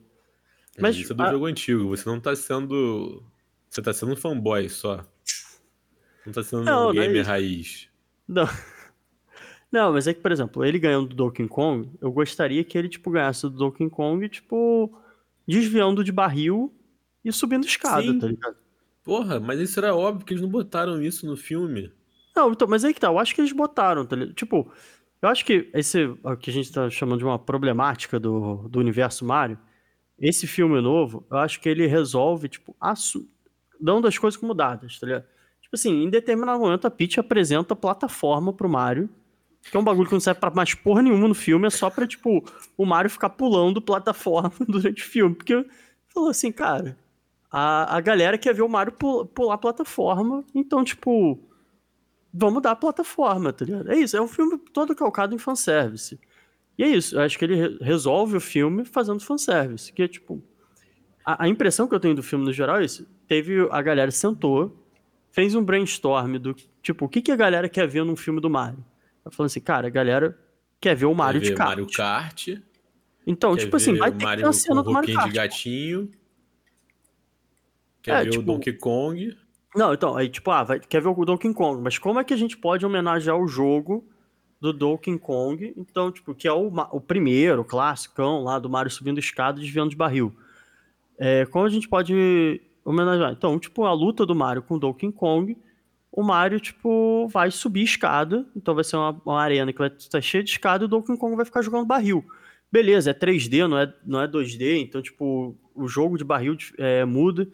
Mas 0.76 0.82
Mas 0.82 0.96
isso 0.96 1.12
é 1.12 1.16
do 1.16 1.22
a- 1.22 1.30
jogo 1.32 1.46
antigo. 1.46 1.88
Você 1.88 2.08
não 2.08 2.20
tá 2.20 2.34
sendo. 2.34 3.22
Você 3.68 3.82
tá 3.82 3.92
sendo 3.92 4.12
um 4.12 4.16
fanboy 4.16 4.68
só. 4.68 5.04
Não 6.24 6.32
tá 6.32 6.42
sendo 6.42 6.64
Não, 6.64 6.90
um 6.90 6.92
não 6.94 7.02
é 7.02 7.20
raiz. 7.22 7.88
Não. 8.26 8.44
Não, 9.72 9.92
mas 9.92 10.08
é 10.08 10.12
que, 10.14 10.20
por 10.20 10.32
exemplo, 10.32 10.64
ele 10.64 10.80
ganhando 10.80 11.06
do 11.10 11.14
Donkey 11.14 11.46
Kong, 11.46 11.88
eu 12.00 12.10
gostaria 12.10 12.64
que 12.64 12.76
ele, 12.76 12.88
tipo, 12.88 13.08
ganhasse 13.08 13.42
do 13.42 13.50
Donkey 13.50 13.88
Kong, 13.88 14.28
tipo, 14.28 14.92
desviando 15.46 16.02
de 16.02 16.10
barril 16.10 16.74
e 17.24 17.32
subindo 17.32 17.64
escada, 17.64 18.02
Sim. 18.02 18.18
tá 18.18 18.26
ligado? 18.26 18.56
Porra, 19.04 19.38
mas 19.38 19.60
isso 19.60 19.78
era 19.78 19.94
óbvio 19.94 20.26
que 20.26 20.32
eles 20.32 20.42
não 20.42 20.48
botaram 20.50 21.00
isso 21.00 21.24
no 21.24 21.36
filme. 21.36 21.92
Não, 22.40 22.52
então, 22.52 22.66
mas 22.68 22.84
aí 22.84 22.94
que 22.94 23.00
tá, 23.00 23.08
eu 23.08 23.18
acho 23.18 23.34
que 23.34 23.40
eles 23.40 23.52
botaram, 23.52 24.04
tá? 24.06 24.16
Tipo, 24.34 24.70
eu 25.20 25.28
acho 25.28 25.44
que 25.44 25.70
esse, 25.74 26.04
o 26.22 26.36
que 26.36 26.50
a 26.50 26.52
gente 26.52 26.72
tá 26.72 26.88
chamando 26.88 27.18
de 27.18 27.24
uma 27.24 27.38
problemática 27.38 28.18
do, 28.18 28.66
do 28.68 28.78
universo 28.78 29.24
Mario, 29.24 29.58
esse 30.18 30.46
filme 30.46 30.80
novo, 30.80 31.24
eu 31.30 31.38
acho 31.38 31.60
que 31.60 31.68
ele 31.68 31.86
resolve, 31.86 32.48
tipo, 32.48 32.74
assu- 32.80 33.28
dando 33.80 34.06
as 34.08 34.18
coisas 34.18 34.38
como 34.40 34.54
dadas, 34.54 34.98
tá 34.98 35.06
ligado? 35.06 35.24
Tipo 35.62 35.76
assim, 35.76 36.04
em 36.04 36.10
determinado 36.10 36.60
momento 36.60 36.86
a 36.86 36.90
Peach 36.90 37.20
apresenta 37.20 37.76
plataforma 37.76 38.52
pro 38.52 38.68
Mario, 38.68 39.08
que 39.70 39.76
é 39.76 39.80
um 39.80 39.84
bagulho 39.84 40.08
que 40.08 40.14
não 40.14 40.20
serve 40.20 40.40
pra 40.40 40.50
mais 40.50 40.74
porra 40.74 41.02
nenhuma 41.02 41.28
no 41.28 41.34
filme, 41.34 41.66
é 41.66 41.70
só 41.70 41.90
pra, 41.90 42.06
tipo, 42.06 42.44
o 42.76 42.86
Mario 42.86 43.10
ficar 43.10 43.30
pulando 43.30 43.82
plataforma 43.82 44.52
durante 44.68 45.02
o 45.02 45.06
filme, 45.06 45.34
porque 45.34 45.66
falou 46.14 46.30
assim, 46.30 46.52
cara, 46.52 46.96
a, 47.50 47.96
a 47.96 48.00
galera 48.00 48.38
quer 48.38 48.54
ver 48.54 48.62
o 48.62 48.68
Mario 48.68 48.92
pu- 48.92 49.26
pular 49.26 49.58
plataforma, 49.58 50.44
então, 50.54 50.84
tipo, 50.84 51.38
vamos 52.32 52.62
dar 52.62 52.72
a 52.72 52.76
plataforma, 52.76 53.52
tá 53.52 53.64
ligado? 53.64 53.90
É 53.90 53.96
isso, 53.98 54.16
é 54.16 54.20
um 54.22 54.28
filme 54.28 54.58
todo 54.72 54.94
calcado 54.94 55.34
em 55.34 55.38
fanservice. 55.38 56.18
E 56.78 56.82
é 56.84 56.88
isso, 56.88 57.16
eu 57.16 57.20
acho 57.20 57.38
que 57.38 57.44
ele 57.44 57.54
re- 57.56 57.78
resolve 57.80 58.36
o 58.36 58.40
filme 58.40 58.84
fazendo 58.84 59.20
fanservice, 59.20 59.92
que 59.92 60.02
é 60.02 60.08
tipo... 60.08 60.42
A, 61.24 61.44
a 61.44 61.48
impressão 61.48 61.86
que 61.86 61.94
eu 61.94 62.00
tenho 62.00 62.14
do 62.14 62.22
filme 62.22 62.44
no 62.44 62.52
geral 62.52 62.78
é 62.80 62.84
isso, 62.84 63.06
teve, 63.28 63.68
a 63.70 63.82
galera 63.82 64.10
sentou, 64.10 64.82
fez 65.30 65.54
um 65.54 65.62
brainstorm 65.62 66.38
do, 66.38 66.54
tipo, 66.82 67.04
o 67.04 67.08
que, 67.08 67.20
que 67.20 67.30
a 67.30 67.36
galera 67.36 67.68
quer 67.68 67.86
ver 67.86 68.04
num 68.04 68.16
filme 68.16 68.40
do 68.40 68.48
Mario? 68.48 68.82
Eu 69.24 69.30
falando 69.30 69.48
assim, 69.50 69.60
cara, 69.60 69.86
a 69.88 69.90
galera 69.90 70.36
quer 70.80 70.96
ver 70.96 71.04
o 71.04 71.14
Mario 71.14 71.40
Quer 71.42 71.48
de 71.50 71.54
kart. 71.54 71.68
Mario 71.68 71.86
Kart. 71.92 72.48
Então, 73.26 73.54
quer 73.54 73.64
tipo 73.64 73.76
assim, 73.76 73.94
vai 73.96 74.08
o 74.08 74.12
ter 74.14 74.26
que 74.26 74.36
ter 74.36 74.44
uma 74.44 74.52
cena 74.54 74.82
do 74.82 74.90
Mario 74.90 75.14
Kart. 75.14 75.26
de 75.28 75.34
gatinho. 75.34 76.10
Quer 78.02 78.12
É, 78.22 78.24
ver 78.24 78.30
tipo- 78.30 78.42
o 78.42 78.46
Donkey 78.46 78.72
Kong. 78.72 79.36
Não, 79.74 79.94
então, 79.94 80.16
aí 80.16 80.28
tipo, 80.28 80.50
ah, 80.50 80.64
vai, 80.64 80.80
quer 80.80 81.00
ver 81.00 81.08
o 81.08 81.24
Donkey 81.24 81.52
Kong, 81.54 81.80
mas 81.80 81.96
como 81.98 82.18
é 82.18 82.24
que 82.24 82.34
a 82.34 82.36
gente 82.36 82.56
pode 82.56 82.84
homenagear 82.84 83.36
o 83.36 83.46
jogo 83.46 84.04
do 84.60 84.72
Donkey 84.72 85.16
Kong? 85.18 85.72
Então, 85.76 86.10
tipo, 86.10 86.34
que 86.34 86.48
é 86.48 86.52
o, 86.52 86.72
o 86.90 87.00
primeiro, 87.00 87.62
o 87.62 87.64
classicão 87.64 88.42
lá 88.42 88.58
do 88.58 88.68
Mario 88.68 88.90
subindo 88.90 89.20
escada 89.20 89.58
e 89.58 89.62
desviando 89.62 89.90
de 89.90 89.96
barril. 89.96 90.34
É, 91.18 91.46
como 91.46 91.64
a 91.64 91.68
gente 91.68 91.88
pode 91.88 92.60
homenagear? 92.84 93.32
Então, 93.32 93.58
tipo, 93.58 93.84
a 93.84 93.92
luta 93.92 94.26
do 94.26 94.34
Mario 94.34 94.62
com 94.62 94.74
o 94.74 94.78
Donkey 94.78 95.12
Kong, 95.12 95.56
o 96.10 96.22
Mario, 96.22 96.58
tipo, 96.58 97.28
vai 97.28 97.50
subir 97.52 97.84
escada, 97.84 98.44
então 98.56 98.74
vai 98.74 98.82
ser 98.82 98.96
uma, 98.96 99.20
uma 99.24 99.40
arena 99.40 99.72
que 99.72 99.78
vai 99.78 99.88
estar 99.96 100.20
cheia 100.20 100.42
de 100.42 100.50
escada 100.50 100.84
e 100.84 100.86
o 100.86 100.88
Donkey 100.88 101.16
Kong 101.16 101.36
vai 101.36 101.44
ficar 101.44 101.62
jogando 101.62 101.86
barril. 101.86 102.24
Beleza, 102.72 103.10
é 103.10 103.14
3D, 103.14 103.68
não 103.68 103.78
é, 103.78 103.92
não 104.04 104.20
é 104.20 104.26
2D, 104.26 104.80
então, 104.80 105.00
tipo, 105.00 105.56
o 105.74 105.86
jogo 105.86 106.18
de 106.18 106.24
barril 106.24 106.56
é, 106.78 107.04
muda. 107.04 107.48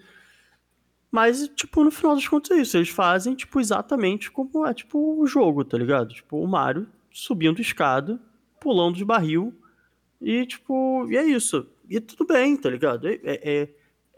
Mas, 1.17 1.49
tipo, 1.57 1.83
no 1.83 1.91
final 1.91 2.15
das 2.15 2.29
contas 2.29 2.51
é 2.51 2.61
isso. 2.61 2.77
Eles 2.77 2.91
fazem, 2.91 3.35
tipo, 3.35 3.59
exatamente 3.59 4.31
como 4.31 4.67
é, 4.67 4.75
tipo, 4.75 5.19
o 5.19 5.27
jogo, 5.27 5.65
tá 5.65 5.79
ligado? 5.79 6.13
Tipo, 6.13 6.37
o 6.37 6.47
Mario 6.47 6.87
subindo 7.11 7.59
escada, 7.59 8.21
pulando 8.61 8.97
de 8.97 9.05
barril. 9.05 9.55
E, 10.21 10.45
tipo, 10.45 11.07
e 11.09 11.17
é 11.17 11.25
isso. 11.25 11.67
E 11.89 12.01
tudo 12.01 12.27
bem, 12.27 12.55
tá 12.55 12.69
ligado? 12.69 13.09
É, 13.09 13.19
é, 13.25 13.69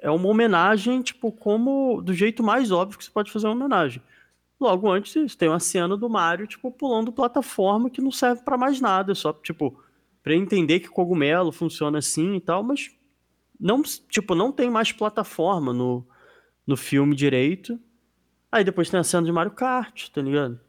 é 0.02 0.11
uma 0.11 0.26
homenagem, 0.26 1.00
tipo, 1.00 1.30
como... 1.30 2.02
Do 2.02 2.12
jeito 2.12 2.42
mais 2.42 2.72
óbvio 2.72 2.98
que 2.98 3.04
você 3.04 3.12
pode 3.12 3.30
fazer 3.30 3.46
uma 3.46 3.54
homenagem. 3.54 4.02
Logo 4.58 4.90
antes 4.90 5.37
tem 5.37 5.48
uma 5.48 5.61
cena 5.61 5.96
do 5.96 6.11
Mario, 6.11 6.48
tipo, 6.48 6.68
pulando 6.68 7.12
plataforma 7.12 7.88
que 7.88 8.00
não 8.00 8.11
serve 8.11 8.42
pra 8.42 8.58
mais 8.58 8.80
nada. 8.80 9.14
Só, 9.14 9.32
tipo, 9.32 9.80
pra 10.20 10.34
entender 10.34 10.80
que 10.80 10.88
cogumelo 10.88 11.52
funciona 11.52 11.98
assim 11.98 12.34
e 12.34 12.40
tal, 12.40 12.64
mas... 12.64 12.90
Não, 13.61 13.82
tipo, 13.82 14.34
não 14.34 14.50
tem 14.50 14.68
mais 14.68 14.90
plataforma 14.90 15.72
no 15.72 16.04
no 16.68 16.76
filme 16.76 17.16
direito. 17.16 17.81
Aí 18.52 18.62
depois 18.62 18.88
tem 18.88 19.00
a 19.00 19.04
cena 19.04 19.26
de 19.26 19.33
Mario 19.33 19.52
Kart, 19.52 20.09
tá 20.11 20.22
ligado? 20.22 20.61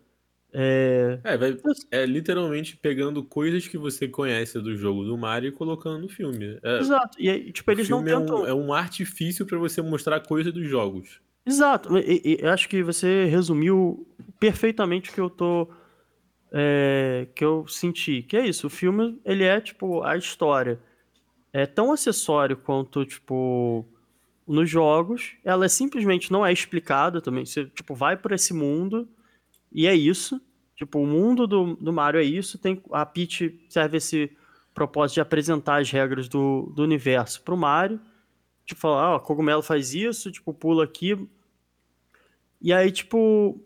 É. 0.51 1.19
É, 1.23 1.37
vai, 1.37 1.55
é 1.91 2.05
literalmente 2.07 2.75
pegando 2.75 3.23
coisas 3.23 3.67
que 3.67 3.77
você 3.77 4.07
conhece 4.07 4.59
do 4.59 4.75
jogo 4.75 5.03
do 5.03 5.15
Mario 5.15 5.49
e 5.49 5.51
colocando 5.51 5.99
no 6.01 6.09
filme. 6.09 6.57
É, 6.63 6.79
Exato. 6.79 7.21
E 7.21 7.29
aí, 7.29 7.51
tipo, 7.51 7.69
eles 7.69 7.87
não 7.87 8.01
é 8.01 8.05
tentam. 8.05 8.41
um, 8.41 8.47
é 8.47 8.53
um 8.53 8.73
artifício 8.73 9.45
pra 9.45 9.59
você 9.59 9.79
mostrar 9.81 10.19
coisa 10.21 10.51
dos 10.51 10.67
jogos. 10.67 11.21
Exato. 11.45 11.95
E, 11.99 12.21
e- 12.25 12.37
eu 12.41 12.49
acho 12.49 12.67
que 12.67 12.81
você 12.81 13.25
resumiu 13.25 14.07
perfeitamente 14.39 15.11
o 15.11 15.13
que 15.13 15.21
eu 15.21 15.29
tô. 15.29 15.67
é, 16.51 17.27
que 17.35 17.45
eu 17.45 17.67
senti. 17.67 18.23
Que 18.23 18.37
é 18.37 18.47
isso. 18.47 18.65
O 18.67 18.69
filme, 18.71 19.19
ele 19.23 19.43
é, 19.43 19.61
tipo, 19.61 20.01
a 20.03 20.17
história. 20.17 20.79
É 21.53 21.65
tão 21.67 21.91
acessório 21.91 22.57
quanto, 22.57 23.05
tipo. 23.05 23.85
Nos 24.49 24.67
jogos, 24.67 25.33
ela 25.45 25.65
é 25.65 25.67
simplesmente 25.67 26.31
não 26.31 26.43
é 26.43 26.51
explicada 26.51 27.21
também. 27.21 27.45
Você, 27.45 27.67
tipo, 27.67 27.93
vai 27.93 28.17
por 28.17 28.31
esse 28.31 28.51
mundo 28.51 29.07
e 29.71 29.85
é 29.85 29.93
isso. 29.93 30.41
Tipo, 30.75 30.99
o 30.99 31.05
mundo 31.05 31.45
do, 31.45 31.75
do 31.75 31.93
Mario 31.93 32.19
é 32.19 32.23
isso. 32.23 32.57
Tem, 32.57 32.81
a 32.91 33.05
Peach 33.05 33.63
serve 33.69 33.97
esse 33.97 34.35
propósito 34.73 35.15
de 35.15 35.21
apresentar 35.21 35.79
as 35.79 35.91
regras 35.91 36.27
do, 36.27 36.71
do 36.75 36.81
universo 36.81 37.43
pro 37.43 37.55
Mario. 37.55 38.01
Tipo, 38.65 38.81
falar, 38.81 39.15
ó, 39.15 39.19
cogumelo 39.19 39.61
faz 39.61 39.93
isso, 39.93 40.31
tipo, 40.31 40.51
pula 40.51 40.83
aqui. 40.83 41.29
E 42.59 42.73
aí, 42.73 42.91
tipo. 42.91 43.63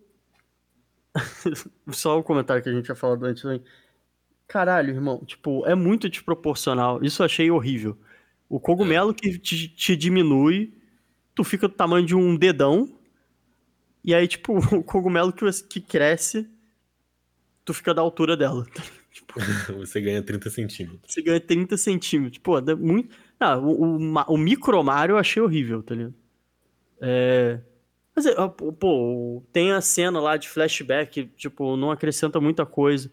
Só 1.91 2.19
o 2.19 2.23
comentário 2.23 2.61
que 2.61 2.67
a 2.67 2.73
gente 2.73 2.83
tinha 2.83 2.95
falado 2.95 3.23
antes 3.23 3.41
também. 3.41 3.63
Caralho, 4.49 4.89
irmão, 4.89 5.23
tipo, 5.25 5.65
é 5.65 5.75
muito 5.75 6.09
desproporcional. 6.09 7.01
Isso 7.01 7.21
eu 7.21 7.25
achei 7.25 7.49
horrível. 7.49 7.97
O 8.53 8.59
cogumelo 8.59 9.15
que 9.15 9.39
te, 9.39 9.67
te 9.67 9.95
diminui, 9.95 10.71
tu 11.33 11.43
fica 11.43 11.67
do 11.67 11.73
tamanho 11.73 12.05
de 12.05 12.15
um 12.15 12.35
dedão. 12.35 12.87
E 14.05 14.13
aí, 14.13 14.27
tipo, 14.27 14.53
o 14.77 14.83
cogumelo 14.83 15.33
que, 15.33 15.51
que 15.63 15.81
cresce, 15.81 16.47
tu 17.65 17.73
fica 17.73 17.95
da 17.95 18.01
altura 18.03 18.37
dela. 18.37 18.63
Tipo, 19.13 19.35
Você 19.77 20.01
ganha 20.01 20.23
30 20.23 20.49
centímetros. 20.49 21.13
você 21.13 21.21
ganha 21.21 21.39
30 21.39 21.77
centímetros. 21.77 22.39
Pô, 22.39 22.59
dá 22.59 22.75
muito. 22.75 23.15
Ah, 23.39 23.59
o, 23.59 23.83
o, 23.83 24.33
o 24.33 24.37
micro 24.39 24.83
Mario 24.83 25.13
eu 25.13 25.17
achei 25.19 25.39
horrível, 25.39 25.83
tá 25.83 25.93
ligado? 25.93 26.15
É. 26.99 27.59
Mas, 28.15 28.25
é, 28.25 28.33
pô, 28.79 29.43
tem 29.53 29.71
a 29.71 29.81
cena 29.81 30.19
lá 30.19 30.35
de 30.35 30.49
flashback, 30.49 31.27
tipo, 31.37 31.77
não 31.77 31.91
acrescenta 31.91 32.41
muita 32.41 32.65
coisa. 32.65 33.11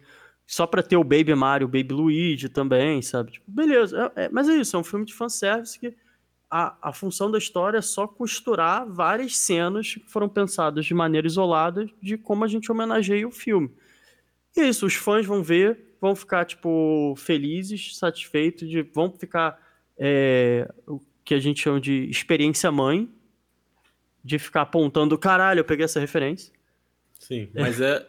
Só 0.50 0.66
pra 0.66 0.82
ter 0.82 0.96
o 0.96 1.04
Baby 1.04 1.32
Mario, 1.32 1.68
o 1.68 1.70
Baby 1.70 1.94
Luigi 1.94 2.48
também, 2.48 3.00
sabe? 3.00 3.30
Tipo, 3.30 3.48
beleza. 3.48 4.12
É- 4.16 4.24
é- 4.24 4.28
mas 4.30 4.48
é 4.48 4.56
isso, 4.56 4.76
é 4.76 4.80
um 4.80 4.82
filme 4.82 5.04
de 5.04 5.14
fanservice 5.14 5.78
que 5.78 5.94
a, 6.50 6.76
a 6.82 6.92
função 6.92 7.30
da 7.30 7.38
história 7.38 7.78
é 7.78 7.80
só 7.82 8.08
costurar 8.08 8.84
várias 8.84 9.36
cenas 9.36 9.94
que 9.94 10.10
foram 10.10 10.28
pensadas 10.28 10.84
de 10.84 10.92
maneira 10.92 11.24
isolada 11.24 11.86
de 12.02 12.18
como 12.18 12.42
a 12.42 12.48
gente 12.48 12.70
homenageia 12.72 13.28
o 13.28 13.30
filme. 13.30 13.70
E 14.56 14.62
é 14.62 14.68
isso, 14.68 14.84
os 14.86 14.94
fãs 14.96 15.24
vão 15.24 15.40
ver, 15.40 15.94
vão 16.00 16.16
ficar, 16.16 16.44
tipo, 16.44 17.14
felizes, 17.16 17.96
satisfeitos, 17.96 18.68
de, 18.68 18.82
vão 18.82 19.08
ficar 19.12 19.56
é, 19.96 20.68
o 20.84 21.00
que 21.24 21.32
a 21.32 21.38
gente 21.38 21.62
chama 21.62 21.80
de 21.80 22.10
experiência 22.10 22.72
mãe, 22.72 23.08
de 24.24 24.36
ficar 24.36 24.62
apontando, 24.62 25.16
caralho, 25.16 25.60
eu 25.60 25.64
peguei 25.64 25.84
essa 25.84 26.00
referência. 26.00 26.52
Sim, 27.20 27.48
mas 27.54 27.80
é. 27.80 28.04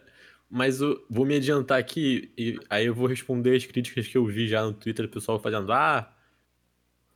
Mas 0.52 0.82
eu 0.82 1.04
vou 1.10 1.26
me 1.26 1.36
adiantar 1.36 1.78
aqui, 1.80 2.32
e 2.38 2.58
aí 2.70 2.86
eu 2.86 2.94
vou 2.94 3.08
responder 3.08 3.56
as 3.56 3.66
críticas 3.66 4.06
que 4.08 4.18
eu 4.18 4.26
vi 4.26 4.48
já 4.48 4.62
no 4.64 4.74
Twitter, 4.74 5.06
o 5.06 5.10
pessoal 5.10 5.40
fazendo, 5.40 5.72
ah, 5.72 6.14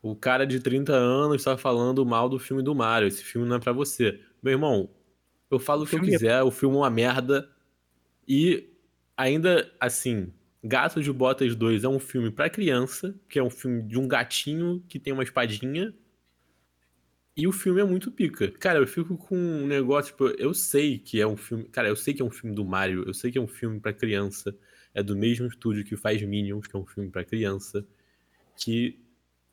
o 0.03 0.14
cara 0.14 0.47
de 0.47 0.61
30 0.61 0.93
anos 0.95 1.43
tá 1.45 1.57
falando 1.57 2.05
mal 2.07 2.28
do 2.28 2.39
filme 2.39 2.62
do 2.62 2.74
Mario, 2.74 3.09
esse 3.09 3.22
filme 3.24 3.47
não 3.49 3.57
é 3.57 3.59
pra 3.61 3.72
você. 3.72 4.20
Meu 4.43 4.53
irmão, 4.53 4.91
eu 5.51 5.59
falo 5.59 5.84
o 5.84 5.87
que 5.87 5.97
eu 5.97 6.01
é- 6.01 6.03
quiser, 6.03 6.43
o 6.43 6.51
filme 6.51 6.76
é 6.76 6.80
uma 6.80 6.91
merda, 6.91 7.51
E 8.28 8.68
ainda 9.16 9.72
assim, 9.80 10.32
Gato 10.64 11.03
de 11.03 11.12
Botas 11.12 11.57
2 11.57 11.84
é 11.84 11.89
um 11.89 11.99
filme 11.99 12.30
para 12.30 12.51
criança, 12.51 13.14
que 13.28 13.39
é 13.39 13.43
um 13.43 13.51
filme 13.51 13.82
de 13.82 13.99
um 13.99 14.09
gatinho 14.09 14.84
que 14.89 14.99
tem 14.99 15.12
uma 15.12 15.22
espadinha. 15.24 15.95
E 17.37 17.47
o 17.47 17.53
filme 17.53 17.80
é 17.80 17.84
muito 17.84 18.11
pica. 18.11 18.51
Cara, 18.51 18.78
eu 18.78 18.87
fico 18.87 19.16
com 19.16 19.37
um 19.37 19.66
negócio, 19.66 20.12
tipo, 20.12 20.28
eu 20.39 20.55
sei 20.55 20.99
que 20.99 21.20
é 21.20 21.26
um 21.26 21.37
filme. 21.37 21.64
Cara, 21.64 21.89
eu 21.89 21.97
sei 21.97 22.14
que 22.14 22.22
é 22.22 22.24
um 22.24 22.30
filme 22.30 22.55
do 22.55 22.64
Mario, 22.64 23.05
eu 23.07 23.12
sei 23.12 23.30
que 23.30 23.39
é 23.39 23.41
um 23.41 23.47
filme 23.47 23.78
para 23.78 23.93
criança. 23.93 24.57
É 24.95 25.03
do 25.03 25.14
mesmo 25.16 25.47
estúdio 25.47 25.84
que 25.84 25.97
faz 25.97 26.22
Minions, 26.22 26.66
que 26.66 26.74
é 26.74 26.78
um 26.78 26.87
filme 26.87 27.11
para 27.11 27.24
criança. 27.24 27.87
Que 28.57 28.99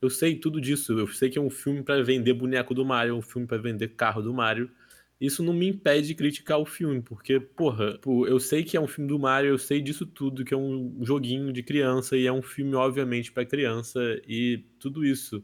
eu 0.02 0.10
sei 0.10 0.36
tudo 0.36 0.62
disso. 0.62 0.94
Eu 0.98 1.08
sei 1.08 1.30
que 1.30 1.38
é 1.40 1.42
um 1.42 1.50
filme 1.50 1.84
para 1.84 2.04
vender 2.04 2.34
boneco 2.34 2.74
do 2.74 2.86
Mario, 2.86 3.14
é 3.16 3.18
um 3.18 3.22
filme 3.22 3.48
para 3.48 3.58
vender 3.58 3.90
carro 3.90 4.22
do 4.22 4.34
Mario 4.34 4.72
isso 5.20 5.42
não 5.42 5.54
me 5.54 5.70
impede 5.70 6.08
de 6.08 6.16
criticar 6.16 6.60
o 6.60 6.66
filme, 6.66 7.02
porque, 7.02 7.40
porra, 7.40 7.98
eu 8.28 8.40
sei 8.42 8.64
que 8.64 8.76
é 8.76 8.82
um 8.82 8.88
filme 8.88 9.08
do 9.08 9.18
Mario, 9.18 9.52
eu 9.52 9.58
sei 9.58 9.82
disso 9.82 10.06
tudo, 10.06 10.44
que 10.44 10.54
é 10.54 10.58
um 10.58 11.00
joguinho 11.02 11.54
de 11.54 11.64
criança 11.64 12.18
e 12.18 12.28
é 12.28 12.32
um 12.32 12.42
filme, 12.42 12.76
obviamente, 12.76 13.32
para 13.32 13.46
criança 13.46 14.02
e 14.28 14.66
tudo 14.80 15.06
isso. 15.06 15.42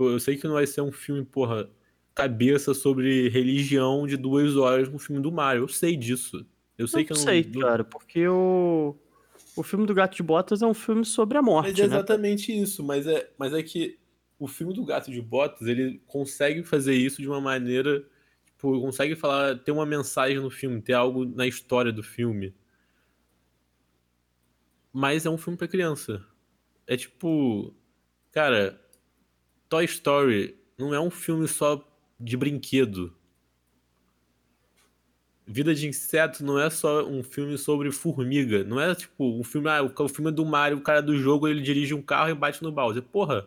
Tipo, 0.00 0.08
eu 0.08 0.18
sei 0.18 0.34
que 0.38 0.46
não 0.46 0.54
vai 0.54 0.66
ser 0.66 0.80
um 0.80 0.90
filme, 0.90 1.22
porra, 1.22 1.68
cabeça 2.14 2.72
sobre 2.72 3.28
religião 3.28 4.06
de 4.06 4.16
duas 4.16 4.56
horas 4.56 4.88
no 4.88 4.98
filme 4.98 5.20
do 5.20 5.30
Mario. 5.30 5.64
Eu 5.64 5.68
sei 5.68 5.94
disso. 5.94 6.46
Eu 6.78 6.88
sei 6.88 7.02
não 7.02 7.06
que 7.06 7.12
eu 7.12 7.16
não 7.16 7.22
sei, 7.22 7.44
cara, 7.44 7.84
porque 7.84 8.26
o. 8.26 8.96
O 9.54 9.62
filme 9.62 9.84
do 9.84 9.92
Gato 9.92 10.16
de 10.16 10.22
Botas 10.22 10.62
é 10.62 10.66
um 10.66 10.72
filme 10.72 11.04
sobre 11.04 11.36
a 11.36 11.42
morte. 11.42 11.72
Mas 11.72 11.78
é 11.78 11.82
né? 11.82 11.86
exatamente 11.88 12.50
né? 12.50 12.62
isso, 12.62 12.82
mas 12.82 13.06
é, 13.06 13.30
mas 13.36 13.52
é 13.52 13.62
que 13.62 13.98
o 14.38 14.48
filme 14.48 14.72
do 14.72 14.86
Gato 14.86 15.10
de 15.10 15.20
Botas, 15.20 15.68
ele 15.68 16.00
consegue 16.06 16.62
fazer 16.62 16.94
isso 16.94 17.20
de 17.20 17.28
uma 17.28 17.40
maneira 17.40 18.02
tipo, 18.46 18.80
consegue 18.80 19.14
falar, 19.14 19.58
ter 19.58 19.72
uma 19.72 19.84
mensagem 19.84 20.38
no 20.38 20.50
filme, 20.50 20.80
ter 20.80 20.94
algo 20.94 21.26
na 21.26 21.46
história 21.46 21.92
do 21.92 22.02
filme. 22.02 22.54
Mas 24.90 25.26
é 25.26 25.30
um 25.30 25.36
filme 25.36 25.58
para 25.58 25.68
criança. 25.68 26.24
É 26.86 26.96
tipo, 26.96 27.74
cara, 28.32 28.79
Toy 29.70 29.84
Story 29.84 30.58
não 30.76 30.92
é 30.92 31.00
um 31.00 31.10
filme 31.10 31.46
só 31.46 31.86
de 32.18 32.36
brinquedo. 32.36 33.14
Vida 35.46 35.72
de 35.72 35.86
Inseto 35.86 36.44
não 36.44 36.58
é 36.58 36.68
só 36.68 37.06
um 37.06 37.22
filme 37.22 37.56
sobre 37.56 37.90
formiga. 37.92 38.64
Não 38.64 38.80
é 38.80 38.94
tipo 38.96 39.24
um 39.24 39.44
filme, 39.44 39.68
ah, 39.68 39.82
o 39.82 40.08
filme 40.08 40.30
é 40.30 40.34
do 40.34 40.44
Mario, 40.44 40.78
o 40.78 40.82
cara 40.82 41.00
do 41.00 41.16
jogo 41.16 41.46
ele 41.46 41.62
dirige 41.62 41.94
um 41.94 42.02
carro 42.02 42.30
e 42.30 42.34
bate 42.34 42.62
no 42.64 42.72
Bowser. 42.72 43.02
Porra, 43.02 43.46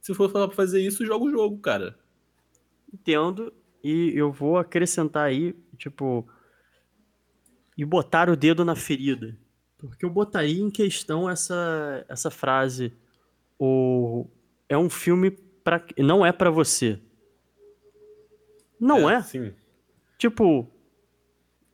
se 0.00 0.14
for 0.14 0.30
pra 0.30 0.48
fazer 0.50 0.80
isso, 0.80 1.04
joga 1.04 1.26
o 1.26 1.30
jogo, 1.30 1.58
cara. 1.58 1.98
Entendo. 2.92 3.52
E 3.84 4.12
eu 4.14 4.32
vou 4.32 4.56
acrescentar 4.56 5.26
aí, 5.26 5.54
tipo, 5.76 6.26
e 7.76 7.84
botar 7.84 8.30
o 8.30 8.36
dedo 8.36 8.64
na 8.64 8.74
ferida. 8.74 9.36
Porque 9.76 10.04
eu 10.04 10.10
botaria 10.10 10.60
em 10.60 10.70
questão 10.70 11.28
essa, 11.28 12.04
essa 12.08 12.30
frase. 12.30 12.92
O, 13.58 14.26
é 14.68 14.76
um 14.76 14.90
filme 14.90 15.30
para 15.68 15.84
não 15.98 16.24
é 16.24 16.32
para 16.32 16.50
você. 16.50 16.98
Não 18.80 19.10
é? 19.10 19.16
é? 19.16 19.22
Sim. 19.22 19.52
Tipo, 20.16 20.66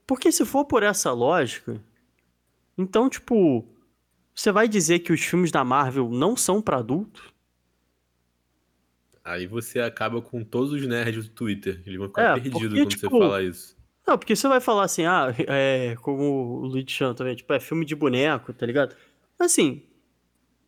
porque 0.04 0.32
se 0.32 0.44
for 0.44 0.64
por 0.64 0.82
essa 0.82 1.12
lógica, 1.12 1.80
então, 2.76 3.08
tipo, 3.08 3.64
você 4.34 4.50
vai 4.50 4.66
dizer 4.66 4.98
que 4.98 5.12
os 5.12 5.20
filmes 5.20 5.52
da 5.52 5.62
Marvel 5.62 6.10
não 6.10 6.36
são 6.36 6.60
para 6.60 6.78
adultos? 6.78 7.32
Aí 9.22 9.46
você 9.46 9.80
acaba 9.80 10.20
com 10.20 10.42
todos 10.42 10.72
os 10.72 10.84
nerds 10.84 11.28
do 11.28 11.34
Twitter. 11.34 11.80
Eles 11.86 11.98
vão 11.98 12.08
ficar 12.08 12.36
é, 12.36 12.40
perdidos 12.40 12.60
quando 12.60 12.88
tipo, 12.88 13.10
você 13.10 13.18
fala 13.18 13.42
isso. 13.44 13.76
Não, 14.06 14.18
porque 14.18 14.34
você 14.34 14.48
vai 14.48 14.60
falar 14.60 14.84
assim, 14.84 15.06
ah, 15.06 15.32
é, 15.46 15.94
como 16.02 16.62
o 16.62 16.66
Luiz 16.66 16.84
Chan 16.90 17.14
também, 17.14 17.36
tipo, 17.36 17.50
é 17.52 17.60
filme 17.60 17.84
de 17.86 17.94
boneco, 17.94 18.52
tá 18.52 18.66
ligado? 18.66 18.96
Assim, 19.38 19.82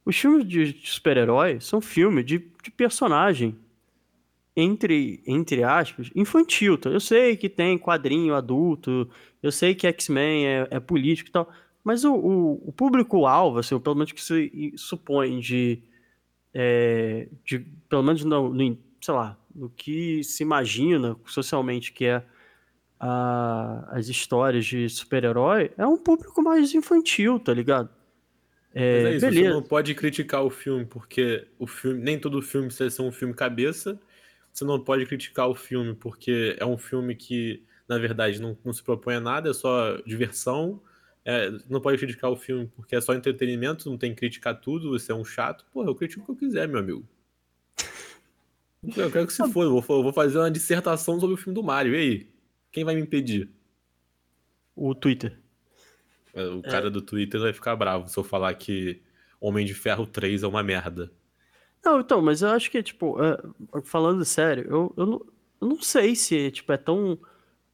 os 0.07 0.17
filmes 0.17 0.47
de, 0.47 0.81
super-herói 0.85 1.61
são 1.61 1.81
filmes 1.81 2.25
de, 2.25 2.39
de 2.63 2.71
personagem, 2.71 3.59
entre, 4.57 5.21
entre 5.27 5.65
aspas, 5.65 6.11
infantil. 6.15 6.79
Tá? 6.79 6.89
Eu 6.89 7.01
sei 7.01 7.37
que 7.37 7.49
tem 7.49 7.77
quadrinho 7.77 8.37
adulto, 8.37 9.11
eu 9.43 9.51
sei 9.51 9.75
que 9.75 9.87
X-Men 9.89 10.47
é, 10.47 10.69
é, 10.71 10.81
político 10.81 11.29
e 11.29 11.33
tal, 11.33 11.53
mas 11.83 12.05
o, 12.05 12.15
o, 12.15 12.69
o 12.69 12.73
público-alvo, 12.73 13.59
assim, 13.59 13.79
pelo 13.81 13.97
menos 13.97 14.13
que 14.13 14.23
se 14.23 14.73
supõe 14.77 15.41
de 15.41 15.83
é, 16.55 17.29
de, 17.45 17.59
pelo 17.89 18.03
menos 18.03 18.25
no, 18.25 18.55
no, 18.55 18.79
sei 19.01 19.13
lá, 19.13 19.37
no 19.55 19.69
que 19.69 20.23
se 20.25 20.43
imagina 20.43 21.17
socialmente 21.27 21.93
que 21.93 22.07
é 22.07 22.25
a, 22.99 23.89
as 23.91 24.09
histórias 24.09 24.65
de 24.65 24.89
super-herói, 24.89 25.73
é 25.77 25.87
um 25.87 25.99
público 25.99 26.41
mais 26.43 26.75
infantil, 26.75 27.39
tá 27.41 27.53
ligado? 27.53 27.91
É, 28.79 29.03
Mas 29.03 29.05
é 29.05 29.17
isso, 29.17 29.27
beleza. 29.27 29.49
você 29.49 29.55
não 29.55 29.63
pode 29.63 29.95
criticar 29.95 30.45
o 30.45 30.51
filme, 30.51 30.85
porque 30.85 31.47
o 31.59 31.67
filme, 31.67 32.03
nem 32.03 32.19
todo 32.19 32.43
filme 32.43 32.67
precisa 32.67 32.91
ser 32.91 33.03
um 33.03 33.11
filme 33.11 33.33
cabeça. 33.33 33.99
Você 34.53 34.65
não 34.65 34.79
pode 34.79 35.07
criticar 35.07 35.49
o 35.49 35.55
filme 35.55 35.95
porque 35.95 36.57
é 36.59 36.67
um 36.67 36.77
filme 36.77 37.15
que, 37.15 37.63
na 37.89 37.99
verdade, 37.99 38.41
não, 38.41 38.57
não 38.65 38.73
se 38.73 38.83
propõe 38.83 39.15
a 39.15 39.21
nada, 39.21 39.51
é 39.51 39.55
só 39.55 39.97
diversão 40.07 40.81
é, 41.29 41.51
não 41.69 41.81
pode 41.81 41.99
criticar 41.99 42.31
o 42.31 42.37
filme 42.37 42.71
porque 42.77 42.95
é 42.95 43.01
só 43.01 43.13
entretenimento, 43.13 43.91
não 43.91 43.99
tem 43.99 44.13
que 44.13 44.21
criticar 44.21 44.61
tudo, 44.61 44.91
você 44.91 45.11
é 45.11 45.15
um 45.15 45.25
chato. 45.25 45.67
Porra, 45.73 45.89
eu 45.89 45.95
critico 45.95 46.23
o 46.23 46.25
que 46.25 46.31
eu 46.31 46.37
quiser, 46.37 46.69
meu 46.69 46.79
amigo. 46.79 47.05
Eu 48.97 49.11
quero 49.11 49.27
que 49.27 49.33
se 49.33 49.43
for, 49.51 49.65
eu 49.65 49.81
vou, 49.81 49.97
eu 49.97 50.03
vou 50.05 50.13
fazer 50.13 50.39
uma 50.39 50.49
dissertação 50.49 51.19
sobre 51.19 51.35
o 51.35 51.37
filme 51.37 51.53
do 51.53 51.65
Mario. 51.65 51.97
E 51.97 51.99
aí? 51.99 52.29
Quem 52.71 52.85
vai 52.85 52.95
me 52.95 53.01
impedir? 53.01 53.51
O 54.77 54.95
Twitter. 54.95 55.37
É, 56.37 56.47
o 56.49 56.63
cara 56.63 56.89
é. 56.89 56.91
do 56.91 57.01
Twitter 57.01 57.41
vai 57.41 57.53
ficar 57.53 57.75
bravo 57.75 58.09
se 58.09 58.19
eu 58.19 58.23
falar 58.23 58.53
que 58.55 59.01
Homem 59.41 59.65
de 59.65 59.73
Ferro 59.73 60.07
3 60.07 60.43
é 60.43 60.47
uma 60.47 60.63
merda. 60.63 61.11
Não, 61.83 62.01
então, 62.01 62.21
mas 62.21 62.43
eu 62.43 62.51
acho 62.51 62.71
que, 62.71 62.83
tipo, 62.83 63.17
é, 63.23 63.39
falando 63.85 64.25
sério, 64.25 64.67
eu, 64.69 64.95
eu, 64.97 65.07
não, 65.07 65.27
eu 65.61 65.69
não 65.69 65.81
sei 65.81 66.15
se 66.15 66.51
tipo, 66.51 66.71
é 66.73 66.77
tão, 66.77 67.19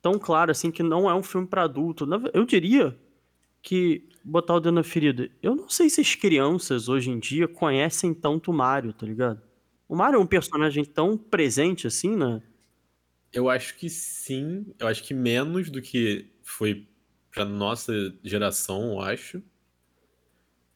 tão 0.00 0.18
claro 0.18 0.52
assim 0.52 0.70
que 0.70 0.82
não 0.82 1.10
é 1.10 1.14
um 1.14 1.22
filme 1.22 1.46
para 1.46 1.64
adulto. 1.64 2.06
Eu 2.32 2.44
diria 2.44 2.96
que 3.60 4.08
botar 4.22 4.54
o 4.54 4.60
dedo 4.60 4.74
na 4.74 4.84
ferida. 4.84 5.28
Eu 5.42 5.56
não 5.56 5.68
sei 5.68 5.90
se 5.90 6.00
as 6.00 6.14
crianças 6.14 6.88
hoje 6.88 7.10
em 7.10 7.18
dia 7.18 7.48
conhecem 7.48 8.14
tanto 8.14 8.50
o 8.50 8.54
Mario, 8.54 8.92
tá 8.92 9.04
ligado? 9.04 9.42
O 9.88 9.96
Mario 9.96 10.18
é 10.18 10.20
um 10.20 10.26
personagem 10.26 10.84
tão 10.84 11.16
presente 11.16 11.86
assim, 11.86 12.16
né? 12.16 12.42
Eu 13.32 13.48
acho 13.48 13.76
que 13.76 13.88
sim. 13.88 14.66
Eu 14.78 14.86
acho 14.86 15.02
que 15.02 15.14
menos 15.14 15.70
do 15.70 15.80
que 15.80 16.30
foi 16.42 16.86
pra 17.32 17.44
nossa 17.44 17.92
geração, 18.22 18.92
eu 18.92 19.00
acho. 19.00 19.42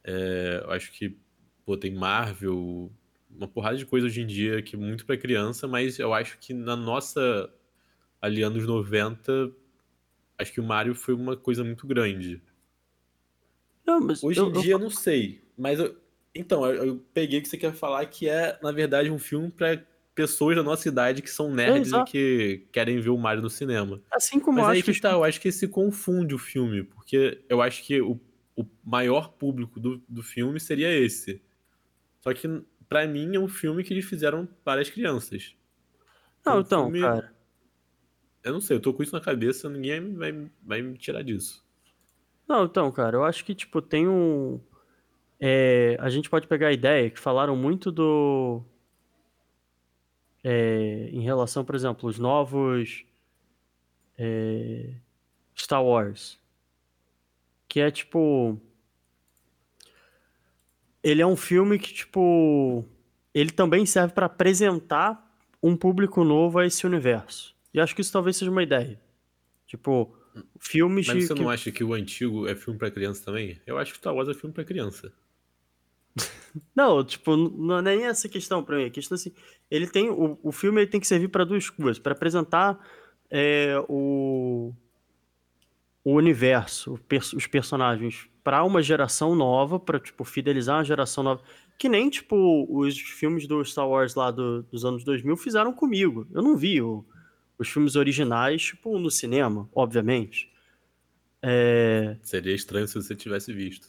É, 0.03 0.63
eu 0.65 0.71
acho 0.71 0.91
que, 0.93 1.17
pô, 1.65 1.77
tem 1.77 1.95
Marvel, 1.95 2.91
uma 3.31 3.47
porrada 3.47 3.77
de 3.77 3.85
coisa 3.85 4.07
hoje 4.07 4.23
em 4.23 4.27
dia 4.27 4.63
que 4.63 4.75
é 4.75 4.79
muito 4.79 5.05
pra 5.05 5.17
criança, 5.17 5.69
mas 5.69 5.99
eu 5.99 6.15
acho 6.15 6.39
que 6.39 6.55
na 6.55 6.75
nossa, 6.75 7.53
ali, 8.21 8.43
anos 8.43 8.67
90, 8.67 9.53
acho 10.39 10.53
que 10.53 10.61
o 10.61 10.65
Mario 10.65 10.95
foi 10.95 11.15
uma 11.15 11.37
coisa 11.37 11.63
muito 11.63 11.87
grande. 11.87 12.43
Não, 13.87 14.01
mas 14.01 14.25
Hoje 14.25 14.41
eu, 14.41 14.49
em 14.49 14.53
dia 14.61 14.73
eu 14.73 14.79
não 14.79 14.91
sei, 14.91 15.45
mas 15.57 15.79
eu, 15.79 15.97
então, 16.35 16.67
eu, 16.67 16.85
eu, 16.85 17.05
peguei 17.13 17.39
o 17.39 17.43
que 17.43 17.49
você 17.49 17.59
quer 17.59 17.73
falar 17.73 18.05
que 18.07 18.29
é, 18.29 18.59
na 18.63 18.73
verdade, 18.73 19.11
um 19.11 19.19
filme 19.19 19.51
para 19.51 19.85
pessoas 20.17 20.57
da 20.57 20.63
nossa 20.63 20.89
idade 20.89 21.21
que 21.21 21.31
são 21.31 21.55
nerds 21.55 21.93
é, 21.93 21.99
e 21.99 22.05
que 22.05 22.67
querem 22.73 22.99
ver 22.99 23.11
o 23.11 23.19
Mario 23.19 23.43
no 23.43 23.51
cinema. 23.51 24.01
Assim 24.11 24.41
como 24.41 24.57
mas 24.57 24.65
eu 24.65 24.71
aí 24.71 24.79
acho 24.81 24.93
que 24.93 25.01
tá, 25.01 25.13
eu 25.13 25.23
acho 25.23 25.41
que 25.41 25.53
se 25.53 25.69
confunde 25.69 26.35
o 26.35 26.39
filme, 26.39 26.83
porque 26.83 27.45
eu 27.49 27.61
acho 27.61 27.85
que 27.85 28.01
o, 28.01 28.19
o 28.57 28.67
maior 28.83 29.35
público 29.35 29.79
do, 29.79 30.03
do 30.09 30.23
filme 30.23 30.59
seria 30.59 30.91
esse. 30.91 31.43
Só 32.21 32.33
que 32.33 32.49
para 32.89 33.07
mim 33.07 33.37
é 33.37 33.39
um 33.39 33.47
filme 33.47 33.85
que 33.85 33.93
eles 33.93 34.07
fizeram 34.07 34.49
para 34.65 34.81
as 34.81 34.89
crianças. 34.89 35.55
Não, 36.45 36.55
é 36.55 36.57
um 36.57 36.61
então, 36.61 36.85
filme... 36.85 37.03
cara. 37.03 37.37
Eu 38.43 38.53
não 38.53 38.61
sei, 38.61 38.77
eu 38.77 38.81
tô 38.81 38.95
com 38.95 39.03
isso 39.03 39.13
na 39.13 39.21
cabeça, 39.21 39.69
ninguém 39.69 40.15
vai, 40.15 40.51
vai 40.63 40.81
me 40.81 40.97
tirar 40.97 41.23
disso. 41.23 41.63
Não, 42.49 42.65
então, 42.65 42.91
cara, 42.91 43.17
eu 43.17 43.25
acho 43.25 43.45
que, 43.45 43.55
tipo, 43.55 43.83
tem 43.83 44.09
um. 44.09 44.61
É, 45.39 45.97
a 46.01 46.09
gente 46.09 46.31
pode 46.31 46.47
pegar 46.47 46.69
a 46.69 46.73
ideia 46.73 47.11
que 47.11 47.19
falaram 47.19 47.55
muito 47.55 47.93
do. 47.93 48.65
É, 50.49 51.09
em 51.13 51.23
relação, 51.23 51.65
por 51.65 51.75
exemplo, 51.75 52.09
os 52.09 52.21
novos. 52.21 53.05
É, 54.17 54.93
Star 55.59 55.85
Wars. 55.85 56.39
Que 57.69 57.81
é 57.81 57.91
tipo. 57.91 58.57
Ele 61.03 61.21
é 61.21 61.27
um 61.27 61.35
filme 61.35 61.81
que, 61.81 61.93
tipo. 61.93 62.85
Ele 63.35 63.51
também 63.51 63.85
serve 63.85 64.15
para 64.15 64.27
apresentar 64.27 65.37
um 65.61 65.77
público 65.77 66.23
novo 66.23 66.61
a 66.61 66.67
esse 66.67 66.87
universo. 66.87 67.53
E 67.75 67.81
acho 67.81 67.93
que 67.93 68.01
isso 68.01 68.13
talvez 68.13 68.37
seja 68.37 68.51
uma 68.51 68.63
ideia. 68.63 69.01
Tipo, 69.67 70.17
filmes 70.61 71.09
Mas 71.09 71.27
você 71.27 71.35
que... 71.35 71.43
não 71.43 71.51
acha 71.51 71.73
que 71.73 71.83
o 71.83 71.93
antigo 71.93 72.47
é 72.47 72.55
filme 72.55 72.79
para 72.79 72.89
criança 72.89 73.25
também? 73.25 73.61
Eu 73.67 73.79
acho 73.79 73.93
que 73.93 73.99
Star 73.99 74.15
Wars 74.15 74.29
é 74.29 74.35
filme 74.35 74.55
para 74.55 74.65
criança. 74.65 75.13
Não, 76.75 77.05
tipo, 77.05 77.37
não 77.37 77.79
é 77.79 77.83
nem 77.83 78.05
essa 78.05 78.29
questão 78.29 78.63
para 78.63 78.77
mim. 78.77 78.87
A 78.87 78.91
questão 78.91 79.17
é 79.17 79.19
assim, 79.19 79.33
ele 79.71 79.87
tem 79.87 80.09
o, 80.11 80.39
o 80.43 80.53
filme 80.53 80.81
ele 80.81 80.91
tem 80.91 81.01
que 81.01 81.07
servir 81.07 81.29
para 81.29 81.45
duas 81.45 81.69
coisas, 81.71 81.99
para 81.99 82.13
apresentar 82.13 82.79
é, 83.31 83.75
o 83.89 84.73
o 86.07 86.15
universo, 86.15 87.01
os 87.35 87.49
personagens 87.49 88.29
para 88.45 88.63
uma 88.63 88.81
geração 88.81 89.35
nova, 89.35 89.77
para 89.77 89.99
tipo 89.99 90.23
fidelizar 90.23 90.77
uma 90.77 90.85
geração 90.85 91.25
nova, 91.25 91.43
que 91.77 91.89
nem 91.89 92.09
tipo 92.09 92.65
os 92.71 92.97
filmes 92.97 93.45
do 93.49 93.65
Star 93.65 93.89
Wars 93.89 94.15
lá 94.15 94.31
do, 94.31 94.63
dos 94.63 94.85
anos 94.85 95.03
2000 95.03 95.37
fizeram 95.37 95.73
comigo. 95.73 96.25
Eu 96.33 96.43
não 96.43 96.57
vi 96.57 96.81
o, 96.81 97.05
os 97.59 97.69
filmes 97.69 97.97
originais 97.97 98.63
tipo 98.63 98.97
no 99.01 99.11
cinema, 99.11 99.69
obviamente. 99.75 100.49
É... 101.43 102.17
Seria 102.23 102.55
estranho 102.55 102.87
se 102.87 102.95
você 102.95 103.17
tivesse 103.17 103.53
visto. 103.53 103.89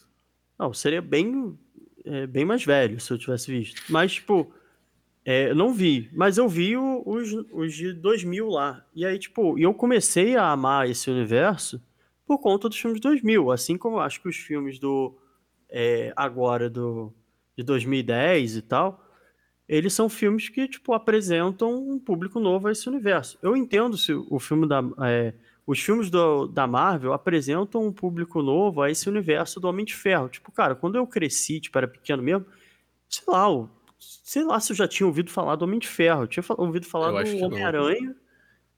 Não, 0.58 0.72
seria 0.74 1.00
bem 1.00 1.56
é, 2.08 2.26
bem 2.26 2.44
mais 2.44 2.64
velho 2.64 2.98
se 3.00 3.12
eu 3.12 3.18
tivesse 3.18 3.50
visto. 3.50 3.82
Mas 3.88 4.14
tipo 4.14 4.52
é, 5.30 5.52
não 5.52 5.74
vi, 5.74 6.08
mas 6.14 6.38
eu 6.38 6.48
vi 6.48 6.74
o, 6.74 7.02
os, 7.04 7.30
os 7.52 7.74
de 7.74 7.92
2000 7.92 8.48
lá. 8.48 8.82
E 8.94 9.04
aí, 9.04 9.18
tipo, 9.18 9.58
eu 9.58 9.74
comecei 9.74 10.36
a 10.36 10.50
amar 10.50 10.88
esse 10.88 11.10
universo 11.10 11.82
por 12.24 12.38
conta 12.38 12.66
dos 12.66 12.78
filmes 12.78 12.98
de 12.98 13.08
2000. 13.08 13.50
Assim 13.50 13.76
como 13.76 13.96
eu 13.96 14.00
acho 14.00 14.22
que 14.22 14.28
os 14.30 14.36
filmes 14.36 14.78
do. 14.78 15.14
É, 15.68 16.14
agora, 16.16 16.70
do, 16.70 17.12
de 17.54 17.62
2010 17.62 18.56
e 18.56 18.62
tal, 18.62 19.04
eles 19.68 19.92
são 19.92 20.08
filmes 20.08 20.48
que, 20.48 20.66
tipo, 20.66 20.94
apresentam 20.94 21.74
um 21.74 21.98
público 21.98 22.40
novo 22.40 22.68
a 22.68 22.72
esse 22.72 22.88
universo. 22.88 23.38
Eu 23.42 23.54
entendo 23.54 23.98
se 23.98 24.14
o 24.14 24.38
filme 24.38 24.66
da. 24.66 24.82
É, 25.02 25.34
os 25.68 25.78
filmes 25.80 26.08
do, 26.08 26.46
da 26.46 26.66
Marvel 26.66 27.12
apresentam 27.12 27.86
um 27.86 27.92
público 27.92 28.40
novo 28.40 28.80
a 28.80 28.90
esse 28.90 29.06
universo 29.06 29.60
do 29.60 29.68
Homem 29.68 29.84
de 29.84 29.94
Ferro. 29.94 30.30
Tipo, 30.30 30.50
cara, 30.50 30.74
quando 30.74 30.96
eu 30.96 31.06
cresci, 31.06 31.60
tipo, 31.60 31.76
era 31.76 31.86
pequeno 31.86 32.22
mesmo, 32.22 32.46
sei 33.06 33.24
lá, 33.28 33.52
o 33.52 33.68
sei 33.98 34.44
lá 34.44 34.58
se 34.60 34.72
eu 34.72 34.76
já 34.76 34.88
tinha 34.88 35.06
ouvido 35.06 35.30
falar 35.30 35.56
do 35.56 35.66
Homem 35.66 35.78
de 35.78 35.86
Ferro. 35.86 36.22
Eu 36.22 36.26
tinha 36.26 36.42
ouvido 36.56 36.86
falar 36.86 37.22
eu 37.22 37.38
do 37.38 37.44
Homem-Aranha, 37.44 38.16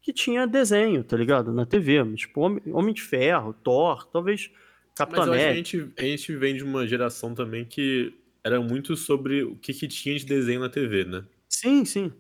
que 0.03 0.13
tinha 0.13 0.49
desenho, 0.49 1.05
tá 1.05 1.17
ligado? 1.17 1.53
Na 1.53 1.65
TV. 1.65 2.03
Tipo, 2.17 2.41
Homem 2.41 2.93
de 2.93 3.03
Ferro, 3.03 3.53
Thor, 3.53 4.09
talvez 4.09 4.51
Capitão 4.97 5.23
América. 5.23 5.51
a 5.51 5.55
gente, 5.55 5.93
a 5.97 6.03
gente 6.03 6.35
vem 6.35 6.57
de 6.57 6.65
uma 6.65 6.89
geração 6.89 7.35
também 7.35 7.65
que 7.65 8.13
era 8.43 8.61
muito 8.61 8.97
sobre 8.97 9.45
o 9.45 9.55
que, 9.55 9.73
que 9.73 9.87
tinha 9.87 10.19
de 10.19 10.27
desenho 10.27 10.59
na 10.59 10.69
TV, 10.69 11.05
né? 11.05 11.25
Sim, 11.49 11.85
sim. 11.85 12.13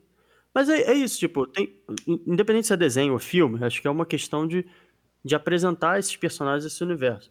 Mas 0.54 0.68
é, 0.68 0.82
é 0.82 0.94
isso, 0.94 1.18
tipo, 1.18 1.46
tem, 1.46 1.76
independente 2.26 2.66
se 2.66 2.72
é 2.72 2.76
desenho 2.76 3.12
ou 3.12 3.18
filme, 3.18 3.62
acho 3.64 3.80
que 3.80 3.86
é 3.86 3.90
uma 3.90 4.06
questão 4.06 4.46
de, 4.46 4.66
de 5.24 5.34
apresentar 5.34 5.98
esses 5.98 6.16
personagens 6.16 6.64
esse 6.64 6.82
universo. 6.82 7.30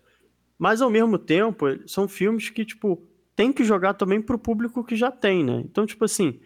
Mas 0.57 0.81
ao 0.81 0.89
mesmo 0.89 1.17
tempo, 1.17 1.65
são 1.87 2.07
filmes 2.07 2.49
que, 2.49 2.65
tipo, 2.65 3.01
tem 3.35 3.53
que 3.53 3.63
jogar 3.63 3.93
também 3.93 4.21
pro 4.21 4.37
público 4.37 4.83
que 4.83 4.95
já 4.95 5.09
tem, 5.09 5.43
né? 5.43 5.61
Então, 5.63 5.85
tipo 5.85 6.03
assim, 6.03 6.41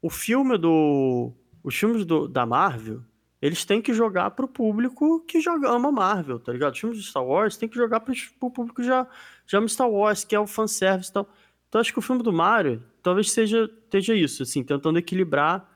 o 0.00 0.08
filme 0.08 0.56
do. 0.56 1.32
Os 1.62 1.74
filmes 1.74 2.06
do, 2.06 2.26
da 2.26 2.46
Marvel, 2.46 3.02
eles 3.42 3.64
têm 3.64 3.82
que 3.82 3.92
jogar 3.92 4.30
pro 4.30 4.48
público 4.48 5.20
que 5.26 5.40
já 5.40 5.52
ama 5.52 5.92
Marvel, 5.92 6.38
tá 6.40 6.52
ligado? 6.52 6.72
Os 6.72 6.80
filmes 6.80 6.98
de 6.98 7.04
Star 7.04 7.24
Wars 7.24 7.56
tem 7.56 7.68
que 7.68 7.76
jogar 7.76 8.00
pro, 8.00 8.14
pro 8.40 8.50
público 8.50 8.80
que 8.80 8.86
já, 8.86 9.06
já 9.46 9.58
ama 9.58 9.68
Star 9.68 9.90
Wars, 9.90 10.24
que 10.24 10.34
é 10.34 10.40
o 10.40 10.46
fanservice 10.46 11.10
e 11.10 11.12
tal. 11.12 11.28
Então, 11.68 11.80
acho 11.80 11.92
que 11.92 11.98
o 11.98 12.02
filme 12.02 12.22
do 12.22 12.32
Mario 12.32 12.82
talvez 13.02 13.30
seja, 13.30 13.70
seja 13.90 14.14
isso, 14.14 14.42
assim, 14.42 14.62
tentando 14.64 14.98
equilibrar, 14.98 15.70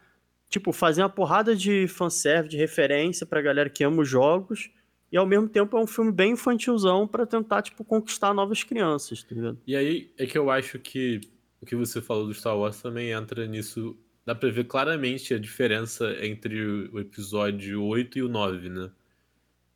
tipo, 0.53 0.71
fazer 0.71 1.03
uma 1.03 1.09
porrada 1.09 1.57
de 1.57 1.89
fanservice, 1.89 2.51
de 2.51 2.59
referência 2.59 3.27
pra 3.27 3.41
galera 3.41 3.71
que 3.71 3.83
ama 3.83 4.03
os 4.03 4.09
jogos 4.09 4.71
e 5.11 5.17
ao 5.17 5.27
mesmo 5.27 5.49
tempo 5.49 5.77
é 5.77 5.81
um 5.81 5.87
filme 5.87 6.13
bem 6.13 6.33
infantilzão 6.33 7.09
para 7.09 7.27
tentar, 7.27 7.63
tipo, 7.63 7.83
conquistar 7.85 8.35
novas 8.35 8.63
crianças, 8.63 9.23
tá 9.23 9.35
ligado? 9.35 9.59
E 9.67 9.75
aí 9.75 10.13
é 10.19 10.27
que 10.27 10.37
eu 10.37 10.51
acho 10.51 10.79
que 10.79 11.21
o 11.61 11.67
que 11.67 11.75
você 11.75 12.03
falou 12.03 12.27
do 12.27 12.35
Star 12.35 12.57
Wars 12.57 12.81
também 12.83 13.11
entra 13.11 13.47
nisso. 13.47 13.97
Dá 14.27 14.35
pra 14.35 14.51
ver 14.51 14.65
claramente 14.65 15.35
a 15.35 15.39
diferença 15.39 16.15
entre 16.25 16.89
o 16.93 17.01
episódio 17.01 17.83
8 17.83 18.19
e 18.19 18.23
o 18.23 18.29
9, 18.29 18.69
né? 18.69 18.91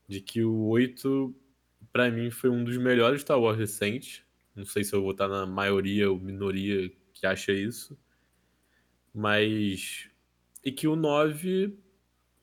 De 0.07 0.21
que 0.21 0.45
o 0.45 0.67
8, 0.67 1.35
para 1.93 2.11
mim, 2.11 2.31
foi 2.31 2.51
um 2.51 2.63
dos 2.63 2.77
melhores 2.77 3.23
Star 3.23 3.41
Wars 3.41 3.59
recentes. 3.59 4.23
Não 4.55 4.65
sei 4.65 4.85
se 4.85 4.95
eu 4.95 5.03
vou 5.03 5.13
estar 5.13 5.27
na 5.27 5.47
maioria 5.47 6.11
ou 6.11 6.19
minoria 6.19 6.91
que 7.13 7.27
acha 7.27 7.53
isso. 7.53 7.99
Mas. 9.13 10.09
E 10.67 10.73
que 10.73 10.89
o 10.89 10.97
9 10.97 11.79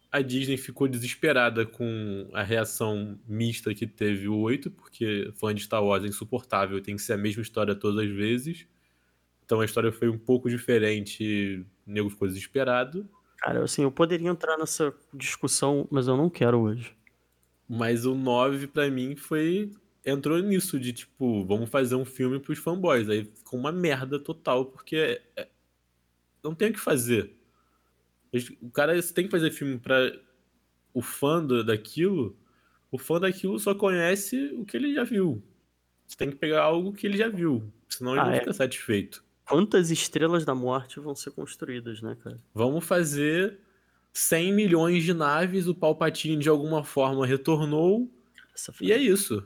a 0.10 0.22
Disney 0.22 0.56
ficou 0.56 0.88
desesperada 0.88 1.66
com 1.66 2.30
a 2.32 2.42
reação 2.42 3.20
mista 3.28 3.74
que 3.76 3.86
teve 3.86 4.30
o 4.30 4.38
8, 4.38 4.72
porque 4.72 5.30
fã 5.36 5.54
de 5.54 5.62
Star 5.62 5.84
Wars 5.84 6.06
é 6.06 6.08
insuportável, 6.08 6.82
tem 6.82 6.96
que 6.96 7.02
ser 7.02 7.14
a 7.14 7.18
mesma 7.18 7.42
história 7.42 7.76
todas 7.76 8.06
as 8.06 8.10
vezes. 8.10 8.66
Então 9.44 9.60
a 9.60 9.66
história 9.66 9.92
foi 9.92 10.08
um 10.08 10.18
pouco 10.18 10.50
diferente, 10.50 11.66
o 11.86 11.92
nego 11.92 12.10
ficou 12.10 12.26
desesperado. 12.26 13.06
Cara, 13.40 13.62
assim, 13.62 13.84
eu 13.84 13.92
poderia 13.92 14.30
entrar 14.30 14.58
nessa 14.58 14.94
discussão, 15.14 15.86
mas 15.92 16.08
eu 16.08 16.16
não 16.16 16.30
quero 16.30 16.62
hoje. 16.62 16.96
Mas 17.68 18.06
o 18.06 18.16
9, 18.16 18.68
para 18.68 18.90
mim, 18.90 19.18
foi. 19.18 19.70
Entrou 20.06 20.40
nisso, 20.40 20.80
de 20.80 20.94
tipo, 20.94 21.44
vamos 21.44 21.70
fazer 21.70 21.96
um 21.96 22.06
filme 22.06 22.40
pros 22.40 22.58
fanboys. 22.58 23.10
Aí 23.10 23.26
ficou 23.26 23.60
uma 23.60 23.72
merda 23.74 24.18
total, 24.18 24.68
porque 24.68 24.96
é... 24.96 25.22
é 25.36 25.48
não 26.42 26.56
tem 26.56 26.70
o 26.70 26.74
que 26.74 26.80
fazer 26.80 27.43
o 28.62 28.70
cara 28.70 29.02
tem 29.02 29.26
que 29.26 29.32
fazer 29.32 29.52
filme 29.52 29.78
para 29.78 30.12
o 30.94 31.02
fã 31.02 31.44
do, 31.44 31.64
daquilo. 31.64 32.36
O 32.92 32.98
fã 32.98 33.20
daquilo 33.20 33.60
só 33.60 33.74
conhece 33.74 34.54
o 34.56 34.66
que 34.66 34.78
ele 34.78 34.94
já 34.94 35.04
viu. 35.04 35.44
Você 36.06 36.18
tem 36.18 36.30
que 36.30 36.36
pegar 36.36 36.64
algo 36.64 36.94
que 36.94 37.08
ele 37.08 37.18
já 37.18 37.30
viu, 37.30 37.64
senão 37.90 38.12
ele 38.12 38.22
ah, 38.22 38.26
não 38.26 38.32
é? 38.34 38.40
fica 38.40 38.54
satisfeito. 38.54 39.24
Quantas 39.46 39.92
estrelas 39.92 40.46
da 40.46 40.56
morte 40.56 41.00
vão 41.00 41.16
ser 41.16 41.32
construídas, 41.32 42.02
né, 42.02 42.16
cara? 42.24 42.40
Vamos 42.54 42.86
fazer 42.86 43.60
100 44.14 44.54
milhões 44.54 45.04
de 45.04 45.14
naves, 45.14 45.68
o 45.68 45.76
Palpatine 45.76 46.38
de 46.38 46.50
alguma 46.50 46.84
forma 46.84 47.26
retornou. 47.26 48.12
E 48.80 48.92
é 48.92 48.98
isso. 48.98 49.44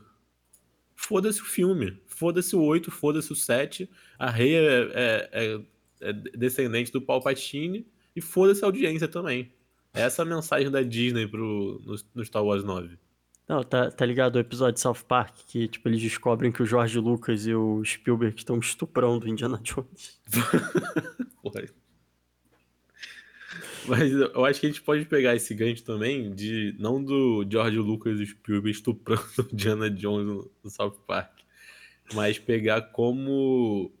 Foda-se 0.94 1.40
o 1.40 1.44
filme. 1.44 2.00
Foda-se 2.06 2.54
o 2.54 2.62
8, 2.62 2.90
foda-se 2.90 3.32
o 3.32 3.36
7. 3.36 3.88
A 4.18 4.30
Rei 4.30 4.56
é, 4.56 4.90
é, 4.92 5.30
é, 5.32 5.60
é 6.00 6.12
descendente 6.12 6.92
do 6.92 7.00
Palpatine. 7.00 7.86
E 8.18 8.20
foda-se 8.20 8.64
a 8.64 8.66
audiência 8.66 9.06
também. 9.06 9.52
Essa 9.94 10.22
é 10.22 10.24
a 10.24 10.26
mensagem 10.26 10.68
da 10.72 10.82
Disney 10.82 11.28
pro, 11.28 11.80
no, 11.86 11.94
no 12.16 12.24
Star 12.24 12.44
Wars 12.44 12.64
9. 12.64 12.98
Não, 13.48 13.62
tá, 13.62 13.92
tá 13.92 14.04
ligado 14.04 14.34
o 14.34 14.40
episódio 14.40 14.74
de 14.74 14.80
South 14.80 15.04
Park 15.06 15.36
que, 15.46 15.68
tipo, 15.68 15.88
eles 15.88 16.02
descobrem 16.02 16.50
que 16.50 16.60
o 16.60 16.66
George 16.66 16.98
Lucas 16.98 17.46
e 17.46 17.54
o 17.54 17.80
Spielberg 17.84 18.36
estão 18.36 18.58
estuprando 18.58 19.24
o 19.24 19.28
Indiana 19.28 19.60
Jones. 19.62 20.20
Mas 23.86 24.10
eu 24.10 24.44
acho 24.44 24.58
que 24.58 24.66
a 24.66 24.68
gente 24.68 24.82
pode 24.82 25.04
pegar 25.04 25.36
esse 25.36 25.54
gancho 25.54 25.84
também 25.84 26.34
de 26.34 26.74
não 26.76 27.02
do 27.02 27.46
George 27.48 27.78
Lucas 27.78 28.18
e 28.18 28.26
Spielberg 28.26 28.76
estuprando 28.76 29.22
o 29.38 29.48
Indiana 29.52 29.88
Jones 29.88 30.26
no, 30.26 30.50
no 30.64 30.70
South 30.70 30.98
Park, 31.06 31.38
mas 32.12 32.36
pegar 32.36 32.82
como 32.90 33.92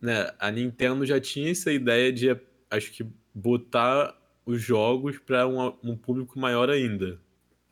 né, 0.00 0.32
a 0.38 0.50
Nintendo 0.50 1.04
já 1.04 1.20
tinha 1.20 1.50
essa 1.50 1.72
ideia 1.72 2.12
de 2.12 2.28
acho 2.70 2.92
que 2.92 3.04
botar 3.34 4.16
os 4.46 4.60
jogos 4.60 5.18
para 5.18 5.46
um, 5.46 5.74
um, 5.82 5.96
público 5.96 6.38
maior 6.38 6.70
ainda. 6.70 7.20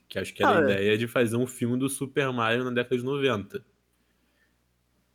Que 0.09 0.19
acho 0.19 0.35
que 0.35 0.43
era 0.43 0.53
ah, 0.53 0.59
a 0.59 0.61
é. 0.63 0.65
ideia 0.65 0.99
de 0.99 1.07
fazer 1.07 1.37
um 1.37 1.47
filme 1.47 1.79
do 1.79 1.89
Super 1.89 2.33
Mario 2.33 2.65
na 2.65 2.71
década 2.71 2.97
de 2.97 3.05
90. 3.05 3.65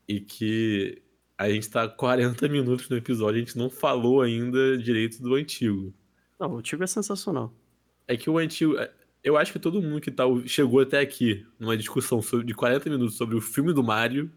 E 0.07 0.19
que 0.19 1.01
a 1.37 1.49
gente 1.49 1.69
tá 1.69 1.87
40 1.87 2.47
minutos 2.47 2.89
no 2.89 2.97
episódio, 2.97 3.41
a 3.41 3.45
gente 3.45 3.57
não 3.57 3.69
falou 3.69 4.21
ainda 4.21 4.77
direito 4.77 5.21
do 5.21 5.35
antigo. 5.35 5.93
Não, 6.39 6.53
o 6.53 6.57
antigo 6.57 6.83
é 6.83 6.87
sensacional. 6.87 7.53
É 8.07 8.15
que 8.15 8.29
o 8.29 8.37
antigo. 8.37 8.77
É, 8.77 8.91
eu 9.23 9.37
acho 9.37 9.51
que 9.51 9.59
todo 9.59 9.81
mundo 9.81 10.01
que 10.01 10.11
tá, 10.11 10.25
chegou 10.45 10.81
até 10.81 10.99
aqui 10.99 11.45
numa 11.59 11.77
discussão 11.77 12.21
sobre, 12.21 12.45
de 12.45 12.53
40 12.53 12.89
minutos 12.89 13.15
sobre 13.15 13.35
o 13.35 13.41
filme 13.41 13.73
do 13.73 13.83
Mario 13.83 14.31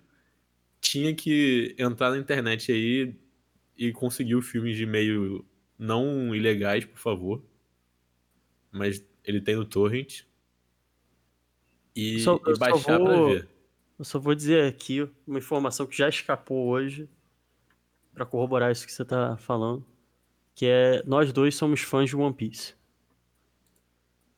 tinha 0.81 1.15
que 1.15 1.75
entrar 1.79 2.11
na 2.11 2.19
internet 2.19 2.71
aí 2.71 3.15
e 3.77 3.93
conseguir 3.93 4.41
filmes 4.43 4.77
de 4.77 4.87
meio 4.87 5.45
não 5.79 6.35
ilegais, 6.35 6.85
por 6.85 6.99
favor. 6.99 7.43
Mas 8.71 9.05
ele 9.25 9.41
tem 9.41 9.57
no 9.57 9.65
torrent. 9.65 10.23
E, 11.95 12.21
só, 12.21 12.41
e 12.47 12.59
baixar 12.59 12.99
vou, 12.99 13.07
pra 13.07 13.27
ver. 13.27 13.49
Eu 13.99 14.05
só 14.05 14.19
vou 14.19 14.35
dizer 14.35 14.67
aqui 14.69 15.09
uma 15.27 15.39
informação 15.39 15.87
que 15.87 15.97
já 15.97 16.09
escapou 16.09 16.67
hoje 16.69 17.09
para 18.13 18.27
corroborar 18.27 18.71
isso 18.71 18.87
que 18.87 18.93
você 18.93 19.05
tá 19.05 19.37
falando, 19.37 19.85
que 20.55 20.67
é 20.67 21.03
nós 21.07 21.33
dois 21.33 21.55
somos 21.55 21.81
fãs 21.81 22.09
de 22.09 22.17
One 22.17 22.35
Piece. 22.35 22.75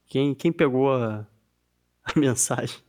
Quem, 0.07 0.35
quem 0.35 0.51
pegou 0.51 0.93
a, 0.93 1.27
a 2.03 2.19
mensagem? 2.19 2.81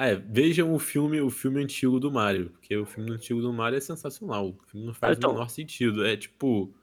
Ah, 0.00 0.06
é, 0.06 0.14
vejam 0.14 0.72
o 0.72 0.78
filme, 0.78 1.20
o 1.20 1.28
filme 1.28 1.62
antigo 1.62 2.00
do 2.00 2.10
Mario, 2.10 2.48
porque 2.52 2.74
o 2.74 2.86
filme 2.86 3.10
antigo 3.10 3.42
do 3.42 3.52
Mario 3.52 3.76
é 3.76 3.80
sensacional. 3.82 4.48
O 4.48 4.66
filme 4.66 4.86
não 4.86 4.94
faz 4.94 5.18
então... 5.18 5.28
o 5.28 5.34
menor 5.34 5.50
sentido. 5.50 6.06
É 6.06 6.16
tipo, 6.16 6.74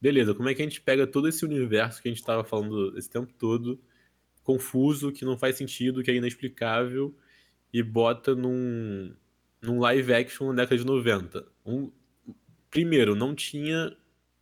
beleza, 0.00 0.34
como 0.34 0.48
é 0.48 0.54
que 0.54 0.62
a 0.62 0.64
gente 0.64 0.80
pega 0.80 1.06
todo 1.06 1.28
esse 1.28 1.44
universo 1.44 2.02
que 2.02 2.08
a 2.08 2.10
gente 2.10 2.18
estava 2.18 2.42
falando 2.42 2.98
esse 2.98 3.08
tempo 3.08 3.32
todo, 3.38 3.80
confuso, 4.42 5.12
que 5.12 5.24
não 5.24 5.38
faz 5.38 5.54
sentido, 5.56 6.02
que 6.02 6.10
é 6.10 6.16
inexplicável, 6.16 7.16
e 7.72 7.84
bota 7.84 8.34
num, 8.34 9.14
num 9.62 9.78
live 9.78 10.12
action 10.12 10.48
na 10.48 10.54
década 10.54 10.76
de 10.76 10.84
90? 10.84 11.46
Um, 11.64 11.92
primeiro, 12.68 13.14
não 13.14 13.32
tinha 13.32 13.96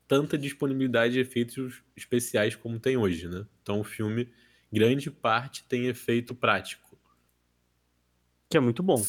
tanta 0.08 0.38
disponibilidade 0.38 1.12
de 1.12 1.20
efeitos 1.20 1.82
especiais 1.94 2.56
como 2.56 2.80
tem 2.80 2.96
hoje, 2.96 3.28
né? 3.28 3.44
Então 3.62 3.80
o 3.80 3.84
filme 3.84 4.30
grande 4.72 5.10
parte 5.10 5.62
tem 5.68 5.88
efeito 5.88 6.34
prático. 6.34 6.83
Que 8.54 8.58
é 8.58 8.60
muito 8.60 8.84
bom. 8.84 9.04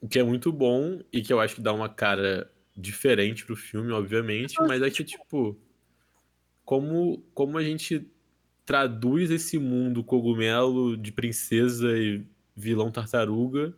O 0.00 0.08
que 0.08 0.20
é 0.20 0.22
muito 0.22 0.52
bom 0.52 1.02
e 1.12 1.20
que 1.20 1.32
eu 1.32 1.40
acho 1.40 1.56
que 1.56 1.60
dá 1.60 1.72
uma 1.72 1.88
cara 1.88 2.48
diferente 2.76 3.44
pro 3.44 3.56
filme, 3.56 3.90
obviamente, 3.90 4.54
mas 4.68 4.80
é 4.80 4.88
que, 4.88 5.02
tipo, 5.02 5.58
como, 6.64 7.18
como 7.34 7.58
a 7.58 7.64
gente 7.64 8.08
traduz 8.64 9.32
esse 9.32 9.58
mundo 9.58 10.04
cogumelo 10.04 10.96
de 10.96 11.10
princesa 11.10 11.90
e 11.98 12.24
vilão 12.54 12.88
tartaruga 12.88 13.74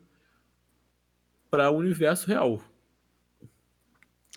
para 1.51 1.70
o 1.70 1.78
universo 1.78 2.26
real. 2.26 2.62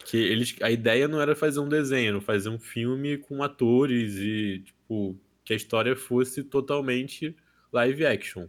Que 0.05 0.15
eles, 0.15 0.55
a 0.61 0.71
ideia 0.71 1.09
não 1.09 1.19
era 1.19 1.35
fazer 1.35 1.59
um 1.59 1.67
desenho, 1.67 2.21
fazer 2.21 2.47
um 2.47 2.57
filme 2.57 3.17
com 3.17 3.43
atores 3.43 4.15
e, 4.15 4.63
tipo, 4.63 5.19
que 5.43 5.51
a 5.51 5.57
história 5.57 5.93
fosse 5.93 6.41
totalmente 6.41 7.35
live 7.69 8.05
action. 8.05 8.47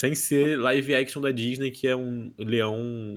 Sem 0.00 0.14
ser 0.14 0.58
live 0.58 0.94
action 0.94 1.20
da 1.20 1.30
Disney, 1.30 1.70
que 1.70 1.86
é 1.86 1.94
um 1.94 2.32
leão 2.38 3.14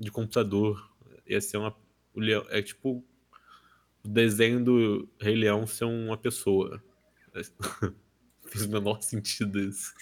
de 0.00 0.10
computador. 0.10 0.90
Ia 1.26 1.42
ser 1.42 1.58
uma. 1.58 1.76
Leão, 2.14 2.42
é 2.48 2.62
tipo 2.62 3.04
o 4.02 4.08
desenho 4.08 4.64
do 4.64 5.06
Rei 5.20 5.34
Leão 5.34 5.66
ser 5.66 5.84
uma 5.84 6.16
pessoa. 6.16 6.82
Fez 8.48 8.64
o 8.64 8.70
menor 8.70 9.02
sentido 9.02 9.60
isso. 9.60 9.92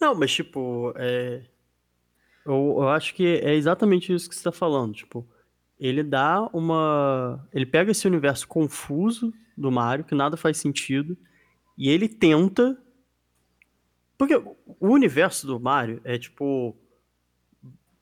Não, 0.00 0.14
mas 0.14 0.32
tipo, 0.32 0.94
é... 0.94 1.42
eu, 2.46 2.76
eu 2.78 2.88
acho 2.90 3.12
que 3.12 3.26
é 3.26 3.52
exatamente 3.56 4.14
isso 4.14 4.28
que 4.28 4.36
você 4.36 4.44
tá 4.44 4.52
falando. 4.52 4.94
Tipo, 4.94 5.28
ele 5.76 6.04
dá 6.04 6.48
uma. 6.52 7.44
Ele 7.52 7.66
pega 7.66 7.90
esse 7.90 8.06
universo 8.06 8.46
confuso 8.46 9.34
do 9.58 9.72
Mario, 9.72 10.04
que 10.04 10.14
nada 10.14 10.36
faz 10.36 10.58
sentido, 10.58 11.18
e 11.76 11.88
ele 11.88 12.08
tenta. 12.08 12.80
Porque 14.22 14.36
o 14.36 14.88
universo 14.88 15.48
do 15.48 15.58
Mario 15.58 16.00
é 16.04 16.16
tipo. 16.16 16.76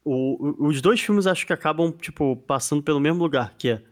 O, 0.04 0.66
os 0.66 0.82
dois 0.82 1.00
filmes 1.00 1.26
acho 1.26 1.46
que 1.46 1.52
acabam, 1.54 1.90
tipo, 1.92 2.36
passando 2.36 2.82
pelo 2.82 3.00
mesmo 3.00 3.22
lugar, 3.22 3.54
que 3.56 3.70
é 3.70 3.82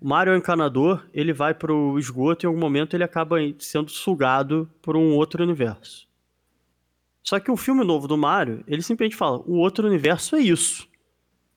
o 0.00 0.06
Mario 0.06 0.32
é 0.32 0.36
um 0.36 0.38
encanador, 0.38 1.04
ele 1.12 1.32
vai 1.32 1.52
pro 1.52 1.98
esgoto 1.98 2.44
e 2.44 2.46
em 2.46 2.48
algum 2.48 2.60
momento 2.60 2.94
ele 2.94 3.02
acaba 3.02 3.38
sendo 3.58 3.90
sugado 3.90 4.70
por 4.80 4.96
um 4.96 5.16
outro 5.16 5.42
universo. 5.42 6.08
Só 7.20 7.40
que 7.40 7.50
o 7.50 7.56
filme 7.56 7.84
novo 7.84 8.06
do 8.06 8.16
Mario, 8.16 8.62
ele 8.68 8.80
simplesmente 8.80 9.16
fala: 9.16 9.38
o 9.38 9.56
outro 9.56 9.88
universo 9.88 10.36
é 10.36 10.40
isso. 10.40 10.88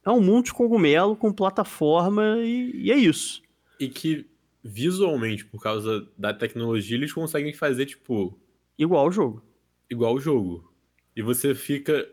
É 0.04 0.10
um 0.10 0.22
mundo 0.22 0.46
de 0.46 0.54
cogumelo 0.56 1.16
com 1.16 1.32
plataforma 1.32 2.38
e, 2.40 2.88
e 2.88 2.92
é 2.92 2.98
isso. 2.98 3.44
E 3.80 3.88
que 3.88 4.26
visualmente, 4.64 5.46
por 5.46 5.62
causa 5.62 6.08
da 6.18 6.34
tecnologia, 6.34 6.98
eles 6.98 7.14
conseguem 7.14 7.54
fazer, 7.54 7.86
tipo. 7.86 8.36
Igual 8.76 9.08
o 9.08 9.12
jogo. 9.12 9.53
Igual 9.90 10.16
o 10.16 10.20
jogo. 10.20 10.74
E 11.16 11.22
você 11.22 11.54
fica. 11.54 12.10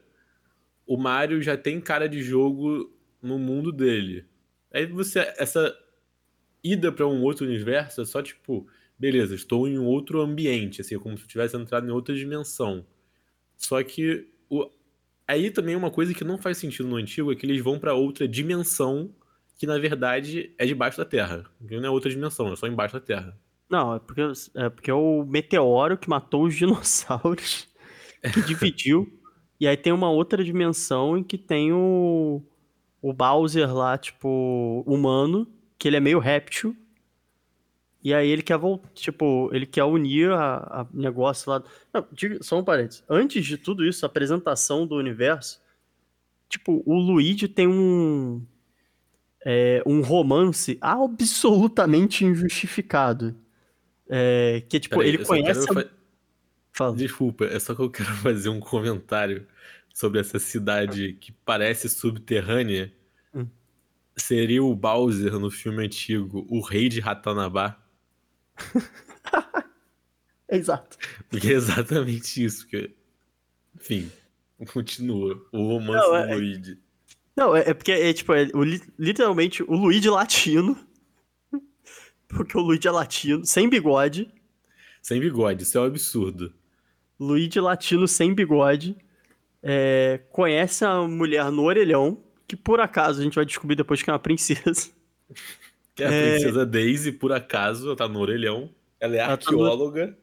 O 0.86 0.96
Mario 0.96 1.40
já 1.40 1.56
tem 1.56 1.80
cara 1.80 2.08
de 2.08 2.22
jogo 2.22 2.92
no 3.22 3.38
mundo 3.38 3.72
dele. 3.72 4.26
Aí 4.72 4.86
você. 4.86 5.32
Essa 5.36 5.76
ida 6.62 6.92
para 6.92 7.06
um 7.06 7.22
outro 7.22 7.46
universo 7.46 8.02
é 8.02 8.04
só 8.04 8.22
tipo. 8.22 8.66
Beleza, 8.98 9.34
estou 9.34 9.66
em 9.66 9.78
um 9.78 9.86
outro 9.86 10.20
ambiente, 10.20 10.82
assim, 10.82 10.98
como 10.98 11.16
se 11.16 11.24
eu 11.24 11.28
tivesse 11.28 11.56
entrado 11.56 11.86
em 11.86 11.90
outra 11.90 12.14
dimensão. 12.14 12.86
Só 13.56 13.82
que 13.82 14.30
o... 14.50 14.70
aí 15.26 15.50
também 15.50 15.74
uma 15.74 15.90
coisa 15.90 16.12
que 16.12 16.22
não 16.22 16.36
faz 16.36 16.58
sentido 16.58 16.86
no 16.86 16.96
antigo 16.96 17.32
é 17.32 17.34
que 17.34 17.46
eles 17.46 17.62
vão 17.62 17.78
para 17.78 17.94
outra 17.94 18.28
dimensão 18.28 19.14
que 19.60 19.66
na 19.66 19.78
verdade 19.78 20.54
é 20.56 20.64
debaixo 20.64 20.96
da 20.96 21.04
Terra. 21.04 21.44
Não 21.60 21.84
é 21.84 21.90
outra 21.90 22.08
dimensão, 22.08 22.50
é 22.50 22.56
só 22.56 22.66
embaixo 22.66 22.94
da 22.94 23.00
Terra. 23.00 23.38
Não, 23.70 23.94
é 23.94 23.98
porque 24.00 24.20
é, 24.54 24.68
porque 24.68 24.90
é 24.90 24.94
o 24.94 25.24
meteoro 25.24 25.96
que 25.96 26.10
matou 26.10 26.44
os 26.44 26.54
dinossauros, 26.56 27.68
que 28.32 28.42
dividiu. 28.42 29.08
e 29.60 29.66
aí 29.68 29.76
tem 29.76 29.92
uma 29.92 30.10
outra 30.10 30.42
dimensão 30.42 31.16
em 31.16 31.22
que 31.22 31.38
tem 31.38 31.72
o, 31.72 32.42
o 33.00 33.12
Bowser 33.12 33.72
lá, 33.72 33.96
tipo, 33.96 34.82
humano, 34.86 35.46
que 35.78 35.88
ele 35.88 35.96
é 35.96 36.00
meio 36.00 36.18
réptil. 36.18 36.76
E 38.02 38.14
aí 38.14 38.28
ele 38.28 38.42
quer 38.42 38.56
voltar, 38.56 38.88
tipo, 38.94 39.50
ele 39.52 39.66
quer 39.66 39.84
unir 39.84 40.30
a, 40.32 40.56
a 40.80 40.86
negócio 40.92 41.50
lá. 41.50 41.62
Não, 41.92 42.06
diga, 42.12 42.42
só 42.42 42.58
um 42.58 42.64
parênteses. 42.64 43.04
Antes 43.08 43.44
de 43.44 43.58
tudo 43.58 43.84
isso, 43.86 44.04
a 44.04 44.08
apresentação 44.08 44.86
do 44.86 44.96
universo, 44.96 45.60
tipo, 46.48 46.82
o 46.86 46.94
Luigi 46.98 47.46
tem 47.46 47.68
um 47.68 48.42
é, 49.44 49.82
um 49.86 50.00
romance 50.00 50.78
absolutamente 50.80 52.24
injustificado. 52.24 53.36
É, 54.12 54.62
que, 54.68 54.80
tipo, 54.80 54.96
Peraí, 54.96 55.11
ele 55.11 55.24
conhece. 55.24 55.66
Fa... 55.72 55.88
Fala. 56.72 56.96
Desculpa, 56.96 57.44
é 57.44 57.58
só 57.61 57.74
que 57.74 57.82
eu 57.82 57.90
quero 57.90 58.11
fazer 58.18 58.48
um 58.48 58.58
comentário 58.58 59.46
sobre 59.94 60.18
essa 60.20 60.38
cidade 60.38 61.12
que 61.20 61.30
parece 61.32 61.88
subterrânea. 61.88 62.92
Hum. 63.32 63.46
Seria 64.16 64.62
o 64.64 64.74
Bowser 64.74 65.38
no 65.38 65.50
filme 65.50 65.84
antigo, 65.84 66.44
o 66.50 66.61
rei 66.61 66.88
de 66.88 66.98
Ratanabá? 67.00 67.80
Exato. 70.50 70.98
Porque 71.28 71.48
é 71.48 71.52
exatamente 71.52 72.44
isso. 72.44 72.66
Que... 72.66 72.90
Enfim, 73.76 74.11
continua. 74.72 75.40
O 75.52 75.68
romance 75.68 76.08
Não, 76.08 76.11
do 76.11 76.16
é- 76.16 76.34
Luigi. 76.34 76.78
Não, 77.36 77.56
é, 77.56 77.70
é 77.70 77.74
porque 77.74 77.92
é 77.92 78.12
tipo, 78.12 78.34
é, 78.34 78.48
o 78.52 78.64
li- 78.64 78.82
literalmente 78.98 79.62
o 79.62 79.74
Luigi 79.74 80.11
latino. 80.11 80.76
Porque 82.31 82.57
o 82.57 82.61
Luigi 82.61 82.87
é 82.89 82.91
latino, 82.91 83.45
sem 83.45 83.68
bigode. 83.68 84.31
Sem 85.03 85.20
bigode, 85.20 85.62
isso 85.64 85.76
é 85.78 85.81
um 85.81 85.85
absurdo. 85.85 86.53
Luigi 87.18 87.61
latino 87.61 88.07
sem 88.09 88.33
bigode. 88.35 88.97
é, 89.62 90.20
conhece 90.31 90.85
a 90.87 91.03
mulher 91.03 91.51
no 91.51 91.64
orelhão, 91.64 92.22
que 92.49 92.57
por 92.57 92.81
acaso 92.81 93.20
a 93.20 93.24
gente 93.24 93.35
vai 93.35 93.45
descobrir 93.45 93.76
depois 93.76 94.03
que 94.03 94.09
é 94.09 94.12
uma 94.12 94.18
princesa. 94.18 94.91
Que 95.95 96.05
é 96.05 96.07
a 96.07 96.12
É. 96.12 96.31
princesa 96.35 96.64
Daisy, 96.64 97.12
por 97.12 97.31
acaso, 97.33 97.89
ela 97.89 97.97
tá 97.97 98.09
no 98.09 98.20
orelhão. 98.20 98.70
Ela 98.99 99.16
é 99.16 99.18
Ela 99.18 99.37
tá 99.37 99.51
no- 99.53 99.62
arqueóloga. 99.64 100.16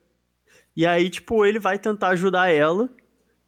E 0.75 0.85
aí, 0.87 1.09
tipo, 1.09 1.45
ele 1.45 1.59
vai 1.59 1.77
tentar 1.77 2.07
ajudar 2.09 2.47
ela. 2.49 2.89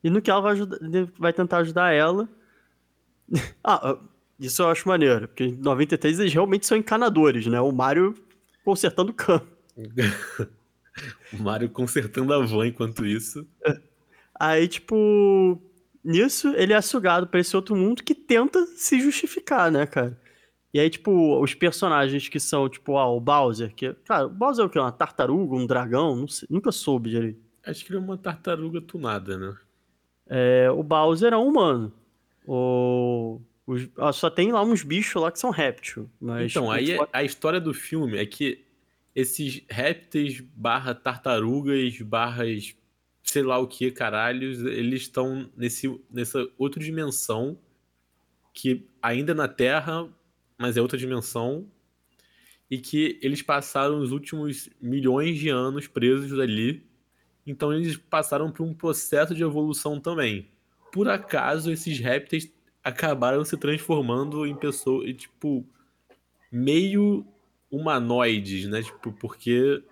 E 0.04 0.10
no 0.10 0.22
que 0.22 0.30
ela 0.30 0.42
vai, 0.42 0.52
ajudar, 0.52 0.78
vai 1.18 1.34
tentar 1.34 1.58
ajudar 1.60 1.92
ela. 1.94 2.30
ah, 3.64 3.98
isso 4.40 4.62
eu 4.62 4.70
acho 4.70 4.88
maneiro. 4.88 5.28
Porque 5.28 5.46
em 5.46 5.56
93 5.56 6.20
eles 6.20 6.34
realmente 6.34 6.68
são 6.68 6.78
encanadores, 6.78 7.48
né? 7.48 7.60
O 7.62 7.72
Mario 7.72 8.14
consertando 8.64 9.14
cano. 9.14 9.48
O 11.32 11.42
Mario 11.42 11.70
consertando 11.70 12.34
a 12.34 12.46
van 12.46 12.68
enquanto 12.68 13.06
isso. 13.06 13.48
Aí, 14.38 14.68
tipo, 14.68 15.62
nisso 16.04 16.50
ele 16.56 16.74
é 16.74 16.82
sugado 16.82 17.28
pra 17.28 17.40
esse 17.40 17.56
outro 17.56 17.76
mundo 17.76 18.04
que 18.04 18.16
tenta 18.16 18.66
se 18.66 19.00
justificar, 19.00 19.72
né, 19.72 19.86
cara? 19.86 20.20
E 20.74 20.80
aí, 20.80 20.90
tipo, 20.90 21.42
os 21.42 21.54
personagens 21.56 22.30
que 22.30 22.40
são, 22.40 22.70
tipo, 22.70 22.98
ah, 22.98 23.08
o 23.08 23.20
Bowser, 23.20 23.74
que. 23.74 23.94
Cara, 24.06 24.28
o 24.28 24.30
Bowser 24.30 24.64
é 24.64 24.68
o 24.68 24.70
quê? 24.70 24.78
Uma 24.78 24.92
tartaruga, 24.92 25.56
um 25.56 25.66
dragão? 25.66 26.28
Sei, 26.28 26.48
nunca 26.50 26.72
soube 26.72 27.10
direito. 27.10 27.42
Acho 27.66 27.84
que 27.84 27.92
ele 27.92 28.00
é 28.00 28.02
uma 28.02 28.18
tartaruga 28.18 28.80
tunada, 28.80 29.38
né? 29.38 29.56
É, 30.28 30.70
o 30.70 30.84
Bowser 30.84 31.34
é 31.34 31.38
um 31.38 31.48
humano. 31.48 31.92
O. 32.46 33.42
os- 33.72 33.88
ah, 33.98 34.12
só 34.12 34.30
tem 34.30 34.52
lá 34.52 34.64
uns 34.64 34.84
bichos 34.84 35.22
lá 35.22 35.32
que 35.32 35.40
são 35.40 35.50
réptil. 35.52 36.10
Mas, 36.20 36.52
Então, 36.52 36.72
aí 36.72 36.92
é- 36.92 36.98
fora- 36.98 37.10
a 37.14 37.24
história 37.24 37.60
do 37.62 37.74
filme 37.74 38.18
é 38.18 38.26
que 38.26 38.64
esses 39.16 39.62
répteis 39.70 40.40
barra 40.56 40.94
tartarugas 40.94 42.00
barras 42.02 42.76
sei 43.24 43.44
lá 43.44 43.60
o 43.60 43.68
que, 43.68 43.92
caralhos, 43.92 44.60
eles 44.66 45.02
estão 45.04 45.48
nesse, 45.56 45.88
nessa 46.12 46.50
outra 46.58 46.84
dimensão 46.84 47.60
que 48.54 48.88
ainda 49.02 49.34
é 49.34 49.36
na 49.36 49.48
Terra, 49.48 50.08
mas 50.58 50.78
é 50.78 50.82
outra 50.82 50.98
dimensão 50.98 51.68
e 52.72 52.80
que 52.80 53.20
eles 53.22 53.42
passaram 53.44 54.00
os 54.00 54.12
últimos 54.12 54.68
milhões 54.82 55.38
de 55.38 55.50
anos 55.50 55.86
presos 55.88 56.40
ali. 56.40 56.84
Então 57.46 57.72
eles 57.72 57.98
passaram 57.98 58.52
por 58.52 58.64
um 58.64 58.74
processo 58.74 59.36
de 59.36 59.44
evolução 59.44 60.00
também. 60.00 60.48
Por 60.92 61.08
acaso 61.08 61.72
esses 61.72 62.00
répteis 62.00 62.52
acabaram 62.90 63.44
se 63.46 63.56
transformando 63.58 64.46
em 64.46 64.56
pessoas, 64.56 65.14
tipo, 65.16 65.66
meio 66.52 67.26
humanoides, 67.72 68.68
né? 68.68 68.82
Tipo, 68.84 69.12
porque 69.14 69.84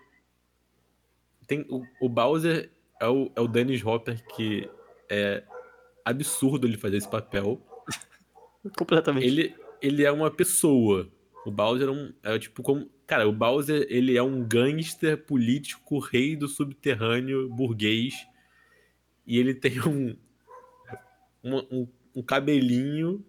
tem 1.47 1.65
o, 1.69 1.83
o 2.01 2.09
Bowser 2.09 2.69
é 2.99 3.07
o, 3.07 3.31
é 3.35 3.41
o 3.41 3.47
Dennis 3.47 3.83
Hopper 3.85 4.25
que 4.35 4.69
é 5.09 5.43
absurdo 6.03 6.67
ele 6.67 6.77
fazer 6.77 6.97
esse 6.97 7.09
papel. 7.09 7.61
completamente. 8.77 9.25
Ele, 9.25 9.55
ele 9.81 10.03
é 10.03 10.11
uma 10.11 10.29
pessoa. 10.31 11.07
O 11.45 11.51
Bowser 11.51 11.87
é, 11.87 11.91
um, 11.91 12.13
é 12.23 12.39
tipo 12.39 12.61
como. 12.61 12.89
Cara, 13.05 13.27
o 13.27 13.31
Bowser 13.31 13.85
ele 13.89 14.17
é 14.17 14.23
um 14.23 14.43
gangster 14.43 15.17
político, 15.17 15.99
rei 15.99 16.35
do 16.35 16.47
subterrâneo 16.47 17.47
burguês. 17.47 18.27
E 19.25 19.37
ele 19.39 19.53
tem 19.53 19.79
um, 19.81 20.17
uma- 21.41 21.65
um, 21.71 21.87
um 22.17 22.23
cabelinho 22.23 23.23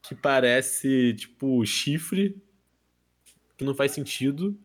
que 0.00 0.14
parece 0.14 1.12
tipo 1.14 1.64
chifre, 1.66 2.40
que 3.56 3.64
não 3.64 3.74
faz 3.74 3.92
sentido. 3.92 4.58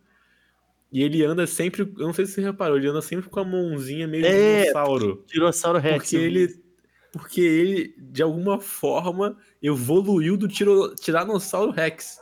E 0.89 1.03
ele 1.03 1.25
anda 1.25 1.45
sempre, 1.45 1.81
eu 1.81 2.07
não 2.07 2.13
sei 2.13 2.25
se 2.25 2.33
você 2.33 2.41
reparou, 2.41 2.77
ele 2.77 2.87
anda 2.87 3.01
sempre 3.01 3.29
com 3.29 3.39
a 3.41 3.43
mãozinha 3.43 4.07
meio 4.07 4.25
É, 4.25 4.61
dinossauro. 4.61 5.25
Dinossauro 5.27 5.77
Rex. 5.77 5.97
Porque 5.97 6.15
ele, 6.15 6.63
porque 7.11 7.41
ele, 7.41 7.95
de 7.97 8.23
alguma 8.23 8.61
forma, 8.61 9.37
evoluiu 9.61 10.37
do 10.37 10.47
tiro, 10.47 10.95
Tiranossauro 10.95 11.71
Rex. 11.71 12.17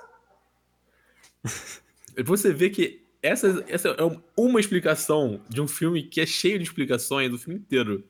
Você 2.25 2.51
vê 2.51 2.71
que 2.71 3.03
essa, 3.21 3.63
essa 3.67 3.89
é 3.89 4.21
uma 4.35 4.59
explicação 4.59 5.39
de 5.47 5.61
um 5.61 5.67
filme 5.67 6.01
que 6.01 6.19
é 6.19 6.25
cheio 6.25 6.57
de 6.57 6.63
explicações 6.63 7.29
do 7.29 7.37
filme 7.37 7.59
inteiro. 7.59 8.03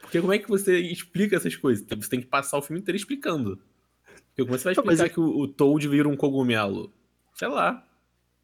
Porque 0.00 0.20
como 0.20 0.32
é 0.32 0.38
que 0.38 0.48
você 0.48 0.78
explica 0.78 1.36
essas 1.36 1.56
coisas? 1.56 1.84
Você 1.88 2.08
tem 2.08 2.20
que 2.20 2.26
passar 2.26 2.58
o 2.58 2.62
filme 2.62 2.80
inteiro 2.80 2.96
explicando. 2.96 3.58
Porque 4.28 4.44
como 4.44 4.58
você 4.58 4.64
vai 4.64 4.74
Não, 4.74 4.82
explicar 4.82 5.06
é- 5.06 5.08
que 5.08 5.20
o, 5.20 5.38
o 5.40 5.48
Toad 5.48 5.88
vira 5.88 6.08
um 6.08 6.16
cogumelo? 6.16 6.92
Sei 7.34 7.48
lá. 7.48 7.84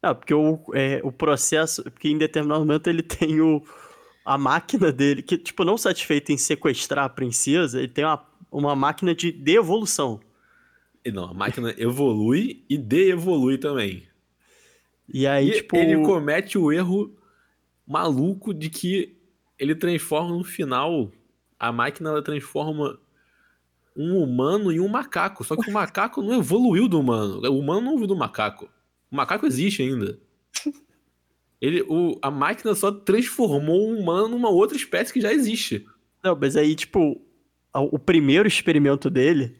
Ah, 0.01 0.13
porque 0.13 0.33
o, 0.33 0.59
é, 0.73 0.99
o 1.03 1.11
processo. 1.11 1.83
Porque 1.83 2.09
em 2.09 2.17
determinado 2.17 2.59
momento 2.61 2.87
ele 2.87 3.01
tem 3.03 3.39
o, 3.39 3.63
a 4.25 4.37
máquina 4.37 4.91
dele, 4.91 5.21
que, 5.21 5.37
tipo, 5.37 5.63
não 5.63 5.77
satisfeito 5.77 6.31
em 6.31 6.37
sequestrar 6.37 7.05
a 7.05 7.09
princesa, 7.09 7.77
ele 7.79 7.87
tem 7.87 8.03
uma, 8.03 8.25
uma 8.51 8.75
máquina 8.75 9.15
de 9.15 9.31
devolução. 9.31 10.19
E 11.05 11.11
Não, 11.11 11.25
a 11.25 11.33
máquina 11.33 11.73
evolui 11.77 12.63
e 12.69 12.77
de-evolui 12.77 13.57
também. 13.57 14.03
E 15.07 15.27
aí, 15.27 15.49
E 15.49 15.51
tipo. 15.55 15.75
ele 15.75 16.01
comete 16.03 16.57
o 16.57 16.71
erro 16.71 17.13
maluco 17.85 18.53
de 18.53 18.69
que 18.69 19.15
ele 19.59 19.75
transforma 19.75 20.35
no 20.35 20.43
final. 20.43 21.11
A 21.63 21.71
máquina 21.71 22.09
ela 22.09 22.21
transforma 22.21 22.99
um 23.95 24.17
humano 24.21 24.71
em 24.71 24.79
um 24.79 24.87
macaco. 24.89 25.43
Só 25.43 25.55
que 25.55 25.69
o 25.69 25.73
macaco 25.73 26.21
não 26.21 26.39
evoluiu 26.39 26.87
do 26.87 26.99
humano. 26.99 27.39
O 27.49 27.59
humano 27.59 27.81
não 27.81 27.91
evoluiu 27.91 28.07
do 28.07 28.15
macaco. 28.17 28.69
O 29.09 29.15
macaco 29.15 29.45
existe 29.45 29.81
ainda. 29.81 30.19
Ele, 31.61 31.81
o, 31.83 32.19
a 32.21 32.29
máquina 32.29 32.75
só 32.75 32.91
transformou 32.91 33.89
um 33.89 33.97
humano 33.99 34.27
numa 34.27 34.49
outra 34.49 34.75
espécie 34.75 35.13
que 35.13 35.21
já 35.21 35.31
existe. 35.31 35.85
Não, 36.21 36.35
mas 36.39 36.57
aí, 36.57 36.75
tipo, 36.75 37.21
o 37.73 37.97
primeiro 37.97 38.47
experimento 38.47 39.09
dele, 39.09 39.55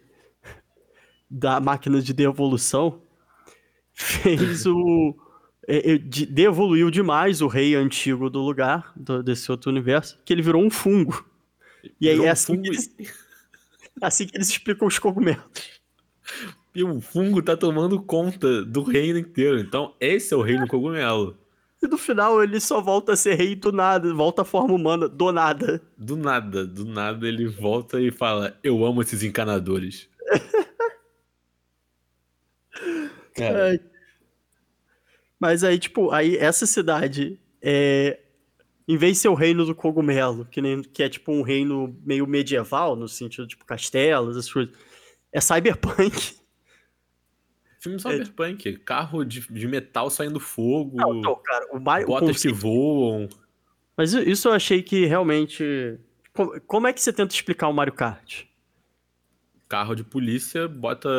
da 1.29 1.61
máquina 1.61 2.01
de 2.01 2.13
devolução, 2.13 3.01
fez 3.93 4.65
o. 4.65 5.15
é, 5.67 5.93
é, 5.93 5.97
de- 5.97 6.25
Devoluiu 6.25 6.91
demais 6.91 7.41
o 7.41 7.47
rei 7.47 7.75
antigo 7.75 8.29
do 8.29 8.39
lugar, 8.41 8.91
do- 8.95 9.23
desse 9.23 9.49
outro 9.49 9.71
universo, 9.71 10.19
que 10.25 10.33
ele 10.33 10.41
virou 10.41 10.61
um 10.61 10.69
fungo. 10.69 11.23
E 11.99 12.09
aí 12.09 12.23
é 12.23 12.29
assim, 12.29 12.53
fungo 12.53 12.63
que 12.63 12.69
eles, 12.69 12.95
assim 14.01 14.27
que 14.27 14.37
eles 14.37 14.49
explicam 14.49 14.87
os 14.87 14.99
cogumelos. 14.99 15.43
E 16.75 16.83
o 16.83 16.99
fungo 16.99 17.41
tá 17.41 17.55
tomando 17.55 18.01
conta 18.01 18.65
do 18.65 18.81
reino 18.81 19.19
inteiro. 19.19 19.59
Então, 19.59 19.93
esse 19.99 20.33
é 20.33 20.37
o 20.37 20.41
reino 20.41 20.67
cogumelo. 20.67 21.37
E 21.81 21.87
no 21.87 21.97
final 21.97 22.41
ele 22.41 22.59
só 22.59 22.81
volta 22.81 23.13
a 23.13 23.15
ser 23.15 23.35
rei 23.35 23.55
do 23.55 23.71
nada, 23.71 24.11
volta 24.13 24.41
à 24.41 24.45
forma 24.45 24.73
humana 24.73 25.07
do 25.07 25.31
nada. 25.31 25.81
Do 25.97 26.15
nada, 26.15 26.65
do 26.65 26.85
nada 26.85 27.27
ele 27.27 27.45
volta 27.45 27.99
e 27.99 28.09
fala: 28.09 28.57
Eu 28.63 28.85
amo 28.85 29.01
esses 29.01 29.21
encanadores. 29.21 30.07
Cara. 33.35 33.79
Mas 35.37 35.63
aí, 35.63 35.77
tipo, 35.77 36.09
aí 36.11 36.37
essa 36.37 36.65
cidade 36.65 37.37
é. 37.61 38.22
Em 38.87 38.97
vez 38.97 39.13
de 39.13 39.19
ser 39.19 39.29
o 39.29 39.33
reino 39.33 39.65
do 39.65 39.73
cogumelo, 39.73 40.45
que, 40.45 40.61
nem, 40.61 40.81
que 40.81 41.01
é 41.03 41.09
tipo 41.09 41.31
um 41.31 41.41
reino 41.41 41.95
meio 42.05 42.27
medieval, 42.27 42.95
no 42.95 43.07
sentido, 43.07 43.47
tipo, 43.47 43.65
castelos, 43.65 44.35
essas 44.35 44.51
coisas. 44.51 44.73
É 45.31 45.39
cyberpunk. 45.39 46.35
filme 47.79 47.99
cyberpunk, 47.99 48.77
carro 48.79 49.23
de, 49.25 49.41
de 49.41 49.67
metal 49.67 50.09
saindo 50.09 50.39
fogo, 50.39 50.97
Não, 50.97 51.13
não, 51.13 51.35
cara, 51.35 51.67
o 51.71 51.79
Mario. 51.79 52.07
botas 52.07 52.27
que 52.41 52.49
conceito- 52.49 52.55
voam. 52.57 53.29
Mas 53.95 54.13
isso 54.13 54.47
eu 54.47 54.53
achei 54.53 54.81
que 54.81 55.05
realmente. 55.05 55.99
Como, 56.33 56.59
como 56.61 56.87
é 56.87 56.93
que 56.93 56.99
você 57.01 57.13
tenta 57.13 57.33
explicar 57.33 57.67
o 57.67 57.73
Mario 57.73 57.93
Kart? 57.93 58.43
Carro 59.69 59.95
de 59.95 60.03
polícia 60.03 60.67
bota, 60.67 61.09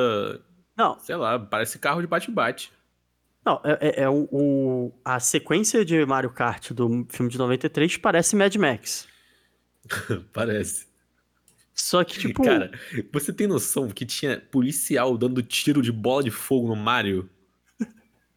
Não, 0.77 0.99
sei 0.99 1.15
lá, 1.17 1.39
parece 1.39 1.79
carro 1.79 2.01
de 2.01 2.07
bate-bate. 2.07 2.73
Não, 3.45 3.61
é, 3.65 3.79
é- 3.81 4.01
é 4.03 4.09
o, 4.09 4.29
o- 4.31 4.93
a 5.05 5.21
sequência 5.21 5.85
de 5.85 6.05
Mario 6.07 6.31
Kart 6.31 6.71
do 6.73 7.07
filme 7.11 7.31
de 7.31 7.39
93 7.39 7.97
parece 7.99 8.35
Mad 8.37 8.55
Max. 8.57 9.07
Parece. 10.33 10.87
Só 11.75 12.03
que, 12.05 12.19
tipo. 12.19 12.43
Cara, 12.43 12.71
você 13.13 13.33
tem 13.33 13.47
noção 13.47 13.89
que 13.89 14.07
tinha 14.07 14.41
policial 14.41 15.19
dando 15.19 15.43
tiro 15.43 15.83
de 15.83 15.91
bola 15.93 16.23
de 16.23 16.31
fogo 16.31 16.69
no 16.69 16.77
Mario? 16.77 17.29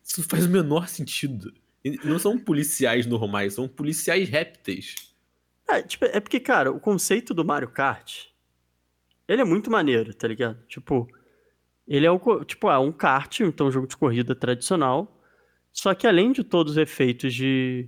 Isso 0.04 0.24
faz 0.24 0.46
o 0.46 0.50
menor 0.50 0.88
sentido. 0.88 1.54
Não 2.04 2.18
são 2.18 2.38
policiais 2.38 3.06
normais, 3.06 3.54
são 3.54 3.68
policiais 3.68 4.28
répteis. 4.28 4.96
É, 5.70 5.82
tipo, 5.82 6.06
é 6.06 6.20
porque, 6.20 6.40
cara, 6.40 6.72
o 6.72 6.80
conceito 6.80 7.34
do 7.34 7.46
Mario 7.46 7.70
Kart, 7.70 8.26
ele 9.28 9.42
é 9.42 9.46
muito 9.46 9.70
maneiro, 9.70 10.14
tá 10.14 10.28
ligado? 10.28 10.58
Tipo, 10.68 11.08
ele 11.88 12.06
é 12.06 12.12
um, 12.12 12.20
co- 12.20 12.44
tipo, 12.44 12.70
é 12.70 12.78
um 12.78 12.92
kart, 12.92 13.40
então 13.42 13.68
um 13.68 13.72
jogo 13.72 13.88
de 13.88 13.96
corrida 13.98 14.36
tradicional, 14.36 15.22
só 15.72 15.94
que 15.94 16.06
além 16.08 16.32
de 16.32 16.44
todos 16.44 16.74
os 16.74 16.78
efeitos 16.78 17.34
de, 17.34 17.88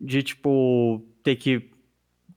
de, 0.00 0.22
tipo, 0.22 1.04
ter 1.22 1.36
que 1.36 1.70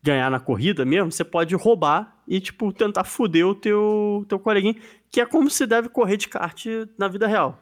ganhar 0.04 0.30
na 0.32 0.40
corrida 0.40 0.84
mesmo, 0.84 1.12
você 1.12 1.24
pode 1.24 1.56
roubar 1.56 2.22
e, 2.28 2.40
tipo, 2.40 2.74
tentar 2.74 3.04
foder 3.04 3.46
o 3.48 3.54
teu, 3.56 4.26
teu 4.28 4.40
coleguinha, 4.40 4.76
que 5.12 5.22
é 5.22 5.26
como 5.26 5.50
se 5.50 5.66
deve 5.68 5.90
correr 5.90 6.18
de 6.18 6.28
kart 6.28 6.66
na 6.98 7.08
vida 7.08 7.28
real. 7.28 7.60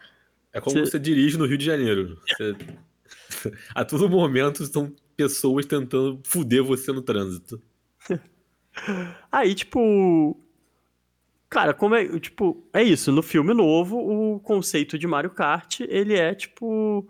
É 0.54 0.60
como 0.62 0.78
Cê- 0.78 0.86
você 0.86 0.98
dirige 1.00 1.38
no 1.38 1.46
Rio 1.46 1.58
de 1.58 1.66
Janeiro. 1.66 2.18
Você- 2.28 2.56
A 3.76 3.84
todo 3.86 4.10
momento 4.10 4.66
são 4.66 4.94
pessoas 5.16 5.66
tentando 5.66 6.20
fuder 6.26 6.64
você 6.64 6.92
no 6.92 7.02
trânsito. 7.02 7.62
Aí, 9.32 9.54
tipo. 9.54 10.40
Cara, 11.50 11.74
como 11.74 11.96
é. 11.96 12.20
Tipo, 12.20 12.64
é 12.72 12.84
isso. 12.84 13.12
No 13.12 13.24
filme 13.24 13.54
novo, 13.54 13.98
o 13.98 14.40
conceito 14.40 15.00
de 15.00 15.08
Mario 15.08 15.32
Kart, 15.32 15.80
ele 15.82 16.16
é, 16.16 16.36
tipo. 16.36 17.08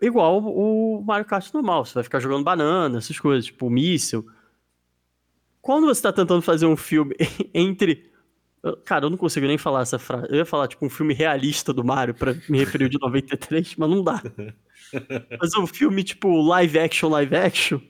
Igual 0.00 0.38
o 0.42 1.02
Mario 1.02 1.26
Kart 1.26 1.52
normal. 1.52 1.84
Você 1.84 1.94
vai 1.94 2.04
ficar 2.04 2.20
jogando 2.20 2.44
banana, 2.44 2.98
essas 2.98 3.18
coisas, 3.18 3.46
tipo, 3.46 3.68
míssil. 3.68 4.26
Quando 5.60 5.86
você 5.86 6.00
tá 6.00 6.12
tentando 6.12 6.42
fazer 6.42 6.66
um 6.66 6.76
filme 6.76 7.14
entre. 7.52 8.10
Cara, 8.84 9.06
eu 9.06 9.10
não 9.10 9.16
consigo 9.16 9.46
nem 9.46 9.58
falar 9.58 9.82
essa 9.82 9.98
frase. 9.98 10.26
Eu 10.30 10.36
ia 10.36 10.46
falar, 10.46 10.66
tipo, 10.66 10.84
um 10.84 10.90
filme 10.90 11.14
realista 11.14 11.72
do 11.72 11.84
Mario 11.84 12.14
pra 12.14 12.34
me 12.48 12.58
referir 12.58 12.84
ao 12.84 12.90
de 12.90 12.98
93, 13.00 13.76
mas 13.76 13.90
não 13.90 14.02
dá. 14.02 14.20
Mas 15.40 15.54
um 15.56 15.66
filme, 15.66 16.04
tipo, 16.04 16.40
live 16.40 16.78
action, 16.78 17.08
live 17.08 17.34
action. 17.34 17.80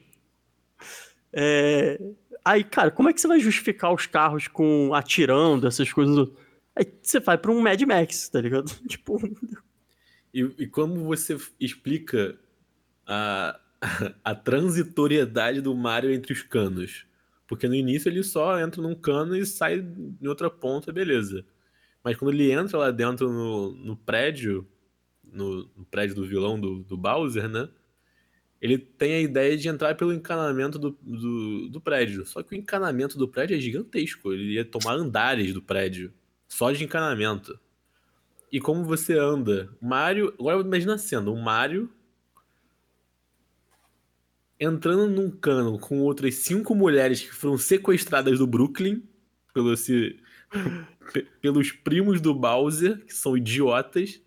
É. 1.31 1.99
Aí, 2.47 2.63
cara, 2.63 2.89
como 2.91 3.09
é 3.09 3.13
que 3.13 3.19
você 3.19 3.27
vai 3.27 3.41
justificar 3.41 3.93
os 3.93 4.05
carros 4.05 4.47
com 4.47 4.93
atirando, 4.93 5.67
essas 5.67 5.91
coisas? 5.91 6.29
Aí 6.73 6.85
você 7.01 7.19
vai 7.19 7.37
pra 7.37 7.51
um 7.51 7.59
Mad 7.59 7.81
Max, 7.81 8.29
tá 8.29 8.39
ligado? 8.39 8.71
Tipo, 8.87 9.19
E, 10.33 10.39
e 10.57 10.67
como 10.67 11.03
você 11.03 11.37
explica 11.59 12.39
a, 13.05 13.59
a 14.23 14.33
transitoriedade 14.33 15.59
do 15.59 15.75
Mario 15.75 16.09
entre 16.13 16.31
os 16.31 16.41
canos? 16.41 17.05
Porque 17.47 17.67
no 17.67 17.75
início 17.75 18.07
ele 18.07 18.23
só 18.23 18.57
entra 18.61 18.81
num 18.81 18.95
cano 18.95 19.35
e 19.35 19.45
sai 19.45 19.79
em 20.21 20.27
outra 20.27 20.49
ponta, 20.49 20.93
beleza. 20.93 21.45
Mas 22.01 22.15
quando 22.15 22.31
ele 22.33 22.49
entra 22.49 22.77
lá 22.77 22.91
dentro 22.91 23.29
no, 23.29 23.73
no 23.73 23.97
prédio, 23.97 24.65
no, 25.21 25.69
no 25.75 25.85
prédio 25.85 26.15
do 26.15 26.25
vilão 26.25 26.57
do, 26.57 26.81
do 26.81 26.95
Bowser, 26.95 27.49
né? 27.49 27.67
Ele 28.61 28.77
tem 28.77 29.13
a 29.13 29.21
ideia 29.21 29.55
de 29.55 29.67
entrar 29.67 29.95
pelo 29.95 30.13
encanamento 30.13 30.79
do, 30.79 30.97
do, 31.01 31.69
do 31.69 31.79
prédio. 31.81 32.25
Só 32.25 32.41
que 32.41 32.55
o 32.55 32.57
encanamento 32.57 33.17
do 33.17 33.27
prédio 33.27 33.55
é 33.55 33.59
gigantesco. 33.59 34.33
Ele 34.33 34.53
ia 34.53 34.65
tomar 34.65 34.93
andares 34.93 35.53
do 35.53 35.61
prédio. 35.61 36.11
Só 36.47 36.71
de 36.71 36.83
encanamento. 36.83 37.59
E 38.51 38.59
como 38.59 38.83
você 38.83 39.17
anda? 39.17 39.69
Mario. 39.81 40.33
Agora 40.39 40.61
imagina 40.61 40.95
a 40.95 40.97
cena: 40.97 41.29
o 41.29 41.35
Mario 41.35 41.91
entrando 44.59 45.07
num 45.07 45.29
cano 45.29 45.77
com 45.77 45.99
outras 46.01 46.35
cinco 46.35 46.73
mulheres 46.73 47.21
que 47.21 47.35
foram 47.35 47.57
sequestradas 47.59 48.39
do 48.39 48.47
Brooklyn 48.47 49.03
pelo 49.53 49.71
esse, 49.73 50.19
pe- 51.13 51.27
pelos 51.39 51.71
primos 51.71 52.19
do 52.19 52.33
Bowser, 52.33 53.05
que 53.05 53.13
são 53.13 53.37
idiotas. 53.37 54.19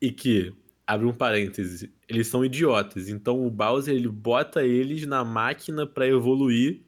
E 0.00 0.12
que, 0.12 0.54
abre 0.86 1.06
um 1.06 1.12
parêntese, 1.14 1.93
eles 2.08 2.26
são 2.26 2.44
idiotas. 2.44 3.08
Então 3.08 3.46
o 3.46 3.50
Bowser 3.50 3.94
ele 3.94 4.08
bota 4.08 4.64
eles 4.64 5.06
na 5.06 5.24
máquina 5.24 5.86
pra 5.86 6.06
evoluir 6.06 6.82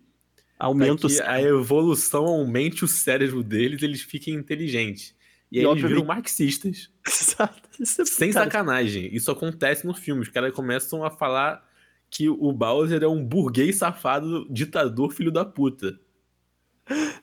aumenta 0.59 1.07
o 1.07 1.11
para 1.11 1.11
que 1.11 1.23
a 1.23 1.43
evolução 1.43 2.25
aumente 2.27 2.85
o 2.85 2.89
cérebro 2.89 3.43
deles, 3.43 3.83
eles 3.83 4.03
fiquem 4.03 4.35
inteligentes. 4.35 5.15
E 5.51 5.59
E 5.59 5.61
aí 5.61 5.67
eles 5.67 5.83
viram 5.83 6.05
marxistas. 6.05 6.91
Exato. 7.07 7.69
É- 7.81 8.05
Sem 8.05 8.33
cara, 8.33 8.47
sacanagem. 8.47 9.15
Isso 9.15 9.31
acontece 9.31 9.87
no 9.87 9.95
filme. 9.95 10.23
Os 10.23 10.29
caras 10.29 10.53
começam 10.53 11.05
a 11.05 11.11
falar 11.11 11.65
que 12.11 12.29
o 12.29 12.53
Bowser 12.53 13.03
é 13.03 13.09
um 13.09 13.25
burguês 13.25 13.77
safado, 13.77 14.47
ditador, 14.51 15.13
filho 15.13 15.31
da 15.31 15.45
puta. 15.45 15.99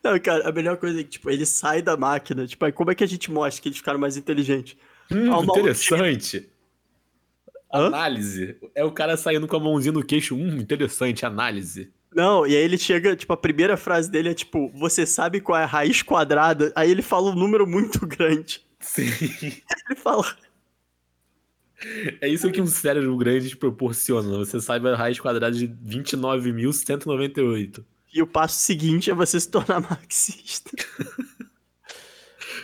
Não, 0.04 0.20
cara, 0.20 0.48
a 0.48 0.52
melhor 0.52 0.78
coisa 0.78 1.00
é 1.00 1.04
que, 1.04 1.12
tipo, 1.12 1.30
ele 1.30 1.46
sai 1.46 1.82
da 1.82 1.96
máquina. 1.96 2.46
Tipo, 2.46 2.66
aí 2.66 2.72
como 2.72 2.91
é 2.91 2.96
que 2.96 3.04
a 3.04 3.08
gente 3.08 3.32
mostra 3.32 3.62
que 3.62 3.70
eles 3.70 3.78
ficaram 3.78 4.00
mais 4.00 4.18
inteligentes? 4.18 4.78
Hum, 5.12 5.41
interessante. 5.44 6.50
Hã? 7.74 7.88
Análise. 7.88 8.55
É 8.76 8.84
o 8.86 8.91
cara 8.91 9.17
saindo 9.17 9.47
com 9.47 9.55
a 9.55 9.59
mãozinha 9.59 9.91
no 9.93 10.03
queixo. 10.05 10.36
Hum, 10.36 10.57
interessante, 10.57 11.26
análise. 11.26 11.91
Não, 12.15 12.45
e 12.45 12.55
aí 12.55 12.61
ele 12.63 12.78
chega, 12.78 13.15
tipo, 13.15 13.34
a 13.34 13.38
primeira 13.38 13.76
frase 13.76 14.11
dele 14.11 14.30
é 14.30 14.34
tipo, 14.36 14.69
você 14.76 15.03
sabe 15.05 15.41
qual 15.41 15.57
é 15.57 15.63
a 15.63 15.67
raiz 15.67 16.03
quadrada? 16.03 16.71
Aí 16.76 16.91
ele 16.91 17.01
fala 17.01 17.32
um 17.32 17.36
número 17.36 17.65
muito 17.65 17.99
grande. 18.05 18.61
Sim. 18.80 19.09
Ele 19.41 19.95
fala, 19.97 20.24
É 22.21 22.28
isso 22.28 22.51
que 22.51 22.61
um 22.61 22.67
cérebro 22.67 23.17
grande 23.17 23.49
te 23.49 23.57
proporciona. 23.57 24.38
Você 24.38 24.61
sabe 24.61 24.88
a 24.89 24.95
raiz 24.95 25.19
quadrada 25.19 25.55
de 25.57 25.67
29.198. 25.67 27.84
e 28.13 28.21
o 28.21 28.28
passo 28.28 28.59
seguinte 28.59 29.09
é 29.09 29.13
você 29.15 29.39
se 29.39 29.49
tornar 29.49 29.82
marxista. 29.89 30.69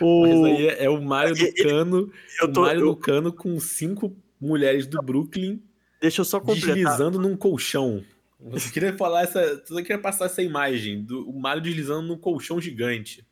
o... 0.00 0.44
aí 0.44 0.66
é, 0.68 0.84
é 0.84 0.90
o 0.90 1.02
Mário 1.02 1.34
do 1.34 1.42
Ele- 1.42 1.64
Cano. 1.64 2.12
eu 2.40 2.52
tô- 2.52 2.60
o 2.60 2.64
Mário 2.64 2.80
eu- 2.82 2.86
do 2.86 2.94
Cano 2.96 3.32
com 3.32 3.58
cinco 3.58 4.16
mulheres 4.40 4.86
do 4.86 5.02
Brooklyn 5.02 5.62
Deixa 6.00 6.22
eu 6.22 6.24
só 6.24 6.40
completar. 6.40 6.74
deslizando 6.74 7.18
num 7.18 7.36
colchão. 7.36 8.02
Você 8.40 8.72
queria 8.72 8.96
falar 8.96 9.22
essa. 9.22 9.62
Você 9.66 9.82
queria 9.82 9.98
passar 9.98 10.24
essa 10.24 10.42
imagem 10.42 11.02
do 11.04 11.28
o 11.28 11.38
Mário 11.38 11.62
deslizando 11.62 12.08
num 12.08 12.16
colchão 12.16 12.60
gigante. 12.60 13.26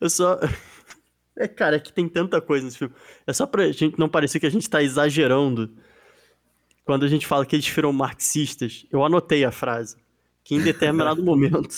Eu 0.00 0.08
só. 0.08 0.38
É, 1.40 1.46
cara, 1.46 1.76
é 1.76 1.78
que 1.78 1.92
tem 1.92 2.08
tanta 2.08 2.40
coisa 2.40 2.64
nesse 2.64 2.78
filme. 2.78 2.92
É 3.24 3.32
só 3.32 3.46
pra 3.46 3.70
gente 3.70 3.96
não 3.96 4.08
parecer 4.08 4.40
que 4.40 4.46
a 4.46 4.50
gente 4.50 4.68
tá 4.68 4.82
exagerando. 4.82 5.72
Quando 6.84 7.04
a 7.04 7.08
gente 7.08 7.28
fala 7.28 7.46
que 7.46 7.54
eles 7.54 7.68
foram 7.68 7.92
marxistas, 7.92 8.84
eu 8.90 9.04
anotei 9.04 9.44
a 9.44 9.52
frase. 9.52 9.96
Que 10.42 10.56
em 10.56 10.60
determinado 10.60 11.22
momento 11.22 11.68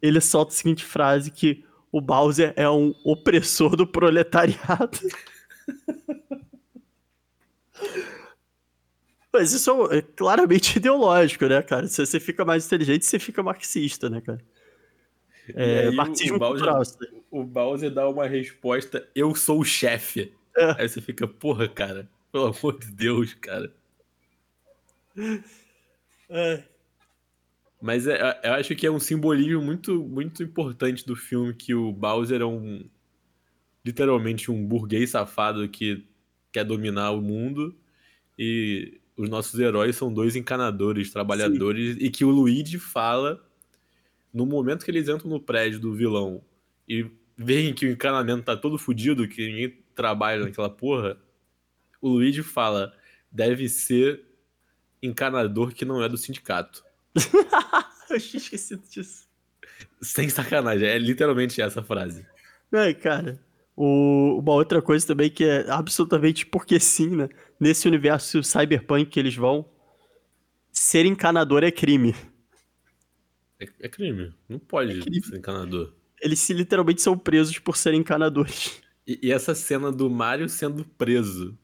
ele 0.00 0.18
solta 0.18 0.52
a 0.52 0.56
seguinte 0.56 0.82
frase: 0.82 1.30
que 1.30 1.62
o 1.92 2.00
Bowser 2.00 2.54
é 2.56 2.70
um 2.70 2.94
opressor 3.04 3.76
do 3.76 3.86
proletariado. 3.86 4.98
Mas 9.32 9.52
isso 9.52 9.92
é 9.92 10.00
claramente 10.02 10.76
ideológico, 10.78 11.46
né, 11.46 11.62
cara? 11.62 11.86
Se 11.88 12.04
você 12.04 12.18
fica 12.18 12.44
mais 12.44 12.66
inteligente, 12.66 13.04
você 13.04 13.18
fica 13.18 13.42
marxista, 13.42 14.08
né, 14.08 14.20
cara? 14.20 14.40
É, 15.54 15.90
marxismo 15.90 16.36
o 16.36 16.38
Bowser- 16.38 16.66
daí. 16.98 17.22
O 17.30 17.44
Bowser 17.44 17.90
dá 17.92 18.08
uma 18.08 18.26
resposta: 18.26 19.08
Eu 19.14 19.34
sou 19.34 19.60
o 19.60 19.64
chefe. 19.64 20.32
É. 20.56 20.82
Aí 20.82 20.88
você 20.88 21.00
fica, 21.00 21.28
porra, 21.28 21.68
cara. 21.68 22.08
Pelo 22.32 22.46
amor 22.46 22.78
de 22.78 22.90
Deus, 22.90 23.34
cara. 23.34 23.72
É. 26.28 26.62
Mas 27.80 28.06
é- 28.06 28.40
eu 28.42 28.54
acho 28.54 28.74
que 28.74 28.86
é 28.86 28.90
um 28.90 28.98
simbolismo 28.98 29.62
muito, 29.62 30.02
muito 30.02 30.42
importante 30.42 31.06
do 31.06 31.14
filme 31.14 31.54
que 31.54 31.74
o 31.74 31.92
Bowser 31.92 32.40
é 32.40 32.44
um. 32.44 32.88
Literalmente 33.84 34.50
um 34.50 34.66
burguês 34.66 35.10
safado 35.10 35.68
que 35.68 36.04
quer 36.56 36.64
dominar 36.64 37.10
o 37.10 37.20
mundo. 37.20 37.76
E 38.38 38.98
os 39.14 39.28
nossos 39.28 39.60
heróis 39.60 39.94
são 39.94 40.12
dois 40.12 40.34
encanadores, 40.36 41.10
trabalhadores. 41.10 41.96
E 42.00 42.10
que 42.10 42.24
o 42.24 42.30
Luigi 42.30 42.78
fala 42.78 43.44
no 44.32 44.46
momento 44.46 44.84
que 44.84 44.90
eles 44.90 45.08
entram 45.08 45.28
no 45.28 45.40
prédio 45.40 45.78
do 45.78 45.94
vilão 45.94 46.42
e 46.88 47.10
veem 47.36 47.74
que 47.74 47.86
o 47.86 47.90
encanamento 47.90 48.44
tá 48.44 48.56
todo 48.56 48.78
fudido, 48.78 49.28
que 49.28 49.46
ninguém 49.46 49.78
trabalha 49.94 50.44
naquela 50.44 50.70
porra. 50.70 51.18
O 52.00 52.08
Luigi 52.08 52.42
fala: 52.42 52.94
deve 53.30 53.68
ser 53.68 54.24
encanador 55.02 55.74
que 55.74 55.84
não 55.84 56.02
é 56.02 56.08
do 56.08 56.16
sindicato. 56.16 56.82
Eu 58.08 58.20
tinha 58.20 58.40
esquecido 58.40 58.82
disso. 58.88 59.26
Sem 60.00 60.28
sacanagem, 60.28 60.88
é 60.88 60.96
literalmente 60.96 61.60
essa 61.60 61.82
frase. 61.82 62.24
Ai, 62.72 62.94
cara. 62.94 63.38
O- 63.76 64.38
uma 64.40 64.52
outra 64.54 64.80
coisa 64.82 65.06
também 65.06 65.30
que 65.30 65.44
é 65.44 65.70
absolutamente 65.70 66.46
porque 66.46 66.80
sim, 66.80 67.10
né? 67.16 67.28
Nesse 67.60 67.86
universo 67.88 68.42
cyberpunk 68.42 69.06
que 69.06 69.20
eles 69.20 69.36
vão, 69.36 69.66
ser 70.72 71.06
encanador 71.06 71.64
é 71.64 71.70
crime. 71.70 72.14
É, 73.58 73.68
é 73.80 73.88
crime. 73.88 74.32
Não 74.48 74.58
pode 74.58 74.98
É 74.98 75.00
crime. 75.00 75.22
ser 75.22 75.36
encanador. 75.38 75.92
Eles 76.20 76.38
se, 76.40 76.52
literalmente 76.52 77.02
são 77.02 77.16
presos 77.16 77.58
por 77.58 77.76
serem 77.76 78.00
encanadores. 78.00 78.80
E, 79.06 79.18
e 79.28 79.32
essa 79.32 79.54
cena 79.54 79.92
do 79.92 80.10
Mario 80.10 80.48
sendo 80.48 80.84
preso, 80.84 81.56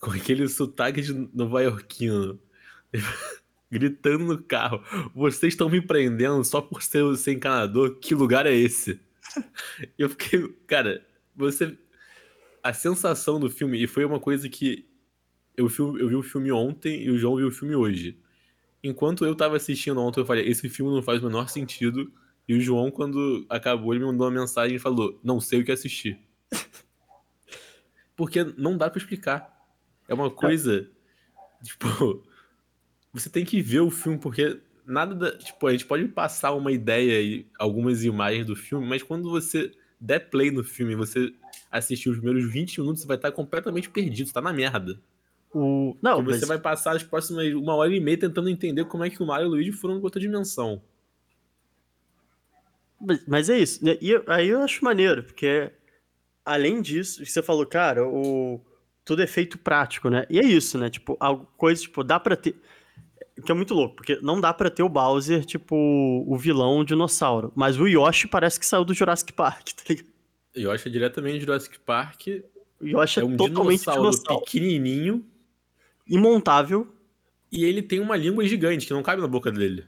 com 0.00 0.10
aquele 0.10 0.48
sotaque 0.48 1.02
de 1.02 1.12
nova-iorquino, 1.34 2.38
gritando 3.70 4.24
no 4.24 4.42
carro: 4.42 4.82
Vocês 5.14 5.52
estão 5.54 5.68
me 5.68 5.80
prendendo 5.80 6.42
só 6.44 6.60
por 6.60 6.82
ser, 6.82 7.16
ser 7.16 7.32
encanador? 7.32 7.96
Que 7.98 8.14
lugar 8.14 8.46
é 8.46 8.54
esse? 8.54 9.00
Eu 9.98 10.08
fiquei, 10.10 10.48
cara, 10.66 11.04
você. 11.36 11.76
A 12.62 12.72
sensação 12.72 13.38
do 13.38 13.48
filme, 13.48 13.80
e 13.80 13.86
foi 13.86 14.04
uma 14.04 14.18
coisa 14.18 14.48
que 14.48 14.88
eu, 15.56 15.68
eu 15.98 16.08
vi 16.08 16.16
o 16.16 16.22
filme 16.22 16.50
ontem 16.50 17.02
e 17.02 17.10
o 17.10 17.18
João 17.18 17.36
viu 17.36 17.48
o 17.48 17.52
filme 17.52 17.74
hoje. 17.74 18.18
Enquanto 18.82 19.24
eu 19.24 19.34
tava 19.34 19.56
assistindo 19.56 20.00
ontem, 20.00 20.20
eu 20.20 20.26
falei: 20.26 20.48
Esse 20.48 20.68
filme 20.68 20.92
não 20.92 21.02
faz 21.02 21.22
o 21.22 21.26
menor 21.26 21.48
sentido. 21.48 22.12
E 22.48 22.54
o 22.54 22.60
João, 22.60 22.90
quando 22.90 23.44
acabou, 23.48 23.92
ele 23.92 24.04
me 24.04 24.10
mandou 24.10 24.26
uma 24.26 24.40
mensagem 24.40 24.76
e 24.76 24.80
falou: 24.80 25.18
Não 25.22 25.40
sei 25.40 25.60
o 25.60 25.64
que 25.64 25.72
assistir. 25.72 26.18
Porque 28.14 28.44
não 28.56 28.76
dá 28.76 28.90
pra 28.90 28.98
explicar. 28.98 29.66
É 30.08 30.14
uma 30.14 30.30
coisa. 30.30 30.88
Tipo. 31.62 32.24
Você 33.12 33.30
tem 33.30 33.46
que 33.46 33.62
ver 33.62 33.80
o 33.80 33.90
filme, 33.90 34.18
porque 34.18 34.60
nada 34.84 35.14
da. 35.14 35.38
Tipo, 35.38 35.66
a 35.66 35.72
gente 35.72 35.86
pode 35.86 36.06
passar 36.08 36.52
uma 36.52 36.70
ideia 36.70 37.22
e 37.22 37.46
algumas 37.58 38.04
imagens 38.04 38.44
do 38.44 38.54
filme, 38.54 38.86
mas 38.86 39.02
quando 39.02 39.30
você 39.30 39.72
der 40.00 40.28
play 40.30 40.50
no 40.50 40.62
filme 40.64 40.94
você 40.94 41.32
assistir 41.70 42.08
os 42.10 42.18
primeiros 42.18 42.50
20 42.50 42.80
minutos, 42.80 43.02
você 43.02 43.08
vai 43.08 43.16
estar 43.16 43.32
completamente 43.32 43.88
perdido, 43.90 44.26
você 44.28 44.32
tá 44.34 44.40
na 44.40 44.52
merda. 44.52 45.00
O... 45.52 45.96
Não, 46.02 46.16
Porque 46.16 46.32
mas, 46.32 46.40
você 46.40 46.46
vai 46.46 46.58
passar 46.58 46.94
as 46.96 47.02
próximas 47.02 47.52
uma 47.54 47.74
hora 47.74 47.94
e 47.94 48.00
meia 48.00 48.18
tentando 48.18 48.48
entender 48.50 48.84
como 48.84 49.04
é 49.04 49.10
que 49.10 49.22
o 49.22 49.26
Mario 49.26 49.46
e 49.46 49.48
o 49.48 49.50
Luigi 49.52 49.72
foram 49.72 49.98
em 49.98 50.02
outra 50.02 50.20
dimensão. 50.20 50.82
mas, 53.00 53.24
mas 53.26 53.50
é 53.50 53.58
isso. 53.58 53.84
né? 53.84 53.96
E 54.00 54.10
eu- 54.10 54.24
aí 54.26 54.48
eu 54.48 54.60
acho 54.62 54.84
maneiro, 54.84 55.22
porque 55.22 55.70
além 56.44 56.80
disso, 56.82 57.24
você 57.24 57.42
falou, 57.42 57.66
cara, 57.66 58.06
o... 58.06 58.60
tudo 59.04 59.22
é 59.22 59.26
feito 59.26 59.58
prático, 59.58 60.08
né? 60.10 60.26
E 60.30 60.38
é 60.38 60.44
isso, 60.44 60.78
né? 60.78 60.90
Tipo, 60.90 61.16
algo, 61.20 61.46
coisa, 61.56 61.80
tipo, 61.82 62.02
dá 62.04 62.18
pra 62.20 62.36
ter. 62.36 62.54
Que 63.44 63.52
é 63.52 63.54
muito 63.54 63.74
louco, 63.74 63.96
porque 63.96 64.18
não 64.22 64.40
dá 64.40 64.52
pra 64.54 64.70
ter 64.70 64.82
o 64.82 64.88
Bowser, 64.88 65.44
tipo, 65.44 65.76
o 66.26 66.36
vilão 66.38 66.78
o 66.78 66.84
dinossauro. 66.84 67.52
Mas 67.54 67.78
o 67.78 67.86
Yoshi 67.86 68.26
parece 68.26 68.58
que 68.58 68.64
saiu 68.64 68.84
do 68.84 68.94
Jurassic 68.94 69.32
Park, 69.32 69.68
tá 69.76 69.82
ligado? 69.88 70.08
Que 70.54 70.88
é 70.88 70.90
diretamente 70.90 71.38
de 71.40 71.44
Jurassic 71.44 71.78
Park. 71.80 72.28
O 72.80 72.86
Yoshi 72.86 73.20
é, 73.20 73.22
É 73.22 73.26
um 73.26 73.36
totalmente 73.36 73.80
dinossauro, 73.80 74.10
dinossauro. 74.10 74.44
pequenininho 74.44 75.24
Imontável. 76.06 76.86
e 77.52 77.64
ele 77.64 77.82
tem 77.82 78.00
uma 78.00 78.16
língua 78.16 78.46
gigante 78.46 78.86
que 78.86 78.92
não 78.94 79.02
cabe 79.02 79.20
na 79.20 79.28
boca 79.28 79.52
dele. 79.52 79.84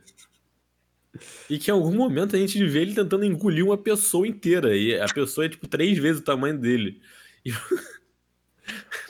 E 1.48 1.58
que 1.58 1.70
em 1.70 1.74
algum 1.74 1.94
momento 1.94 2.36
a 2.36 2.38
gente 2.38 2.62
vê 2.66 2.82
ele 2.82 2.94
tentando 2.94 3.24
engolir 3.24 3.64
uma 3.64 3.78
pessoa 3.78 4.26
inteira. 4.28 4.76
E 4.76 4.98
a 5.00 5.06
pessoa 5.06 5.46
é 5.46 5.48
tipo 5.48 5.66
três 5.66 5.96
vezes 5.98 6.20
o 6.20 6.24
tamanho 6.24 6.58
dele. 6.58 7.00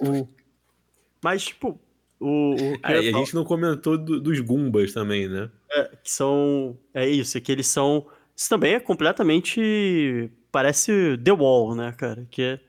O... 0.00 0.28
Mas, 1.20 1.46
tipo, 1.46 1.80
o. 2.20 2.54
o 2.54 2.74
Ah, 2.82 2.92
a 2.92 3.02
gente 3.02 3.34
não 3.34 3.44
comentou 3.44 3.96
do- 3.98 4.20
dos 4.20 4.40
Gumbas 4.40 4.92
também, 4.92 5.28
né? 5.28 5.50
que 6.02 6.10
são. 6.10 6.78
É 6.94 7.08
isso, 7.08 7.36
é 7.38 7.40
que 7.40 7.52
eles 7.52 7.66
são. 7.66 8.06
Isso 8.36 8.48
também 8.48 8.74
é 8.74 8.80
completamente. 8.80 10.30
Parece 10.50 11.18
The 11.22 11.32
Wall, 11.32 11.74
né, 11.74 11.92
cara? 11.92 12.26
Que 12.30 12.42
é. 12.42 12.60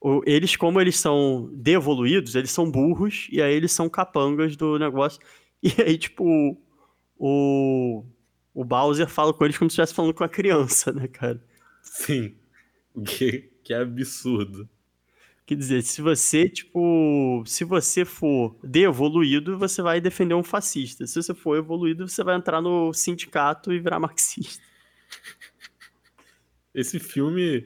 o- 0.00 0.22
eles, 0.26 0.56
como 0.56 0.80
eles 0.80 0.98
são 0.98 1.50
devoluídos, 1.54 2.34
eles 2.34 2.50
são 2.50 2.70
burros, 2.70 3.28
e 3.30 3.40
aí 3.40 3.54
eles 3.54 3.72
são 3.72 3.88
capangas 3.88 4.56
do 4.56 4.78
negócio. 4.78 5.20
E 5.62 5.72
aí, 5.82 5.96
tipo, 5.98 6.56
o. 7.18 8.04
O 8.54 8.64
Bowser 8.64 9.08
fala 9.08 9.32
com 9.34 9.44
eles 9.44 9.58
como 9.58 9.68
se 9.70 9.74
estivesse 9.74 9.92
falando 9.94 10.14
com 10.14 10.22
a 10.24 10.28
criança, 10.28 10.92
né, 10.92 11.08
cara? 11.08 11.42
Sim. 11.82 12.34
Que, 13.04 13.50
que 13.62 13.74
é 13.74 13.78
absurdo. 13.80 14.66
Quer 15.46 15.54
dizer, 15.54 15.82
se 15.82 16.02
você, 16.02 16.48
tipo, 16.48 17.44
se 17.46 17.62
você 17.62 18.04
for 18.04 18.58
devoluído, 18.64 19.56
você 19.56 19.80
vai 19.80 20.00
defender 20.00 20.34
um 20.34 20.42
fascista. 20.42 21.06
Se 21.06 21.22
você 21.22 21.32
for 21.32 21.56
evoluído, 21.56 22.08
você 22.08 22.24
vai 22.24 22.36
entrar 22.36 22.60
no 22.60 22.92
sindicato 22.92 23.72
e 23.72 23.78
virar 23.78 24.00
marxista. 24.00 24.64
Esse 26.74 26.98
filme 26.98 27.64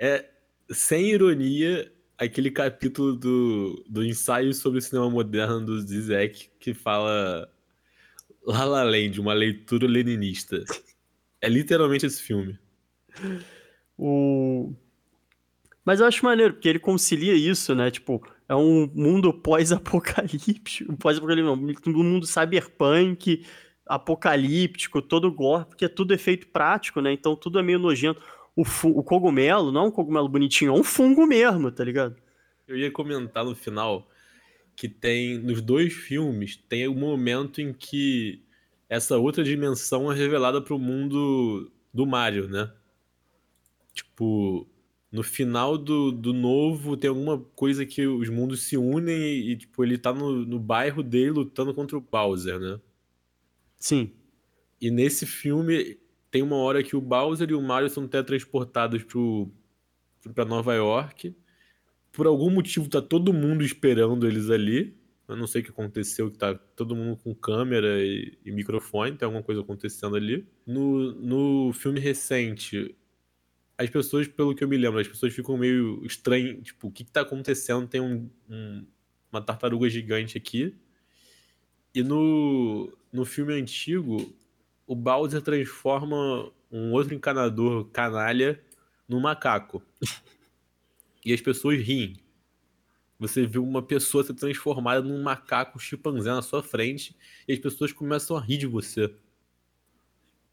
é, 0.00 0.28
sem 0.68 1.10
ironia, 1.10 1.92
aquele 2.18 2.50
capítulo 2.50 3.14
do, 3.14 3.84
do 3.88 4.04
ensaio 4.04 4.52
sobre 4.52 4.80
o 4.80 4.82
cinema 4.82 5.08
moderno 5.08 5.64
do 5.64 5.80
Zizek 5.80 6.50
que 6.58 6.74
fala 6.74 7.48
La 8.44 8.64
La 8.64 8.82
Land, 8.82 9.20
uma 9.20 9.32
leitura 9.32 9.86
leninista. 9.86 10.64
É 11.40 11.48
literalmente 11.48 12.04
esse 12.04 12.20
filme. 12.20 12.58
O... 13.96 14.74
Mas 15.84 16.00
eu 16.00 16.06
acho 16.06 16.24
maneiro, 16.24 16.54
porque 16.54 16.68
ele 16.68 16.78
concilia 16.78 17.34
isso, 17.34 17.74
né? 17.74 17.90
Tipo, 17.90 18.24
é 18.48 18.54
um 18.54 18.90
mundo 18.94 19.32
pós-apocalíptico, 19.32 20.94
pós-apocalíptico, 20.96 21.90
não, 21.90 22.00
um 22.00 22.04
mundo 22.04 22.26
cyberpunk, 22.26 23.44
apocalíptico, 23.86 25.02
todo 25.02 25.32
gore, 25.32 25.66
porque 25.66 25.84
é 25.84 25.88
tudo 25.88 26.14
efeito 26.14 26.46
prático, 26.48 27.00
né? 27.00 27.12
Então 27.12 27.34
tudo 27.34 27.58
é 27.58 27.62
meio 27.62 27.78
nojento. 27.78 28.22
O, 28.54 28.62
o 28.62 29.02
cogumelo 29.02 29.72
não 29.72 29.84
é 29.84 29.88
um 29.88 29.90
cogumelo 29.90 30.28
bonitinho, 30.28 30.74
é 30.74 30.78
um 30.78 30.84
fungo 30.84 31.26
mesmo, 31.26 31.70
tá 31.72 31.82
ligado? 31.82 32.16
Eu 32.68 32.76
ia 32.76 32.90
comentar 32.90 33.44
no 33.44 33.54
final 33.54 34.08
que 34.76 34.88
tem 34.88 35.38
nos 35.38 35.60
dois 35.60 35.92
filmes 35.92 36.56
tem 36.56 36.88
um 36.88 36.94
momento 36.94 37.60
em 37.60 37.72
que 37.72 38.42
essa 38.88 39.16
outra 39.18 39.42
dimensão 39.42 40.10
é 40.12 40.14
revelada 40.14 40.60
para 40.60 40.74
o 40.74 40.78
mundo 40.78 41.70
do 41.92 42.06
Mario, 42.06 42.48
né? 42.48 42.70
Tipo, 43.94 44.66
no 45.12 45.22
final 45.22 45.76
do, 45.76 46.10
do 46.10 46.32
novo 46.32 46.96
tem 46.96 47.10
alguma 47.10 47.38
coisa 47.38 47.84
que 47.84 48.06
os 48.06 48.30
mundos 48.30 48.62
se 48.62 48.78
unem 48.78 49.50
e, 49.50 49.56
tipo, 49.56 49.84
ele 49.84 49.98
tá 49.98 50.10
no, 50.10 50.46
no 50.46 50.58
bairro 50.58 51.02
dele 51.02 51.32
lutando 51.32 51.74
contra 51.74 51.98
o 51.98 52.00
Bowser, 52.00 52.58
né? 52.58 52.80
Sim. 53.78 54.10
E 54.80 54.90
nesse 54.90 55.26
filme 55.26 55.98
tem 56.30 56.40
uma 56.40 56.56
hora 56.56 56.82
que 56.82 56.96
o 56.96 57.00
Bowser 57.00 57.50
e 57.50 57.54
o 57.54 57.60
Mario 57.60 57.90
são 57.90 58.08
teletransportados 58.08 59.04
pro, 59.04 59.52
pra 60.34 60.46
Nova 60.46 60.72
York. 60.74 61.36
Por 62.10 62.26
algum 62.26 62.48
motivo 62.48 62.88
tá 62.88 63.02
todo 63.02 63.34
mundo 63.34 63.62
esperando 63.62 64.26
eles 64.26 64.48
ali. 64.48 64.96
Eu 65.28 65.36
não 65.36 65.46
sei 65.46 65.60
o 65.60 65.64
que 65.64 65.70
aconteceu, 65.70 66.30
que 66.30 66.38
tá 66.38 66.54
todo 66.54 66.96
mundo 66.96 67.18
com 67.18 67.34
câmera 67.34 68.02
e, 68.02 68.38
e 68.44 68.50
microfone, 68.50 69.16
tem 69.16 69.26
alguma 69.26 69.42
coisa 69.42 69.60
acontecendo 69.60 70.16
ali. 70.16 70.46
No, 70.66 71.12
no 71.12 71.72
filme 71.74 72.00
recente, 72.00 72.96
as 73.76 73.90
pessoas, 73.90 74.28
pelo 74.28 74.54
que 74.54 74.62
eu 74.62 74.68
me 74.68 74.76
lembro, 74.76 75.00
as 75.00 75.08
pessoas 75.08 75.34
ficam 75.34 75.56
meio 75.56 76.04
estranhas, 76.04 76.62
tipo, 76.62 76.88
o 76.88 76.90
que, 76.90 77.04
que 77.04 77.10
tá 77.10 77.22
acontecendo? 77.22 77.88
Tem 77.88 78.00
um, 78.00 78.30
um, 78.48 78.86
uma 79.30 79.40
tartaruga 79.40 79.88
gigante 79.88 80.36
aqui. 80.36 80.74
E 81.94 82.02
no, 82.02 82.92
no 83.12 83.24
filme 83.24 83.54
antigo, 83.54 84.34
o 84.86 84.94
Bowser 84.94 85.42
transforma 85.42 86.50
um 86.70 86.92
outro 86.92 87.14
encanador 87.14 87.86
canalha 87.86 88.62
num 89.08 89.20
macaco. 89.20 89.82
e 91.24 91.32
as 91.32 91.40
pessoas 91.40 91.80
riem. 91.80 92.16
Você 93.18 93.46
vê 93.46 93.58
uma 93.58 93.82
pessoa 93.82 94.24
ser 94.24 94.34
transformada 94.34 95.00
num 95.02 95.22
macaco 95.22 95.78
chimpanzé 95.78 96.30
na 96.30 96.42
sua 96.42 96.62
frente 96.62 97.14
e 97.46 97.52
as 97.52 97.58
pessoas 97.58 97.92
começam 97.92 98.36
a 98.36 98.40
rir 98.40 98.58
de 98.58 98.66
você. 98.66 99.14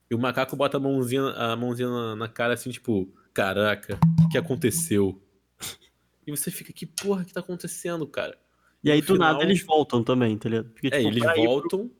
E 0.09 0.15
o 0.15 0.19
macaco 0.19 0.55
bota 0.55 0.77
a 0.77 0.79
mãozinha, 0.79 1.21
a 1.29 1.55
mãozinha 1.55 1.89
na, 1.89 2.15
na 2.15 2.27
cara 2.27 2.53
assim, 2.53 2.71
tipo, 2.71 3.13
caraca, 3.33 3.99
o 4.25 4.29
que 4.29 4.37
aconteceu? 4.37 5.21
E 6.27 6.31
você 6.31 6.51
fica, 6.51 6.71
que 6.71 6.85
porra 6.85 7.25
que 7.25 7.33
tá 7.33 7.39
acontecendo, 7.39 8.05
cara? 8.05 8.37
E 8.83 8.91
aí, 8.91 9.01
do 9.01 9.13
final... 9.13 9.33
nada, 9.33 9.43
eles 9.43 9.63
voltam 9.63 10.03
também, 10.03 10.37
tá 10.37 10.47
ligado? 10.47 10.69
Porque, 10.69 10.85
é, 10.87 10.91
tipo, 10.91 11.07
eles 11.07 11.23
voltam. 11.23 11.87
Pro... 11.87 11.97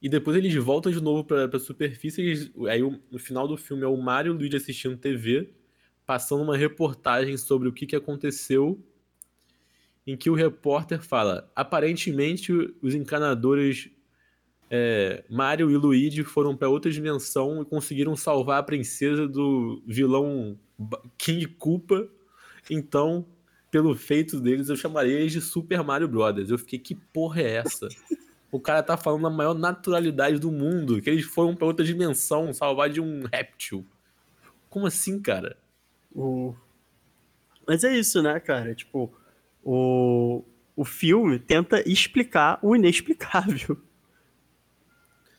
E 0.00 0.08
depois 0.08 0.34
eles 0.34 0.54
voltam 0.54 0.90
de 0.90 0.98
novo 0.98 1.24
pra, 1.24 1.46
pra 1.46 1.58
superfície. 1.58 2.22
Eles, 2.22 2.50
aí 2.66 2.80
no 2.80 3.18
final 3.18 3.46
do 3.46 3.58
filme 3.58 3.82
é 3.82 3.86
o 3.86 3.98
Mario 3.98 4.32
e 4.32 4.34
o 4.34 4.38
Luigi 4.38 4.56
assistindo 4.56 4.96
TV, 4.96 5.52
passando 6.06 6.42
uma 6.42 6.56
reportagem 6.56 7.36
sobre 7.36 7.68
o 7.68 7.72
que, 7.72 7.84
que 7.84 7.96
aconteceu 7.96 8.82
em 10.06 10.16
que 10.16 10.30
o 10.30 10.34
repórter 10.34 11.02
fala: 11.02 11.52
aparentemente 11.54 12.50
os 12.80 12.94
encanadores 12.94 13.90
é, 14.70 15.24
Mario 15.28 15.70
e 15.70 15.76
Luigi 15.76 16.22
foram 16.24 16.56
para 16.56 16.68
outra 16.68 16.90
dimensão 16.90 17.62
e 17.62 17.64
conseguiram 17.64 18.14
salvar 18.14 18.60
a 18.60 18.62
princesa 18.62 19.26
do 19.26 19.82
vilão 19.86 20.58
King 21.16 21.46
Koopa. 21.46 22.08
Então, 22.70 23.26
pelo 23.70 23.94
feito 23.94 24.40
deles, 24.40 24.68
eu 24.68 24.76
chamaria 24.76 25.18
eles 25.18 25.32
de 25.32 25.40
Super 25.40 25.82
Mario 25.82 26.08
Brothers. 26.08 26.50
Eu 26.50 26.58
fiquei, 26.58 26.78
que 26.78 26.94
porra 26.94 27.42
é 27.42 27.56
essa? 27.56 27.88
O 28.50 28.58
cara 28.58 28.82
tá 28.82 28.96
falando 28.96 29.20
na 29.20 29.28
maior 29.28 29.52
naturalidade 29.52 30.38
do 30.38 30.50
mundo, 30.50 31.02
que 31.02 31.10
eles 31.10 31.26
foram 31.26 31.54
para 31.54 31.66
outra 31.66 31.84
dimensão 31.84 32.50
salvar 32.54 32.88
de 32.88 32.98
um 32.98 33.24
réptil. 33.30 33.86
Como 34.70 34.86
assim, 34.86 35.20
cara? 35.20 35.58
O... 36.14 36.54
Mas 37.66 37.84
é 37.84 37.94
isso, 37.94 38.22
né, 38.22 38.40
cara? 38.40 38.74
Tipo, 38.74 39.12
o, 39.62 40.42
o 40.74 40.82
filme 40.82 41.38
tenta 41.38 41.86
explicar 41.86 42.58
o 42.62 42.74
inexplicável. 42.74 43.78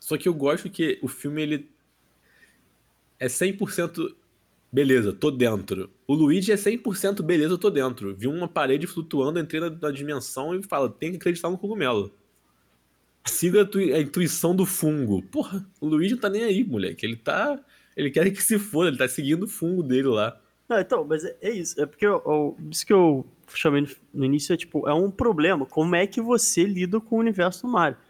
Só 0.10 0.18
que 0.18 0.28
eu 0.28 0.34
gosto 0.34 0.72
que 0.72 0.98
o 1.04 1.08
filme 1.08 1.40
ele 1.44 1.70
é 3.20 3.28
100% 3.28 4.12
beleza, 4.72 5.14
tô 5.14 5.30
dentro. 5.30 5.88
O 6.08 6.16
Luigi 6.16 6.52
é 6.52 6.56
100% 6.56 7.22
beleza, 7.22 7.60
tô 7.60 7.70
dentro. 7.70 8.16
Viu 8.16 8.32
uma 8.32 8.48
parede 8.48 8.88
flutuando, 8.88 9.40
entrei 9.40 9.62
na, 9.62 9.70
na 9.70 9.92
dimensão 9.92 10.56
e 10.56 10.64
fala, 10.64 10.90
tem 10.90 11.12
que 11.12 11.18
acreditar 11.18 11.52
no 11.52 11.60
cogumelo. 11.60 12.12
Siga 13.24 13.62
a, 13.62 13.66
tu, 13.68 13.78
a, 13.78 14.00
intuição 14.00 14.56
do 14.56 14.66
fungo. 14.66 15.22
Porra, 15.22 15.64
o 15.80 15.86
Luigi 15.86 16.16
não 16.16 16.22
tá 16.22 16.28
nem 16.28 16.44
aí, 16.44 16.64
moleque. 16.64 17.06
Ele 17.06 17.16
tá. 17.16 17.64
Ele 17.96 18.10
quer 18.10 18.32
que 18.32 18.42
se 18.42 18.58
foda, 18.58 18.90
ele 18.90 18.98
tá 18.98 19.08
seguindo 19.08 19.44
o 19.44 19.48
fungo 19.48 19.84
dele 19.84 20.08
lá. 20.08 20.42
Então, 20.72 21.06
mas 21.06 21.24
é, 21.24 21.38
é 21.40 21.52
isso. 21.52 21.80
É 21.80 21.86
porque 21.86 22.08
eu, 22.08 22.20
eu, 22.26 22.58
isso 22.72 22.84
que 22.84 22.94
eu 22.94 23.28
chamei 23.54 23.88
no 24.12 24.26
início 24.26 24.54
é 24.54 24.58
tipo, 24.58 24.90
é 24.90 24.94
um 24.94 25.12
problema. 25.12 25.68
Como 25.68 25.96
é 25.96 26.08
que 26.08 26.20
você 26.20 26.64
lida 26.64 27.00
com 27.00 27.18
o 27.18 27.20
universo 27.20 27.62
do 27.62 27.72
Mario? 27.72 28.09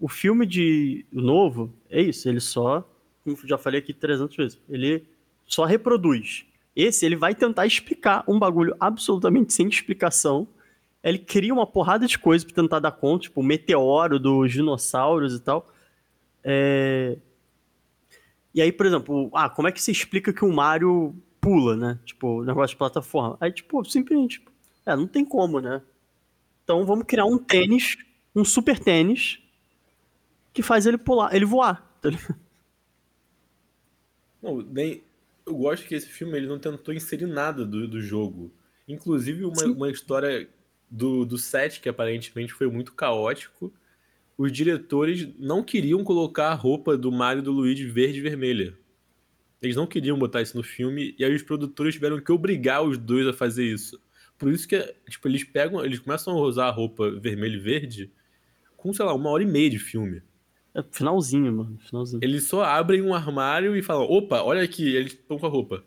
O 0.00 0.08
filme 0.08 0.46
de 0.46 1.04
novo 1.12 1.70
é 1.90 2.00
isso, 2.00 2.26
ele 2.28 2.40
só, 2.40 2.88
como 3.22 3.36
já 3.44 3.58
falei 3.58 3.80
aqui 3.80 3.92
300 3.92 4.34
vezes, 4.34 4.58
ele 4.68 5.04
só 5.46 5.64
reproduz. 5.64 6.46
Esse, 6.74 7.04
ele 7.04 7.16
vai 7.16 7.34
tentar 7.34 7.66
explicar 7.66 8.24
um 8.26 8.38
bagulho 8.38 8.74
absolutamente 8.80 9.52
sem 9.52 9.68
explicação. 9.68 10.48
Ele 11.02 11.18
cria 11.18 11.52
uma 11.52 11.66
porrada 11.66 12.06
de 12.06 12.18
coisas 12.18 12.44
pra 12.44 12.54
tentar 12.54 12.78
dar 12.78 12.92
conta, 12.92 13.24
tipo 13.24 13.40
o 13.40 13.44
meteoro 13.44 14.18
dos 14.18 14.52
dinossauros 14.52 15.34
e 15.34 15.40
tal. 15.40 15.70
É... 16.42 17.18
E 18.54 18.62
aí, 18.62 18.72
por 18.72 18.86
exemplo, 18.86 19.30
ah, 19.34 19.50
como 19.50 19.68
é 19.68 19.72
que 19.72 19.82
se 19.82 19.90
explica 19.90 20.32
que 20.32 20.44
o 20.44 20.52
Mario 20.52 21.14
pula, 21.40 21.76
né? 21.76 21.98
Tipo, 22.04 22.42
negócio 22.42 22.74
de 22.74 22.78
plataforma. 22.78 23.36
Aí, 23.40 23.52
tipo, 23.52 23.84
simplesmente, 23.84 24.38
tipo, 24.38 24.50
é, 24.86 24.96
não 24.96 25.06
tem 25.06 25.24
como, 25.24 25.60
né? 25.60 25.82
Então 26.64 26.84
vamos 26.84 27.04
criar 27.06 27.24
um 27.24 27.38
tênis, 27.38 27.96
um 28.34 28.44
super 28.44 28.78
tênis, 28.78 29.40
que 30.52 30.62
faz 30.62 30.86
ele 30.86 30.98
pular, 30.98 31.34
ele 31.34 31.44
voar. 31.44 31.98
Tá 32.00 32.10
não, 34.42 34.62
bem, 34.62 35.02
eu 35.46 35.54
gosto 35.54 35.86
que 35.86 35.94
esse 35.94 36.08
filme 36.08 36.36
ele 36.36 36.46
não 36.46 36.58
tentou 36.58 36.94
inserir 36.94 37.26
nada 37.26 37.64
do, 37.64 37.86
do 37.86 38.00
jogo. 38.00 38.52
Inclusive 38.88 39.44
uma, 39.44 39.64
uma 39.64 39.90
história 39.90 40.48
do, 40.90 41.24
do 41.24 41.38
set 41.38 41.80
que 41.80 41.88
aparentemente 41.88 42.52
foi 42.52 42.68
muito 42.68 42.92
caótico. 42.92 43.72
Os 44.36 44.50
diretores 44.50 45.28
não 45.38 45.62
queriam 45.62 46.02
colocar 46.02 46.48
a 46.48 46.54
roupa 46.54 46.96
do 46.96 47.12
Mario 47.12 47.40
e 47.40 47.44
do 47.44 47.52
Luigi 47.52 47.86
verde 47.86 48.18
e 48.18 48.22
vermelha. 48.22 48.76
Eles 49.60 49.76
não 49.76 49.86
queriam 49.86 50.18
botar 50.18 50.40
isso 50.40 50.56
no 50.56 50.62
filme, 50.62 51.14
e 51.18 51.24
aí 51.24 51.34
os 51.34 51.42
produtores 51.42 51.94
tiveram 51.94 52.18
que 52.18 52.32
obrigar 52.32 52.82
os 52.82 52.96
dois 52.96 53.26
a 53.26 53.32
fazer 53.32 53.66
isso. 53.66 54.00
Por 54.38 54.50
isso 54.50 54.66
que, 54.66 54.78
tipo, 55.06 55.28
eles 55.28 55.44
pegam, 55.44 55.84
eles 55.84 55.98
começam 55.98 56.32
a 56.32 56.40
usar 56.40 56.68
a 56.68 56.70
roupa 56.70 57.10
vermelho 57.10 57.56
e 57.56 57.60
verde 57.60 58.10
com, 58.74 58.90
sei 58.94 59.04
lá, 59.04 59.12
uma 59.12 59.28
hora 59.28 59.42
e 59.42 59.46
meia 59.46 59.68
de 59.68 59.78
filme. 59.78 60.22
É 60.74 60.82
finalzinho, 60.90 61.52
mano. 61.52 61.78
Finalzinho. 61.88 62.20
Eles 62.22 62.44
só 62.44 62.62
abrem 62.62 63.02
um 63.02 63.14
armário 63.14 63.76
e 63.76 63.82
falam: 63.82 64.04
opa, 64.04 64.42
olha 64.42 64.62
aqui, 64.62 64.94
eles 64.94 65.12
estão 65.12 65.38
com 65.38 65.46
a 65.46 65.50
roupa. 65.50 65.84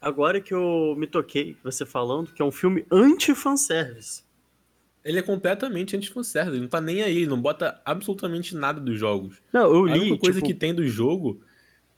Agora 0.00 0.40
que 0.40 0.54
eu 0.54 0.94
me 0.96 1.06
toquei, 1.06 1.56
você 1.62 1.84
falando, 1.84 2.32
que 2.32 2.40
é 2.40 2.44
um 2.44 2.50
filme 2.50 2.86
anti-fanservice. 2.90 4.24
Ele 5.04 5.18
é 5.18 5.22
completamente 5.22 5.96
anti-fanservice, 5.96 6.54
ele 6.54 6.62
não 6.62 6.68
tá 6.68 6.80
nem 6.80 7.02
aí, 7.02 7.18
ele 7.18 7.26
não 7.26 7.40
bota 7.40 7.80
absolutamente 7.84 8.54
nada 8.54 8.80
dos 8.80 8.98
jogos. 8.98 9.42
Não, 9.52 9.62
eu 9.62 9.84
li. 9.84 9.92
A 9.92 9.96
única 9.96 10.18
coisa 10.18 10.38
tipo... 10.38 10.46
que 10.46 10.54
tem 10.54 10.74
do 10.74 10.86
jogo 10.86 11.40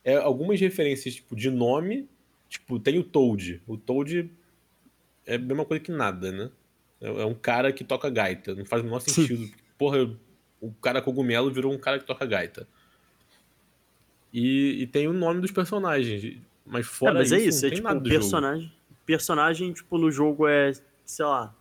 é 0.05 0.17
algumas 0.17 0.61
referências, 0.61 1.15
tipo, 1.15 1.37
de 1.37 1.51
nome. 1.51 2.09
Tipo, 2.49 2.79
tem 2.79 2.99
o 2.99 3.05
Toad. 3.05 3.63
O 3.67 3.77
Toad 3.77 4.31
é 5.25 5.37
a 5.37 5.39
mesma 5.39 5.65
coisa 5.65 5.83
que 5.83 5.93
nada, 5.93 6.33
né? 6.33 6.51
É, 7.01 7.07
é 7.23 7.27
um 7.27 7.35
cara 7.35 7.73
que 7.73 7.85
toca 7.85 8.11
gaita. 8.11 8.55
Não 8.55 8.65
faz 8.65 8.83
o 8.83 8.85
menor 8.85 9.01
sentido. 9.01 9.49
Porra, 9.79 10.11
o 10.63 10.73
cara 10.73 11.03
cogumelo 11.03 11.53
virou 11.53 11.73
um 11.73 11.79
cara 11.79 11.99
que 11.99 12.07
toca 12.07 12.25
gaita. 12.25 12.69
E, 14.33 14.83
e 14.83 14.87
tem 14.87 15.09
o 15.09 15.13
nome 15.13 15.41
dos 15.41 15.51
personagens. 15.51 16.39
Mas 16.65 16.87
fora 16.87 17.11
é, 17.11 17.19
mas 17.19 17.33
é 17.33 17.39
isso, 17.39 17.45
é 17.45 17.49
isso, 17.49 17.67
é, 17.67 17.71
tipo, 17.71 18.03
personagem, 18.03 18.63
jogo. 18.63 18.77
Personagem, 19.05 19.73
tipo, 19.73 19.99
no 19.99 20.11
jogo 20.11 20.47
é, 20.47 20.73
sei 21.05 21.25
lá, 21.27 21.53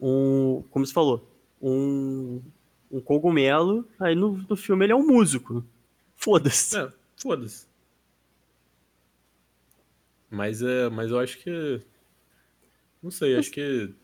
um. 0.00 0.64
Como 0.70 0.86
você 0.86 0.92
falou? 0.92 1.30
Um, 1.60 2.42
um 2.90 3.00
cogumelo. 3.00 3.86
Aí 4.00 4.14
no, 4.14 4.38
no 4.48 4.56
filme 4.56 4.86
ele 4.86 4.92
é 4.92 4.96
um 4.96 5.06
músico. 5.06 5.62
Foda-se. 6.16 6.78
É, 6.78 6.90
foda-se. 7.20 7.66
Mas, 10.30 10.62
é, 10.62 10.88
mas 10.88 11.10
eu 11.10 11.18
acho 11.18 11.38
que. 11.38 11.82
Não 13.02 13.10
sei, 13.10 13.36
acho 13.36 13.50
que. 13.50 13.94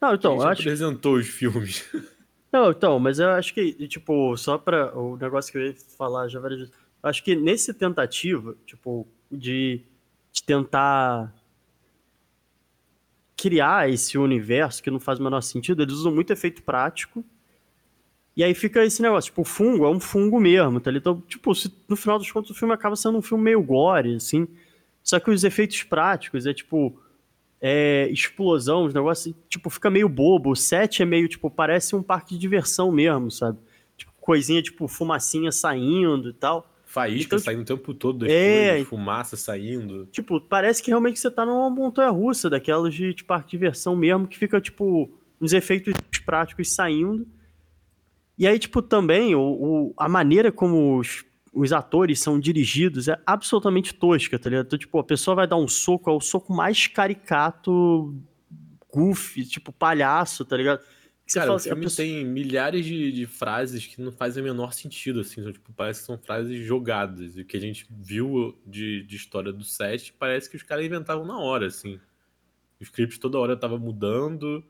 Não, 0.00 0.14
então, 0.14 0.40
acho... 0.40 0.62
apresentou 0.62 1.16
os 1.16 1.28
filmes. 1.28 1.84
Não, 2.52 2.70
então, 2.70 2.98
mas 2.98 3.18
eu 3.18 3.30
acho 3.30 3.54
que, 3.54 3.72
tipo, 3.86 4.36
só 4.36 4.58
para 4.58 4.96
o 4.98 5.16
negócio 5.16 5.52
que 5.52 5.58
eu 5.58 5.66
ia 5.66 5.74
falar 5.96 6.28
já 6.28 6.40
várias 6.40 6.60
vezes, 6.60 6.74
acho 7.02 7.22
que 7.22 7.36
nesse 7.36 7.72
tentativa, 7.72 8.56
tipo, 8.66 9.06
de, 9.30 9.80
de 10.32 10.42
tentar 10.42 11.32
criar 13.36 13.88
esse 13.88 14.18
universo 14.18 14.82
que 14.82 14.90
não 14.90 15.00
faz 15.00 15.18
o 15.18 15.22
menor 15.22 15.40
sentido, 15.40 15.82
eles 15.82 15.94
usam 15.94 16.12
muito 16.12 16.32
efeito 16.32 16.62
prático. 16.62 17.24
E 18.36 18.44
aí 18.44 18.54
fica 18.54 18.84
esse 18.84 19.00
negócio, 19.00 19.30
tipo, 19.30 19.42
o 19.42 19.44
fungo 19.44 19.84
é 19.84 19.88
um 19.88 20.00
fungo 20.00 20.40
mesmo, 20.40 20.80
tá? 20.80 20.90
Então, 20.92 21.20
tipo, 21.22 21.54
se, 21.54 21.72
no 21.88 21.96
final 21.96 22.18
dos 22.18 22.30
contos 22.30 22.50
o 22.50 22.54
filme 22.54 22.74
acaba 22.74 22.96
sendo 22.96 23.18
um 23.18 23.22
filme 23.22 23.44
meio 23.44 23.62
gore, 23.62 24.16
assim. 24.16 24.46
Só 25.02 25.18
que 25.20 25.30
os 25.30 25.44
efeitos 25.44 25.82
práticos 25.82 26.46
é 26.46 26.52
tipo 26.52 27.00
é, 27.60 28.08
explosão, 28.10 28.84
os 28.84 28.94
negócios, 28.94 29.34
tipo, 29.48 29.68
fica 29.70 29.90
meio 29.90 30.08
bobo. 30.08 30.50
O 30.50 30.56
set 30.56 31.02
é 31.02 31.04
meio, 31.04 31.28
tipo, 31.28 31.50
parece 31.50 31.94
um 31.94 32.02
parque 32.02 32.34
de 32.34 32.40
diversão 32.40 32.90
mesmo, 32.90 33.30
sabe? 33.30 33.58
Tipo, 33.96 34.12
coisinha, 34.20 34.62
tipo, 34.62 34.88
fumacinha 34.88 35.52
saindo 35.52 36.30
e 36.30 36.32
tal. 36.32 36.66
Faísca 36.84 37.36
Então, 37.36 37.38
saindo 37.38 37.62
o 37.62 37.64
tempo 37.64 37.94
todo 37.94 38.20
das 38.20 38.30
É, 38.32 38.70
coisas, 38.70 38.88
fumaça 38.88 39.36
saindo. 39.36 40.06
Tipo, 40.06 40.40
parece 40.40 40.82
que 40.82 40.90
realmente 40.90 41.20
você 41.20 41.30
tá 41.30 41.46
numa 41.46 41.70
montanha 41.70 42.10
russa, 42.10 42.50
daquelas 42.50 42.92
de, 42.94 43.14
de 43.14 43.22
parque 43.22 43.46
de 43.46 43.50
diversão 43.52 43.94
mesmo, 43.94 44.26
que 44.26 44.36
fica, 44.36 44.60
tipo, 44.60 45.08
uns 45.40 45.52
efeitos 45.52 45.92
práticos 46.24 46.74
saindo. 46.74 47.26
E 48.36 48.46
aí, 48.46 48.58
tipo, 48.58 48.80
também 48.82 49.34
o, 49.34 49.40
o- 49.40 49.94
a 49.96 50.08
maneira 50.08 50.50
como 50.50 50.98
os, 50.98 51.24
os 51.52 51.72
atores 51.72 52.20
são 52.20 52.38
dirigidos 52.38 53.08
é 53.08 53.20
absolutamente 53.26 53.92
tosca, 53.94 54.38
tá 54.38 54.48
ligado? 54.50 54.66
Então, 54.66 54.78
tipo, 54.78 54.98
a 54.98 55.04
pessoa 55.04 55.34
vai 55.34 55.46
dar 55.46 55.56
um 55.56 55.66
soco, 55.68 56.08
é 56.10 56.12
o 56.12 56.20
soco 56.20 56.52
mais 56.52 56.86
caricato, 56.86 58.14
goofy, 58.92 59.44
tipo, 59.44 59.72
palhaço, 59.72 60.44
tá 60.44 60.56
ligado? 60.56 60.80
Você 61.26 61.34
Cara, 61.34 61.46
fala 61.46 61.54
o 61.54 61.56
assim, 61.56 61.68
filme 61.68 61.82
pessoa- 61.84 62.06
tem 62.06 62.24
milhares 62.24 62.84
de, 62.84 63.12
de 63.12 63.24
frases 63.26 63.86
que 63.86 64.00
não 64.02 64.10
fazem 64.10 64.42
o 64.42 64.46
menor 64.46 64.72
sentido, 64.72 65.20
assim. 65.20 65.40
São, 65.42 65.52
tipo, 65.52 65.72
parece 65.72 66.00
que 66.00 66.06
são 66.06 66.18
frases 66.18 66.66
jogadas. 66.66 67.36
E 67.36 67.42
o 67.42 67.44
que 67.44 67.56
a 67.56 67.60
gente 67.60 67.86
viu 67.88 68.58
de, 68.66 69.04
de 69.04 69.14
história 69.16 69.52
do 69.52 69.62
set, 69.62 70.12
parece 70.18 70.50
que 70.50 70.56
os 70.56 70.62
caras 70.64 70.84
inventavam 70.84 71.24
na 71.24 71.38
hora, 71.38 71.66
assim. 71.66 72.00
O 72.80 72.82
script 72.82 73.20
toda 73.20 73.38
hora 73.38 73.56
tava 73.56 73.78
mudando. 73.78 74.64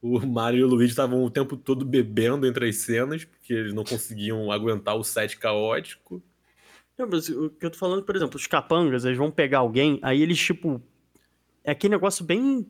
O 0.00 0.24
Mario 0.24 0.60
e 0.60 0.64
o 0.64 0.68
Luigi 0.68 0.92
estavam 0.92 1.24
o 1.24 1.30
tempo 1.30 1.56
todo 1.56 1.84
bebendo 1.84 2.46
entre 2.46 2.68
as 2.68 2.76
cenas, 2.76 3.24
porque 3.24 3.52
eles 3.52 3.74
não 3.74 3.82
conseguiam 3.82 4.50
aguentar 4.52 4.96
o 4.96 5.02
set 5.02 5.36
caótico. 5.36 6.22
Não, 6.96 7.08
mas 7.08 7.28
o 7.28 7.50
que 7.50 7.66
eu 7.66 7.70
tô 7.70 7.78
falando, 7.78 8.02
por 8.02 8.14
exemplo, 8.16 8.36
os 8.36 8.46
capangas, 8.46 9.04
eles 9.04 9.18
vão 9.18 9.30
pegar 9.30 9.58
alguém, 9.58 9.98
aí 10.02 10.22
eles, 10.22 10.38
tipo. 10.38 10.82
É 11.64 11.72
aquele 11.72 11.94
negócio 11.94 12.24
bem. 12.24 12.66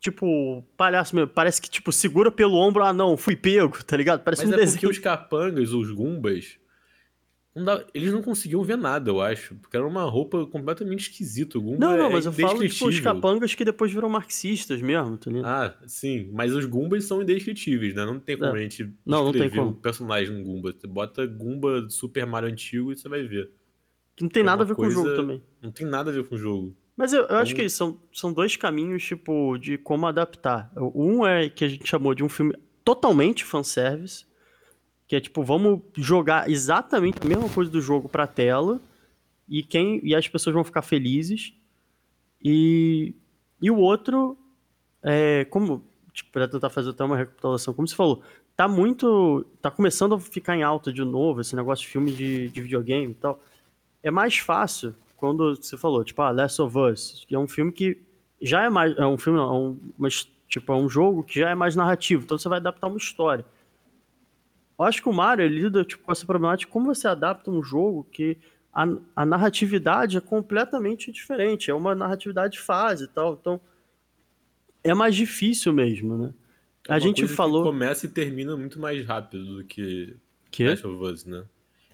Tipo, 0.00 0.62
palhaço 0.76 1.16
mesmo. 1.16 1.30
Parece 1.30 1.62
que, 1.62 1.70
tipo, 1.70 1.90
segura 1.90 2.30
pelo 2.30 2.56
ombro, 2.56 2.84
ah, 2.84 2.92
não, 2.92 3.16
fui 3.16 3.34
pego, 3.34 3.82
tá 3.82 3.96
ligado? 3.96 4.22
Parece 4.22 4.42
Mas 4.42 4.50
um 4.50 4.54
é 4.54 4.58
porque 4.58 4.70
desenho. 4.72 4.90
os 4.90 4.98
capangas, 4.98 5.72
os 5.72 5.90
gumbas, 5.90 6.58
não 7.54 7.64
dá- 7.64 7.84
eles 7.94 8.12
não 8.12 8.20
conseguiam 8.22 8.62
ver 8.64 8.76
nada, 8.76 9.10
eu 9.10 9.20
acho. 9.20 9.54
Porque 9.56 9.76
era 9.76 9.86
uma 9.86 10.02
roupa 10.04 10.44
completamente 10.46 11.02
esquisita. 11.10 11.58
Não, 11.58 11.76
não, 11.78 12.06
é 12.06 12.08
mas 12.10 12.26
eu 12.26 12.32
falo, 12.32 12.66
tipo, 12.68 12.88
os 12.88 13.00
capangas 13.00 13.54
que 13.54 13.64
depois 13.64 13.92
viram 13.92 14.08
marxistas 14.08 14.82
mesmo, 14.82 15.16
tá 15.16 15.30
ligado? 15.30 15.46
Ah, 15.46 15.76
sim, 15.86 16.28
mas 16.32 16.52
os 16.54 16.64
Gumbas 16.64 17.04
são 17.04 17.22
indescritíveis, 17.22 17.94
né? 17.94 18.04
Não 18.04 18.18
tem 18.18 18.36
como 18.36 18.56
É. 18.56 18.58
a 18.58 18.62
gente 18.62 18.92
Não, 19.06 19.24
não 19.24 19.32
tem 19.32 19.48
como. 19.50 19.68
um 19.68 19.72
personagem 19.72 20.36
no 20.36 20.42
Gumba. 20.44 20.72
Você 20.76 20.86
bota 20.86 21.26
Gumba 21.26 21.86
Super 21.88 22.26
Mario 22.26 22.48
antigo 22.50 22.92
e 22.92 22.96
você 22.96 23.08
vai 23.08 23.22
ver. 23.22 23.50
que 24.16 24.22
não 24.22 24.30
tem 24.30 24.42
é 24.42 24.46
nada 24.46 24.62
a 24.62 24.66
ver 24.66 24.76
com 24.76 24.82
o 24.82 24.90
jogo 24.90 25.06
coisa- 25.06 25.20
também. 25.20 25.42
Não 25.60 25.72
tem 25.72 25.84
nada 25.86 26.08
a 26.10 26.14
ver 26.14 26.22
com 26.24 26.36
o 26.36 26.38
jogo. 26.38 26.76
Mas 26.96 27.12
eu, 27.12 27.22
eu 27.24 27.36
acho 27.36 27.52
Então- 27.52 27.64
que 27.64 27.68
são, 27.68 28.00
são 28.12 28.32
dois 28.32 28.56
caminhos, 28.56 29.02
tipo, 29.02 29.58
de 29.58 29.76
como 29.76 30.06
adaptar. 30.06 30.70
Um 30.94 31.26
é 31.26 31.48
que 31.48 31.64
a 31.64 31.68
gente 31.68 31.84
chamou 31.88 32.14
de 32.14 32.22
um 32.22 32.28
filme 32.28 32.54
totalmente 32.84 33.42
fanservice, 33.44 34.24
que 35.06 35.16
é 35.16 35.20
tipo, 35.20 35.42
vamos 35.42 35.80
jogar 35.96 36.50
exatamente 36.50 37.18
a 37.22 37.26
mesma 37.26 37.48
coisa 37.48 37.70
do 37.70 37.80
jogo 37.80 38.08
pra 38.08 38.26
tela, 38.26 38.80
e, 39.48 39.62
quem, 39.62 40.00
e 40.02 40.14
as 40.14 40.26
pessoas 40.26 40.54
vão 40.54 40.64
ficar 40.64 40.82
felizes. 40.82 41.52
E, 42.42 43.14
e 43.60 43.70
o 43.70 43.76
outro, 43.76 44.36
é, 45.02 45.44
como, 45.46 45.84
tipo, 46.12 46.30
pra 46.30 46.48
tentar 46.48 46.70
fazer 46.70 46.90
até 46.90 47.04
uma 47.04 47.16
recapitulação, 47.16 47.74
como 47.74 47.86
você 47.86 47.94
falou, 47.94 48.22
tá 48.56 48.68
muito. 48.68 49.46
tá 49.60 49.70
começando 49.70 50.14
a 50.14 50.20
ficar 50.20 50.56
em 50.56 50.62
alta 50.62 50.92
de 50.92 51.04
novo, 51.04 51.40
esse 51.40 51.56
negócio 51.56 51.84
de 51.84 51.90
filme 51.90 52.12
de, 52.12 52.48
de 52.48 52.62
videogame 52.62 53.12
e 53.12 53.14
tal. 53.14 53.40
É 54.02 54.10
mais 54.10 54.36
fácil 54.38 54.94
quando 55.16 55.56
você 55.56 55.76
falou, 55.76 56.04
tipo, 56.04 56.20
ah, 56.22 56.30
Last 56.30 56.60
of 56.60 56.76
Us, 56.78 57.24
que 57.26 57.34
é 57.34 57.38
um 57.38 57.48
filme 57.48 57.72
que 57.72 57.98
já 58.40 58.62
é 58.62 58.70
mais. 58.70 58.96
É 58.96 59.06
um 59.06 59.16
filme, 59.16 59.38
não, 59.38 59.46
é 59.46 59.58
um, 59.58 59.78
mas, 59.96 60.28
tipo, 60.48 60.72
é 60.72 60.76
um 60.76 60.88
jogo 60.88 61.22
que 61.22 61.40
já 61.40 61.50
é 61.50 61.54
mais 61.54 61.74
narrativo, 61.74 62.24
então 62.24 62.38
você 62.38 62.48
vai 62.48 62.58
adaptar 62.58 62.86
uma 62.86 62.98
história. 62.98 63.44
Eu 64.78 64.84
acho 64.84 65.02
que 65.02 65.08
o 65.08 65.12
Mario 65.12 65.46
lida 65.46 65.84
tipo, 65.84 66.04
com 66.04 66.12
essa 66.12 66.26
problemática, 66.26 66.70
como 66.70 66.92
você 66.92 67.06
adapta 67.06 67.50
um 67.50 67.62
jogo 67.62 68.06
que 68.10 68.36
a, 68.72 68.86
a 69.14 69.24
narratividade 69.24 70.16
é 70.16 70.20
completamente 70.20 71.12
diferente, 71.12 71.70
é 71.70 71.74
uma 71.74 71.94
narratividade 71.94 72.58
fase 72.58 73.04
e 73.04 73.08
tal, 73.08 73.38
então 73.40 73.60
é 74.82 74.92
mais 74.92 75.14
difícil 75.14 75.72
mesmo, 75.72 76.18
né? 76.18 76.34
É 76.88 76.92
A 76.92 76.96
uma 76.96 77.00
gente 77.00 77.26
falou 77.26 77.62
começa 77.62 78.04
e 78.06 78.08
termina 78.08 78.56
muito 78.56 78.78
mais 78.78 79.04
rápido 79.06 79.58
do 79.58 79.64
que 79.64 80.16
que 80.50 80.68
Last 80.68 80.86
of 80.86 81.04
Us, 81.04 81.24
né? 81.24 81.44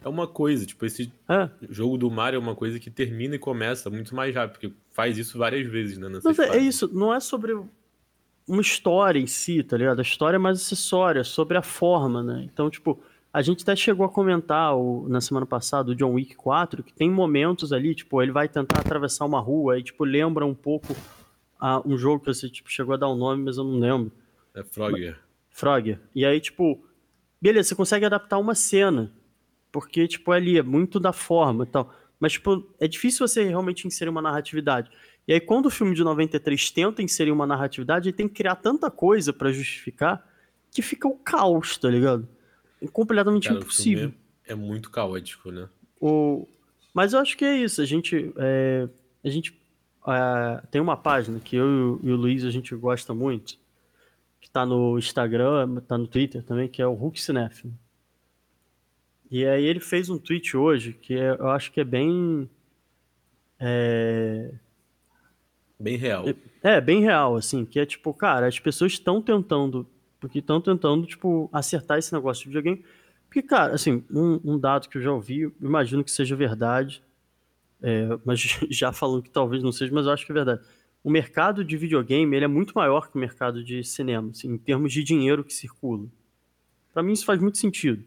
É 0.03 0.09
uma 0.09 0.27
coisa, 0.27 0.65
tipo, 0.65 0.85
esse 0.87 1.13
é, 1.29 1.51
jogo 1.69 1.99
do 1.99 2.11
Mario 2.11 2.39
é 2.39 2.41
uma 2.41 2.55
coisa 2.55 2.81
que 2.81 2.91
termina 2.91 3.37
e 3.37 3.39
começa 3.39 3.91
muito 3.91 4.15
mais 4.15 4.35
rápido, 4.35 4.53
porque 4.53 4.73
faz 4.91 5.19
isso 5.19 5.39
várias 5.39 5.67
vezes, 5.67 5.99
né? 5.99 6.09
Mas 6.25 6.39
é, 6.39 6.57
é 6.57 6.59
isso, 6.59 6.91
não 6.93 7.13
é 7.13 7.21
sobre 7.21 7.55
uma 8.47 8.61
história 8.63 9.19
em 9.19 9.27
si, 9.27 9.63
tá 9.63 9.77
ligado? 9.77 9.99
A 10.01 10.03
história 10.03 10.37
é 10.37 10.39
mais 10.39 10.59
acessória, 10.61 11.23
sobre 11.25 11.57
a 11.57 11.63
forma, 11.63 12.23
né? 12.23 12.43
Então, 12.53 12.69
tipo, 12.69 12.99
a 13.33 13.43
gente 13.43 13.63
até 13.63 13.77
chegou 13.77 14.05
a 14.05 14.09
comentar 14.09 14.77
o- 14.77 15.07
na 15.09 15.21
semana 15.21 15.47
passada 15.47 15.93
o 15.93 15.95
John 15.95 16.15
Wick 16.15 16.35
4, 16.35 16.83
que 16.83 16.93
tem 16.93 17.11
momentos 17.11 17.73
ali, 17.73 17.95
tipo, 17.95 18.21
ele 18.21 18.33
vai 18.33 18.49
tentar 18.49 18.81
atravessar 18.81 19.25
uma 19.25 19.41
rua 19.41 19.79
e, 19.79 19.83
tipo, 19.83 20.05
lembra 20.05 20.45
um 20.45 20.55
pouco 20.55 20.97
a, 21.61 21.81
um 21.87 21.97
jogo 21.97 22.21
que 22.25 22.27
você, 22.35 22.49
tipo, 22.49 22.71
chegou 22.71 22.95
a 22.95 22.97
dar 22.97 23.09
um 23.09 23.17
nome, 23.17 23.45
mas 23.45 23.57
eu 23.57 23.65
não 23.65 23.79
lembro. 23.79 24.11
É 24.55 24.65
Frogger. 24.65 25.17
Frogger. 25.51 26.01
E 26.15 26.25
aí, 26.25 26.41
tipo, 26.41 26.83
beleza, 27.41 27.69
você 27.69 27.75
consegue 27.75 28.05
adaptar 28.05 28.39
uma 28.39 28.55
cena, 28.55 29.13
porque, 29.71 30.09
tipo, 30.09 30.33
ali 30.33 30.59
é 30.59 30.63
muito 30.63 30.99
da 30.99 31.13
forma 31.13 31.65
e 31.65 31.67
tal. 31.69 31.95
Mas, 32.19 32.33
tipo, 32.33 32.67
é 32.81 32.89
difícil 32.89 33.27
você 33.27 33.45
realmente 33.45 33.87
inserir 33.87 34.11
uma 34.11 34.21
narratividade. 34.21 34.91
E 35.31 35.35
aí, 35.35 35.41
quando 35.41 35.67
o 35.67 35.71
filme 35.71 35.95
de 35.95 36.03
93 36.03 36.73
tenta 36.73 37.01
inserir 37.03 37.31
uma 37.31 37.47
narratividade, 37.47 38.09
ele 38.09 38.17
tem 38.17 38.27
que 38.27 38.35
criar 38.35 38.57
tanta 38.57 38.91
coisa 38.91 39.33
pra 39.33 39.53
justificar 39.53 40.27
que 40.73 40.83
fica 40.83 41.07
o 41.07 41.15
caos, 41.17 41.79
tá 41.79 41.89
ligado? 41.89 42.27
É 42.83 42.89
completamente 42.89 43.47
Cara, 43.47 43.61
impossível. 43.61 44.09
filme 44.11 44.15
é 44.45 44.57
muito 44.57 44.91
caótico, 44.91 45.53
né? 45.53 45.69
O... 46.01 46.49
Mas 46.93 47.13
eu 47.13 47.21
acho 47.21 47.37
que 47.37 47.45
é 47.45 47.57
isso. 47.57 47.81
A 47.81 47.85
gente, 47.85 48.33
é, 48.39 48.89
a 49.23 49.29
gente 49.31 49.57
é, 50.09 50.67
tem 50.69 50.81
uma 50.81 50.97
página 50.97 51.39
que 51.39 51.55
eu 51.55 52.01
e 52.03 52.11
o- 52.11 52.17
Luiz 52.17 52.45
a 52.45 52.51
gente 52.51 52.75
gosta 52.75 53.15
muito, 53.15 53.57
que 54.41 54.51
tá 54.51 54.67
no 54.67 54.99
Instagram, 54.99 55.77
tá 55.87 55.97
no 55.97 56.09
Twitter 56.09 56.43
também, 56.43 56.67
que 56.67 56.83
é 56.83 56.87
o 56.89 56.95
Hulk 56.95 57.21
Cinéfilo. 57.23 57.73
E 59.31 59.47
aí 59.47 59.65
ele 59.65 59.79
fez 59.79 60.11
um 60.11 60.19
tweet 60.19 60.57
hoje 60.57 60.93
que 60.93 61.15
é- 61.15 61.37
eu 61.39 61.51
acho 61.51 61.71
que 61.71 61.81
é 61.81 61.85
bem. 61.85 62.51
É, 63.61 64.51
Bem 65.81 65.97
real. 65.97 66.27
é, 66.63 66.79
bem 66.79 67.01
real, 67.01 67.37
assim, 67.37 67.65
que 67.65 67.81
é 67.81 67.87
tipo, 67.87 68.13
cara, 68.13 68.47
as 68.47 68.61
pessoas 68.61 68.93
estão 68.93 69.23
tentando, 69.23 69.87
porque 70.21 70.41
estão 70.41 70.61
tentando, 70.61 71.07
tipo, 71.07 71.49
acertar 71.51 71.99
esse 71.99 72.13
negócio 72.13 72.43
de 72.43 72.49
videogame. 72.49 72.85
Porque, 73.27 73.43
cara, 73.43 73.75
assim, 73.75 74.05
um, 74.11 74.39
um 74.45 74.59
dado 74.59 74.89
que 74.89 74.99
eu 74.99 75.03
já 75.03 75.11
ouvi, 75.11 75.51
imagino 75.61 76.05
que 76.05 76.11
seja 76.11 76.37
verdade, 76.37 77.03
é, 77.83 78.09
mas 78.25 78.41
já 78.69 78.93
falando 78.93 79.23
que 79.23 79.31
talvez 79.31 79.63
não 79.63 79.73
seja, 79.73 79.91
mas 79.93 80.05
eu 80.05 80.13
acho 80.13 80.27
que 80.27 80.33
é 80.33 80.35
verdade. 80.35 80.61
O 81.03 81.11
mercado 81.11 81.65
de 81.65 81.77
videogame, 81.79 82.37
ele 82.37 82.45
é 82.45 82.49
muito 82.49 82.75
maior 82.75 83.11
que 83.11 83.17
o 83.17 83.21
mercado 83.21 83.65
de 83.65 83.83
cinema, 83.83 84.31
assim, 84.31 84.53
em 84.53 84.59
termos 84.59 84.93
de 84.93 85.03
dinheiro 85.03 85.43
que 85.43 85.55
circula. 85.55 86.07
Pra 86.93 87.03
mim 87.03 87.13
isso 87.13 87.25
faz 87.25 87.41
muito 87.41 87.57
sentido. 87.57 88.05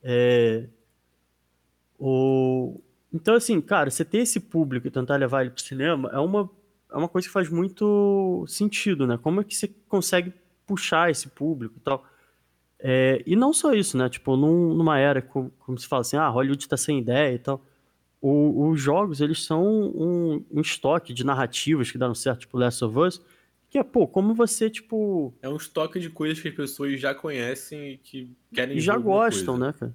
É, 0.00 0.68
o... 1.98 2.80
Então, 3.12 3.34
assim, 3.34 3.60
cara, 3.60 3.90
você 3.90 4.04
ter 4.04 4.18
esse 4.18 4.38
público 4.38 4.86
e 4.86 4.90
tentar 4.90 5.16
levar 5.16 5.40
ele 5.40 5.50
pro 5.50 5.60
cinema 5.60 6.08
é 6.12 6.18
uma, 6.20 6.48
é 6.92 6.96
uma 6.96 7.08
coisa 7.08 7.26
que 7.28 7.32
faz 7.32 7.48
muito 7.48 8.44
sentido, 8.48 9.06
né? 9.06 9.18
Como 9.22 9.40
é 9.40 9.44
que 9.44 9.54
você 9.56 9.68
consegue 9.88 10.32
puxar 10.66 11.10
esse 11.10 11.28
público 11.28 11.74
e 11.76 11.80
tal? 11.80 12.04
É, 12.78 13.22
e 13.26 13.36
não 13.36 13.52
só 13.52 13.72
isso, 13.74 13.96
né? 13.96 14.08
Tipo, 14.08 14.36
num- 14.36 14.74
numa 14.74 14.98
era, 14.98 15.20
como, 15.20 15.50
como 15.58 15.78
se 15.78 15.86
fala 15.86 16.00
assim, 16.00 16.16
ah, 16.16 16.28
Hollywood 16.28 16.66
tá 16.68 16.76
sem 16.76 16.98
ideia 16.98 17.34
e 17.34 17.38
tal. 17.38 17.64
O- 18.22 18.68
os 18.68 18.80
jogos, 18.80 19.20
eles 19.20 19.44
são 19.44 19.64
um, 19.66 20.44
um 20.50 20.60
estoque 20.60 21.12
de 21.12 21.24
narrativas 21.24 21.90
que 21.90 21.98
deram 21.98 22.14
certo, 22.14 22.40
tipo 22.40 22.58
Last 22.58 22.84
of 22.84 22.98
Us, 22.98 23.20
que 23.68 23.78
é, 23.78 23.82
pô, 23.82 24.06
como 24.06 24.34
você, 24.34 24.68
tipo, 24.68 25.32
É 25.42 25.48
um 25.48 25.56
estoque 25.56 26.00
de 26.00 26.10
coisas 26.10 26.40
que 26.40 26.48
as 26.48 26.54
pessoas 26.54 27.00
já 27.00 27.14
conhecem 27.14 27.92
e 27.92 27.96
que 27.98 28.32
querem 28.52 28.76
e 28.76 28.80
já 28.80 28.96
gostam, 28.98 29.54
coisa. 29.58 29.66
né, 29.72 29.78
cara? 29.78 29.94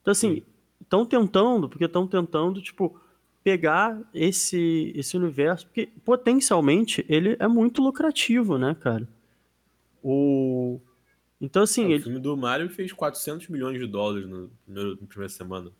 Então, 0.00 0.12
assim, 0.12 0.42
estão 0.80 1.06
tentando, 1.06 1.68
porque 1.68 1.84
estão 1.84 2.06
tentando, 2.06 2.60
tipo, 2.60 2.98
pegar 3.44 4.00
esse, 4.14 4.90
esse 4.96 5.16
universo, 5.16 5.66
porque 5.66 5.88
potencialmente 6.04 7.04
ele 7.08 7.36
é 7.38 7.46
muito 7.46 7.82
lucrativo, 7.82 8.56
né, 8.58 8.74
cara? 8.80 9.06
O... 10.02 10.80
Então, 11.40 11.62
assim, 11.62 11.84
É, 11.84 11.88
o 11.88 11.90
ele, 11.92 12.02
filme 12.02 12.18
do 12.20 12.36
Mario 12.36 12.70
fez 12.70 12.92
400 12.92 13.48
milhões 13.48 13.78
de 13.78 13.86
dólares 13.86 14.26
no 14.28 14.50
primeiro, 14.64 14.98
na 15.00 15.06
primeira 15.06 15.28
semana. 15.28 15.70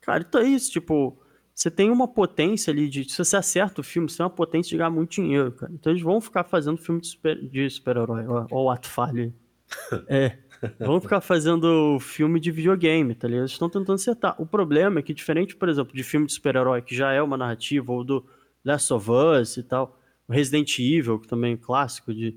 cara, 0.00 0.24
então 0.28 0.40
é 0.40 0.46
isso, 0.48 0.70
tipo, 0.70 1.16
você 1.54 1.70
tem 1.70 1.90
uma 1.90 2.06
potência 2.08 2.70
ali 2.72 2.88
de. 2.88 3.08
Se 3.10 3.16
você 3.24 3.36
acerta 3.36 3.80
o 3.80 3.84
filme, 3.84 4.10
você 4.10 4.18
tem 4.18 4.24
uma 4.24 4.30
potência 4.30 4.70
de 4.70 4.76
ganhar 4.76 4.90
muito 4.90 5.12
dinheiro, 5.12 5.52
cara. 5.52 5.72
Então 5.72 5.92
eles 5.92 6.02
vão 6.02 6.20
ficar 6.20 6.44
fazendo 6.44 6.76
filme 6.76 7.00
de 7.00 7.06
super- 7.08 7.70
super-herói. 7.70 8.26
ó, 8.26 8.46
ó, 8.50 8.64
o 8.64 8.70
ato 8.70 8.88
falho. 8.88 9.22
aí. 9.24 9.32
É. 10.08 10.38
Vão 10.78 11.00
ficar 11.00 11.20
fazendo 11.20 11.98
filme 12.00 12.38
de 12.40 12.50
videogame, 12.50 13.14
tá 13.14 13.26
ligado? 13.28 13.42
Eles 13.42 13.52
estão 13.52 13.68
tentando 13.68 13.94
acertar. 13.94 14.34
O 14.40 14.46
problema 14.46 15.00
é 15.00 15.02
que, 15.02 15.14
diferente, 15.14 15.56
por 15.56 15.68
exemplo, 15.68 15.94
de 15.94 16.02
filme 16.02 16.26
de 16.26 16.32
super-herói, 16.32 16.82
que 16.82 16.94
já 16.94 17.12
é 17.12 17.22
uma 17.22 17.36
narrativa, 17.36 17.92
ou 17.92 18.04
do 18.04 18.24
Last 18.64 18.92
of 18.92 19.08
Us 19.10 19.56
e 19.56 19.62
tal, 19.62 19.98
Resident 20.28 20.78
Evil, 20.78 21.18
que 21.18 21.28
também 21.28 21.54
é 21.54 21.56
clássico 21.56 22.12
de. 22.14 22.36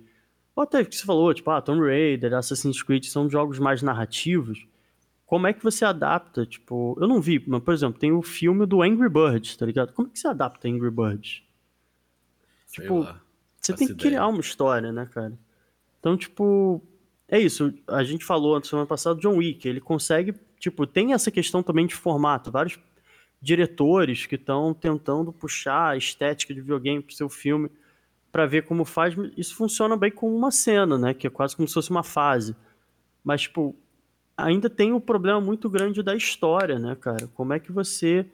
Ou 0.56 0.64
até 0.64 0.84
que 0.84 0.96
você 0.96 1.06
falou, 1.06 1.34
tipo, 1.34 1.50
ah, 1.52 1.62
Tomb 1.62 1.86
Raider, 1.86 2.34
Assassin's 2.34 2.82
Creed 2.82 3.06
são 3.06 3.30
jogos 3.30 3.60
mais 3.60 3.82
narrativos. 3.82 4.66
Como 5.26 5.46
é 5.46 5.54
que 5.54 5.64
você 5.64 5.84
adapta? 5.86 6.46
Tipo, 6.46 6.98
eu 7.00 7.08
não 7.08 7.22
vi, 7.22 7.44
mas, 7.46 7.62
por 7.62 7.74
exemplo, 7.74 8.00
tem 8.00 8.12
o 8.12 8.22
filme 8.22 8.66
do 8.66 8.82
Angry 8.82 9.10
Birds, 9.10 9.56
tá 9.58 9.66
ligado? 9.66 9.94
Como 9.94 10.08
é 10.08 10.12
que 10.12 10.18
você 10.20 10.28
adapta 10.28 10.68
Angry 10.68 10.90
Birds? 10.90 11.44
Sei 12.66 12.84
Tipo, 12.84 13.00
lá. 13.00 13.22
Você 13.60 13.74
Faço 13.74 13.78
tem 13.80 13.88
que 13.88 13.94
ideia. 13.94 14.10
criar 14.12 14.28
uma 14.28 14.40
história, 14.40 14.92
né, 14.92 15.06
cara? 15.14 15.38
Então, 16.00 16.16
tipo, 16.16 16.82
é 17.30 17.40
isso. 17.40 17.74
A 17.88 18.04
gente 18.04 18.24
falou 18.24 18.58
na 18.58 18.64
semana 18.64 18.88
passada 18.88 19.16
do 19.16 19.22
John 19.22 19.38
Wick. 19.38 19.68
Ele 19.68 19.82
consegue, 19.82 20.34
tipo, 20.60 20.88
tem 20.88 21.14
essa 21.14 21.30
questão 21.30 21.62
também 21.62 21.86
de 21.86 21.96
formato. 21.96 22.52
Vários 22.52 22.80
diretores 23.42 24.26
que 24.26 24.36
estão 24.36 24.74
tentando 24.74 25.32
puxar 25.32 25.90
a 25.90 25.98
estética 25.98 26.54
de 26.54 26.62
videogame 26.62 27.02
pro 27.04 27.16
seu 27.16 27.30
filme 27.30 27.70
pra 28.32 28.46
ver 28.46 28.64
como 28.64 28.86
faz. 28.86 29.16
Isso 29.36 29.56
funciona 29.56 29.98
bem 29.98 30.12
como 30.12 30.36
uma 30.36 30.52
cena, 30.52 30.98
né? 30.98 31.14
Que 31.14 31.28
é 31.28 31.30
quase 31.30 31.56
como 31.56 31.68
se 31.68 31.74
fosse 31.74 31.90
uma 31.90 32.04
fase. 32.04 32.56
Mas, 33.24 33.42
tipo, 33.42 33.76
ainda 34.38 34.70
tem 34.70 34.94
o 34.94 35.02
problema 35.02 35.42
muito 35.42 35.70
grande 35.70 36.02
da 36.02 36.16
história, 36.16 36.80
né, 36.80 36.96
cara? 36.96 37.28
Como 37.34 37.54
é 37.54 37.60
que 37.60 37.72
você. 37.72 38.26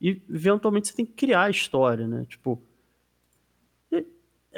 Eventualmente 0.00 0.88
você 0.88 0.94
tem 0.94 1.06
que 1.06 1.12
criar 1.12 1.44
a 1.44 1.50
história, 1.50 2.06
né? 2.06 2.26
Tipo. 2.28 2.60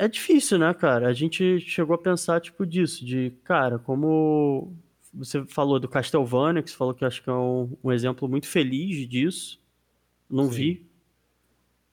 É- 0.04 0.08
difícil, 0.08 0.58
né, 0.58 0.72
cara? 0.74 1.08
A 1.08 1.12
gente 1.12 1.60
chegou 1.60 1.94
a 1.94 1.98
pensar, 1.98 2.40
tipo, 2.40 2.66
disso, 2.66 3.04
de, 3.04 3.32
cara, 3.44 3.78
como 3.78 4.72
você 5.12 5.44
falou 5.46 5.80
do 5.80 5.88
Castlevania, 5.88 6.62
que 6.62 6.70
você 6.70 6.76
falou 6.76 6.94
que 6.94 7.04
acho 7.04 7.22
que 7.22 7.30
é 7.30 7.32
um, 7.32 7.76
um 7.82 7.90
exemplo 7.90 8.28
muito 8.28 8.46
feliz 8.46 9.08
disso. 9.08 9.60
Não 10.28 10.44
Sim. 10.44 10.56
vi. 10.56 10.86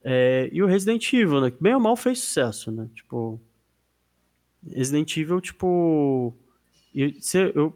É, 0.04 0.50
e 0.52 0.62
o 0.62 0.68
Resident 0.68 1.12
Evil, 1.14 1.40
né? 1.40 1.52
Que 1.52 1.64
bem 1.64 1.74
ou 1.74 1.80
mal 1.80 1.96
fez 1.96 2.20
sucesso, 2.20 2.72
né? 2.72 2.90
Tipo. 2.94 3.40
Resident 4.70 5.16
Evil, 5.16 5.40
tipo. 5.40 6.36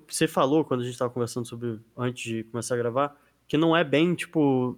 você 0.08 0.28
falou 0.28 0.66
quando 0.66 0.82
a 0.82 0.84
gente 0.84 0.98
tava 0.98 1.14
conversando 1.14 1.48
sobre. 1.48 1.80
Antes 1.96 2.24
de 2.24 2.44
começar 2.46 2.76
a 2.76 2.78
gravar, 2.78 3.16
que 3.48 3.58
não 3.58 3.76
é 3.76 3.84
bem, 3.84 4.14
tipo. 4.14 4.78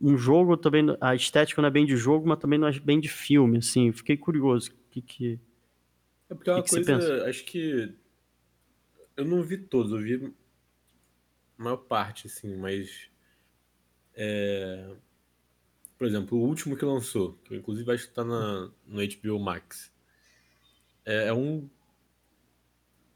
Um, 0.00 0.16
jogo 0.16 0.56
também. 0.56 0.86
A 1.00 1.14
estética 1.14 1.60
não 1.60 1.68
é 1.68 1.70
bem 1.70 1.84
de 1.84 1.96
jogo, 1.96 2.26
mas 2.28 2.38
também 2.38 2.58
não 2.58 2.68
é 2.68 2.80
bem 2.80 2.98
de 2.98 3.08
filme, 3.08 3.58
assim. 3.58 3.92
Fiquei 3.92 4.16
curioso. 4.16 4.70
O 4.70 4.90
que 4.90 5.02
que. 5.02 5.40
É 6.28 6.34
porque 6.34 6.50
é 6.50 6.54
uma 6.54 6.62
que 6.62 6.70
coisa, 6.70 7.26
acho 7.28 7.44
que. 7.44 7.94
Eu 9.16 9.24
não 9.24 9.42
vi 9.42 9.58
todos, 9.58 9.92
eu 9.92 9.98
vi 9.98 10.32
a 11.58 11.62
maior 11.62 11.76
parte, 11.76 12.26
assim, 12.26 12.56
mas. 12.56 13.10
é, 14.14 14.94
Por 15.98 16.06
exemplo, 16.06 16.38
o 16.38 16.46
último 16.46 16.76
que 16.76 16.84
lançou, 16.84 17.34
que 17.44 17.54
inclusive 17.54 17.92
acho 17.92 18.08
que 18.08 18.14
tá 18.14 18.24
na, 18.24 18.70
no 18.86 19.00
HBO 19.00 19.38
Max. 19.38 19.92
É, 21.04 21.28
é 21.28 21.34
um. 21.34 21.68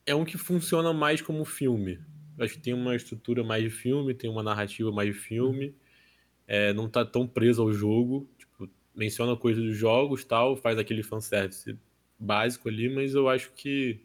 É 0.07 0.15
um 0.15 0.25
que 0.25 0.37
funciona 0.37 0.93
mais 0.93 1.23
como 1.23 1.45
filme. 1.47 1.99
Acho 2.39 2.55
que 2.55 2.61
tem 2.61 2.75
uma 2.75 2.95
estrutura 2.95 3.43
mais 3.43 3.63
de 3.63 3.71
filme, 3.71 4.13
tem 4.13 4.29
uma 4.29 4.43
narrativa 4.43 4.91
mais 4.93 5.15
de 5.15 5.19
filme. 5.19 5.75
É, 6.47 6.73
não 6.73 6.89
tá 6.89 7.05
tão 7.05 7.27
preso 7.27 7.63
ao 7.63 7.73
jogo. 7.73 8.29
Tipo, 8.39 8.69
menciona 8.95 9.37
coisas 9.37 9.63
dos 9.63 9.77
jogos 9.77 10.25
tal, 10.25 10.57
faz 10.57 10.79
aquele 10.79 11.03
fanservice 11.03 11.79
básico 12.19 12.69
ali, 12.69 12.89
mas 12.89 13.15
eu 13.15 13.29
acho 13.29 13.53
que 13.53 14.01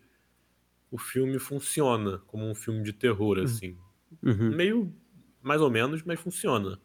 o 0.91 0.97
filme 0.97 1.37
funciona 1.37 2.19
como 2.27 2.49
um 2.49 2.55
filme 2.55 2.83
de 2.83 2.93
terror, 2.93 3.39
assim. 3.39 3.77
Uhum. 4.23 4.55
Meio 4.55 4.93
mais 5.41 5.61
ou 5.61 5.69
menos, 5.69 6.03
mas 6.03 6.19
funciona. 6.19 6.79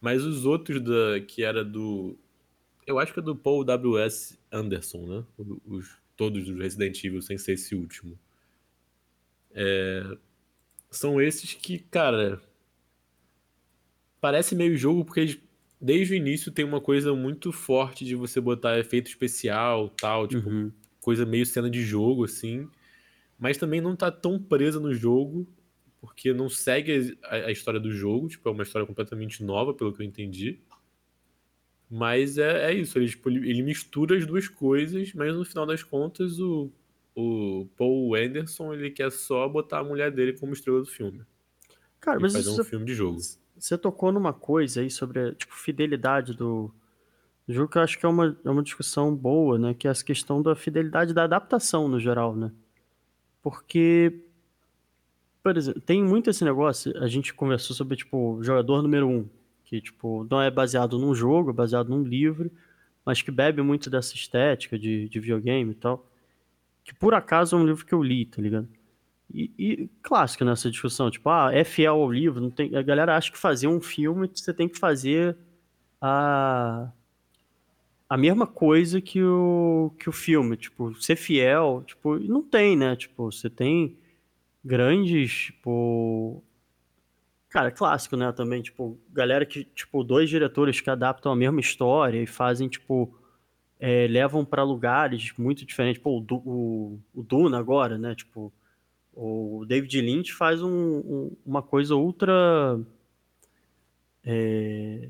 Mas 0.00 0.24
os 0.24 0.44
outros 0.44 0.80
da 0.80 1.20
que 1.26 1.42
era 1.42 1.64
do. 1.64 2.18
Eu 2.86 2.98
acho 2.98 3.12
que 3.12 3.20
é 3.20 3.22
do 3.22 3.36
Paul 3.36 3.64
W.S. 3.64 4.38
Anderson, 4.50 5.06
né? 5.06 5.24
Os, 5.66 5.96
todos 6.16 6.44
dos 6.44 6.58
Resident 6.58 7.02
Evil, 7.04 7.22
sem 7.22 7.38
ser 7.38 7.52
esse 7.52 7.74
último. 7.74 8.18
É, 9.52 10.16
são 10.90 11.20
esses 11.20 11.54
que, 11.54 11.78
cara. 11.78 12.40
Parece 14.20 14.54
meio 14.54 14.76
jogo, 14.76 15.04
porque 15.04 15.20
eles, 15.20 15.38
desde 15.80 16.14
o 16.14 16.16
início 16.16 16.50
tem 16.52 16.64
uma 16.64 16.80
coisa 16.80 17.14
muito 17.14 17.52
forte 17.52 18.04
de 18.04 18.14
você 18.16 18.40
botar 18.40 18.78
efeito 18.78 19.08
especial 19.08 19.88
tal, 19.90 20.26
tipo, 20.26 20.48
Uhum. 20.48 20.72
coisa 21.00 21.24
meio 21.24 21.46
cena 21.46 21.70
de 21.70 21.82
jogo, 21.82 22.24
assim. 22.24 22.68
Mas 23.38 23.58
também 23.58 23.80
não 23.80 23.96
tá 23.96 24.10
tão 24.10 24.40
presa 24.42 24.80
no 24.80 24.94
jogo, 24.94 25.48
porque 26.00 26.32
não 26.32 26.48
segue 26.48 27.18
a, 27.24 27.36
a 27.36 27.52
história 27.52 27.80
do 27.80 27.92
jogo, 27.92 28.28
tipo, 28.28 28.48
é 28.48 28.52
uma 28.52 28.62
história 28.64 28.86
completamente 28.86 29.42
nova, 29.44 29.74
pelo 29.74 29.92
que 29.94 30.02
eu 30.02 30.06
entendi. 30.06 30.60
Mas 31.90 32.36
é, 32.36 32.70
é 32.70 32.74
isso, 32.74 32.98
ele, 32.98 33.08
tipo, 33.08 33.30
ele, 33.30 33.48
ele 33.48 33.62
mistura 33.62 34.16
as 34.16 34.26
duas 34.26 34.46
coisas, 34.48 35.12
mas 35.14 35.34
no 35.34 35.44
final 35.44 35.64
das 35.66 35.82
contas 35.82 36.38
o, 36.38 36.70
o 37.14 37.66
Paul 37.76 38.14
Anderson 38.14 38.74
ele 38.74 38.90
quer 38.90 39.10
só 39.10 39.48
botar 39.48 39.78
a 39.80 39.84
mulher 39.84 40.10
dele 40.12 40.34
como 40.38 40.52
estrela 40.52 40.80
do 40.80 40.86
filme. 40.86 41.24
Cara, 42.00 42.18
E 42.18 42.22
mas 42.22 42.32
fazer 42.32 42.50
isso 42.50 42.60
um 42.60 42.64
filme 42.64 42.84
de 42.84 42.94
jogo. 42.94 43.18
Você 43.58 43.76
tocou 43.76 44.12
numa 44.12 44.32
coisa 44.32 44.80
aí 44.80 44.90
sobre 44.90 45.32
tipo, 45.34 45.54
fidelidade 45.54 46.34
do, 46.34 46.72
do 47.46 47.52
jogo, 47.52 47.70
que 47.70 47.78
eu 47.78 47.82
acho 47.82 47.98
que 47.98 48.06
é 48.06 48.08
uma, 48.08 48.36
é 48.44 48.50
uma 48.50 48.62
discussão 48.62 49.14
boa, 49.14 49.58
né? 49.58 49.74
Que 49.74 49.88
é 49.88 49.90
essa 49.90 50.04
questão 50.04 50.42
da 50.42 50.54
fidelidade 50.54 51.12
da 51.12 51.24
adaptação 51.24 51.88
no 51.88 51.98
geral, 51.98 52.36
né? 52.36 52.52
Porque, 53.42 54.20
por 55.42 55.56
exemplo, 55.56 55.80
tem 55.80 56.02
muito 56.02 56.30
esse 56.30 56.44
negócio, 56.44 56.96
a 57.02 57.08
gente 57.08 57.32
conversou 57.34 57.74
sobre, 57.74 57.96
tipo, 57.96 58.38
jogador 58.42 58.82
número 58.82 59.08
um, 59.08 59.28
que, 59.64 59.80
tipo, 59.80 60.26
não 60.30 60.40
é 60.40 60.50
baseado 60.50 60.98
num 60.98 61.14
jogo, 61.14 61.50
é 61.50 61.52
baseado 61.52 61.88
num 61.88 62.02
livro, 62.02 62.50
mas 63.04 63.22
que 63.22 63.30
bebe 63.30 63.62
muito 63.62 63.88
dessa 63.88 64.14
estética 64.14 64.78
de, 64.78 65.08
de 65.08 65.20
videogame 65.20 65.72
e 65.72 65.74
tal. 65.74 66.06
Que 66.84 66.94
por 66.94 67.14
acaso 67.14 67.56
é 67.56 67.58
um 67.58 67.66
livro 67.66 67.84
que 67.84 67.92
eu 67.94 68.02
li, 68.02 68.26
tá 68.26 68.40
ligado? 68.40 68.68
E, 69.32 69.52
e 69.58 69.88
clássico 70.02 70.44
nessa 70.44 70.70
discussão, 70.70 71.10
tipo, 71.10 71.28
ah, 71.28 71.50
é 71.52 71.62
fiel 71.62 71.94
ao 71.96 72.10
livro, 72.10 72.40
não 72.40 72.50
tem, 72.50 72.74
a 72.74 72.82
galera 72.82 73.16
acha 73.16 73.30
que 73.30 73.36
fazer 73.36 73.68
um 73.68 73.80
filme 73.80 74.30
você 74.32 74.54
tem 74.54 74.68
que 74.68 74.78
fazer 74.78 75.36
a, 76.00 76.90
a 78.08 78.16
mesma 78.16 78.46
coisa 78.46 79.00
que 79.00 79.22
o, 79.22 79.92
que 79.98 80.08
o 80.08 80.12
filme, 80.12 80.56
tipo, 80.56 80.94
ser 81.00 81.16
fiel, 81.16 81.84
tipo, 81.86 82.18
não 82.18 82.42
tem, 82.42 82.76
né? 82.76 82.96
Tipo, 82.96 83.30
você 83.30 83.50
tem 83.50 83.98
grandes, 84.64 85.30
tipo, 85.30 86.42
cara, 87.50 87.70
clássico, 87.70 88.16
né, 88.16 88.32
também, 88.32 88.62
tipo, 88.62 88.98
galera 89.10 89.44
que, 89.44 89.64
tipo, 89.64 90.02
dois 90.02 90.28
diretores 90.28 90.80
que 90.80 90.90
adaptam 90.90 91.32
a 91.32 91.36
mesma 91.36 91.60
história 91.60 92.22
e 92.22 92.26
fazem, 92.26 92.68
tipo, 92.68 93.14
é, 93.78 94.06
levam 94.08 94.44
pra 94.44 94.62
lugares 94.62 95.32
muito 95.38 95.64
diferentes, 95.64 96.02
pô, 96.02 96.18
o, 96.18 96.34
o, 96.34 97.00
o 97.14 97.22
Duna 97.22 97.58
agora, 97.58 97.98
né, 97.98 98.14
tipo, 98.14 98.52
o 99.20 99.64
David 99.66 100.00
Lynch 100.00 100.32
faz 100.32 100.62
um- 100.62 100.68
um- 100.98 101.36
uma 101.44 101.62
coisa 101.62 101.94
ultra 101.96 102.78
é, 104.24 105.08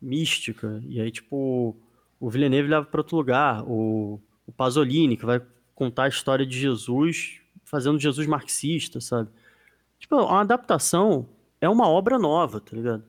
mística. 0.00 0.82
E 0.86 1.00
aí, 1.00 1.10
tipo, 1.10 1.76
o 2.18 2.30
Villeneuve 2.30 2.68
leva 2.68 2.86
para 2.86 3.00
outro 3.00 3.16
lugar. 3.16 3.62
O, 3.66 4.20
o 4.46 4.52
Pasolini, 4.52 5.16
que 5.16 5.26
vai 5.26 5.40
contar 5.74 6.04
a 6.04 6.08
história 6.08 6.46
de 6.46 6.58
Jesus, 6.58 7.40
fazendo 7.64 7.98
Jesus 7.98 8.26
marxista, 8.26 9.00
sabe? 9.00 9.28
Tipo, 9.98 10.16
uma 10.16 10.40
adaptação 10.40 11.28
é 11.60 11.68
uma 11.68 11.88
obra 11.88 12.18
nova, 12.18 12.60
tá 12.60 12.76
ligado? 12.76 13.04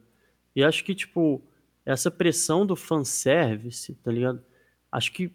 E 0.56 0.64
acho 0.64 0.84
que, 0.84 0.96
tipo, 0.96 1.42
essa 1.86 2.10
pressão 2.10 2.66
do 2.66 2.76
fanservice, 2.76 3.94
tá 3.96 4.12
ligado? 4.12 4.42
Acho 4.92 5.12
que 5.12 5.32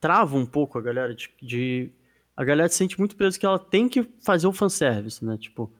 trava 0.00 0.36
um 0.36 0.44
pouco 0.46 0.78
a 0.78 0.82
galera 0.82 1.14
de, 1.14 1.30
de- 1.40 1.90
a 2.36 2.44
galera 2.44 2.68
se 2.68 2.76
sente 2.76 2.98
muito 2.98 3.16
presa 3.16 3.38
que 3.38 3.46
ela 3.46 3.58
tem 3.58 3.88
que 3.88 4.02
fazer 4.22 4.46
o 4.46 4.52
fanservice, 4.52 5.24
né? 5.24 5.36
Tipo, 5.38 5.72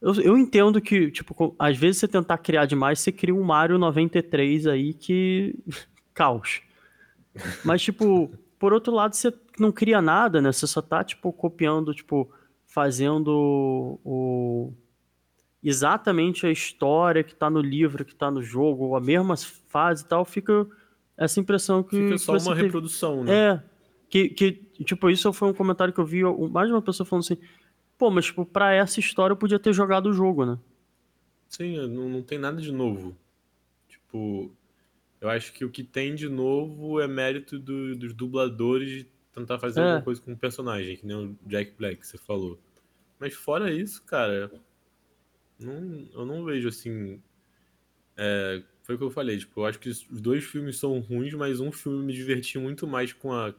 eu, 0.00 0.14
eu 0.20 0.38
entendo 0.38 0.80
que, 0.80 1.10
tipo, 1.10 1.54
às 1.58 1.76
vezes 1.76 1.98
você 1.98 2.08
tentar 2.08 2.38
criar 2.38 2.66
demais, 2.66 3.00
você 3.00 3.12
cria 3.12 3.34
um 3.34 3.42
Mario 3.42 3.78
93 3.78 4.66
aí 4.66 4.92
que. 4.92 5.54
caos. 6.12 6.62
Mas, 7.64 7.82
tipo, 7.82 8.32
por 8.58 8.72
outro 8.72 8.92
lado, 8.92 9.14
você 9.14 9.32
não 9.58 9.70
cria 9.70 10.00
nada, 10.00 10.40
né? 10.40 10.50
Você 10.50 10.66
só 10.66 10.80
tá, 10.80 11.04
tipo, 11.04 11.32
copiando, 11.32 11.94
tipo, 11.94 12.30
fazendo 12.66 13.98
o. 14.04 14.72
Exatamente 15.62 16.46
a 16.46 16.50
história 16.50 17.24
que 17.24 17.34
tá 17.34 17.50
no 17.50 17.60
livro, 17.60 18.04
que 18.04 18.14
tá 18.14 18.30
no 18.30 18.40
jogo, 18.42 18.94
a 18.94 19.00
mesma 19.00 19.34
fase 19.36 20.04
e 20.04 20.06
tal, 20.06 20.24
fica 20.24 20.66
essa 21.16 21.40
impressão 21.40 21.82
que. 21.82 21.96
Fica 21.96 22.18
só 22.18 22.32
uma 22.32 22.54
teve. 22.54 22.62
reprodução, 22.62 23.24
né? 23.24 23.34
É, 23.34 23.62
que, 24.08 24.28
que, 24.30 24.52
tipo, 24.84 25.10
isso 25.10 25.32
foi 25.32 25.48
um 25.48 25.54
comentário 25.54 25.92
que 25.92 26.00
eu 26.00 26.06
vi, 26.06 26.22
mais 26.50 26.68
de 26.68 26.74
uma 26.74 26.82
pessoa 26.82 27.06
falando 27.06 27.24
assim, 27.24 27.38
pô, 27.98 28.10
mas, 28.10 28.26
tipo, 28.26 28.44
pra 28.44 28.72
essa 28.72 29.00
história 29.00 29.32
eu 29.32 29.36
podia 29.36 29.58
ter 29.58 29.72
jogado 29.72 30.06
o 30.06 30.12
jogo, 30.12 30.44
né? 30.46 30.58
Sim, 31.48 31.76
não, 31.88 32.08
não 32.08 32.22
tem 32.22 32.38
nada 32.38 32.60
de 32.60 32.72
novo. 32.72 33.16
Tipo, 33.88 34.50
eu 35.20 35.28
acho 35.28 35.52
que 35.52 35.64
o 35.64 35.70
que 35.70 35.82
tem 35.82 36.14
de 36.14 36.28
novo 36.28 37.00
é 37.00 37.06
mérito 37.08 37.58
do- 37.58 37.96
dos 37.96 38.12
dubladores 38.12 38.88
de 38.90 39.06
tentar 39.32 39.58
fazer 39.58 39.80
É. 39.80 39.82
alguma 39.84 40.02
coisa 40.02 40.20
com 40.20 40.32
o 40.32 40.36
personagem, 40.36 40.96
que 40.96 41.06
nem 41.06 41.16
o 41.16 41.38
Jack 41.46 41.72
Black 41.78 42.00
que 42.00 42.06
você 42.06 42.18
falou. 42.18 42.58
Mas 43.18 43.34
fora 43.34 43.72
isso, 43.72 44.02
cara, 44.04 44.50
não, 45.58 46.06
eu 46.12 46.26
não 46.26 46.44
vejo 46.44 46.68
assim 46.68 47.20
é, 48.16 48.62
foi 48.82 48.94
o 48.94 48.98
que 48.98 49.04
eu 49.04 49.10
falei. 49.10 49.38
Tipo, 49.38 49.60
eu 49.60 49.66
acho 49.66 49.78
que 49.78 49.88
os 49.90 50.04
dois 50.20 50.44
filmes 50.44 50.78
são 50.78 50.98
ruins, 51.00 51.34
mas 51.34 51.60
um 51.60 51.70
filme 51.72 52.04
me 52.06 52.12
diverti 52.12 52.58
muito 52.58 52.86
mais 52.86 53.12
com 53.12 53.32
a 53.32 53.54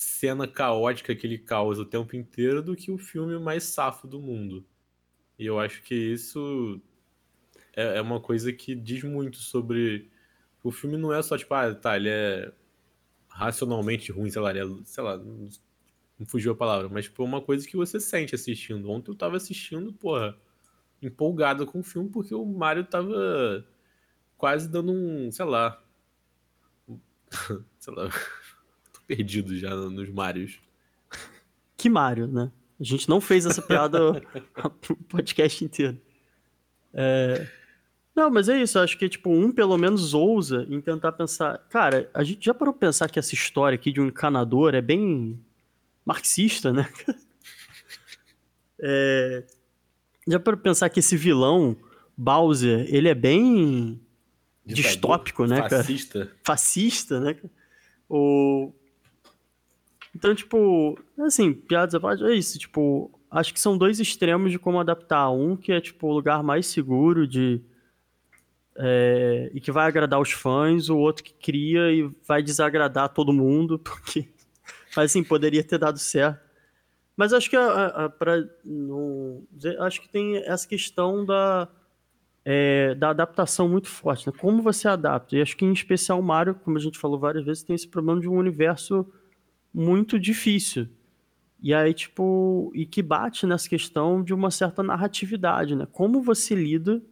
cena 0.00 0.48
caótica 0.48 1.14
que 1.14 1.26
ele 1.26 1.36
causa 1.36 1.82
o 1.82 1.84
tempo 1.84 2.16
inteiro 2.16 2.62
do 2.62 2.74
que 2.74 2.90
o 2.90 2.96
filme 2.96 3.38
mais 3.38 3.64
safo 3.64 4.08
do 4.08 4.18
mundo. 4.18 4.64
E 5.38 5.44
eu 5.44 5.60
acho 5.60 5.82
que 5.82 5.94
isso 5.94 6.80
é, 7.76 7.98
é 7.98 8.00
uma 8.00 8.18
coisa 8.18 8.50
que 8.50 8.74
diz 8.74 9.04
muito 9.04 9.36
sobre. 9.36 10.10
O 10.64 10.70
filme 10.70 10.96
não 10.96 11.12
é 11.12 11.20
só 11.22 11.36
tipo, 11.36 11.52
ah, 11.52 11.74
tá, 11.74 11.96
ele 11.96 12.08
é 12.08 12.50
racionalmente 13.28 14.10
ruim, 14.10 14.30
sei 14.30 14.40
lá, 14.40 14.50
ele 14.50 14.60
é, 14.60 14.84
sei 14.84 15.04
lá, 15.04 15.18
não 15.18 16.26
fugiu 16.26 16.52
a 16.52 16.56
palavra, 16.56 16.88
mas 16.88 17.04
tipo, 17.04 17.22
é 17.22 17.26
uma 17.26 17.42
coisa 17.42 17.68
que 17.68 17.76
você 17.76 18.00
sente 18.00 18.34
assistindo. 18.34 18.90
Ontem 18.90 19.10
eu 19.10 19.14
tava 19.16 19.36
assistindo, 19.36 19.92
porra, 19.92 20.34
empolgado 21.02 21.66
com 21.66 21.80
o 21.80 21.84
filme 21.84 22.08
porque 22.08 22.34
o 22.34 22.44
Mario 22.46 22.84
tava 22.84 23.66
quase 24.38 24.66
dando 24.66 24.92
um, 24.92 25.30
sei 25.30 25.44
lá, 25.44 25.82
sei 27.78 27.94
lá, 27.94 28.10
perdido 29.10 29.56
já 29.58 29.74
nos 29.74 30.08
Marios. 30.08 30.60
Que 31.76 31.90
Mario, 31.90 32.28
né? 32.28 32.52
A 32.78 32.84
gente 32.84 33.08
não 33.08 33.20
fez 33.20 33.44
essa 33.44 33.60
piada 33.60 34.22
o 34.88 34.96
podcast 35.08 35.64
inteiro. 35.64 36.00
É... 36.94 37.48
Não, 38.14 38.30
mas 38.30 38.48
é 38.48 38.62
isso. 38.62 38.78
Eu 38.78 38.82
acho 38.82 38.96
que, 38.96 39.08
tipo, 39.08 39.30
um 39.30 39.50
pelo 39.50 39.76
menos 39.76 40.14
ousa 40.14 40.64
em 40.70 40.80
tentar 40.80 41.10
pensar. 41.12 41.58
Cara, 41.70 42.08
a 42.14 42.22
gente 42.22 42.44
já 42.44 42.54
parou 42.54 42.72
pra 42.72 42.86
pensar 42.86 43.08
que 43.10 43.18
essa 43.18 43.34
história 43.34 43.74
aqui 43.74 43.90
de 43.90 44.00
um 44.00 44.06
encanador 44.06 44.74
é 44.74 44.80
bem 44.80 45.40
marxista, 46.04 46.72
né? 46.72 46.88
é... 48.78 49.44
Já 50.28 50.38
parou 50.38 50.58
pra 50.58 50.70
pensar 50.70 50.88
que 50.88 51.00
esse 51.00 51.16
vilão, 51.16 51.76
Bowser, 52.16 52.86
ele 52.88 53.08
é 53.08 53.14
bem 53.14 54.00
Ditador, 54.64 54.90
distópico, 54.90 55.46
né, 55.46 55.68
fascista. 55.68 56.18
cara? 56.26 56.36
Fascista, 56.44 57.20
né? 57.20 57.36
O... 58.08 58.72
Então, 60.14 60.34
tipo, 60.34 60.98
assim, 61.18 61.52
piadas 61.52 61.94
à 61.94 62.00
parte, 62.00 62.24
é 62.24 62.34
isso, 62.34 62.58
tipo, 62.58 63.10
acho 63.30 63.54
que 63.54 63.60
são 63.60 63.78
dois 63.78 64.00
extremos 64.00 64.50
de 64.50 64.58
como 64.58 64.80
adaptar. 64.80 65.30
Um 65.30 65.56
que 65.56 65.72
é, 65.72 65.80
tipo, 65.80 66.08
o 66.08 66.12
lugar 66.12 66.42
mais 66.42 66.66
seguro 66.66 67.26
de. 67.26 67.60
É, 68.76 69.50
e 69.52 69.60
que 69.60 69.70
vai 69.70 69.86
agradar 69.86 70.20
os 70.20 70.32
fãs, 70.32 70.88
o 70.88 70.96
outro 70.96 71.22
que 71.22 71.34
cria 71.34 71.92
e 71.92 72.10
vai 72.26 72.42
desagradar 72.42 73.10
todo 73.10 73.32
mundo, 73.32 73.78
porque. 73.80 74.28
Mas, 74.96 75.10
assim, 75.10 75.22
poderia 75.22 75.62
ter 75.62 75.78
dado 75.78 75.98
certo. 75.98 76.50
Mas 77.16 77.32
acho 77.32 77.50
que 77.50 77.56
a, 77.56 77.86
a, 77.86 78.08
pra, 78.08 78.42
no, 78.64 79.44
acho 79.80 80.00
que 80.00 80.08
tem 80.08 80.38
essa 80.38 80.66
questão 80.66 81.24
da, 81.24 81.68
é, 82.44 82.94
da 82.94 83.10
adaptação 83.10 83.68
muito 83.68 83.88
forte, 83.88 84.26
né? 84.26 84.32
Como 84.38 84.62
você 84.62 84.88
adapta? 84.88 85.36
E 85.36 85.42
acho 85.42 85.56
que 85.56 85.64
em 85.64 85.72
especial 85.72 86.18
o 86.18 86.22
Mario, 86.22 86.54
como 86.54 86.78
a 86.78 86.80
gente 86.80 86.98
falou 86.98 87.18
várias 87.18 87.44
vezes, 87.44 87.62
tem 87.62 87.76
esse 87.76 87.86
problema 87.86 88.20
de 88.20 88.28
um 88.28 88.36
universo 88.36 89.06
muito 89.72 90.18
difícil. 90.18 90.88
E 91.62 91.74
aí, 91.74 91.92
tipo, 91.92 92.72
e 92.74 92.86
que 92.86 93.02
bate 93.02 93.46
nessa 93.46 93.68
questão 93.68 94.22
de 94.22 94.32
uma 94.32 94.50
certa 94.50 94.82
narratividade, 94.82 95.76
né? 95.76 95.86
Como 95.90 96.22
você 96.22 96.54
lida 96.54 97.02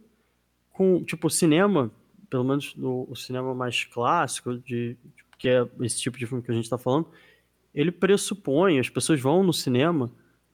com, 0.71 1.03
tipo, 1.03 1.27
o 1.27 1.29
cinema, 1.29 1.91
pelo 2.29 2.43
menos 2.43 2.75
no, 2.75 3.07
o 3.09 3.15
cinema 3.15 3.53
mais 3.53 3.83
clássico, 3.85 4.57
de, 4.57 4.97
que 5.37 5.47
é 5.49 5.67
esse 5.81 5.99
tipo 5.99 6.17
de 6.17 6.25
filme 6.25 6.43
que 6.43 6.51
a 6.51 6.53
gente 6.53 6.63
está 6.63 6.77
falando, 6.77 7.07
ele 7.73 7.91
pressupõe, 7.91 8.79
as 8.79 8.89
pessoas 8.89 9.21
vão 9.21 9.43
no 9.43 9.53
cinema 9.53 10.11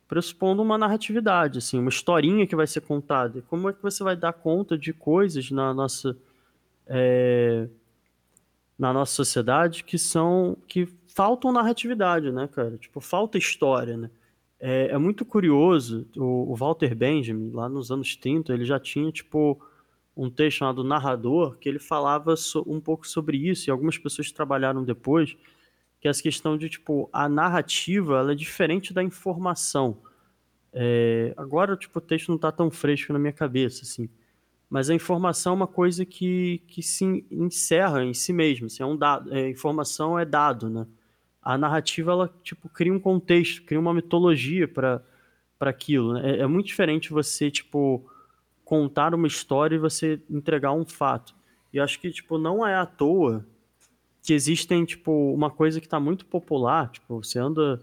pressupondo 0.08 0.62
uma 0.62 0.78
narratividade, 0.78 1.58
assim, 1.58 1.80
uma 1.80 1.90
historinha 1.90 2.46
que 2.46 2.56
vai 2.56 2.68
ser 2.68 2.82
contada. 2.82 3.42
Como 3.50 3.70
é 3.70 3.74
que 3.74 3.82
você 3.82 4.04
vai 4.04 4.16
dar 4.16 4.34
conta 4.34 4.78
de 4.78 4.94
coisas 4.94 5.50
na 5.50 5.74
nossa 5.74 6.16
é, 6.88 7.68
na 8.78 8.94
nossa 8.94 9.14
sociedade 9.14 9.84
que 9.84 9.98
são 9.98 10.58
que 10.68 10.88
faltam 11.16 11.54
narratividade, 11.54 12.30
né, 12.30 12.46
cara? 12.46 12.78
Tipo, 12.78 13.00
falta 13.00 13.38
história, 13.38 13.96
né? 13.96 14.12
É, 14.60 14.90
é 14.90 14.98
muito 14.98 15.24
curioso, 15.24 16.06
o, 16.18 16.52
o, 16.52 16.56
Walter 16.56 16.94
Benjamin, 16.94 17.52
lá 17.52 17.70
nos 17.70 17.90
anos 17.90 18.18
30, 18.18 18.54
ele 18.54 18.66
já 18.66 18.80
tinha, 18.80 19.10
tipo, 19.12 19.58
um 20.16 20.30
texto 20.30 20.58
chamado 20.58 20.84
Narrador, 20.84 21.58
que 21.58 21.70
ele 21.70 21.80
falava 21.80 22.36
so, 22.36 22.64
um 22.68 22.82
pouco 22.82 23.08
sobre 23.08 23.38
isso, 23.38 23.70
e 23.70 23.72
algumas 23.72 23.98
pessoas 23.98 24.32
trabalharam 24.32 24.84
depois, 24.84 25.38
que 26.02 26.08
é 26.08 26.12
essa 26.12 26.22
questão 26.22 26.58
de, 26.58 26.68
tipo, 26.68 27.10
a 27.14 27.30
narrativa, 27.30 28.20
ela 28.20 28.34
é 28.34 28.36
diferente 28.36 28.94
da 28.94 29.02
informação. 29.02 29.98
É, 30.74 31.34
agora, 31.38 31.78
tipo, 31.78 32.00
o 32.00 32.02
texto 32.02 32.28
não 32.28 32.36
está 32.36 32.52
tão 32.52 32.70
fresco 32.70 33.14
na 33.14 33.20
minha 33.20 33.34
cabeça, 33.34 33.84
assim, 33.84 34.10
mas 34.70 34.90
a 34.90 34.94
informação 34.94 35.54
é 35.54 35.56
uma 35.56 35.68
coisa 35.68 36.06
que, 36.06 36.62
que 36.68 36.84
se 36.84 37.26
encerra 37.32 38.04
em 38.04 38.14
si 38.14 38.34
mesma, 38.34 38.68
assim, 38.68 38.84
é 38.84 38.86
um 38.86 38.98
dado, 38.98 39.34
é, 39.34 39.50
informação 39.50 40.20
é 40.20 40.26
dado, 40.26 40.70
né? 40.70 40.86
A 41.46 41.60
narrativa 41.60 42.12
ela 42.12 42.34
tipo 42.42 42.68
cria 42.68 42.92
um 42.92 43.00
contexto, 43.00 43.62
cria 43.64 43.80
uma 43.80 43.94
mitologia 43.94 44.68
para 44.68 45.02
para 45.60 45.70
aquilo. 45.70 46.14
Né? 46.14 46.32
É, 46.32 46.40
é, 46.40 46.48
muito 46.48 46.66
diferente 46.66 47.12
você 47.12 47.52
tipo 47.52 48.04
contar 48.66 49.14
uma 49.14 49.28
história 49.28 49.76
e 49.76 49.80
você 49.80 50.20
entregar 50.28 50.74
um 50.74 50.84
fato. 50.84 51.36
E 51.72 51.80
acho 51.80 52.00
que 52.00 52.12
tipo 52.12 52.40
não 52.40 52.66
é 52.66 52.76
à 52.76 52.86
toa 52.86 53.46
que 54.24 54.34
existem 54.34 54.84
tipo 54.84 55.12
uma 55.34 55.52
coisa 55.52 55.80
que 55.80 55.86
está 55.86 56.00
muito 56.00 56.26
popular, 56.26 56.90
tipo 56.90 57.24
você 57.24 57.38
anda, 57.38 57.80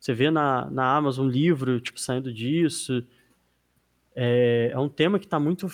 você 0.00 0.14
vê 0.14 0.30
na, 0.30 0.70
na 0.70 0.96
Amazon 0.96 1.26
um 1.26 1.30
livro 1.30 1.78
tipo 1.80 2.00
saindo 2.00 2.32
disso. 2.32 3.04
É, 4.16 4.70
é 4.72 4.78
um 4.78 4.88
tema 4.88 5.18
que 5.18 5.26
está 5.26 5.38
muito 5.38 5.68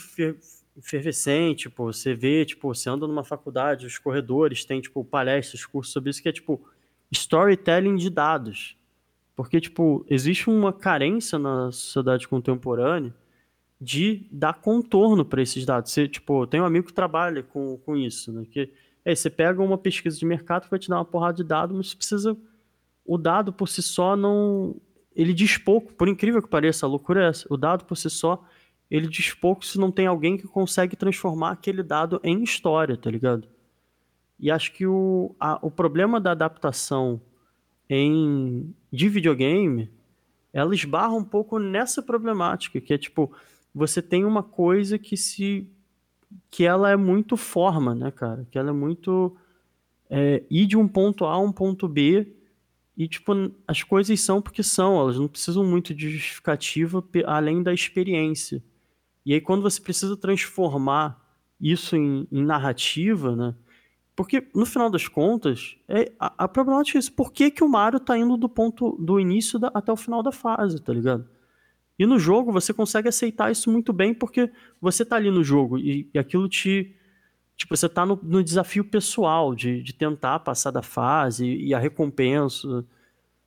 efervescente, 0.77 1.62
tipo, 1.62 1.85
você 1.85 2.15
vê, 2.15 2.44
tipo, 2.44 2.73
você 2.73 2.89
anda 2.89 3.05
numa 3.05 3.24
faculdade, 3.24 3.85
os 3.85 3.98
corredores 3.98 4.65
têm, 4.65 4.81
tipo, 4.81 5.05
palestras, 5.05 5.66
cursos 5.66 5.93
sobre 5.93 6.10
isso, 6.10 6.23
que 6.23 6.28
é, 6.28 6.32
tipo, 6.32 6.65
storytelling 7.10 7.97
de 7.97 8.10
dados. 8.10 8.76
Porque, 9.35 9.60
tipo, 9.60 10.05
existe 10.09 10.51
uma 10.51 10.72
carência 10.72 11.39
na 11.39 11.70
sociedade 11.70 12.26
contemporânea 12.26 13.14
de 13.80 14.26
dar 14.32 14.55
contorno 14.55 15.24
para 15.24 15.40
esses 15.40 15.64
dados. 15.64 15.93
Você, 15.93 16.09
tipo, 16.09 16.47
tem 16.47 16.60
um 16.60 16.64
amigo 16.64 16.89
que 16.89 16.93
trabalha 16.93 17.43
com, 17.43 17.78
com 17.78 17.97
isso, 17.97 18.32
né? 18.32 18.44
Que 18.51 18.72
é, 19.05 19.14
você 19.14 19.30
pega 19.30 19.62
uma 19.62 19.78
pesquisa 19.78 20.18
de 20.18 20.26
mercado 20.26 20.64
que 20.64 20.70
vai 20.70 20.78
te 20.78 20.89
dar 20.89 20.97
uma 20.97 21.05
porrada 21.05 21.36
de 21.36 21.44
dados, 21.44 21.76
mas 21.76 21.90
você 21.90 21.97
precisa. 21.97 22.36
O 23.05 23.16
dado 23.16 23.52
por 23.52 23.68
si 23.68 23.82
só 23.82 24.16
não. 24.16 24.76
Ele 25.14 25.32
diz 25.32 25.56
pouco, 25.56 25.94
por 25.94 26.09
incrível 26.09 26.43
que 26.43 26.48
pareça, 26.48 26.85
a 26.85 26.89
loucura 26.89 27.24
é 27.24 27.28
essa. 27.28 27.47
O 27.48 27.56
dado 27.56 27.85
por 27.85 27.97
si 27.97 28.10
só, 28.10 28.44
ele 28.90 29.09
diz 29.09 29.32
pouco 29.35 29.64
se 29.64 29.78
não 29.78 29.90
tem 29.90 30.06
alguém 30.06 30.36
que 30.36 30.47
consegue 30.47 30.97
transformar 30.97 31.52
aquele 31.52 31.82
dado 31.82 32.20
em 32.22 32.43
história, 32.43 32.97
tá 32.97 33.10
ligado? 33.10 33.48
E 34.39 34.51
acho 34.51 34.73
que 34.73 34.86
o, 34.86 35.35
a, 35.39 35.59
o 35.62 35.70
problema 35.70 36.20
da 36.20 36.32
adaptação 36.32 37.20
em, 37.89 38.74
de 38.93 39.09
videogame, 39.09 39.90
ela 40.52 40.74
esbarra 40.74 41.15
um 41.15 41.24
pouco 41.24 41.59
nessa 41.59 42.02
problemática, 42.02 42.81
que 42.81 42.93
é 42.93 42.98
tipo, 42.98 43.32
você 43.74 44.01
tem 44.01 44.24
uma 44.24 44.43
coisa 44.43 44.98
que 44.98 45.16
se 45.16 45.69
que 46.51 46.65
ela 46.65 46.90
é 46.90 46.97
muito 46.97 47.36
forma, 47.36 47.94
né, 47.94 48.10
cara? 48.10 48.47
Que 48.51 48.59
ela 48.59 48.69
é 48.69 48.73
muito 48.73 49.35
é, 50.10 50.43
ir 50.51 50.66
de 50.66 50.77
um 50.77 50.86
ponto 50.86 51.24
A 51.24 51.32
a 51.32 51.39
um 51.39 51.52
ponto 51.52 51.89
B 51.89 52.35
e, 52.97 53.06
tipo, 53.06 53.32
as 53.66 53.82
coisas 53.82 54.20
são 54.20 54.43
porque 54.43 54.62
são, 54.62 54.98
elas 54.98 55.19
não 55.19 55.28
precisam 55.28 55.65
muito 55.65 55.94
de 55.94 56.10
justificativa 56.10 57.02
além 57.27 57.62
da 57.62 57.73
experiência. 57.73 58.62
E 59.24 59.32
aí, 59.32 59.40
quando 59.40 59.62
você 59.62 59.81
precisa 59.81 60.16
transformar 60.16 61.24
isso 61.60 61.97
em, 61.97 62.27
em 62.31 62.44
narrativa, 62.44 63.36
né? 63.36 63.55
Porque, 64.19 64.49
no 64.53 64.66
final 64.66 64.90
das 64.90 65.07
contas, 65.07 65.77
é, 65.89 66.11
a, 66.19 66.47
a 66.47 66.49
problemática 66.49 66.99
é 66.99 67.01
isso. 67.01 67.12
Por 67.12 67.32
que, 67.32 67.53
que 67.53 67.62
o 67.62 67.69
Mario 67.69 68.01
tá 68.01 68.19
indo 68.19 68.36
do 68.36 68.49
ponto 68.49 68.97
do 68.99 69.20
início 69.20 69.61
da, 69.61 69.70
até 69.73 69.93
o 69.93 69.97
final 69.97 70.24
da 70.24 70.32
fase, 70.32 70.82
tá 70.82 70.93
ligado? 70.93 71.24
E 71.97 72.05
no 72.05 72.19
jogo 72.19 72.51
você 72.51 72.74
consegue 72.74 73.09
aceitar 73.09 73.53
isso 73.53 73.70
muito 73.70 73.93
bem 73.93 74.12
porque 74.12 74.51
você 74.81 75.05
tá 75.05 75.15
ali 75.15 75.31
no 75.31 75.45
jogo 75.45 75.78
e, 75.78 76.11
e 76.12 76.19
aquilo 76.19 76.49
te. 76.49 76.97
Tipo, 77.57 77.77
você 77.77 77.89
tá 77.89 78.05
no, 78.05 78.19
no 78.20 78.43
desafio 78.43 78.85
pessoal 78.85 79.55
de, 79.55 79.85
de, 79.85 79.95
tentar 79.95 80.40
passar 80.40 80.73
da 80.73 80.82
fase 80.82 81.47
e, 81.47 81.69
e 81.69 81.74
a 81.74 81.78
recompensa 81.78 82.85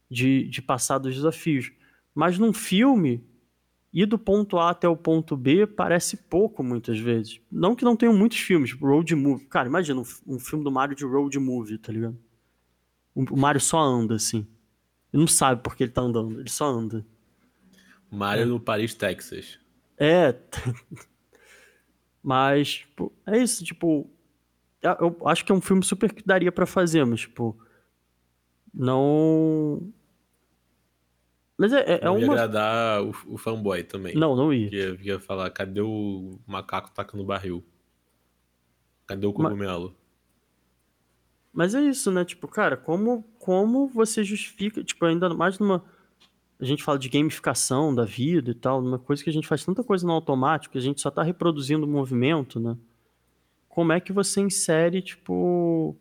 de, 0.09 0.47
de 0.47 0.61
passar 0.61 0.99
dos 0.99 1.13
desafios. 1.13 1.69
Mas 2.15 2.39
num 2.39 2.53
filme, 2.53 3.21
ir 3.93 4.05
do 4.05 4.17
ponto 4.17 4.57
A 4.57 4.69
até 4.69 4.87
o 4.87 4.95
ponto 4.95 5.35
B 5.35 5.67
parece 5.67 6.15
pouco 6.15 6.63
muitas 6.63 6.97
vezes. 6.99 7.41
Não 7.51 7.75
que 7.75 7.83
não 7.83 7.95
tenham 7.95 8.15
muitos 8.15 8.39
filmes, 8.39 8.71
road 8.71 9.13
movie. 9.15 9.45
Cara, 9.45 9.67
imagina 9.67 9.99
um, 9.99 10.35
um, 10.35 10.39
filme 10.39 10.63
do 10.63 10.71
Mario 10.71 10.95
de 10.95 11.05
road 11.05 11.37
movie, 11.39 11.77
tá 11.77 11.91
ligado? 11.91 12.17
O, 13.13 13.35
Mario 13.35 13.59
só 13.59 13.79
anda, 13.79 14.15
assim. 14.15 14.47
Ele 15.11 15.21
não 15.21 15.27
sabe 15.27 15.61
porque 15.61 15.83
ele 15.83 15.91
tá 15.91 16.01
andando, 16.01 16.39
ele 16.39 16.49
só 16.49 16.65
anda. 16.65 17.05
Mario 18.09 18.43
é. 18.43 18.45
no 18.45 18.59
Paris, 18.59 18.93
Texas. 18.93 19.59
É. 19.97 20.35
mas, 22.23 22.75
tipo, 22.75 23.11
é 23.25 23.37
isso, 23.37 23.63
tipo. 23.63 24.09
Eu 24.81 25.15
acho 25.27 25.45
que 25.45 25.51
é 25.51 25.55
um 25.55 25.61
filme 25.61 25.83
super 25.83 26.11
que 26.11 26.25
daria 26.25 26.51
para 26.51 26.65
fazer, 26.65 27.05
mas, 27.05 27.21
tipo. 27.21 27.57
Não 28.73 29.91
mas 31.61 31.73
é, 31.73 31.81
é, 31.81 31.99
é 32.01 32.05
não 32.05 32.17
ia 32.17 32.25
uma. 32.25 32.33
agradar 32.33 33.03
o, 33.03 33.13
o 33.27 33.37
fanboy 33.37 33.83
também. 33.83 34.15
Não, 34.15 34.35
não 34.35 34.51
ia. 34.51 34.73
ia. 34.73 34.97
Ia 34.99 35.19
falar, 35.19 35.47
cadê 35.51 35.79
o 35.79 36.39
macaco 36.47 36.89
tacando 36.89 37.23
barril? 37.23 37.63
Cadê 39.05 39.27
o 39.27 39.31
cogumelo? 39.31 39.95
Mas 41.53 41.75
é 41.75 41.81
isso, 41.81 42.09
né? 42.11 42.25
Tipo, 42.25 42.47
cara, 42.47 42.75
como, 42.75 43.23
como 43.37 43.87
você 43.87 44.23
justifica, 44.23 44.83
tipo, 44.83 45.05
ainda 45.05 45.31
mais 45.35 45.59
numa. 45.59 45.83
A 46.59 46.65
gente 46.65 46.83
fala 46.83 46.97
de 46.97 47.09
gamificação 47.09 47.93
da 47.93 48.05
vida 48.05 48.49
e 48.49 48.55
tal, 48.55 48.81
numa 48.81 48.97
coisa 48.97 49.23
que 49.23 49.29
a 49.29 49.33
gente 49.33 49.47
faz 49.47 49.63
tanta 49.63 49.83
coisa 49.83 50.03
no 50.03 50.13
automático, 50.13 50.71
que 50.71 50.79
a 50.79 50.81
gente 50.81 50.99
só 50.99 51.11
tá 51.11 51.21
reproduzindo 51.21 51.85
o 51.85 51.89
movimento, 51.89 52.59
né? 52.59 52.75
Como 53.69 53.93
é 53.93 53.99
que 53.99 54.11
você 54.11 54.41
insere, 54.41 54.99
tipo, 54.99 55.95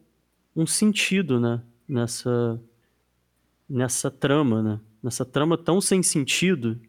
um 0.57 0.67
sentido, 0.67 1.39
né? 1.39 1.61
Nessa, 1.87 2.59
nessa 3.69 4.11
trama, 4.11 4.63
né? 4.63 4.81
Nessa 5.03 5.25
trama 5.25 5.57
tão 5.57 5.81
sem 5.81 6.03
sentido, 6.03 6.81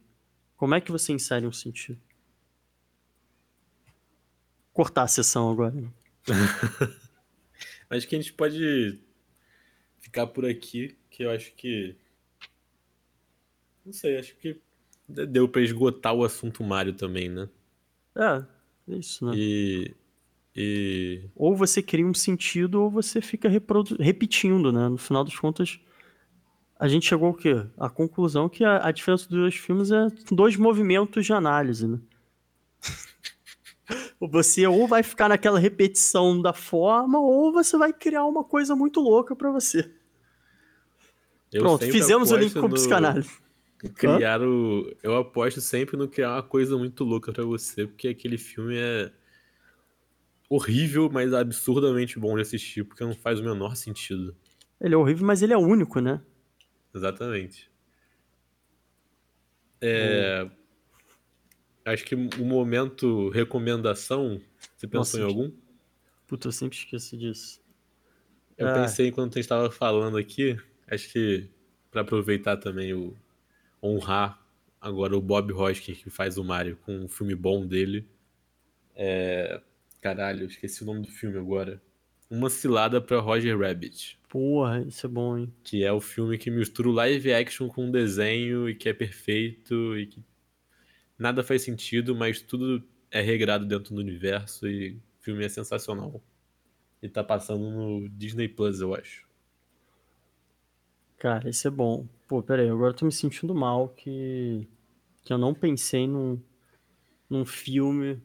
como 0.58 0.76
é 0.76 0.82
que 0.82 0.92
você 0.92 1.14
insere 1.14 1.48
um 1.48 1.52
sentido? 1.52 2.00
Cortar 4.74 5.04
a 5.04 5.08
sessão 5.08 5.50
agora. 5.52 5.72
né? 5.76 5.90
Acho 7.90 8.08
que 8.08 8.16
a 8.16 8.20
gente 8.22 8.32
pode 8.34 9.00
ficar 10.00 10.28
por 10.28 10.46
aqui, 10.46 10.98
que 11.10 11.24
eu 11.24 11.30
acho 11.32 11.54
que. 11.56 11.94
Não 13.86 13.92
sei, 13.92 14.18
acho 14.18 14.34
que 14.38 14.62
deu 15.08 15.46
pra 15.50 15.62
esgotar 15.62 16.14
o 16.14 16.24
assunto 16.24 16.64
Mario 16.64 16.94
também, 16.94 17.28
né? 17.28 17.50
É, 18.16 18.46
é 18.94 18.96
isso, 18.98 19.26
né? 19.26 19.34
E. 19.36 19.94
E. 20.56 21.22
Ou 21.36 21.54
você 21.54 21.82
cria 21.84 22.06
um 22.06 22.14
sentido 22.14 22.82
ou 22.82 22.90
você 22.90 23.20
fica 23.20 23.50
reprodu- 23.50 23.98
repetindo, 24.02 24.72
né? 24.72 24.88
No 24.88 24.98
final 24.98 25.26
das 25.26 25.38
contas, 25.38 25.78
a 26.82 26.88
gente 26.88 27.06
chegou 27.08 27.28
ao 27.28 27.34
quê? 27.36 27.64
A 27.78 27.90
conclusão 27.92 28.50
que 28.50 28.64
a, 28.66 28.88
a 28.88 28.92
diferença 28.92 29.30
dos 29.30 29.38
dois 29.38 29.56
filmes 29.56 29.92
é 29.92 30.08
dois 30.32 30.56
movimentos 30.58 31.24
de 31.24 31.32
análise, 31.32 31.88
né? 31.88 32.00
Você 34.20 34.66
ou 34.66 34.88
vai 34.88 35.04
ficar 35.04 35.30
naquela 35.30 35.60
repetição 35.60 36.42
da 36.42 36.54
forma, 36.54 37.20
ou 37.20 37.52
você 37.52 37.78
vai 37.78 37.92
criar 37.92 38.26
uma 38.26 38.44
coisa 38.44 38.76
muito 38.76 39.00
louca 39.02 39.36
pra 39.36 39.52
você. 39.52 39.92
Eu 41.52 41.62
Pronto, 41.62 41.86
fizemos 41.86 42.32
o 42.32 42.38
link 42.38 42.54
com 42.54 42.68
no- 42.68 42.74
psicanálise. 42.74 43.30
Criar 43.96 44.42
o. 44.42 44.96
Eu 45.04 45.18
aposto 45.18 45.60
sempre 45.60 45.98
no 45.98 46.08
criar 46.08 46.34
uma 46.36 46.44
coisa 46.44 46.78
muito 46.78 47.04
louca 47.04 47.34
pra 47.34 47.44
você, 47.44 47.86
porque 47.88 48.08
aquele 48.08 48.38
filme 48.38 48.78
é 48.78 49.12
horrível, 50.50 51.10
mas 51.12 51.34
absurdamente 51.34 52.20
bom 52.20 52.36
de 52.36 52.42
assistir, 52.42 52.84
porque 52.84 53.04
não 53.04 53.14
faz 53.14 53.40
o 53.40 53.44
menor 53.44 53.76
sentido. 53.76 54.36
Ele 54.80 54.94
é 54.94 54.98
horrível, 54.98 55.26
mas 55.26 55.42
ele 55.42 55.54
é 55.54 55.58
único, 55.58 56.00
né? 56.00 56.22
Exatamente. 56.94 57.70
É, 59.82 60.50
Acho 61.84 62.06
que 62.06 62.14
o 62.14 62.46
momento 62.46 63.30
recomendação, 63.30 64.40
você 64.78 64.88
pensou 64.88 65.00
Nossa, 65.00 65.20
em 65.20 65.24
algum? 65.24 65.52
Puta, 66.28 66.48
eu 66.48 66.52
sempre 66.52 66.78
esqueço 66.78 67.18
disso. 67.18 67.60
Eu 68.58 68.68
Ah. 68.68 68.84
pensei 68.84 69.08
enquanto 69.08 69.34
a 69.34 69.36
gente 69.36 69.46
estava 69.46 69.72
falando 69.72 70.18
aqui, 70.18 70.58
acho 70.88 71.12
que 71.12 71.50
para 71.90 72.02
aproveitar 72.02 72.58
também 72.58 72.94
o 72.94 73.16
honrar 73.82 74.40
agora 74.80 75.18
o 75.18 75.22
Bob 75.22 75.52
Hoskins 75.54 76.04
que 76.04 76.10
faz 76.10 76.38
o 76.38 76.44
Mario 76.44 76.78
com 76.78 76.96
um 76.96 77.08
filme 77.08 77.34
bom 77.34 77.66
dele. 77.66 78.08
É, 78.96 79.60
caralho, 80.02 80.44
eu 80.44 80.48
esqueci 80.48 80.84
o 80.84 80.86
nome 80.86 81.02
do 81.02 81.12
filme 81.12 81.38
agora. 81.40 81.82
Uma 82.32 82.50
cilada 82.50 83.02
para 83.02 83.20
Roger 83.20 83.60
Rabbit, 83.60 84.18
Porra, 84.30 84.80
isso 84.88 85.06
é 85.06 85.10
bom, 85.10 85.38
hein? 85.38 85.54
que 85.62 85.84
é 85.84 85.92
o 85.92 86.00
filme 86.00 86.38
que 86.38 86.50
mistura 86.50 86.88
o 86.88 86.94
live 86.94 87.34
action 87.34 87.68
com 87.68 87.90
o 87.90 87.92
desenho 87.92 88.70
e 88.70 88.74
que 88.74 88.88
é 88.88 88.94
perfeito 88.94 89.98
e 89.98 90.08
que 90.08 90.24
nada 91.20 91.44
faz 91.44 91.64
sentido, 91.64 92.16
mas 92.16 92.42
tudo 92.42 92.82
é 93.12 93.20
regrado 93.20 93.66
dentro 93.66 93.94
do 93.94 94.00
universo 94.00 94.70
e 94.70 94.94
o 94.94 95.02
filme 95.20 95.44
é 95.44 95.50
sensacional. 95.50 96.24
E 97.04 97.10
tá 97.10 97.22
passando 97.22 97.70
no 97.70 98.08
Disney 98.08 98.48
Plus, 98.48 98.80
eu 98.80 98.96
acho. 98.96 99.28
Cara, 101.18 101.50
isso 101.50 101.68
é 101.68 101.72
bom. 101.72 102.08
Pô, 102.30 102.42
pera 102.42 102.62
aí, 102.62 102.70
agora 102.70 102.92
eu 102.92 102.98
tô 102.98 103.06
me 103.06 103.12
sentindo 103.12 103.54
mal 103.54 103.90
que, 103.90 104.66
que 105.26 105.34
eu 105.34 105.38
não 105.38 105.54
pensei 105.54 106.08
num, 106.08 106.42
num 107.30 107.44
filme 107.44 108.22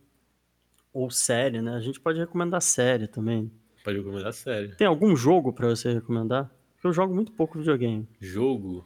ou 0.93 1.11
série, 1.11 1.61
né? 1.61 1.74
A 1.74 1.81
gente 1.81 1.99
pode 1.99 2.20
recomendar 2.20 2.62
série 2.62 3.09
também. 3.09 3.51
Pode 3.87 3.99
recomendar 3.99 4.33
sério. 4.33 4.75
Tem 4.75 4.85
algum 4.85 5.15
jogo 5.15 5.53
pra 5.53 5.69
você 5.69 5.93
recomendar? 5.93 6.51
Porque 6.75 6.89
eu 6.89 6.93
jogo 6.93 7.15
muito 7.15 7.31
pouco 7.31 7.57
videogame. 7.57 8.09
Jogo? 8.21 8.85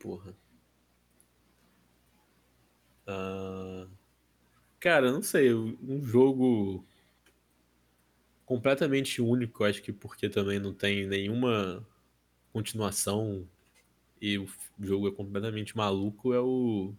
Porra. 0.00 0.34
Ah, 3.06 3.86
Cara, 4.80 5.12
não 5.12 5.22
sei. 5.22 5.54
Um 5.54 6.02
jogo 6.02 6.84
completamente 8.44 9.22
único, 9.22 9.62
acho 9.62 9.80
que 9.80 9.92
porque 9.92 10.28
também 10.28 10.58
não 10.58 10.74
tem 10.74 11.06
nenhuma 11.06 11.86
continuação 12.52 13.46
e 14.20 14.38
o 14.38 14.48
jogo 14.80 15.06
é 15.06 15.12
completamente 15.12 15.76
maluco, 15.76 16.34
é 16.34 16.40
o 16.40 16.92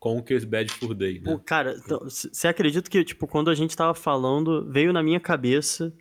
Conker's 0.00 0.44
Bad 0.44 0.72
Fur 0.72 0.92
Day, 0.92 1.20
Pô, 1.20 1.34
né? 1.36 1.42
cara, 1.46 1.76
você 2.02 2.48
acredita 2.48 2.90
que, 2.90 3.04
tipo, 3.04 3.28
quando 3.28 3.48
a 3.48 3.54
gente 3.54 3.76
tava 3.76 3.94
falando, 3.94 4.68
veio 4.68 4.92
na 4.92 5.04
minha 5.04 5.20
cabeça, 5.20 5.92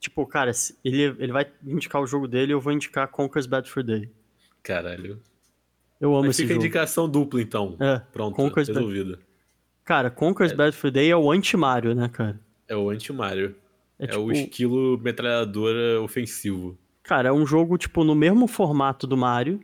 tipo, 0.00 0.26
cara, 0.26 0.50
ele, 0.84 1.02
ele 1.18 1.30
vai 1.32 1.46
indicar 1.64 2.02
o 2.02 2.06
jogo 2.06 2.26
dele, 2.26 2.52
eu 2.52 2.60
vou 2.60 2.72
indicar 2.72 3.06
Conker's 3.08 3.46
Bad 3.46 3.70
Fur 3.70 3.82
Day. 3.84 4.10
Caralho. 4.62 5.20
Eu 6.00 6.12
amo 6.14 6.22
Mas 6.26 6.30
esse 6.30 6.42
fica 6.42 6.54
jogo. 6.54 6.64
indicação 6.66 7.08
dupla, 7.08 7.40
então. 7.42 7.76
É, 7.78 7.98
Pronto, 8.12 8.34
Conker's 8.34 8.68
Bad... 8.68 8.78
resolvido. 8.80 9.18
Cara, 9.84 10.10
Conker's 10.10 10.52
Bad 10.52 10.74
Fur 10.76 10.90
Day 10.90 11.10
é 11.10 11.16
o 11.16 11.30
anti-Mario, 11.30 11.94
né, 11.94 12.08
cara? 12.08 12.40
É 12.66 12.74
o 12.76 12.88
anti-Mario. 12.90 13.54
É, 13.98 14.04
É, 14.04 14.06
tipo, 14.08 14.22
o 14.22 14.32
estilo 14.32 14.98
metralhadora 14.98 16.00
ofensivo. 16.00 16.78
Cara, 17.02 17.28
é 17.28 17.32
um 17.32 17.44
jogo, 17.46 17.76
tipo, 17.76 18.02
no 18.04 18.14
mesmo 18.14 18.46
formato 18.46 19.06
do 19.06 19.16
Mario, 19.16 19.60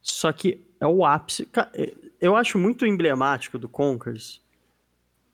só 0.00 0.32
que 0.32 0.60
é 0.80 0.86
o 0.86 1.04
ápice. 1.04 1.46
É- 1.74 1.92
Eu 2.20 2.34
acho 2.34 2.58
muito 2.58 2.86
emblemático 2.86 3.58
do 3.58 3.68
Conkers, 3.68 4.40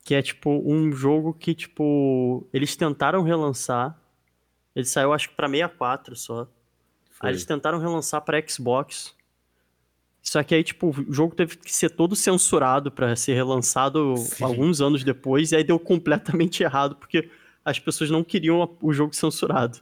que 0.05 0.15
é, 0.17 0.23
tipo, 0.23 0.51
um 0.65 0.91
jogo 0.91 1.33
que, 1.33 1.55
tipo, 1.55 2.45
eles 2.53 2.75
tentaram 2.75 3.23
relançar. 3.23 3.97
Ele 4.75 4.85
saiu, 4.87 5.13
acho 5.13 5.29
que 5.29 5.35
pra 5.35 5.49
64 5.49 6.17
só. 6.17 6.47
Foi. 7.11 7.29
Aí 7.29 7.33
eles 7.33 7.45
tentaram 7.45 7.79
relançar 7.79 8.23
pra 8.23 8.43
Xbox. 8.47 9.15
Só 10.23 10.43
que 10.43 10.55
aí, 10.55 10.63
tipo, 10.63 10.91
o 10.91 11.13
jogo 11.13 11.35
teve 11.35 11.57
que 11.57 11.73
ser 11.73 11.91
todo 11.91 12.15
censurado 12.15 12.91
pra 12.93 13.15
ser 13.17 13.35
relançado 13.35 14.17
Sim. 14.17 14.45
alguns 14.45 14.81
anos 14.81 15.03
depois, 15.03 15.51
e 15.51 15.57
aí 15.57 15.65
deu 15.65 15.79
completamente 15.81 16.63
errado, 16.63 16.95
porque 16.97 17.29
as 17.65 17.79
pessoas 17.79 18.09
não 18.11 18.23
queriam 18.23 18.77
o 18.81 18.93
jogo 18.93 19.15
censurado. 19.15 19.81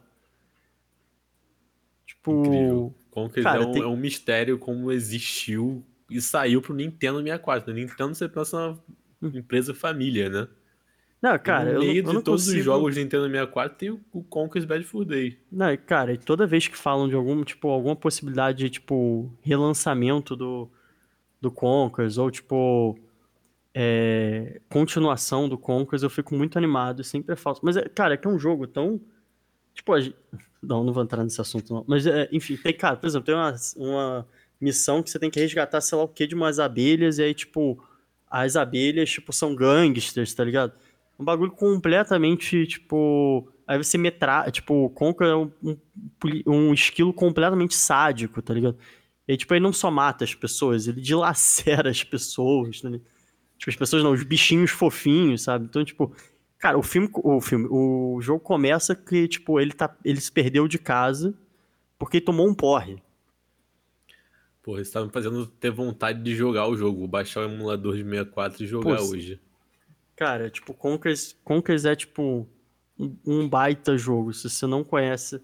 Tipo. 2.07 2.41
Incrível. 2.47 2.95
Conker 3.11 3.43
cara, 3.43 3.63
é, 3.63 3.67
um, 3.67 3.73
tem- 3.73 3.83
é 3.83 3.87
um 3.87 3.97
mistério 3.97 4.59
como 4.59 4.93
existiu 4.93 5.85
e 6.09 6.21
saiu 6.21 6.63
pro 6.63 6.73
Nintendo 6.75 7.19
64. 7.19 7.75
Nintendo 7.75 8.15
você 8.15 8.29
pensa 8.29 8.79
numa 9.21 9.37
empresa 9.39 9.75
família, 9.75 10.29
né? 10.29 10.49
Não, 11.23 11.39
cara, 11.39 11.65
no 11.65 11.71
eu 11.71 11.75
não, 11.75 11.81
meio 11.81 11.99
eu 11.99 12.03
de 12.03 12.13
não 12.15 12.23
todos 12.23 12.45
consigo... 12.45 12.59
os 12.59 12.65
jogos 12.65 12.95
de 12.95 13.03
Nintendo 13.03 13.27
64 13.27 13.77
tem 13.77 13.91
o, 13.91 14.01
o 14.11 14.23
Conker's 14.23 14.65
Bad 14.65 14.85
Fur 14.85 15.05
Day. 15.05 15.39
Não, 15.53 15.77
cara, 15.77 16.15
e 16.15 16.19
toda 16.19 16.47
vez 16.47 16.67
que 16.67 16.77
falam 16.77 17.09
de 17.09 17.15
algum, 17.15 17.45
tipo, 17.45 17.69
alguma 17.69 17.95
possibilidade 17.95 18.59
de, 18.59 18.71
tipo, 18.71 19.31
relançamento 19.43 20.35
do, 20.35 20.71
do 21.39 21.51
Conkers, 21.51 22.17
ou, 22.17 22.31
tipo, 22.31 22.99
é, 23.75 24.63
continuação 24.71 25.47
do 25.47 25.59
Conkers, 25.59 26.03
eu 26.03 26.09
fico 26.09 26.35
muito 26.35 26.57
animado, 26.57 27.03
e 27.03 27.05
sempre 27.05 27.35
é 27.35 27.37
falso. 27.37 27.61
Mas, 27.63 27.77
é, 27.77 27.83
cara, 27.83 28.15
é 28.15 28.17
que 28.17 28.27
é 28.27 28.31
um 28.31 28.39
jogo 28.39 28.67
tão... 28.67 28.99
Tipo, 29.75 29.93
a 29.93 30.01
gente... 30.01 30.17
Não, 30.63 30.85
não 30.85 30.93
vou 30.93 31.03
entrar 31.03 31.25
nesse 31.25 31.41
assunto, 31.41 31.73
não. 31.73 31.83
Mas, 31.89 32.07
é, 32.07 32.29
enfim, 32.31 32.55
tem, 32.55 32.77
cara, 32.77 32.95
por 32.95 33.07
exemplo, 33.07 33.25
tem 33.25 33.35
uma, 33.35 33.55
uma 33.77 34.29
missão 34.61 35.03
que 35.03 35.09
você 35.09 35.19
tem 35.19 35.31
que 35.31 35.41
resgatar, 35.41 35.81
sei 35.81 35.97
lá 35.97 36.05
o 36.05 36.09
que, 36.09 36.27
de 36.27 36.35
umas 36.35 36.59
abelhas, 36.59 37.17
e 37.17 37.23
aí, 37.23 37.33
tipo, 37.33 37.83
as 38.31 38.57
abelhas, 38.57 39.09
tipo, 39.09 39.33
são 39.33 39.57
gangsters, 39.57 40.35
tá 40.35 40.45
ligado? 40.45 40.75
Um 41.21 41.25
bagulho 41.25 41.53
completamente, 41.53 42.67
tipo. 42.67 43.53
Aí 43.67 43.77
você 43.77 43.99
metra. 43.99 44.51
Tipo, 44.51 44.87
o 44.87 44.91
Conker 44.91 45.27
é 45.29 45.37
um, 45.37 45.53
um, 45.63 45.77
um 46.47 46.73
esquilo 46.73 47.13
completamente 47.13 47.75
sádico, 47.75 48.41
tá 48.41 48.55
ligado? 48.55 48.79
E 49.29 49.37
tipo, 49.37 49.53
ele 49.53 49.63
não 49.63 49.73
só 49.73 49.91
mata 49.91 50.25
as 50.25 50.35
pessoas, 50.35 50.89
ele 50.89 51.01
dilacera 51.01 51.91
as 51.91 52.03
pessoas, 52.03 52.83
né? 52.83 53.01
Tipo, 53.59 53.71
as 53.71 53.77
pessoas 53.77 54.03
não, 54.03 54.13
os 54.13 54.25
bichinhos 54.25 54.71
fofinhos, 54.71 55.43
sabe? 55.43 55.67
Então, 55.67 55.85
tipo. 55.85 56.11
Cara, 56.59 56.79
o 56.79 56.83
filme, 56.83 57.09
o 57.15 57.41
filme, 57.41 57.67
o 57.71 58.19
jogo 58.21 58.41
começa 58.41 58.95
que, 58.95 59.29
tipo, 59.29 59.61
ele 59.61 59.73
tá. 59.73 59.95
Ele 60.05 60.21
se 60.21 60.33
perdeu 60.33 60.67
de 60.67 60.79
casa 60.79 61.35
porque 61.99 62.19
tomou 62.19 62.49
um 62.49 62.55
porre. 62.55 63.03
Porra, 64.63 64.81
isso 64.81 64.93
tá 64.93 65.05
me 65.05 65.11
fazendo 65.11 65.47
ter 65.47 65.71
vontade 65.71 66.23
de 66.23 66.35
jogar 66.35 66.67
o 66.67 66.77
jogo. 66.77 67.07
Baixar 67.07 67.41
o 67.41 67.45
emulador 67.45 67.95
de 67.95 68.05
64 68.05 68.65
e 68.65 68.67
jogar 68.67 68.97
Pô, 68.97 69.03
hoje. 69.05 69.39
Cara, 70.21 70.51
tipo, 70.51 70.75
Conkers, 70.75 71.35
Conkers 71.43 71.87
é 71.87 71.97
tipo 71.97 72.47
um, 73.27 73.49
baita 73.49 73.97
jogo. 73.97 74.35
Se 74.35 74.51
você 74.51 74.67
não 74.67 74.85
conhece, 74.85 75.41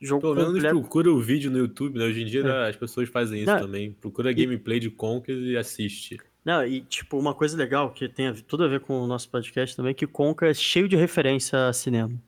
jogo 0.00 0.20
Pelo 0.20 0.34
menos 0.34 0.52
completo. 0.54 0.80
procura 0.80 1.12
o 1.12 1.20
vídeo 1.20 1.48
no 1.48 1.58
YouTube, 1.58 1.96
né? 1.96 2.04
Hoje 2.06 2.22
em 2.22 2.26
dia 2.26 2.42
É. 2.44 2.70
as 2.70 2.74
pessoas 2.76 3.08
fazem 3.08 3.42
isso 3.42 3.52
Não. 3.52 3.60
também. 3.60 3.92
Procura 3.92 4.32
gameplay 4.32 4.80
de 4.80 4.90
Conker 4.90 5.36
e 5.36 5.56
assiste. 5.56 6.18
Não, 6.44 6.66
e 6.66 6.80
tipo, 6.80 7.16
uma 7.20 7.32
coisa 7.32 7.56
legal 7.56 7.92
que 7.92 8.08
tem 8.08 8.34
tudo 8.34 8.64
a 8.64 8.66
ver 8.66 8.80
com 8.80 9.00
o 9.00 9.06
nosso 9.06 9.30
podcast 9.30 9.76
também, 9.76 9.92
é 9.92 9.94
que 9.94 10.08
Conca 10.08 10.48
é 10.48 10.54
cheio 10.54 10.88
de 10.88 10.96
referência 10.96 11.68
a 11.68 11.72
cinema. 11.72 12.20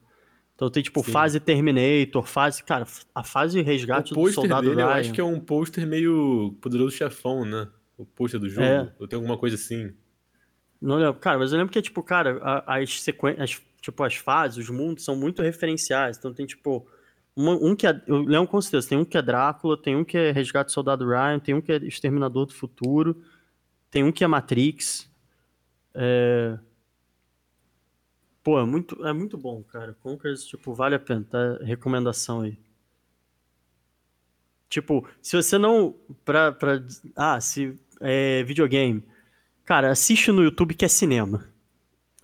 Então 0.55 0.71
tem, 0.71 0.85
tipo, 0.85 1.03
Sim. 1.03 1.11
fase 1.11 1.41
Terminator, 1.41 2.23
fase. 2.29 2.63
Cara, 2.63 2.87
a 3.13 3.25
fase 3.25 3.61
resgate 3.61 4.15
do 4.15 4.31
soldado 4.31 4.69
dele, 4.69 4.83
eu 4.83 4.87
Ryan. 4.87 5.01
acho 5.01 5.13
que 5.13 5.21
é 5.21 5.25
um 5.25 5.41
pôster 5.41 5.85
meio 5.85 6.55
poderoso 6.61 6.95
chefão, 6.97 7.45
né? 7.45 7.67
O 7.99 8.07
pôster 8.07 8.39
do 8.39 8.49
jogo. 8.49 8.65
É. 8.65 8.93
Ou 9.01 9.09
tem 9.09 9.17
alguma 9.17 9.37
coisa 9.37 9.57
assim. 9.57 9.93
Não 10.81 10.97
lembro. 10.97 11.21
Cara, 11.21 11.39
mas 11.39 11.53
eu 11.53 11.59
lembro 11.59 11.73
que 11.73 11.83
tipo, 11.83 12.03
cara, 12.03 12.41
as 12.67 13.03
sequências, 13.03 13.61
tipo, 13.81 14.03
as 14.03 14.15
fases, 14.17 14.59
os 14.59 14.71
mundos 14.71 15.05
são 15.05 15.15
muito 15.17 15.43
referenciais. 15.43 16.17
Então 16.17 16.33
tem, 16.33 16.47
tipo, 16.47 16.87
uma- 17.37 17.53
um 17.55 17.77
que 17.77 17.87
é. 17.87 18.01
Eu 18.07 18.19
lembro 18.23 18.49
com 18.49 18.61
certeza, 18.61 18.89
tem 18.89 18.99
um 18.99 19.05
que 19.05 19.17
é 19.19 19.23
Drácula, 19.23 19.77
tem 19.81 19.97
um 19.97 20.05
que 20.05 20.17
é 20.17 20.31
Resgate 20.33 20.67
do 20.71 20.73
Soldado 20.73 21.07
Ryan, 21.07 21.39
tem 21.39 21.55
um 21.55 21.61
que 21.61 21.73
é 21.73 21.77
Exterminador 21.77 22.47
do 22.47 22.55
Futuro, 22.55 23.23
tem 23.91 24.05
um 24.05 24.13
que 24.13 24.25
é 24.25 24.29
Matrix. 24.29 25.11
É... 25.95 26.59
Pô, 28.43 28.59
é 28.61 28.65
muito, 28.67 29.07
é 29.07 29.13
muito 29.15 29.39
bom, 29.39 29.63
cara. 29.63 29.95
Conkers, 30.03 30.45
tipo, 30.45 30.75
vale 30.75 30.95
a 30.95 30.99
pena, 30.99 31.25
tá? 31.25 31.59
Recomendação 31.63 32.43
aí. 32.43 32.59
Tipo, 34.69 35.07
se 35.21 35.37
você 35.37 35.59
não. 35.59 35.95
Pra, 36.25 36.53
pra, 36.53 36.81
ah, 37.17 37.41
se. 37.41 37.79
É 38.01 38.43
videogame. 38.45 39.03
Cara, 39.65 39.91
assiste 39.91 40.33
no 40.33 40.43
YouTube 40.43 40.75
que 40.75 40.85
é 40.85 40.89
cinema. 40.89 41.49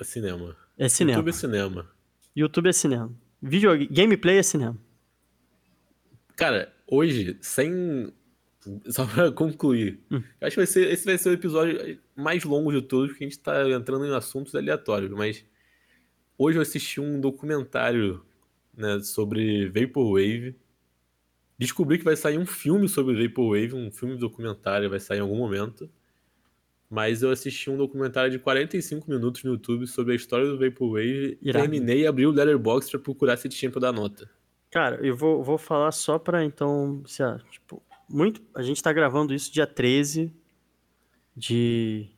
É 0.00 0.04
cinema. 0.04 0.56
É 0.76 0.88
cinema. 0.88 1.18
YouTube 1.18 1.28
é 1.28 1.32
cinema. 1.32 1.90
YouTube 2.34 2.68
é 2.68 2.72
cinema. 2.72 3.12
Video... 3.40 3.88
Gameplay 3.90 4.38
é 4.38 4.42
cinema. 4.42 4.76
Cara, 6.34 6.72
hoje, 6.86 7.36
sem. 7.40 8.12
Só 8.88 9.06
pra 9.06 9.30
concluir, 9.30 10.00
Hum. 10.10 10.20
acho 10.40 10.50
que 10.50 10.56
vai 10.56 10.66
ser, 10.66 10.90
esse 10.90 11.04
vai 11.04 11.16
ser 11.16 11.28
o 11.28 11.32
episódio 11.32 12.00
mais 12.16 12.42
longo 12.42 12.72
de 12.72 12.82
todos, 12.82 13.10
porque 13.10 13.24
a 13.24 13.28
gente 13.28 13.38
tá 13.38 13.68
entrando 13.70 14.04
em 14.04 14.12
assuntos 14.12 14.56
aleatórios, 14.56 15.12
mas 15.12 15.44
hoje 16.36 16.58
eu 16.58 16.62
assisti 16.62 17.00
um 17.00 17.20
documentário 17.20 18.24
né, 18.76 18.98
sobre 19.00 19.68
Vaporwave. 19.68 20.56
Descobri 21.56 21.96
que 21.98 22.04
vai 22.04 22.16
sair 22.16 22.38
um 22.38 22.44
filme 22.44 22.88
sobre 22.88 23.24
Vaporwave, 23.28 23.72
um 23.74 23.90
filme 23.92 24.16
documentário, 24.16 24.90
vai 24.90 24.98
sair 24.98 25.18
em 25.18 25.22
algum 25.22 25.36
momento. 25.36 25.88
Mas 26.88 27.22
eu 27.22 27.30
assisti 27.30 27.68
um 27.68 27.76
documentário 27.76 28.30
de 28.30 28.38
45 28.38 29.10
minutos 29.10 29.42
no 29.42 29.52
YouTube 29.52 29.86
sobre 29.86 30.12
a 30.12 30.16
história 30.16 30.46
do 30.46 30.58
Vaporwave. 30.58 31.38
Irado. 31.42 31.64
Terminei 31.64 32.02
e 32.02 32.06
abri 32.06 32.26
o 32.26 32.30
Letterboxd 32.30 32.92
pra 32.92 33.00
procurar 33.00 33.36
se 33.36 33.48
tinha 33.48 33.70
pra 33.70 33.80
dar 33.80 33.92
nota. 33.92 34.30
Cara, 34.70 34.96
eu 35.04 35.16
vou, 35.16 35.42
vou 35.42 35.58
falar 35.58 35.90
só 35.92 36.18
pra 36.18 36.44
então. 36.44 37.02
Se, 37.06 37.22
ah, 37.22 37.40
tipo, 37.50 37.82
muito, 38.08 38.40
a 38.54 38.62
gente 38.62 38.82
tá 38.82 38.92
gravando 38.92 39.34
isso 39.34 39.52
dia 39.52 39.66
13 39.66 40.32
de, 41.36 42.08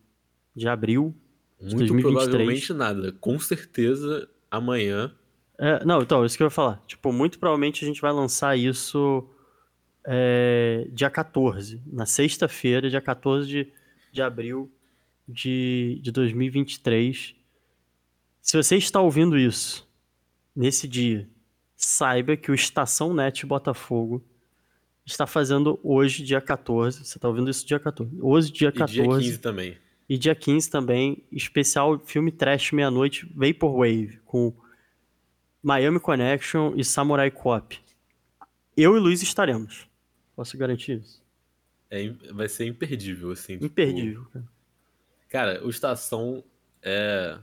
de 0.54 0.68
abril. 0.68 1.14
De 1.60 1.74
Muito 1.74 1.92
2023. 1.92 2.28
provavelmente 2.28 2.72
nada. 2.72 3.12
Com 3.20 3.38
certeza, 3.38 4.28
amanhã. 4.50 5.12
É, 5.58 5.84
não, 5.84 6.00
então, 6.02 6.24
isso 6.24 6.36
que 6.36 6.42
eu 6.42 6.46
ia 6.46 6.50
falar. 6.50 6.80
Tipo, 6.86 7.12
muito 7.12 7.38
provavelmente 7.38 7.84
a 7.84 7.88
gente 7.88 8.00
vai 8.00 8.12
lançar 8.12 8.56
isso 8.56 9.28
é, 10.06 10.86
dia 10.92 11.10
14. 11.10 11.82
Na 11.86 12.06
sexta-feira, 12.06 12.88
dia 12.88 13.00
14 13.00 13.48
de, 13.48 13.72
de 14.12 14.22
abril 14.22 14.70
de, 15.28 16.00
de 16.02 16.10
2023. 16.10 17.34
Se 18.40 18.56
você 18.56 18.76
está 18.76 19.00
ouvindo 19.00 19.38
isso 19.38 19.88
nesse 20.54 20.88
dia, 20.88 21.28
saiba 21.76 22.36
que 22.36 22.50
o 22.50 22.54
Estação 22.54 23.12
Net 23.14 23.44
Botafogo 23.44 24.24
está 25.04 25.26
fazendo 25.26 25.78
hoje, 25.82 26.22
dia 26.22 26.40
14. 26.40 27.04
Você 27.04 27.18
está 27.18 27.28
ouvindo 27.28 27.50
isso 27.50 27.66
dia 27.66 27.78
14. 27.78 28.16
Hoje, 28.20 28.52
dia 28.52 28.68
E 28.68 28.72
14. 28.72 28.92
dia 28.92 29.04
15 29.04 29.38
também. 29.38 29.76
E 30.08 30.16
dia 30.16 30.34
15 30.34 30.70
também, 30.70 31.22
especial 31.30 31.98
filme 32.00 32.32
trash 32.32 32.72
meia-noite, 32.72 33.30
Vaporwave, 33.34 34.18
com 34.24 34.54
Miami 35.62 36.00
Connection 36.00 36.72
e 36.76 36.84
Samurai 36.84 37.30
Cop. 37.30 37.78
Eu 38.76 38.96
e 38.96 39.00
Luiz 39.00 39.22
estaremos. 39.22 39.86
Posso 40.34 40.56
garantir 40.56 41.00
isso? 41.00 41.22
É, 41.90 42.10
vai 42.32 42.48
ser 42.48 42.66
imperdível, 42.66 43.30
assim. 43.30 43.54
tipo, 43.54 43.66
Imperdível. 43.66 44.26
cara. 44.32 44.48
cara, 45.28 45.66
o 45.66 45.70
Estação 45.70 46.44
é 46.82 47.38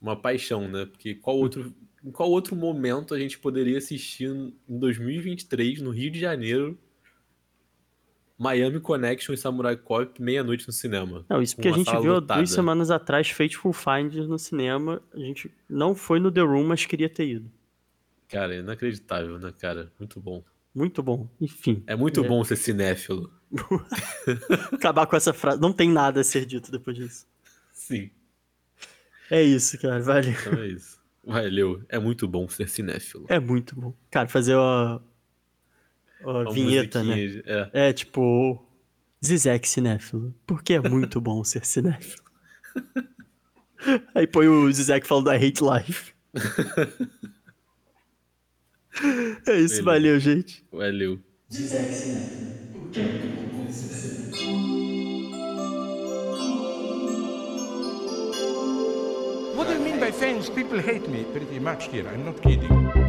uma 0.00 0.16
paixão, 0.16 0.68
né? 0.68 0.86
Porque 0.86 1.14
qual 1.14 1.36
outro, 1.36 1.74
em 2.04 2.10
qual 2.10 2.30
outro 2.30 2.56
momento 2.56 3.14
a 3.14 3.18
gente 3.18 3.38
poderia 3.38 3.78
assistir 3.78 4.28
em 4.28 4.78
2023, 4.78 5.80
no 5.80 5.90
Rio 5.90 6.10
de 6.10 6.18
Janeiro, 6.18 6.78
Miami 8.36 8.78
Connection 8.80 9.34
e 9.34 9.36
Samurai 9.36 9.76
Cop 9.76 10.20
meia-noite 10.22 10.66
no 10.66 10.72
cinema? 10.72 11.24
Não, 11.28 11.42
isso 11.42 11.56
porque 11.56 11.68
a 11.68 11.72
gente 11.72 11.90
viu 11.90 12.14
lotada. 12.14 12.40
duas 12.40 12.50
semanas 12.50 12.90
atrás 12.90 13.28
Fateful 13.30 13.72
Findings 13.72 14.28
no 14.28 14.38
cinema. 14.38 15.02
A 15.12 15.18
gente 15.18 15.50
não 15.68 15.94
foi 15.94 16.20
no 16.20 16.30
The 16.30 16.40
Room, 16.40 16.64
mas 16.64 16.86
queria 16.86 17.08
ter 17.08 17.28
ido. 17.28 17.50
Cara, 18.28 18.54
é 18.54 18.58
inacreditável, 18.58 19.38
né, 19.38 19.52
cara? 19.58 19.90
Muito 19.98 20.20
bom. 20.20 20.44
Muito 20.78 21.02
bom. 21.02 21.28
Enfim. 21.40 21.82
É 21.88 21.96
muito 21.96 22.24
É. 22.24 22.28
bom 22.28 22.44
ser 22.44 22.54
cinéfilo. 22.56 23.32
Acabar 24.72 25.06
com 25.06 25.16
essa 25.16 25.32
frase. 25.32 25.60
Não 25.60 25.72
tem 25.72 25.90
nada 25.90 26.20
a 26.20 26.24
ser 26.24 26.46
dito 26.46 26.70
depois 26.70 26.96
disso. 26.96 27.26
Sim, 27.72 28.10
É 29.30 29.42
isso, 29.42 29.76
cara. 29.80 30.00
Valeu. 30.00 30.30
então 30.30 30.52
é 30.62 30.68
isso. 30.68 30.98
Valeu. 31.24 31.82
É 31.88 31.98
muito 31.98 32.28
bom 32.28 32.48
ser 32.48 32.68
cinéfilo. 32.68 33.26
É 33.28 33.40
muito 33.40 33.74
bom. 33.74 33.92
Cara, 34.10 34.28
fazer 34.28 34.54
a, 34.54 35.00
a 36.22 36.30
Uma 36.30 36.52
vinheta, 36.52 37.02
né? 37.02 37.16
É. 37.44 37.88
É 37.88 37.92
tipo. 37.92 38.64
Zizek 39.24 39.68
cinéfilo. 39.68 40.32
Porque 40.46 40.74
é 40.74 40.80
muito 40.88 41.20
bom 41.20 41.42
ser 41.42 41.64
cinéfilo. 41.66 42.22
Aí 44.14 44.26
põe 44.28 44.46
o 44.48 44.70
Zizek 44.72 45.06
falando 45.06 45.32
I 45.32 45.36
hate 45.36 45.60
life. 45.64 46.12
É 49.46 49.60
isso, 49.60 49.76
Beleza. 49.76 49.82
valeu, 49.82 50.18
gente. 50.20 50.64
Valeu. 50.72 51.18
What 59.56 59.66
do 59.66 59.74
you 59.74 59.80
mean 59.80 59.98
by 59.98 60.10
fans? 60.12 60.48
People 60.48 60.78
hate 60.80 61.08
me 61.08 61.24
pretty 61.32 61.58
much 61.58 61.88
here. 61.88 62.06
I'm 62.08 62.24
not 62.24 62.40
kidding. 62.42 63.07